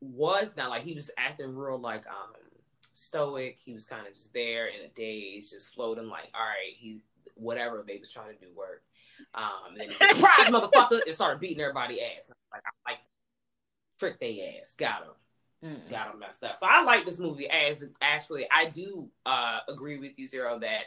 was 0.00 0.56
not 0.56 0.68
like 0.68 0.82
he 0.82 0.94
was 0.94 1.10
acting 1.16 1.56
real 1.56 1.78
like 1.78 2.06
um 2.08 2.34
stoic. 2.92 3.58
He 3.64 3.72
was 3.72 3.84
kind 3.84 4.06
of 4.06 4.14
just 4.14 4.34
there 4.34 4.66
in 4.66 4.84
a 4.84 4.88
daze, 4.88 5.50
just 5.50 5.72
floating. 5.72 6.08
Like, 6.08 6.30
all 6.34 6.40
right, 6.40 6.74
he's 6.76 7.00
whatever 7.34 7.84
they 7.86 7.98
was 7.98 8.10
trying 8.10 8.36
to 8.36 8.44
do 8.44 8.50
work. 8.54 8.82
Um, 9.34 9.72
and 9.72 9.80
then 9.80 9.88
he 9.88 9.94
"Surprise, 9.94 10.50
motherfucker!" 10.50 11.04
and 11.04 11.14
started 11.14 11.40
beating 11.40 11.60
everybody 11.60 12.00
ass. 12.02 12.30
Like, 12.52 12.62
I 12.66 12.90
like 12.90 12.98
trick 14.00 14.18
they 14.18 14.58
ass, 14.60 14.74
got 14.74 15.02
him. 15.02 15.10
Mm. 15.64 15.90
got 15.90 16.10
them 16.10 16.20
messed 16.20 16.44
up. 16.44 16.56
So 16.56 16.66
I 16.70 16.82
like 16.82 17.04
this 17.04 17.18
movie 17.18 17.48
as 17.50 17.84
actually 18.00 18.46
I 18.50 18.70
do 18.70 19.08
uh 19.26 19.58
agree 19.68 19.98
with 19.98 20.12
you, 20.16 20.28
Xero, 20.28 20.60
that 20.60 20.82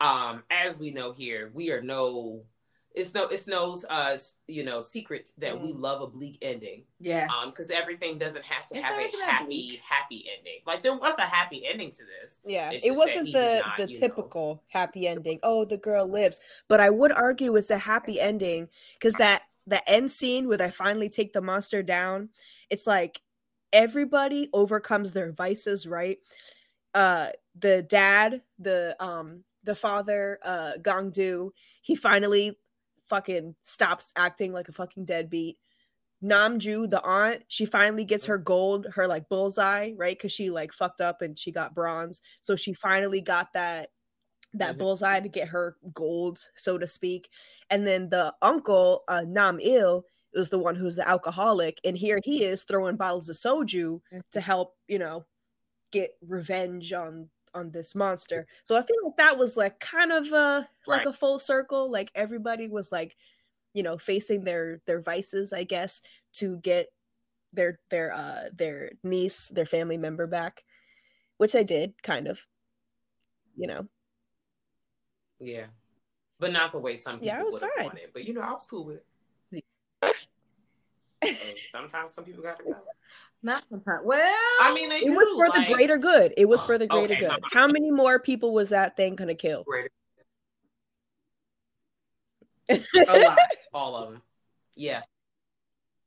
um 0.00 0.42
as 0.50 0.76
we 0.76 0.90
know 0.90 1.12
here, 1.12 1.50
we 1.54 1.70
are 1.70 1.82
no 1.82 2.44
it's 2.94 3.12
no 3.12 3.24
it's 3.26 3.48
no 3.48 3.76
uh 3.90 4.16
you 4.46 4.64
know 4.64 4.80
secret 4.80 5.30
that 5.38 5.54
mm. 5.54 5.62
we 5.62 5.72
love 5.72 6.00
a 6.00 6.06
bleak 6.06 6.38
ending. 6.42 6.84
Yeah. 7.00 7.26
Um 7.26 7.50
because 7.50 7.70
everything 7.70 8.18
doesn't 8.18 8.44
have 8.44 8.68
to 8.68 8.76
it's 8.76 8.84
have 8.84 8.96
a 8.96 9.24
happy 9.26 9.46
bleak. 9.46 9.80
happy 9.80 10.24
ending. 10.38 10.60
Like 10.64 10.82
there 10.82 10.96
was 10.96 11.18
a 11.18 11.22
happy 11.22 11.66
ending 11.66 11.90
to 11.90 12.02
this. 12.04 12.40
Yeah. 12.46 12.70
it 12.72 12.94
wasn't 12.94 13.32
the 13.32 13.62
not, 13.64 13.76
the 13.76 13.86
typical 13.88 14.54
know. 14.54 14.60
happy 14.68 15.08
ending. 15.08 15.40
Oh, 15.42 15.64
the 15.64 15.76
girl 15.76 16.06
lives. 16.06 16.40
But 16.68 16.80
I 16.80 16.90
would 16.90 17.10
argue 17.10 17.56
it's 17.56 17.70
a 17.70 17.78
happy 17.78 18.20
ending 18.20 18.68
because 18.94 19.14
that 19.14 19.42
the 19.66 19.86
end 19.90 20.12
scene 20.12 20.46
where 20.46 20.58
they 20.58 20.70
finally 20.70 21.08
take 21.08 21.32
the 21.32 21.40
monster 21.40 21.82
down, 21.82 22.28
it's 22.70 22.86
like 22.86 23.20
everybody 23.72 24.50
overcomes 24.52 25.12
their 25.12 25.32
vices, 25.32 25.84
right? 25.84 26.18
Uh 26.94 27.30
the 27.58 27.82
dad, 27.82 28.42
the 28.60 28.94
um 29.00 29.42
the 29.64 29.74
father, 29.74 30.38
uh 30.44 30.72
Gangdu, 30.80 31.50
he 31.82 31.94
finally 31.94 32.58
fucking 33.06 33.54
stops 33.62 34.12
acting 34.16 34.52
like 34.52 34.68
a 34.68 34.72
fucking 34.72 35.04
deadbeat. 35.04 35.58
Namju, 36.22 36.88
the 36.88 37.02
aunt, 37.02 37.42
she 37.48 37.66
finally 37.66 38.04
gets 38.04 38.24
her 38.24 38.38
gold, 38.38 38.86
her 38.94 39.06
like 39.06 39.28
bullseye, 39.28 39.92
right? 39.96 40.16
Because 40.16 40.32
she 40.32 40.48
like 40.48 40.72
fucked 40.72 41.02
up 41.02 41.20
and 41.20 41.38
she 41.38 41.52
got 41.52 41.74
bronze. 41.74 42.22
So 42.40 42.56
she 42.56 42.72
finally 42.72 43.20
got 43.20 43.52
that 43.52 43.90
that 44.54 44.70
mm-hmm. 44.70 44.78
bullseye 44.78 45.20
to 45.20 45.28
get 45.28 45.48
her 45.48 45.76
gold, 45.92 46.38
so 46.54 46.78
to 46.78 46.86
speak. 46.86 47.28
And 47.70 47.86
then 47.86 48.08
the 48.08 48.32
uncle, 48.40 49.02
uh, 49.08 49.24
Nam 49.26 49.58
Il, 49.60 50.04
is 50.34 50.48
the 50.48 50.58
one 50.58 50.74
who's 50.74 50.96
the 50.96 51.08
alcoholic 51.08 51.80
and 51.84 51.96
here 51.96 52.20
he 52.22 52.44
is 52.44 52.64
throwing 52.64 52.96
bottles 52.96 53.28
of 53.28 53.36
soju 53.36 53.70
to 53.70 54.00
mm-hmm. 54.12 54.40
help 54.40 54.74
you 54.88 54.98
know 54.98 55.24
get 55.92 56.10
revenge 56.26 56.92
on 56.92 57.28
on 57.54 57.70
this 57.70 57.94
monster 57.94 58.46
so 58.64 58.76
i 58.76 58.82
feel 58.82 58.96
like 59.04 59.16
that 59.16 59.38
was 59.38 59.56
like 59.56 59.78
kind 59.80 60.12
of 60.12 60.30
a 60.32 60.68
like 60.86 61.04
right. 61.04 61.06
a 61.06 61.12
full 61.12 61.38
circle 61.38 61.90
like 61.90 62.10
everybody 62.14 62.68
was 62.68 62.90
like 62.90 63.16
you 63.72 63.82
know 63.82 63.96
facing 63.98 64.44
their 64.44 64.80
their 64.86 65.00
vices 65.00 65.52
i 65.52 65.62
guess 65.62 66.00
to 66.32 66.56
get 66.58 66.88
their 67.52 67.78
their 67.90 68.12
uh 68.12 68.44
their 68.54 68.90
niece 69.02 69.48
their 69.48 69.66
family 69.66 69.96
member 69.96 70.26
back 70.26 70.64
which 71.38 71.54
i 71.54 71.62
did 71.62 71.92
kind 72.02 72.26
of 72.26 72.40
you 73.56 73.66
know 73.66 73.86
yeah 75.40 75.66
but 76.40 76.52
not 76.52 76.72
the 76.72 76.78
way 76.78 76.96
some 76.96 77.20
people 77.20 77.26
yeah, 77.26 77.42
was 77.42 77.58
fine. 77.58 77.70
wanted 77.78 78.08
but 78.12 78.24
you 78.24 78.34
know 78.34 78.40
i 78.40 78.50
was 78.52 78.66
cool 78.66 78.84
with 78.84 78.96
it 78.96 79.06
sometimes 81.70 82.14
some 82.14 82.24
people 82.24 82.42
got 82.42 82.58
to 82.58 82.64
go. 82.64 82.76
Not 83.42 83.62
sometimes. 83.68 84.00
Well, 84.04 84.34
I 84.60 84.72
mean, 84.74 84.90
it 84.90 85.04
do, 85.04 85.14
was 85.14 85.28
for 85.36 85.48
like... 85.48 85.68
the 85.68 85.74
greater 85.74 85.98
good. 85.98 86.32
It 86.36 86.48
was 86.48 86.64
for 86.64 86.78
the 86.78 86.86
greater 86.86 87.14
okay, 87.14 87.28
good. 87.28 87.40
How 87.52 87.66
many 87.66 87.90
more 87.90 88.18
people 88.18 88.52
was 88.52 88.70
that 88.70 88.96
thing 88.96 89.16
gonna 89.16 89.34
kill? 89.34 89.64
a 92.70 92.78
lot. 92.94 93.38
All 93.74 93.96
of 93.96 94.12
them. 94.12 94.22
Yes. 94.74 95.04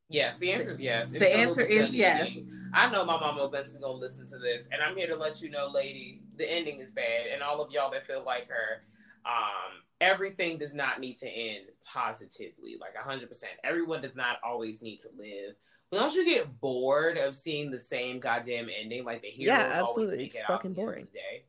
Yes. 0.09 0.37
The 0.37 0.51
answer 0.53 0.71
is 0.71 0.81
yes. 0.81 1.11
the 1.11 1.37
answer 1.37 1.61
is 1.61 1.93
yes. 1.93 2.31
I 2.73 2.89
know 2.89 3.05
my 3.05 3.19
mama 3.19 3.45
eventually 3.45 3.79
gonna 3.79 3.93
listen 3.93 4.27
to 4.29 4.37
this, 4.37 4.67
and 4.71 4.81
I'm 4.81 4.95
here 4.95 5.07
to 5.07 5.15
let 5.15 5.41
you 5.41 5.49
know, 5.49 5.69
lady, 5.73 6.21
the 6.37 6.51
ending 6.51 6.79
is 6.79 6.91
bad, 6.91 7.27
and 7.31 7.41
all 7.41 7.63
of 7.63 7.71
y'all 7.71 7.91
that 7.91 8.07
feel 8.07 8.23
like 8.25 8.47
her, 8.49 8.83
um, 9.25 9.83
everything 10.01 10.57
does 10.57 10.75
not 10.75 10.99
need 10.99 11.17
to 11.19 11.29
end 11.29 11.65
positively, 11.85 12.77
like 12.79 12.95
100%. 12.95 13.43
Everyone 13.63 14.01
does 14.01 14.15
not 14.15 14.37
always 14.43 14.81
need 14.81 14.99
to 14.99 15.09
live. 15.17 15.55
But 15.89 15.99
don't 15.99 16.13
you 16.13 16.25
get 16.25 16.59
bored 16.59 17.17
of 17.17 17.35
seeing 17.35 17.71
the 17.71 17.79
same 17.79 18.19
goddamn 18.19 18.67
ending? 18.75 19.05
Like 19.05 19.21
the 19.21 19.29
heroes 19.29 19.57
yeah, 19.57 19.81
absolutely. 19.81 20.25
it's 20.25 20.39
fucking 20.41 20.73
boring. 20.73 21.07
Day? 21.13 21.45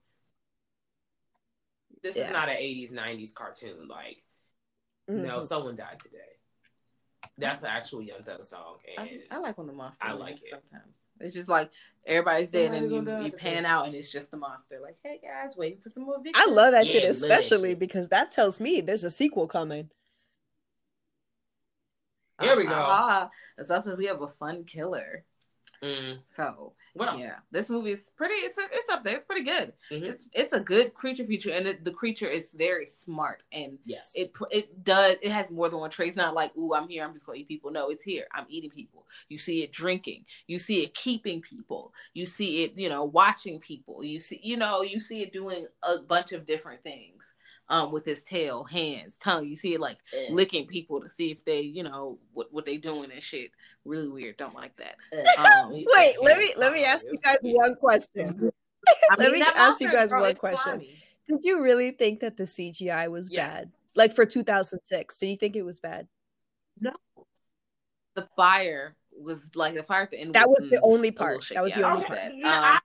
This 2.02 2.16
yeah. 2.16 2.26
is 2.26 2.32
not 2.32 2.48
an 2.48 2.56
80s, 2.56 2.92
90s 2.92 3.34
cartoon. 3.34 3.88
Like, 3.88 4.22
mm-hmm. 5.10 5.26
no, 5.26 5.40
someone 5.40 5.74
died 5.74 5.98
today. 6.00 6.18
That's 7.36 7.60
the 7.60 7.70
actual 7.70 8.02
Young 8.02 8.22
Thug 8.22 8.44
song. 8.44 8.76
And 8.96 9.20
I, 9.30 9.36
I 9.36 9.38
like 9.40 9.58
when 9.58 9.66
the 9.66 9.72
monster 9.72 10.06
I 10.06 10.12
like 10.12 10.36
it. 10.36 10.50
sometimes. 10.50 10.94
It's 11.20 11.34
just 11.34 11.48
like 11.48 11.70
everybody's 12.08 12.50
dead 12.50 12.72
and 12.72 12.90
you, 12.90 13.24
you 13.24 13.32
pan 13.32 13.66
out 13.66 13.86
and 13.86 13.94
it's 13.94 14.10
just 14.10 14.30
the 14.30 14.36
monster. 14.36 14.80
Like, 14.82 14.96
hey 15.04 15.20
guys, 15.22 15.56
waiting 15.56 15.78
for 15.80 15.90
some 15.90 16.04
more 16.04 16.16
victims. 16.16 16.44
I 16.48 16.50
love 16.50 16.72
that 16.72 16.86
yeah, 16.86 16.92
shit, 16.92 17.04
especially 17.04 17.74
that 17.74 17.74
shit. 17.74 17.78
because 17.78 18.08
that 18.08 18.30
tells 18.30 18.58
me 18.58 18.80
there's 18.80 19.04
a 19.04 19.10
sequel 19.10 19.46
coming. 19.46 19.90
Here 22.40 22.56
we 22.56 22.66
go. 22.66 22.74
Ah, 22.74 23.30
that's 23.56 23.70
also 23.70 23.96
we 23.96 24.06
have 24.06 24.22
a 24.22 24.28
fun 24.28 24.64
killer. 24.64 25.24
Mm. 25.82 26.18
So 26.34 26.74
well, 26.94 27.18
yeah, 27.18 27.36
this 27.50 27.70
movie 27.70 27.92
is 27.92 28.10
pretty. 28.16 28.34
It's 28.34 28.58
it's 28.58 28.88
up 28.88 29.04
there. 29.04 29.14
It's 29.14 29.24
pretty 29.24 29.44
good. 29.44 29.72
Mm-hmm. 29.90 30.04
It's 30.04 30.28
it's 30.32 30.52
a 30.52 30.60
good 30.60 30.94
creature 30.94 31.24
feature, 31.24 31.50
and 31.50 31.66
it, 31.66 31.84
the 31.84 31.92
creature 31.92 32.28
is 32.28 32.52
very 32.54 32.86
smart. 32.86 33.44
And 33.52 33.78
yes, 33.84 34.12
it 34.14 34.32
it 34.50 34.84
does. 34.84 35.16
It 35.22 35.30
has 35.30 35.50
more 35.50 35.68
than 35.68 35.80
one 35.80 35.90
trait. 35.90 36.08
It's 36.08 36.16
not 36.16 36.34
like, 36.34 36.56
ooh, 36.56 36.74
I'm 36.74 36.88
here. 36.88 37.04
I'm 37.04 37.12
just 37.12 37.26
gonna 37.26 37.38
eat 37.38 37.48
people. 37.48 37.70
No, 37.70 37.90
it's 37.90 38.02
here. 38.02 38.26
I'm 38.32 38.46
eating 38.48 38.70
people. 38.70 39.06
You 39.28 39.38
see 39.38 39.62
it 39.62 39.72
drinking. 39.72 40.24
You 40.46 40.58
see 40.58 40.82
it 40.82 40.94
keeping 40.94 41.40
people. 41.40 41.92
You 42.14 42.26
see 42.26 42.64
it, 42.64 42.72
you 42.76 42.88
know, 42.88 43.04
watching 43.04 43.58
people. 43.60 44.04
You 44.04 44.20
see, 44.20 44.40
you 44.42 44.56
know, 44.56 44.82
you 44.82 45.00
see 45.00 45.22
it 45.22 45.32
doing 45.32 45.66
a 45.82 45.98
bunch 45.98 46.32
of 46.32 46.46
different 46.46 46.82
things 46.82 47.17
um, 47.70 47.92
with 47.92 48.04
his 48.04 48.22
tail, 48.22 48.64
hands, 48.64 49.18
tongue. 49.18 49.46
You 49.46 49.56
see 49.56 49.74
it 49.74 49.80
like 49.80 49.98
yeah. 50.12 50.28
licking 50.30 50.66
people 50.66 51.00
to 51.00 51.10
see 51.10 51.30
if 51.30 51.44
they, 51.44 51.60
you 51.60 51.82
know, 51.82 52.18
what 52.32 52.52
what 52.52 52.66
they 52.66 52.76
doing 52.76 53.10
and 53.12 53.22
shit. 53.22 53.50
Really 53.84 54.08
weird. 54.08 54.36
Don't 54.36 54.54
like 54.54 54.76
that. 54.76 54.96
Um, 55.38 55.70
Wait, 55.96 56.16
let 56.22 56.38
me 56.38 56.52
let 56.56 56.72
me 56.72 56.84
ask 56.84 57.06
you 57.10 57.18
guys 57.22 57.38
one 57.42 57.74
question. 57.76 58.50
let 59.18 59.32
me 59.32 59.42
ask 59.42 59.80
you 59.80 59.92
guys 59.92 60.10
one 60.10 60.34
question. 60.34 60.72
Funny. 60.72 61.02
Did 61.28 61.40
you 61.44 61.60
really 61.60 61.90
think 61.90 62.20
that 62.20 62.36
the 62.36 62.44
CGI 62.44 63.10
was 63.10 63.28
yes. 63.30 63.48
bad? 63.48 63.72
Like 63.94 64.14
for 64.14 64.24
2006, 64.24 65.16
did 65.16 65.26
you 65.26 65.36
think 65.36 65.56
it 65.56 65.62
was 65.62 65.80
bad? 65.80 66.08
No. 66.80 66.92
The 68.14 68.26
fire 68.34 68.96
was 69.12 69.50
like 69.54 69.74
the 69.74 69.82
fire 69.82 70.02
at 70.02 70.10
the 70.10 70.20
end. 70.20 70.34
That 70.34 70.48
was, 70.48 70.58
was 70.60 70.70
the 70.70 70.80
only 70.82 71.10
part. 71.10 71.44
That 71.52 71.62
was 71.62 71.74
the 71.74 71.82
only 71.82 72.04
part. 72.04 72.18
Um, 72.18 72.40
I, 72.44 72.80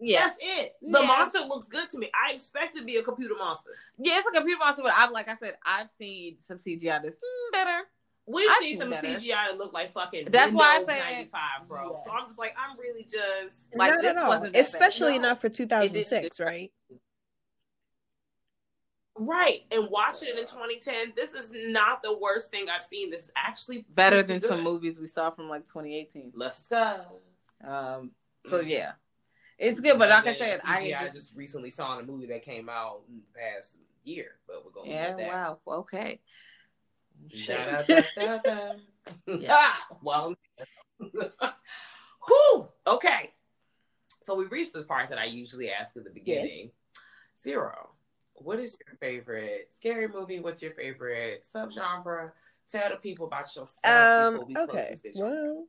yeah. 0.00 0.20
That's 0.20 0.38
it. 0.40 0.76
The 0.80 1.00
yeah. 1.00 1.06
monster 1.06 1.40
looks 1.40 1.66
good 1.66 1.88
to 1.90 1.98
me. 1.98 2.10
I 2.14 2.32
expect 2.32 2.76
to 2.76 2.84
be 2.84 2.96
a 2.96 3.02
computer 3.02 3.34
monster. 3.38 3.70
Yeah, 3.98 4.18
it's 4.18 4.26
a 4.26 4.32
computer 4.32 4.58
monster, 4.58 4.82
but 4.82 4.92
I've 4.96 5.10
like 5.10 5.28
I 5.28 5.36
said, 5.36 5.56
I've 5.64 5.90
seen 5.98 6.36
some 6.46 6.56
CGI 6.56 7.02
that's 7.02 7.16
mm, 7.16 7.52
better. 7.52 7.82
We've 8.26 8.48
I've 8.48 8.58
seen, 8.58 8.78
some 8.78 8.90
better. 8.90 9.06
CGI 9.06 9.48
that 9.48 9.58
look 9.58 9.72
like 9.72 9.92
fucking 9.92 10.28
that's 10.30 10.52
Windows 10.52 10.54
why 10.54 10.78
I 10.80 10.84
say 10.84 10.98
95, 10.98 11.68
bro. 11.68 11.92
Yes. 11.92 12.04
So 12.04 12.12
I'm 12.12 12.26
just 12.26 12.38
like, 12.38 12.54
I'm 12.56 12.78
really 12.78 13.02
just 13.04 13.74
like 13.76 13.94
no, 13.94 14.02
this 14.02 14.14
no, 14.14 14.22
no. 14.22 14.28
wasn't 14.28 14.56
especially 14.56 15.18
no. 15.18 15.30
not 15.30 15.40
for 15.40 15.48
2006, 15.48 16.40
right? 16.40 16.70
Right, 19.18 19.60
and 19.70 19.88
watching 19.90 20.28
it 20.28 20.38
in 20.38 20.46
2010, 20.46 21.12
this 21.14 21.34
is 21.34 21.52
not 21.54 22.02
the 22.02 22.16
worst 22.16 22.50
thing 22.50 22.68
I've 22.70 22.84
seen. 22.84 23.10
This 23.10 23.24
is 23.24 23.32
actually 23.36 23.84
better 23.94 24.22
than 24.22 24.38
good. 24.38 24.48
some 24.48 24.62
movies 24.62 24.98
we 24.98 25.08
saw 25.08 25.30
from 25.30 25.48
like 25.50 25.66
2018. 25.66 26.32
Let's 26.34 26.56
discuss. 26.56 27.00
Um, 27.62 28.12
so 28.46 28.60
yeah, 28.60 28.92
it's 29.60 29.80
good, 29.80 29.98
but 29.98 30.08
like 30.08 30.26
I 30.26 30.36
said, 30.36 30.60
I 30.66 30.90
just, 30.90 31.12
just, 31.12 31.36
recently 31.36 31.70
saw 31.70 31.98
in 31.98 32.04
a 32.04 32.06
movie 32.06 32.26
that 32.28 32.42
came 32.42 32.68
out 32.68 33.02
in 33.08 33.16
the 33.16 33.38
past 33.38 33.76
year, 34.04 34.36
but 34.46 34.64
we're 34.64 34.72
going 34.72 34.90
yeah, 34.90 35.14
wow, 35.14 35.58
okay. 35.68 36.20
Da, 37.46 37.82
da, 37.82 38.38
da, 38.38 38.72
yeah. 39.26 39.48
ah, 39.50 39.86
well, 40.02 40.34
whew, 40.98 42.68
okay. 42.86 43.30
So 44.22 44.34
we 44.34 44.46
reached 44.46 44.72
this 44.72 44.84
part 44.84 45.10
that 45.10 45.18
I 45.18 45.26
usually 45.26 45.70
ask 45.70 45.96
at 45.96 46.04
the 46.04 46.10
beginning. 46.10 46.70
Yes. 47.44 47.54
Xero. 47.54 47.88
What 48.34 48.58
is 48.58 48.78
your 48.86 48.96
favorite 48.96 49.70
scary 49.76 50.08
movie? 50.08 50.40
What's 50.40 50.62
your 50.62 50.72
favorite 50.72 51.44
subgenre? 51.44 52.32
Tell 52.70 52.90
the 52.90 52.96
people 52.96 53.26
about 53.26 53.54
yourself. 53.54 53.78
Um, 53.84 54.44
okay. 54.56 54.94
Well, 55.16 55.66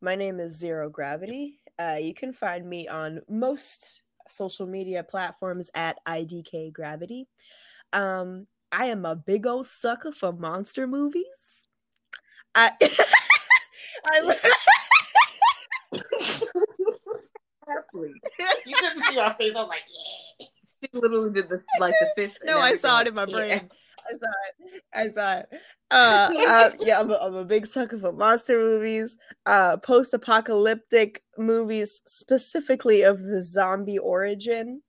my 0.00 0.14
name 0.14 0.40
is 0.40 0.62
Xero 0.62 0.90
Gravity. 0.90 1.57
Uh, 1.78 1.98
you 2.00 2.14
can 2.14 2.32
find 2.32 2.68
me 2.68 2.88
on 2.88 3.20
most 3.28 4.02
social 4.26 4.66
media 4.66 5.02
platforms 5.02 5.70
at 5.74 5.98
IDK 6.06 6.72
Gravity. 6.72 7.28
Um, 7.92 8.46
I 8.72 8.86
am 8.86 9.04
a 9.04 9.16
big 9.16 9.46
old 9.46 9.66
sucker 9.66 10.12
for 10.12 10.32
monster 10.32 10.86
movies. 10.86 11.24
I, 12.54 12.72
I 14.04 14.36
you 18.66 18.76
couldn't 18.76 19.04
see 19.04 19.18
our 19.18 19.34
face. 19.34 19.54
I 19.54 19.60
was 19.60 19.68
like, 19.68 19.82
yeah. 20.40 20.46
She 20.80 20.88
literally 20.92 21.32
did 21.32 21.48
the 21.48 21.60
like 21.80 21.94
the 21.98 22.12
fist. 22.14 22.38
no, 22.44 22.60
I 22.60 22.76
saw 22.76 23.00
it 23.00 23.08
in 23.08 23.14
my 23.14 23.24
brain. 23.24 23.48
Yeah. 23.50 23.62
I 24.08 24.12
saw 24.12 24.30
it. 24.48 24.82
I 24.94 25.08
saw 25.10 25.34
it. 25.38 25.48
Uh, 25.90 26.30
uh, 26.48 26.70
yeah, 26.80 27.00
I'm 27.00 27.10
a, 27.10 27.14
I'm 27.16 27.34
a 27.34 27.44
big 27.44 27.66
sucker 27.66 27.98
for 27.98 28.12
monster 28.12 28.58
movies, 28.58 29.16
uh, 29.46 29.76
post-apocalyptic 29.78 31.22
movies, 31.36 32.00
specifically 32.06 33.02
of 33.02 33.22
the 33.22 33.42
zombie 33.42 33.98
origin. 33.98 34.82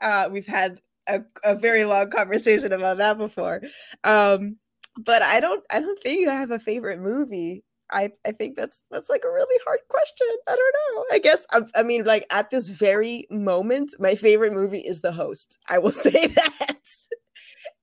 Uh, 0.00 0.28
we've 0.30 0.46
had 0.46 0.80
a, 1.06 1.22
a 1.44 1.54
very 1.54 1.84
long 1.84 2.10
conversation 2.10 2.72
about 2.72 2.98
that 2.98 3.18
before. 3.18 3.62
Um, 4.04 4.56
but 4.98 5.22
I 5.22 5.40
don't, 5.40 5.64
I 5.70 5.80
don't 5.80 6.00
think 6.02 6.28
I 6.28 6.34
have 6.34 6.50
a 6.50 6.58
favorite 6.58 7.00
movie. 7.00 7.64
I, 7.90 8.10
I 8.24 8.32
think 8.32 8.56
that's 8.56 8.82
that's 8.90 9.10
like 9.10 9.22
a 9.24 9.30
really 9.30 9.60
hard 9.66 9.80
question. 9.88 10.26
I 10.48 10.56
don't 10.56 10.74
know. 10.96 11.04
I 11.12 11.18
guess 11.18 11.46
I, 11.50 11.60
I 11.78 11.82
mean 11.82 12.04
like 12.04 12.24
at 12.30 12.48
this 12.48 12.70
very 12.70 13.26
moment, 13.30 13.94
my 13.98 14.14
favorite 14.14 14.54
movie 14.54 14.80
is 14.80 15.02
The 15.02 15.12
Host. 15.12 15.58
I 15.68 15.78
will 15.78 15.90
say 15.92 16.28
that 16.28 16.78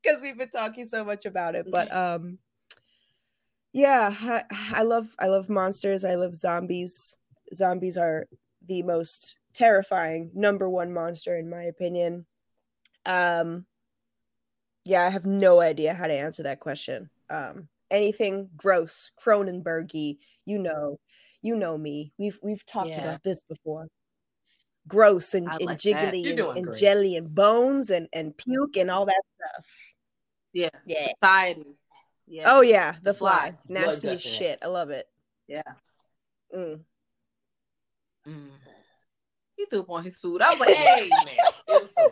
because 0.02 0.22
we've 0.22 0.38
been 0.38 0.50
talking 0.50 0.86
so 0.86 1.04
much 1.04 1.26
about 1.26 1.56
it. 1.56 1.68
But 1.70 1.93
um, 1.93 2.38
yeah, 3.74 4.14
I, 4.20 4.43
I 4.74 4.84
love 4.84 5.08
I 5.20 5.28
love 5.28 5.50
monsters. 5.50 6.06
I 6.06 6.16
love 6.16 6.36
zombies. 6.36 7.18
Zombies 7.54 7.97
are 7.97 8.28
the 8.68 8.84
most 8.84 9.36
terrifying 9.54 10.32
number 10.34 10.70
one 10.70 10.93
monster 10.93 11.38
in 11.38 11.50
my 11.50 11.64
opinion. 11.64 12.26
Um, 13.06 13.66
yeah, 14.86 15.06
I 15.06 15.10
have 15.10 15.26
no 15.26 15.60
idea 15.60 15.93
how 15.93 16.08
to 16.08 16.14
answer 16.14 16.43
that 16.43 16.60
question. 16.60 17.10
Um, 17.30 17.68
anything 17.91 18.50
gross, 18.56 19.12
Cronenbergy, 19.24 20.18
you 20.45 20.60
know, 20.60 21.00
you 21.41 21.56
know 21.56 21.78
me. 21.78 22.14
We've 22.18 22.39
we've 22.41 22.66
talked 22.66 22.89
yeah. 22.89 23.04
about 23.04 23.24
this 23.24 23.41
before 23.47 23.88
gross 24.90 25.34
and, 25.34 25.48
and 25.48 25.70
jiggly 25.78 26.30
and, 26.30 26.58
and 26.58 26.78
jelly 26.78 27.16
and 27.16 27.34
bones 27.34 27.90
and, 27.90 28.10
and 28.12 28.36
puke 28.36 28.76
and 28.76 28.92
all 28.92 29.06
that 29.06 29.22
stuff. 29.38 29.66
Yeah. 30.52 30.70
Yeah. 30.86 31.08
Society. 31.22 31.78
Yeah. 32.28 32.44
Oh 32.48 32.62
yeah, 32.62 32.96
the 33.02 33.14
fly. 33.14 33.52
fly. 33.52 33.54
Nasty 33.68 34.10
as 34.10 34.22
shit. 34.22 34.60
I 34.62 34.68
love 34.68 34.92
it. 34.92 35.08
Yeah. 35.48 35.64
Mm. 36.56 36.82
Mm. 38.28 38.50
He 39.56 39.66
threw 39.66 39.80
up 39.80 39.90
on 39.90 40.04
his 40.04 40.18
food. 40.18 40.42
I 40.42 40.52
was 40.52 40.60
like, 40.60 40.76
hey 40.76 41.10
man. 41.10 41.38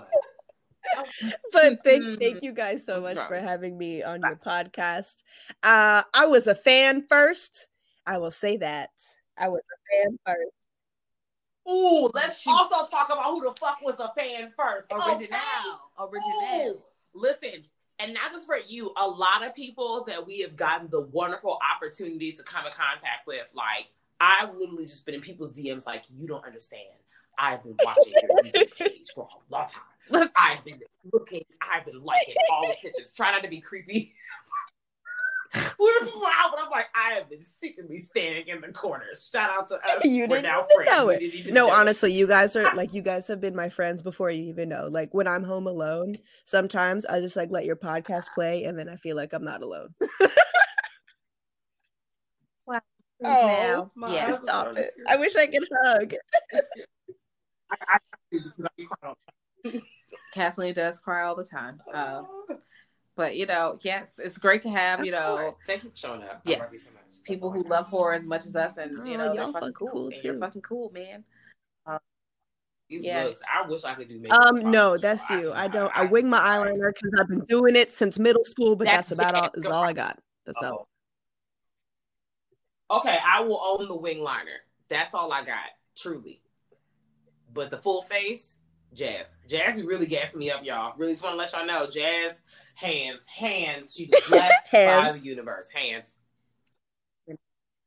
but 1.51 1.79
thank 1.83 2.19
thank 2.19 2.41
you 2.41 2.51
guys 2.51 2.85
so 2.85 3.01
much 3.01 3.19
for 3.27 3.37
having 3.39 3.77
me 3.77 4.01
on 4.01 4.21
your 4.21 4.37
podcast. 4.37 5.17
Uh 5.61 6.03
I 6.13 6.25
was 6.25 6.47
a 6.47 6.55
fan 6.55 7.05
first. 7.07 7.67
I 8.05 8.17
will 8.17 8.31
say 8.31 8.57
that. 8.57 8.89
I 9.37 9.49
was 9.49 9.61
a 9.61 10.03
fan 10.03 10.17
first. 10.25 10.56
Ooh, 11.69 12.09
let's 12.13 12.39
she, 12.39 12.49
also 12.49 12.87
talk 12.87 13.07
about 13.07 13.25
who 13.25 13.43
the 13.43 13.53
fuck 13.59 13.81
was 13.81 13.99
a 13.99 14.11
fan 14.17 14.51
first. 14.57 14.91
Original. 14.91 15.17
Okay. 15.19 15.29
Original. 15.99 16.71
Ooh, 16.71 16.81
listen, 17.13 17.63
and 17.99 18.13
not 18.13 18.31
just 18.31 18.45
for 18.45 18.57
you, 18.67 18.93
a 18.97 19.07
lot 19.07 19.45
of 19.45 19.55
people 19.55 20.05
that 20.07 20.25
we 20.25 20.39
have 20.41 20.55
gotten 20.55 20.87
the 20.89 21.01
wonderful 21.01 21.57
opportunity 21.75 22.31
to 22.31 22.43
come 22.43 22.65
in 22.65 22.71
contact 22.71 23.25
with, 23.25 23.47
like 23.53 23.87
I've 24.19 24.53
literally 24.55 24.85
just 24.85 25.05
been 25.05 25.15
in 25.15 25.21
people's 25.21 25.53
DMs 25.53 25.85
like, 25.85 26.03
you 26.15 26.27
don't 26.27 26.45
understand. 26.45 26.83
I've 27.37 27.63
been 27.63 27.75
watching 27.83 28.13
your 28.13 28.43
YouTube 28.43 28.75
page 28.75 29.07
for 29.13 29.27
a 29.27 29.53
long 29.53 29.67
time. 29.67 30.29
I've 30.35 30.63
been 30.63 30.79
looking, 31.11 31.43
I've 31.61 31.85
been 31.85 32.01
liking 32.03 32.35
all 32.51 32.67
the 32.67 32.75
pictures. 32.81 33.11
Try 33.11 33.31
not 33.31 33.43
to 33.43 33.49
be 33.49 33.59
creepy. 33.61 34.13
We're 35.53 35.99
wild, 36.01 36.51
but 36.51 36.59
I'm 36.63 36.69
like, 36.69 36.87
I 36.95 37.13
have 37.13 37.29
been 37.29 37.41
secretly 37.41 37.97
standing 37.97 38.47
in 38.47 38.61
the 38.61 38.71
corners. 38.71 39.29
Shout 39.31 39.49
out 39.49 39.67
to 39.69 39.75
us. 39.75 40.03
You 40.05 40.27
We're 40.27 40.41
didn't 40.41 40.65
even 40.71 40.85
know 40.85 41.09
it. 41.09 41.45
no, 41.47 41.67
know 41.67 41.71
honestly, 41.71 42.11
it. 42.11 42.15
you 42.15 42.27
guys 42.27 42.55
are 42.55 42.73
like, 42.75 42.93
you 42.93 43.01
guys 43.01 43.27
have 43.27 43.39
been 43.39 43.55
my 43.55 43.69
friends 43.69 44.01
before 44.01 44.29
you 44.29 44.43
even 44.49 44.69
know. 44.69 44.87
Like 44.91 45.13
when 45.13 45.27
I'm 45.27 45.43
home 45.43 45.67
alone, 45.67 46.17
sometimes 46.45 47.05
I 47.05 47.19
just 47.21 47.35
like 47.35 47.51
let 47.51 47.65
your 47.65 47.75
podcast 47.75 48.25
play, 48.33 48.63
and 48.65 48.77
then 48.77 48.89
I 48.89 48.95
feel 48.97 49.15
like 49.15 49.33
I'm 49.33 49.43
not 49.43 49.61
alone. 49.61 49.93
wow. 52.65 52.81
Oh, 53.23 53.89
yeah. 54.09 54.31
Stop 54.33 54.77
it. 54.77 54.91
I 55.07 55.17
wish 55.17 55.35
I 55.35 55.47
could 55.47 55.67
hug. 55.83 56.13
Kathleen 60.33 60.73
does 60.73 60.99
cry 60.99 61.23
all 61.23 61.35
the 61.35 61.45
time. 61.45 61.79
Uh, 61.93 62.23
but 63.17 63.35
you 63.35 63.47
know, 63.47 63.77
yes, 63.81 64.19
it's 64.19 64.37
great 64.37 64.61
to 64.61 64.69
have 64.69 65.03
you 65.03 65.11
know. 65.11 65.57
Thank 65.65 65.83
you 65.83 65.89
for 65.89 65.97
showing 65.97 66.21
up. 66.21 66.41
Yes, 66.45 66.69
so 66.83 67.23
people 67.25 67.51
who 67.51 67.63
love 67.63 67.87
horror 67.87 68.13
as 68.13 68.25
much 68.25 68.45
as 68.45 68.55
us, 68.55 68.77
and 68.77 69.05
you 69.05 69.15
oh, 69.15 69.17
know, 69.17 69.35
they're 69.35 69.51
fucking 69.51 69.73
cool. 69.73 69.87
cool 69.89 70.11
you're 70.23 70.39
fucking 70.39 70.61
cool, 70.61 70.91
man. 70.93 71.23
Um, 71.87 71.97
These 72.89 73.03
yeah. 73.03 73.25
looks, 73.25 73.41
I 73.51 73.67
wish 73.67 73.83
I 73.83 73.95
could 73.95 74.07
do 74.07 74.19
makeup. 74.19 74.39
Um, 74.39 74.71
no, 74.71 74.97
that's 74.97 75.27
you. 75.31 75.49
I, 75.49 75.65
I 75.65 75.67
don't. 75.67 75.97
I, 75.97 76.03
I 76.03 76.05
wing 76.05 76.29
my 76.29 76.39
eyeliner 76.39 76.93
because 76.93 77.19
I've 77.19 77.27
been 77.27 77.43
doing 77.45 77.75
it 77.75 77.91
since 77.91 78.19
middle 78.19 78.45
school, 78.45 78.75
but 78.75 78.85
that's, 78.85 79.09
that's 79.09 79.19
about 79.19 79.35
all. 79.35 79.49
Is 79.55 79.65
all 79.65 79.83
I 79.83 79.93
got. 79.93 80.19
That's 80.45 80.59
oh. 80.61 80.87
all. 82.91 82.99
Okay, 82.99 83.17
I 83.27 83.41
will 83.41 83.59
own 83.61 83.87
the 83.87 83.97
wing 83.97 84.21
liner. 84.21 84.61
That's 84.89 85.15
all 85.15 85.33
I 85.33 85.43
got, 85.43 85.65
truly. 85.97 86.39
But 87.53 87.71
the 87.71 87.77
full 87.77 88.03
face, 88.03 88.57
Jazz. 88.93 89.37
Jazz 89.49 89.77
is 89.77 89.83
really 89.83 90.05
gassing 90.05 90.39
me 90.39 90.51
up, 90.51 90.63
y'all. 90.63 90.93
Really 90.97 91.13
just 91.13 91.23
want 91.23 91.33
to 91.33 91.37
let 91.37 91.51
y'all 91.51 91.65
know, 91.65 91.89
Jazz 91.89 92.43
hands, 92.77 93.27
hands. 93.27 93.95
She's 93.95 94.09
blessed 94.29 94.71
by 94.71 95.11
the 95.11 95.19
universe. 95.19 95.69
Hands. 95.71 96.17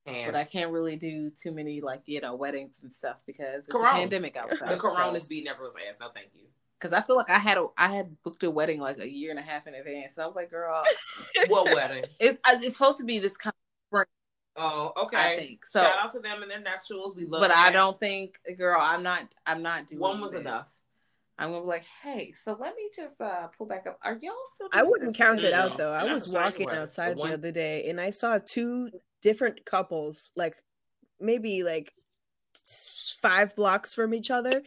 Hands. 0.06 0.26
But 0.26 0.34
I 0.34 0.44
can't 0.44 0.72
really 0.72 0.96
do 0.96 1.30
too 1.30 1.52
many 1.52 1.80
like 1.80 2.02
you 2.06 2.20
know 2.20 2.34
weddings 2.34 2.80
and 2.82 2.92
stuff 2.92 3.18
because 3.26 3.64
it's 3.64 3.68
corona. 3.68 3.98
a 3.98 4.00
pandemic 4.00 4.36
outside. 4.36 4.68
the 4.68 4.76
corona's 4.76 5.24
so. 5.24 5.28
beating 5.28 5.48
everyone's 5.48 5.74
ass. 5.88 5.98
No, 6.00 6.08
thank 6.12 6.28
you. 6.34 6.46
Because 6.80 6.94
I 6.94 7.02
feel 7.02 7.16
like 7.16 7.28
I 7.28 7.38
had 7.38 7.58
a 7.58 7.66
I 7.76 7.94
had 7.94 8.16
booked 8.22 8.42
a 8.42 8.50
wedding 8.50 8.80
like 8.80 8.98
a 8.98 9.08
year 9.08 9.30
and 9.30 9.38
a 9.38 9.42
half 9.42 9.66
in 9.66 9.74
advance. 9.74 10.14
So 10.14 10.22
I 10.22 10.26
was 10.26 10.34
like, 10.34 10.50
girl, 10.50 10.82
what 11.48 11.74
wedding? 11.74 12.04
It's 12.18 12.40
uh, 12.44 12.58
it's 12.60 12.76
supposed 12.76 12.98
to 12.98 13.04
be 13.04 13.18
this 13.18 13.36
kind 13.36 13.52
of 13.52 13.60
Oh, 14.56 14.92
okay. 15.04 15.16
I 15.16 15.36
think 15.38 15.64
so. 15.64 15.80
Shout 15.80 15.94
out 16.02 16.12
to 16.12 16.20
them 16.20 16.42
and 16.42 16.50
their 16.50 16.60
nuptials. 16.60 17.14
We 17.16 17.24
love. 17.24 17.40
But 17.40 17.48
that. 17.48 17.68
I 17.68 17.72
don't 17.72 17.98
think, 17.98 18.34
girl, 18.58 18.80
I'm 18.80 19.02
not. 19.02 19.22
I'm 19.46 19.62
not 19.62 19.88
doing. 19.88 20.00
One 20.00 20.20
was 20.20 20.32
this. 20.32 20.40
enough. 20.40 20.68
I'm 21.40 21.52
gonna 21.52 21.62
be 21.62 21.68
like, 21.68 21.86
hey, 22.02 22.34
so 22.44 22.54
let 22.60 22.76
me 22.76 22.90
just 22.94 23.18
uh 23.18 23.46
pull 23.56 23.66
back 23.66 23.86
up. 23.86 23.98
Are 24.02 24.18
y'all 24.20 24.34
still? 24.54 24.68
I 24.72 24.82
wouldn't 24.82 25.16
count 25.16 25.42
it 25.42 25.54
out 25.54 25.78
though. 25.78 25.90
I 25.90 26.04
was 26.04 26.30
walking 26.30 26.68
outside 26.68 27.16
the, 27.16 27.22
the 27.22 27.32
other 27.32 27.50
day 27.50 27.88
and 27.88 27.98
I 27.98 28.10
saw 28.10 28.38
two 28.38 28.90
different 29.22 29.64
couples, 29.64 30.32
like 30.36 30.54
maybe 31.18 31.62
like 31.62 31.94
five 33.22 33.56
blocks 33.56 33.94
from 33.94 34.12
each 34.12 34.30
other, 34.30 34.62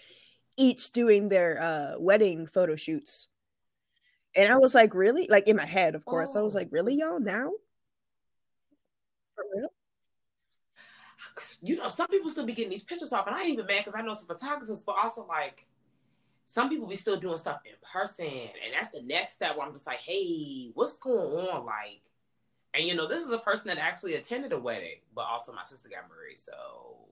each 0.57 0.91
doing 0.93 1.29
their 1.29 1.61
uh 1.61 1.99
wedding 1.99 2.47
photo 2.47 2.75
shoots. 2.75 3.27
And 4.35 4.51
I 4.51 4.57
was 4.57 4.73
like, 4.73 4.95
really? 4.95 5.27
Like 5.29 5.47
in 5.47 5.57
my 5.57 5.65
head, 5.65 5.93
of 5.93 6.05
course. 6.05 6.35
Oh. 6.35 6.39
I 6.39 6.41
was 6.41 6.55
oh. 6.55 6.59
like, 6.59 6.69
really, 6.71 6.95
y'all 6.95 7.19
now? 7.19 7.51
For 9.35 9.45
real? 9.55 9.69
You 11.61 11.77
know, 11.77 11.87
some 11.87 12.07
people 12.07 12.31
still 12.31 12.47
be 12.47 12.53
getting 12.53 12.71
these 12.71 12.83
pictures 12.83 13.13
off, 13.13 13.27
and 13.27 13.35
I 13.35 13.43
ain't 13.43 13.53
even 13.53 13.67
mad 13.67 13.85
because 13.85 13.93
I 13.97 14.01
know 14.01 14.13
some 14.13 14.27
photographers, 14.27 14.83
but 14.83 14.95
also 15.01 15.25
like 15.27 15.67
some 16.45 16.69
people 16.69 16.87
be 16.87 16.95
still 16.95 17.19
doing 17.19 17.37
stuff 17.37 17.61
in 17.65 17.73
person, 17.91 18.25
and 18.25 18.73
that's 18.77 18.91
the 18.91 19.01
next 19.01 19.33
step 19.33 19.57
where 19.57 19.65
I'm 19.65 19.73
just 19.73 19.87
like, 19.87 19.99
hey, 19.99 20.71
what's 20.73 20.97
going 20.97 21.47
on? 21.47 21.65
Like, 21.65 22.01
and 22.73 22.85
you 22.85 22.95
know, 22.95 23.07
this 23.07 23.23
is 23.23 23.31
a 23.31 23.37
person 23.37 23.69
that 23.69 23.77
actually 23.77 24.15
attended 24.15 24.51
a 24.51 24.59
wedding, 24.59 24.99
but 25.15 25.21
also 25.21 25.53
my 25.53 25.63
sister 25.63 25.89
got 25.89 26.09
married, 26.09 26.39
so 26.39 26.53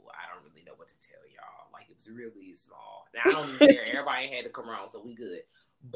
I 0.10 0.34
don't 0.34 0.44
really 0.50 0.66
know 0.66 0.74
what 0.76 0.88
to 0.88 1.00
tell 1.00 1.22
y'all. 1.34 1.70
Like, 1.74 1.90
it 1.90 1.96
was 1.96 2.10
really 2.12 2.54
small. 2.54 3.08
Now 3.14 3.22
I 3.26 3.32
don't 3.32 3.60
care. 3.60 3.86
Everybody 3.88 4.28
had 4.28 4.44
to 4.46 4.50
come 4.50 4.70
around, 4.70 4.90
so 4.90 5.02
we 5.04 5.16
good. 5.16 5.42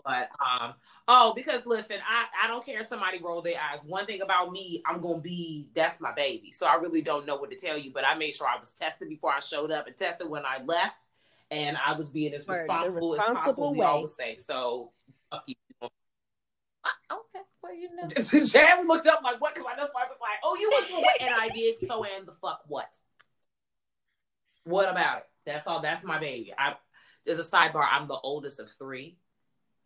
But 0.03 0.29
um, 0.39 0.73
oh, 1.07 1.33
because 1.35 1.65
listen, 1.65 1.97
I 2.07 2.25
I 2.43 2.47
don't 2.47 2.65
care 2.65 2.79
if 2.79 2.87
somebody 2.87 3.19
roll 3.21 3.41
their 3.41 3.59
eyes. 3.59 3.83
One 3.83 4.05
thing 4.05 4.21
about 4.21 4.51
me, 4.51 4.81
I'm 4.85 5.01
gonna 5.01 5.19
be 5.19 5.69
that's 5.75 6.01
my 6.01 6.13
baby. 6.13 6.51
So 6.51 6.65
I 6.65 6.75
really 6.75 7.01
don't 7.01 7.25
know 7.25 7.35
what 7.35 7.51
to 7.51 7.55
tell 7.55 7.77
you. 7.77 7.91
But 7.93 8.05
I 8.05 8.15
made 8.15 8.33
sure 8.33 8.47
I 8.47 8.59
was 8.59 8.71
tested 8.71 9.09
before 9.09 9.31
I 9.31 9.39
showed 9.39 9.71
up 9.71 9.87
and 9.87 9.95
tested 9.95 10.29
when 10.29 10.43
I 10.45 10.63
left 10.63 10.95
and 11.51 11.77
I 11.77 11.93
was 11.97 12.11
being 12.11 12.33
as 12.33 12.47
responsible, 12.47 13.13
responsible 13.13 13.37
as 13.37 13.43
possible. 13.43 13.71
Way. 13.71 13.79
We 13.79 13.85
always 13.85 14.15
say 14.15 14.35
so. 14.37 14.91
Fuck 15.29 15.43
you. 15.47 15.55
Uh, 17.09 17.15
okay, 17.15 17.43
well 17.63 17.73
you 17.73 17.89
know. 17.95 18.07
Jazz 18.09 18.85
looked 18.85 19.07
up 19.07 19.23
like 19.23 19.41
what? 19.41 19.55
Because 19.55 19.67
I 19.67 19.75
just 19.75 19.91
I 19.97 20.05
was 20.07 20.17
like, 20.21 20.37
oh, 20.43 20.55
you 20.55 20.69
was 20.71 21.01
what? 21.01 21.19
and 21.19 21.33
I 21.33 21.49
did. 21.49 21.79
So 21.79 22.03
and 22.03 22.27
the 22.27 22.33
fuck 22.33 22.61
what? 22.67 22.95
What 24.65 24.87
about 24.87 25.17
it? 25.17 25.23
That's 25.47 25.65
all. 25.65 25.81
That's 25.81 26.05
my 26.05 26.19
baby. 26.19 26.53
I 26.55 26.75
there's 27.25 27.39
a 27.39 27.41
sidebar. 27.41 27.87
I'm 27.91 28.07
the 28.07 28.19
oldest 28.21 28.59
of 28.59 28.69
three. 28.69 29.17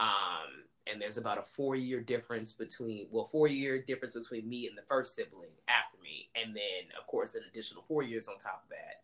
Um, 0.02 0.66
and 0.92 1.02
there's 1.02 1.18
about 1.18 1.38
a 1.38 1.44
four 1.44 1.76
year 1.76 2.02
difference 2.02 2.52
between 2.52 3.08
well, 3.12 3.30
four 3.32 3.48
year 3.48 3.82
difference 3.82 4.14
between 4.14 4.50
me 4.50 4.68
and 4.68 4.78
the 4.78 4.84
first 4.90 5.16
sibling 5.16 5.52
after 5.70 6.02
me, 6.04 6.30
and 6.36 6.54
then 6.54 6.92
of 7.00 7.08
course 7.08 7.36
an 7.36 7.44
additional 7.50 7.84
four 7.84 8.04
years 8.04 8.28
on 8.28 8.38
top 8.38 8.64
of 8.66 8.70
that 8.72 9.04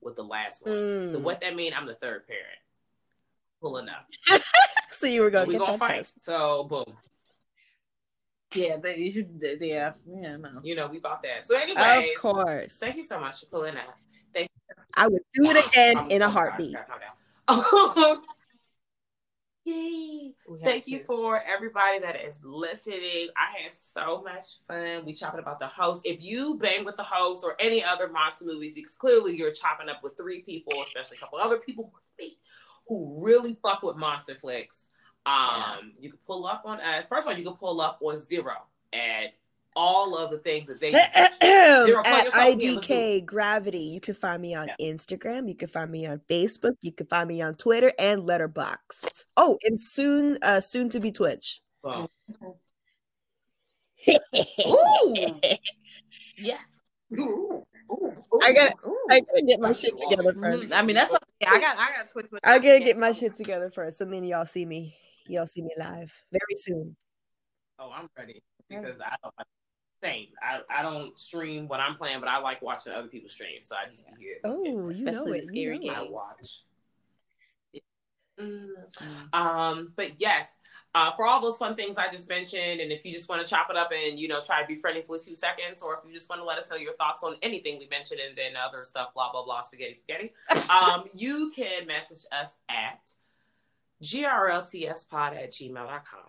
with 0.00 0.16
the 0.16 0.24
last 0.24 0.66
one. 0.66 0.74
Mm. 0.74 1.12
So 1.12 1.18
what 1.18 1.40
that 1.40 1.54
mean? 1.54 1.72
I'm 1.76 1.86
the 1.86 1.94
third 1.94 2.26
parent. 2.26 2.46
Pulling 3.60 3.88
up. 4.30 4.42
so 4.90 5.06
you 5.06 5.22
were 5.22 5.30
gonna 5.30 5.46
we 5.46 5.58
gonna 5.58 5.78
fight. 5.78 5.96
Test. 5.96 6.24
So 6.24 6.64
boom. 6.64 6.84
Yeah, 8.54 8.78
but 8.78 8.98
you 8.98 9.12
should. 9.12 9.58
Yeah, 9.60 9.92
yeah, 10.06 10.36
no. 10.36 10.60
You 10.62 10.74
know, 10.74 10.88
we 10.88 10.98
bought 10.98 11.22
that. 11.22 11.44
So, 11.44 11.56
anyway, 11.56 12.12
of 12.16 12.20
course. 12.20 12.78
Thank 12.78 12.96
you 12.96 13.04
so 13.04 13.20
much 13.20 13.40
for 13.40 13.46
pulling 13.46 13.76
up. 13.76 13.96
Thank 14.34 14.48
you. 14.48 14.84
I 14.94 15.06
would 15.06 15.22
do 15.34 15.50
it 15.50 15.66
again 15.66 15.96
I'm, 15.98 16.10
in 16.10 16.22
a 16.22 16.28
heartbeat. 16.28 16.76
Yay! 19.70 20.34
Thank 20.62 20.88
you 20.88 21.00
for 21.00 21.42
everybody 21.42 22.00
that 22.00 22.16
is 22.20 22.36
listening. 22.42 23.28
I 23.36 23.62
had 23.62 23.72
so 23.72 24.22
much 24.22 24.44
fun. 24.66 25.04
We 25.04 25.14
chopping 25.14 25.40
about 25.40 25.60
the 25.60 25.66
host. 25.66 26.02
If 26.04 26.22
you 26.22 26.58
bang 26.60 26.84
with 26.84 26.96
the 26.96 27.02
host 27.04 27.44
or 27.44 27.54
any 27.60 27.84
other 27.84 28.08
monster 28.08 28.44
movies, 28.44 28.74
because 28.74 28.94
clearly 28.94 29.36
you're 29.36 29.52
chopping 29.52 29.88
up 29.88 30.02
with 30.02 30.16
three 30.16 30.42
people, 30.42 30.72
especially 30.82 31.18
a 31.18 31.20
couple 31.20 31.38
other 31.38 31.58
people 31.58 31.92
who 32.88 33.22
really 33.24 33.56
fuck 33.62 33.82
with 33.82 33.96
monster 33.96 34.34
flicks. 34.34 34.88
Um, 35.26 35.34
yeah. 35.36 35.76
you 36.00 36.10
can 36.10 36.18
pull 36.26 36.46
up 36.46 36.62
on 36.64 36.80
us. 36.80 37.04
First 37.08 37.26
of 37.26 37.32
all, 37.32 37.38
you 37.38 37.44
can 37.44 37.56
pull 37.56 37.80
up 37.80 38.00
on 38.02 38.16
Xero 38.16 38.56
at 38.92 39.34
all 39.76 40.16
of 40.16 40.30
the 40.30 40.38
things 40.38 40.68
that 40.68 40.80
they 40.80 40.92
Xero, 40.92 42.06
at 42.06 42.26
IDK 42.32 43.24
Gravity. 43.24 43.80
You 43.80 44.00
can 44.00 44.14
find 44.14 44.42
me 44.42 44.54
on 44.54 44.68
yeah. 44.78 44.92
Instagram. 44.92 45.48
You 45.48 45.54
can 45.54 45.68
find 45.68 45.90
me 45.90 46.06
on 46.06 46.20
Facebook. 46.28 46.74
You 46.80 46.92
can 46.92 47.06
find 47.06 47.28
me 47.28 47.42
on 47.42 47.54
Twitter 47.54 47.92
and 47.98 48.22
Letterboxd. 48.22 49.26
Oh, 49.36 49.58
and 49.64 49.80
soon, 49.80 50.38
uh, 50.42 50.60
soon 50.60 50.90
to 50.90 51.00
be 51.00 51.12
Twitch. 51.12 51.60
Wow. 51.82 52.08
Ooh. 54.08 55.14
yes. 56.36 56.60
Ooh. 57.18 57.64
Ooh, 57.92 58.14
I 58.44 58.52
gotta, 58.52 58.74
I 59.10 59.20
gotta 59.20 59.42
get 59.44 59.58
my 59.58 59.72
shit 59.72 59.96
together 59.96 60.32
first. 60.38 60.72
I 60.72 60.82
mean, 60.82 60.94
that's 60.94 61.10
okay. 61.10 61.46
I 61.48 61.58
got, 61.58 61.76
I 61.76 61.88
got 61.96 62.08
Twitch. 62.10 62.26
I 62.44 62.58
gotta 62.60 62.78
get 62.78 62.96
my 62.96 63.10
shit 63.10 63.34
together 63.34 63.68
first, 63.68 64.00
and 64.00 64.12
then 64.12 64.22
y'all 64.22 64.46
see 64.46 64.64
me. 64.64 64.94
Y'all 65.26 65.46
see 65.46 65.62
me 65.62 65.70
live 65.76 66.12
very 66.30 66.54
soon. 66.54 66.96
Oh, 67.80 67.90
I'm 67.92 68.08
ready 68.16 68.42
because 68.68 69.00
I 69.00 69.16
don't 69.22 69.34
same. 70.02 70.28
I, 70.42 70.60
I 70.70 70.82
don't 70.82 71.18
stream 71.18 71.68
what 71.68 71.80
I'm 71.80 71.96
playing, 71.96 72.20
but 72.20 72.28
I 72.28 72.38
like 72.38 72.62
watching 72.62 72.92
other 72.92 73.08
people 73.08 73.28
stream. 73.28 73.60
So 73.60 73.76
I 73.76 73.88
just 73.88 74.06
yeah. 74.08 74.14
hear. 74.18 74.36
Oh, 74.44 74.64
you 74.64 75.04
know 75.04 75.32
it. 75.32 75.44
Scary 75.44 75.78
you 75.80 75.90
know 75.90 75.94
games. 75.94 75.96
I 75.96 76.10
watch. 76.10 76.60
Mm. 78.40 79.34
Um, 79.34 79.92
but 79.96 80.18
yes, 80.18 80.58
uh, 80.94 81.12
for 81.12 81.26
all 81.26 81.40
those 81.40 81.58
fun 81.58 81.76
things 81.76 81.98
I 81.98 82.10
just 82.10 82.28
mentioned, 82.28 82.80
and 82.80 82.90
if 82.90 83.04
you 83.04 83.12
just 83.12 83.28
want 83.28 83.44
to 83.44 83.48
chop 83.48 83.68
it 83.70 83.76
up 83.76 83.90
and 83.92 84.18
you 84.18 84.28
know 84.28 84.40
try 84.40 84.60
to 84.60 84.66
be 84.66 84.76
friendly 84.76 85.02
for 85.02 85.18
two 85.18 85.34
seconds, 85.34 85.82
or 85.82 85.94
if 85.94 86.00
you 86.06 86.12
just 86.12 86.28
want 86.30 86.40
to 86.40 86.44
let 86.44 86.58
us 86.58 86.70
know 86.70 86.76
your 86.76 86.94
thoughts 86.94 87.22
on 87.22 87.36
anything 87.42 87.78
we 87.78 87.86
mentioned 87.88 88.20
and 88.26 88.36
then 88.36 88.52
other 88.56 88.82
stuff, 88.84 89.12
blah 89.14 89.30
blah 89.30 89.44
blah, 89.44 89.60
spaghetti 89.60 89.94
spaghetti, 89.94 90.32
um, 90.70 91.04
you 91.14 91.52
can 91.54 91.86
message 91.86 92.24
us 92.32 92.58
at 92.68 93.12
grltspod 94.02 95.36
at 95.36 95.50
gmail.com. 95.50 96.20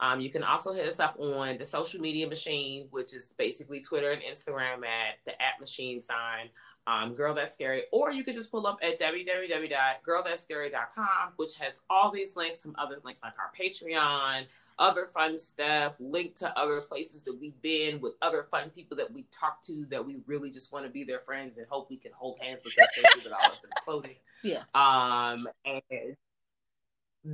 Um, 0.00 0.20
you 0.20 0.30
can 0.30 0.44
also 0.44 0.72
hit 0.72 0.86
us 0.86 1.00
up 1.00 1.18
on 1.18 1.58
the 1.58 1.64
social 1.64 2.00
media 2.00 2.28
machine, 2.28 2.86
which 2.90 3.12
is 3.14 3.34
basically 3.36 3.80
Twitter 3.80 4.12
and 4.12 4.22
Instagram 4.22 4.86
at 4.86 5.16
the 5.24 5.32
at 5.32 5.58
machine 5.60 6.00
sign. 6.00 6.50
Um, 6.86 7.14
Girl 7.14 7.34
That's 7.34 7.52
Scary, 7.52 7.82
or 7.92 8.12
you 8.12 8.24
could 8.24 8.34
just 8.34 8.50
pull 8.50 8.66
up 8.66 8.78
at 8.80 8.98
www.girlthatscary.com, 8.98 11.32
which 11.36 11.58
has 11.58 11.82
all 11.90 12.10
these 12.10 12.34
links, 12.34 12.62
some 12.62 12.74
other 12.78 12.96
links 13.04 13.22
like 13.22 13.34
our 13.38 13.52
Patreon, 13.54 14.46
other 14.78 15.04
fun 15.06 15.36
stuff, 15.36 15.96
link 15.98 16.34
to 16.36 16.58
other 16.58 16.80
places 16.80 17.20
that 17.24 17.38
we've 17.38 17.60
been 17.60 18.00
with 18.00 18.14
other 18.22 18.46
fun 18.50 18.70
people 18.70 18.96
that 18.96 19.12
we 19.12 19.26
talk 19.30 19.62
to 19.64 19.84
that 19.90 20.06
we 20.06 20.16
really 20.26 20.50
just 20.50 20.72
want 20.72 20.86
to 20.86 20.90
be 20.90 21.04
their 21.04 21.20
friends 21.20 21.58
and 21.58 21.66
hope 21.68 21.90
we 21.90 21.98
can 21.98 22.12
hold 22.12 22.38
hands 22.40 22.62
with 22.64 22.74
them 22.74 22.86
with 23.22 23.30
all 23.32 23.50
this 23.50 23.66
clothing. 23.84 24.16
Yeah. 24.42 24.62
Um, 24.74 25.46
and 25.66 25.82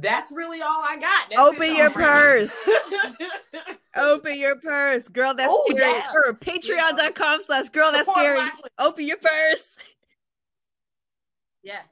that's 0.00 0.32
really 0.32 0.60
all 0.60 0.82
I 0.82 0.96
got. 0.96 1.30
That's 1.30 1.40
Open 1.40 1.76
your 1.76 1.90
purse. 1.90 2.68
Open 3.96 4.38
your 4.38 4.56
purse. 4.56 5.08
Girl, 5.08 5.34
that's 5.34 5.52
oh, 5.52 5.64
scary. 5.70 5.92
Yes. 5.92 6.14
Or 6.14 6.34
patreon.com 6.34 7.40
slash 7.46 7.68
girl, 7.68 7.92
that's 7.92 8.08
scary. 8.08 8.40
Open 8.78 9.06
your 9.06 9.18
purse. 9.18 9.78
Yeah. 11.62 11.82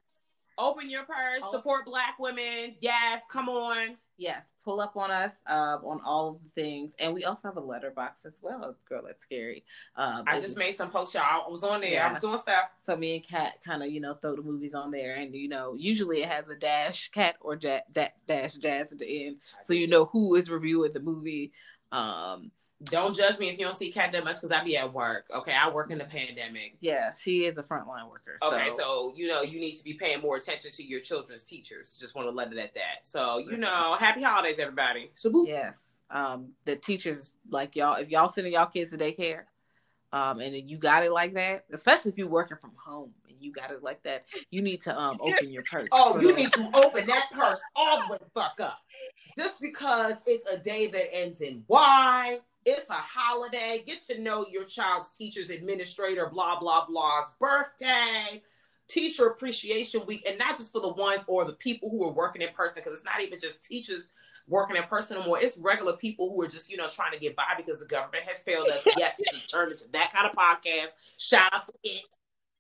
Open 0.59 0.91
your 0.91 1.05
purse. 1.05 1.43
Oh. 1.45 1.53
Support 1.53 1.87
black 1.87 2.17
women. 2.19 2.75
Yes. 2.81 3.23
Come 3.31 3.49
on. 3.49 3.97
Yes. 4.23 4.53
Pull 4.65 4.81
up 4.81 4.97
on 4.97 5.11
us 5.11 5.33
uh, 5.51 5.79
on 5.85 6.01
all 6.05 6.29
of 6.29 6.37
the 6.45 6.63
things. 6.63 6.95
And 7.01 7.13
we 7.13 7.25
also 7.25 7.49
have 7.49 7.57
a 7.57 7.61
Letterboxd 7.61 8.25
as 8.25 8.41
well. 8.41 8.77
Girl, 8.89 9.03
that's 9.05 9.25
scary. 9.25 9.65
Um, 9.97 10.23
I 10.29 10.39
just 10.39 10.57
made 10.57 10.71
some 10.71 10.91
posts, 10.91 11.15
y'all. 11.15 11.45
I 11.45 11.51
was 11.51 11.65
on 11.65 11.81
there. 11.81 11.91
Yeah. 11.91 12.07
I 12.07 12.11
was 12.11 12.21
doing 12.21 12.39
stuff. 12.39 12.67
So 12.79 12.97
me 12.97 13.17
and 13.17 13.29
Kat 13.29 13.55
kind 13.67 13.83
of, 13.83 13.91
you 13.91 14.01
know, 14.01 14.15
throw 14.15 14.37
the 14.37 14.43
movies 14.43 14.75
on 14.75 14.93
there. 14.93 15.17
And, 15.17 15.35
you 15.35 15.49
know, 15.49 15.75
usually 15.77 16.23
it 16.23 16.29
has 16.29 16.49
a 16.49 16.55
dash 16.55 17.11
cat 17.11 17.35
or 17.41 17.59
ja- 17.61 17.81
da- 17.93 18.15
dash 18.29 18.55
jazz 18.55 18.93
at 18.93 18.99
the 18.99 19.27
end. 19.27 19.39
So 19.65 19.75
you 19.75 19.89
know 19.89 20.05
who 20.05 20.37
is 20.37 20.49
reviewing 20.49 20.93
the 20.93 21.01
movie. 21.01 21.51
Um, 21.91 22.53
don't 22.85 23.15
judge 23.17 23.39
me 23.39 23.49
if 23.49 23.59
you 23.59 23.65
don't 23.65 23.75
see 23.75 23.93
Kat 23.93 24.13
that 24.13 24.25
much 24.25 24.37
because 24.37 24.51
I 24.51 24.63
be 24.65 24.77
at 24.77 24.93
work. 24.93 25.27
Okay, 25.35 25.53
I 25.53 25.71
work 25.71 25.91
in 25.91 25.99
the 25.99 26.05
pandemic. 26.05 26.77
Yeah, 26.81 27.13
she 27.17 27.45
is 27.45 27.59
a 27.59 27.63
frontline 27.63 28.09
worker. 28.09 28.39
Okay, 28.43 28.69
so. 28.71 28.77
so 28.77 29.13
you 29.17 29.29
know 29.29 29.43
you 29.43 29.61
need 29.61 29.77
to 29.77 29.85
be 29.85 29.95
paying 29.95 30.21
more 30.21 30.37
attention 30.37 30.71
to 30.71 30.85
your 30.85 31.01
children's 31.01 31.45
teachers. 31.45 31.97
Just 32.01 32.15
want 32.15 32.27
to 32.27 32.33
let 32.33 32.53
it 32.53 32.59
at 32.59 32.75
that. 32.75 33.05
So 33.05 33.39
you 33.39 33.57
know, 33.57 33.97
happy 33.99 34.23
holidays, 34.23 34.59
everybody. 34.59 35.11
So 35.15 35.45
yes, 35.47 35.81
um, 36.11 36.49
the 36.65 36.77
teachers 36.77 37.35
like 37.49 37.77
y'all. 37.77 37.97
If 37.97 38.09
y'all 38.09 38.29
sending 38.29 38.53
y'all 38.53 38.67
kids 38.67 38.91
to 38.91 38.99
daycare, 38.99 39.43
um, 40.13 40.41
and 40.41 40.55
then 40.55 40.69
you 40.69 40.77
got 40.77 41.05
it 41.05 41.13
like 41.13 41.35
that, 41.35 41.65
especially 41.73 42.11
if 42.11 42.19
you're 42.19 42.29
working 42.29 42.57
from 42.57 42.73
home 42.77 43.13
and 43.29 43.37
you 43.41 43.53
got 43.53 43.71
it 43.71 43.83
like 43.83 44.03
that, 44.03 44.25
you 44.51 44.61
need 44.63 44.83
to 44.83 44.99
um 44.99 45.19
open 45.21 45.51
your 45.51 45.63
purse. 45.63 45.89
oh, 45.93 46.21
you 46.21 46.35
need 46.35 46.53
to 46.53 46.71
open 46.75 47.07
that 47.07 47.27
purse 47.33 47.61
all 47.77 48.03
the 48.09 48.19
fuck 48.35 48.61
up. 48.61 48.79
Just 49.39 49.61
because 49.61 50.23
it's 50.27 50.47
a 50.47 50.59
day 50.59 50.89
that 50.89 51.15
ends 51.15 51.41
in 51.41 51.65
Y 51.69 52.41
it's 52.65 52.91
a 52.91 52.95
holiday. 52.95 53.83
Get 53.85 54.03
to 54.03 54.21
know 54.21 54.47
your 54.51 54.65
child's 54.65 55.11
teacher's 55.11 55.51
administrator, 55.51 56.29
blah, 56.29 56.59
blah, 56.59 56.87
blah's 56.87 57.35
birthday, 57.39 58.43
teacher 58.89 59.27
appreciation 59.27 60.05
week, 60.07 60.25
and 60.29 60.39
not 60.39 60.57
just 60.57 60.73
for 60.73 60.81
the 60.81 60.93
ones 60.93 61.25
or 61.29 61.45
the 61.45 61.55
people 61.55 61.91
who 61.91 62.05
are 62.05 62.13
working 62.13 62.43
in 62.43 62.51
person, 62.51 62.83
because 62.83 62.99
it's 62.99 63.05
not 63.05 63.21
even 63.21 63.39
just 63.39 63.67
teachers 63.67 64.09
working 64.49 64.77
in 64.77 64.83
person 64.85 65.17
anymore. 65.17 65.39
It's 65.41 65.59
regular 65.59 65.97
people 65.97 66.31
who 66.31 66.43
are 66.43 66.49
just, 66.49 66.71
you 66.71 66.77
know, 66.77 66.89
trying 66.89 67.13
to 67.13 67.19
get 67.19 67.37
by 67.37 67.55
because 67.57 67.79
the 67.79 67.87
government 67.87 68.25
has 68.27 68.43
failed 68.43 68.69
us. 68.69 68.87
yes, 68.97 69.17
it's 69.19 69.47
turned 69.47 69.73
into 69.73 69.85
that 69.93 70.13
kind 70.13 70.27
of 70.27 70.37
podcast. 70.37 70.91
Shout 71.17 71.53
out 71.53 71.67
to 71.67 71.73
it. 71.85 72.03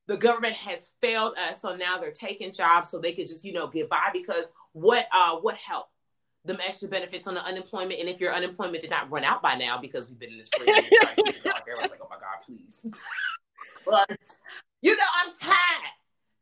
The 0.09 0.17
government 0.17 0.55
has 0.55 0.95
failed 1.01 1.35
us, 1.39 1.63
so 1.63 1.77
now 1.77 1.99
they're 1.99 2.11
taking 2.11 2.53
jobs 2.53 2.91
so 2.91 2.99
they 2.99 3.13
could 3.13 3.29
just, 3.29 3.45
you 3.45 3.53
know, 3.53 3.69
get 3.69 3.89
by 3.89 4.09
because 4.13 4.53
what 4.73 5.07
uh 5.13 5.37
what 5.37 5.55
help? 5.55 5.87
Them 6.45 6.59
extra 6.67 6.89
benefits 6.89 7.27
on 7.29 7.35
the 7.35 7.45
unemployment, 7.45 8.01
and 8.01 8.09
if 8.09 8.21
your 8.21 8.35
unemployment 8.35 8.81
did 8.81 8.91
not 8.91 9.11
run 9.11 9.23
out 9.23 9.43
by 9.43 9.55
now 9.55 9.79
because 9.79 10.09
we've 10.09 10.19
been 10.19 10.31
in 10.31 10.39
this 10.39 10.49
crazy, 10.49 10.89
everyone's 11.17 11.91
like, 11.91 12.01
"Oh 12.03 12.09
my 12.11 12.17
god, 12.17 12.43
please!" 12.45 12.85
but 13.87 14.11
you 14.81 14.97
know, 14.97 15.05
I'm 15.25 15.33
tired. 15.41 15.93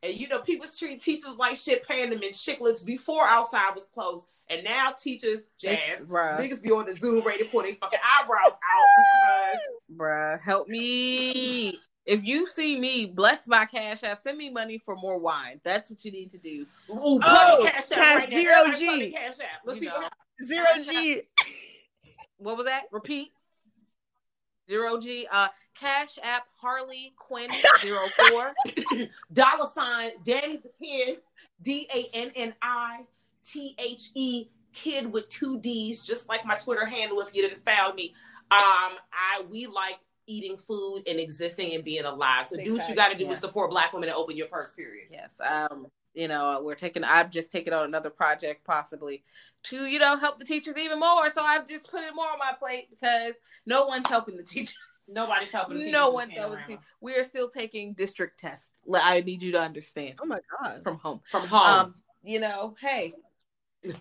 And 0.02 0.14
you 0.14 0.28
know, 0.28 0.40
people 0.40 0.66
treat 0.78 1.00
teachers 1.00 1.36
like 1.38 1.56
shit, 1.56 1.86
paying 1.86 2.10
them 2.10 2.22
in 2.22 2.30
Chiclets 2.30 2.84
before 2.84 3.26
outside 3.26 3.74
was 3.74 3.86
closed. 3.92 4.26
And 4.48 4.64
now 4.64 4.92
teachers, 4.92 5.46
jazz, 5.60 6.00
bruh. 6.00 6.40
niggas 6.40 6.62
be 6.62 6.72
on 6.72 6.86
the 6.86 6.92
Zoom 6.92 7.20
ready 7.20 7.44
to 7.44 7.50
pull 7.50 7.62
their 7.62 7.74
fucking 7.74 8.00
eyebrows 8.02 8.52
out 8.52 8.88
because 8.96 9.60
bruh, 9.96 10.40
help 10.40 10.66
me. 10.66 11.78
If 12.10 12.24
you 12.24 12.44
see 12.44 12.76
me 12.76 13.06
blessed 13.06 13.48
by 13.48 13.66
Cash 13.66 14.02
App, 14.02 14.18
send 14.18 14.36
me 14.36 14.50
money 14.50 14.78
for 14.78 14.96
more 14.96 15.16
wine. 15.16 15.60
That's 15.62 15.90
what 15.90 16.04
you 16.04 16.10
need 16.10 16.32
to 16.32 16.38
do. 16.38 16.66
Ooh, 16.90 17.20
oh, 17.22 17.60
Cash 17.62 17.92
App 17.92 17.98
cash, 17.98 18.24
right 18.24 18.36
zero 18.36 18.64
now. 18.66 18.72
G. 18.72 19.12
Cash 19.12 19.38
App. 19.38 19.60
Let's 19.64 19.76
you 19.76 19.82
see 19.82 19.88
know. 19.88 20.00
what 20.00 20.12
Xero 20.44 20.90
G. 20.90 21.22
What 22.38 22.56
was 22.56 22.66
that? 22.66 22.86
Repeat. 22.90 23.30
Xero 24.68 25.00
G. 25.00 25.28
Uh, 25.30 25.46
Cash 25.78 26.18
App 26.24 26.46
Harley 26.60 27.14
Quinn 27.16 27.48
zero 27.80 28.00
four. 28.28 28.54
Dollar 29.32 29.68
sign 29.72 30.10
Danny 30.24 30.56
the 30.56 30.70
Kid. 30.84 31.18
D 31.62 31.86
A 31.94 32.08
N 32.12 32.32
N 32.34 32.54
I 32.60 33.04
T 33.46 33.76
H 33.78 34.10
E 34.16 34.48
kid 34.72 35.12
with 35.12 35.28
two 35.28 35.60
D's, 35.60 36.02
just 36.02 36.28
like 36.28 36.44
my 36.44 36.56
Twitter 36.56 36.86
handle 36.86 37.20
if 37.20 37.32
you 37.32 37.42
didn't 37.48 37.64
follow 37.64 37.94
me. 37.94 38.14
Um, 38.50 38.98
I 39.12 39.44
we 39.48 39.68
like 39.68 40.00
eating 40.30 40.56
food 40.56 41.02
and 41.06 41.18
existing 41.18 41.74
and 41.74 41.84
being 41.84 42.04
alive. 42.04 42.46
So 42.46 42.56
do 42.56 42.76
what 42.76 42.88
you 42.88 42.94
got 42.94 43.08
to 43.08 43.18
do 43.18 43.24
yeah. 43.24 43.30
to 43.30 43.36
support 43.36 43.70
Black 43.70 43.92
women 43.92 44.08
and 44.08 44.16
open 44.16 44.36
your 44.36 44.46
purse. 44.46 44.74
Period. 44.74 45.08
Yes. 45.10 45.34
Um, 45.44 45.88
you 46.14 46.28
know, 46.28 46.60
we're 46.62 46.74
taking. 46.74 47.04
I've 47.04 47.30
just 47.30 47.52
taken 47.52 47.72
on 47.72 47.84
another 47.84 48.10
project, 48.10 48.64
possibly 48.64 49.22
to 49.64 49.86
you 49.86 49.98
know 49.98 50.16
help 50.16 50.38
the 50.38 50.44
teachers 50.44 50.76
even 50.76 50.98
more. 50.98 51.30
So 51.30 51.42
I've 51.42 51.68
just 51.68 51.90
put 51.90 52.02
it 52.02 52.14
more 52.14 52.26
on 52.26 52.38
my 52.38 52.52
plate 52.58 52.88
because 52.90 53.34
no 53.66 53.86
one's 53.86 54.08
helping 54.08 54.36
the 54.36 54.44
teachers. 54.44 54.76
Nobody's 55.08 55.50
helping. 55.50 55.90
no 55.90 56.10
one's 56.10 56.32
helping. 56.32 56.78
We 57.00 57.14
are 57.14 57.24
still 57.24 57.48
taking 57.48 57.94
district 57.94 58.38
tests. 58.38 58.70
I 58.94 59.22
need 59.22 59.42
you 59.42 59.50
to 59.52 59.60
understand. 59.60 60.14
Oh 60.22 60.26
my 60.26 60.38
god! 60.62 60.82
From 60.84 60.98
home. 60.98 61.20
From 61.30 61.48
home. 61.48 61.60
Um, 61.62 61.94
you 62.22 62.38
know, 62.38 62.76
hey, 62.80 63.12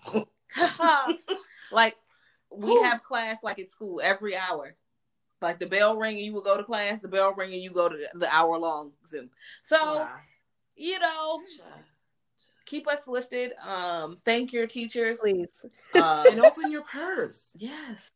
like 1.71 1.95
we 2.51 2.71
Ooh. 2.71 2.83
have 2.83 3.03
class 3.03 3.37
like 3.43 3.59
at 3.59 3.71
school 3.71 4.01
every 4.03 4.35
hour. 4.35 4.75
Like 5.41 5.59
the 5.59 5.65
bell 5.65 5.95
ring 5.95 6.15
and 6.15 6.25
you 6.25 6.33
will 6.33 6.41
go 6.41 6.57
to 6.57 6.63
class, 6.63 7.01
the 7.01 7.07
bell 7.07 7.33
ring 7.33 7.53
and 7.53 7.61
you 7.61 7.71
go 7.71 7.87
to 7.87 7.97
the 8.13 8.33
hour 8.33 8.57
long 8.57 8.91
Zoom. 9.07 9.29
So, 9.63 10.07
you 10.75 10.99
know, 10.99 11.41
keep 12.65 12.87
us 12.87 13.07
lifted. 13.07 13.53
Um, 13.65 14.17
thank 14.25 14.51
your 14.51 14.67
teachers, 14.67 15.19
please, 15.21 15.65
uh, 15.95 16.25
and 16.29 16.39
open 16.41 16.71
your 16.71 16.83
purse. 16.83 17.55
Yes, 17.59 18.09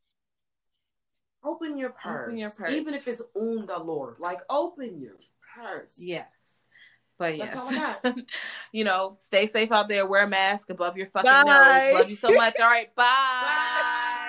open 1.43 1.77
your 1.77 1.91
purse. 1.91 2.27
Open 2.27 2.37
your 2.37 2.49
purse, 2.49 2.71
even 2.71 2.93
if 2.93 3.07
it's 3.07 3.21
on 3.35 3.65
the 3.65 3.79
Lord. 3.79 4.15
Like 4.19 4.39
open 4.49 4.99
your 4.99 5.15
purse. 5.55 5.99
Yes. 6.01 6.27
But 7.17 7.37
yeah, 7.37 7.95
you 8.71 8.83
know, 8.83 9.15
stay 9.21 9.45
safe 9.45 9.71
out 9.71 9.87
there. 9.87 10.05
Wear 10.05 10.23
a 10.23 10.27
mask 10.27 10.69
above 10.71 10.97
your 10.97 11.07
fucking 11.07 11.29
bye. 11.29 11.43
nose. 11.91 11.99
Love 11.99 12.09
you 12.09 12.15
so 12.15 12.33
much. 12.33 12.59
All 12.59 12.65
right, 12.65 12.93
bye. 12.95 13.03
bye. 13.03 14.22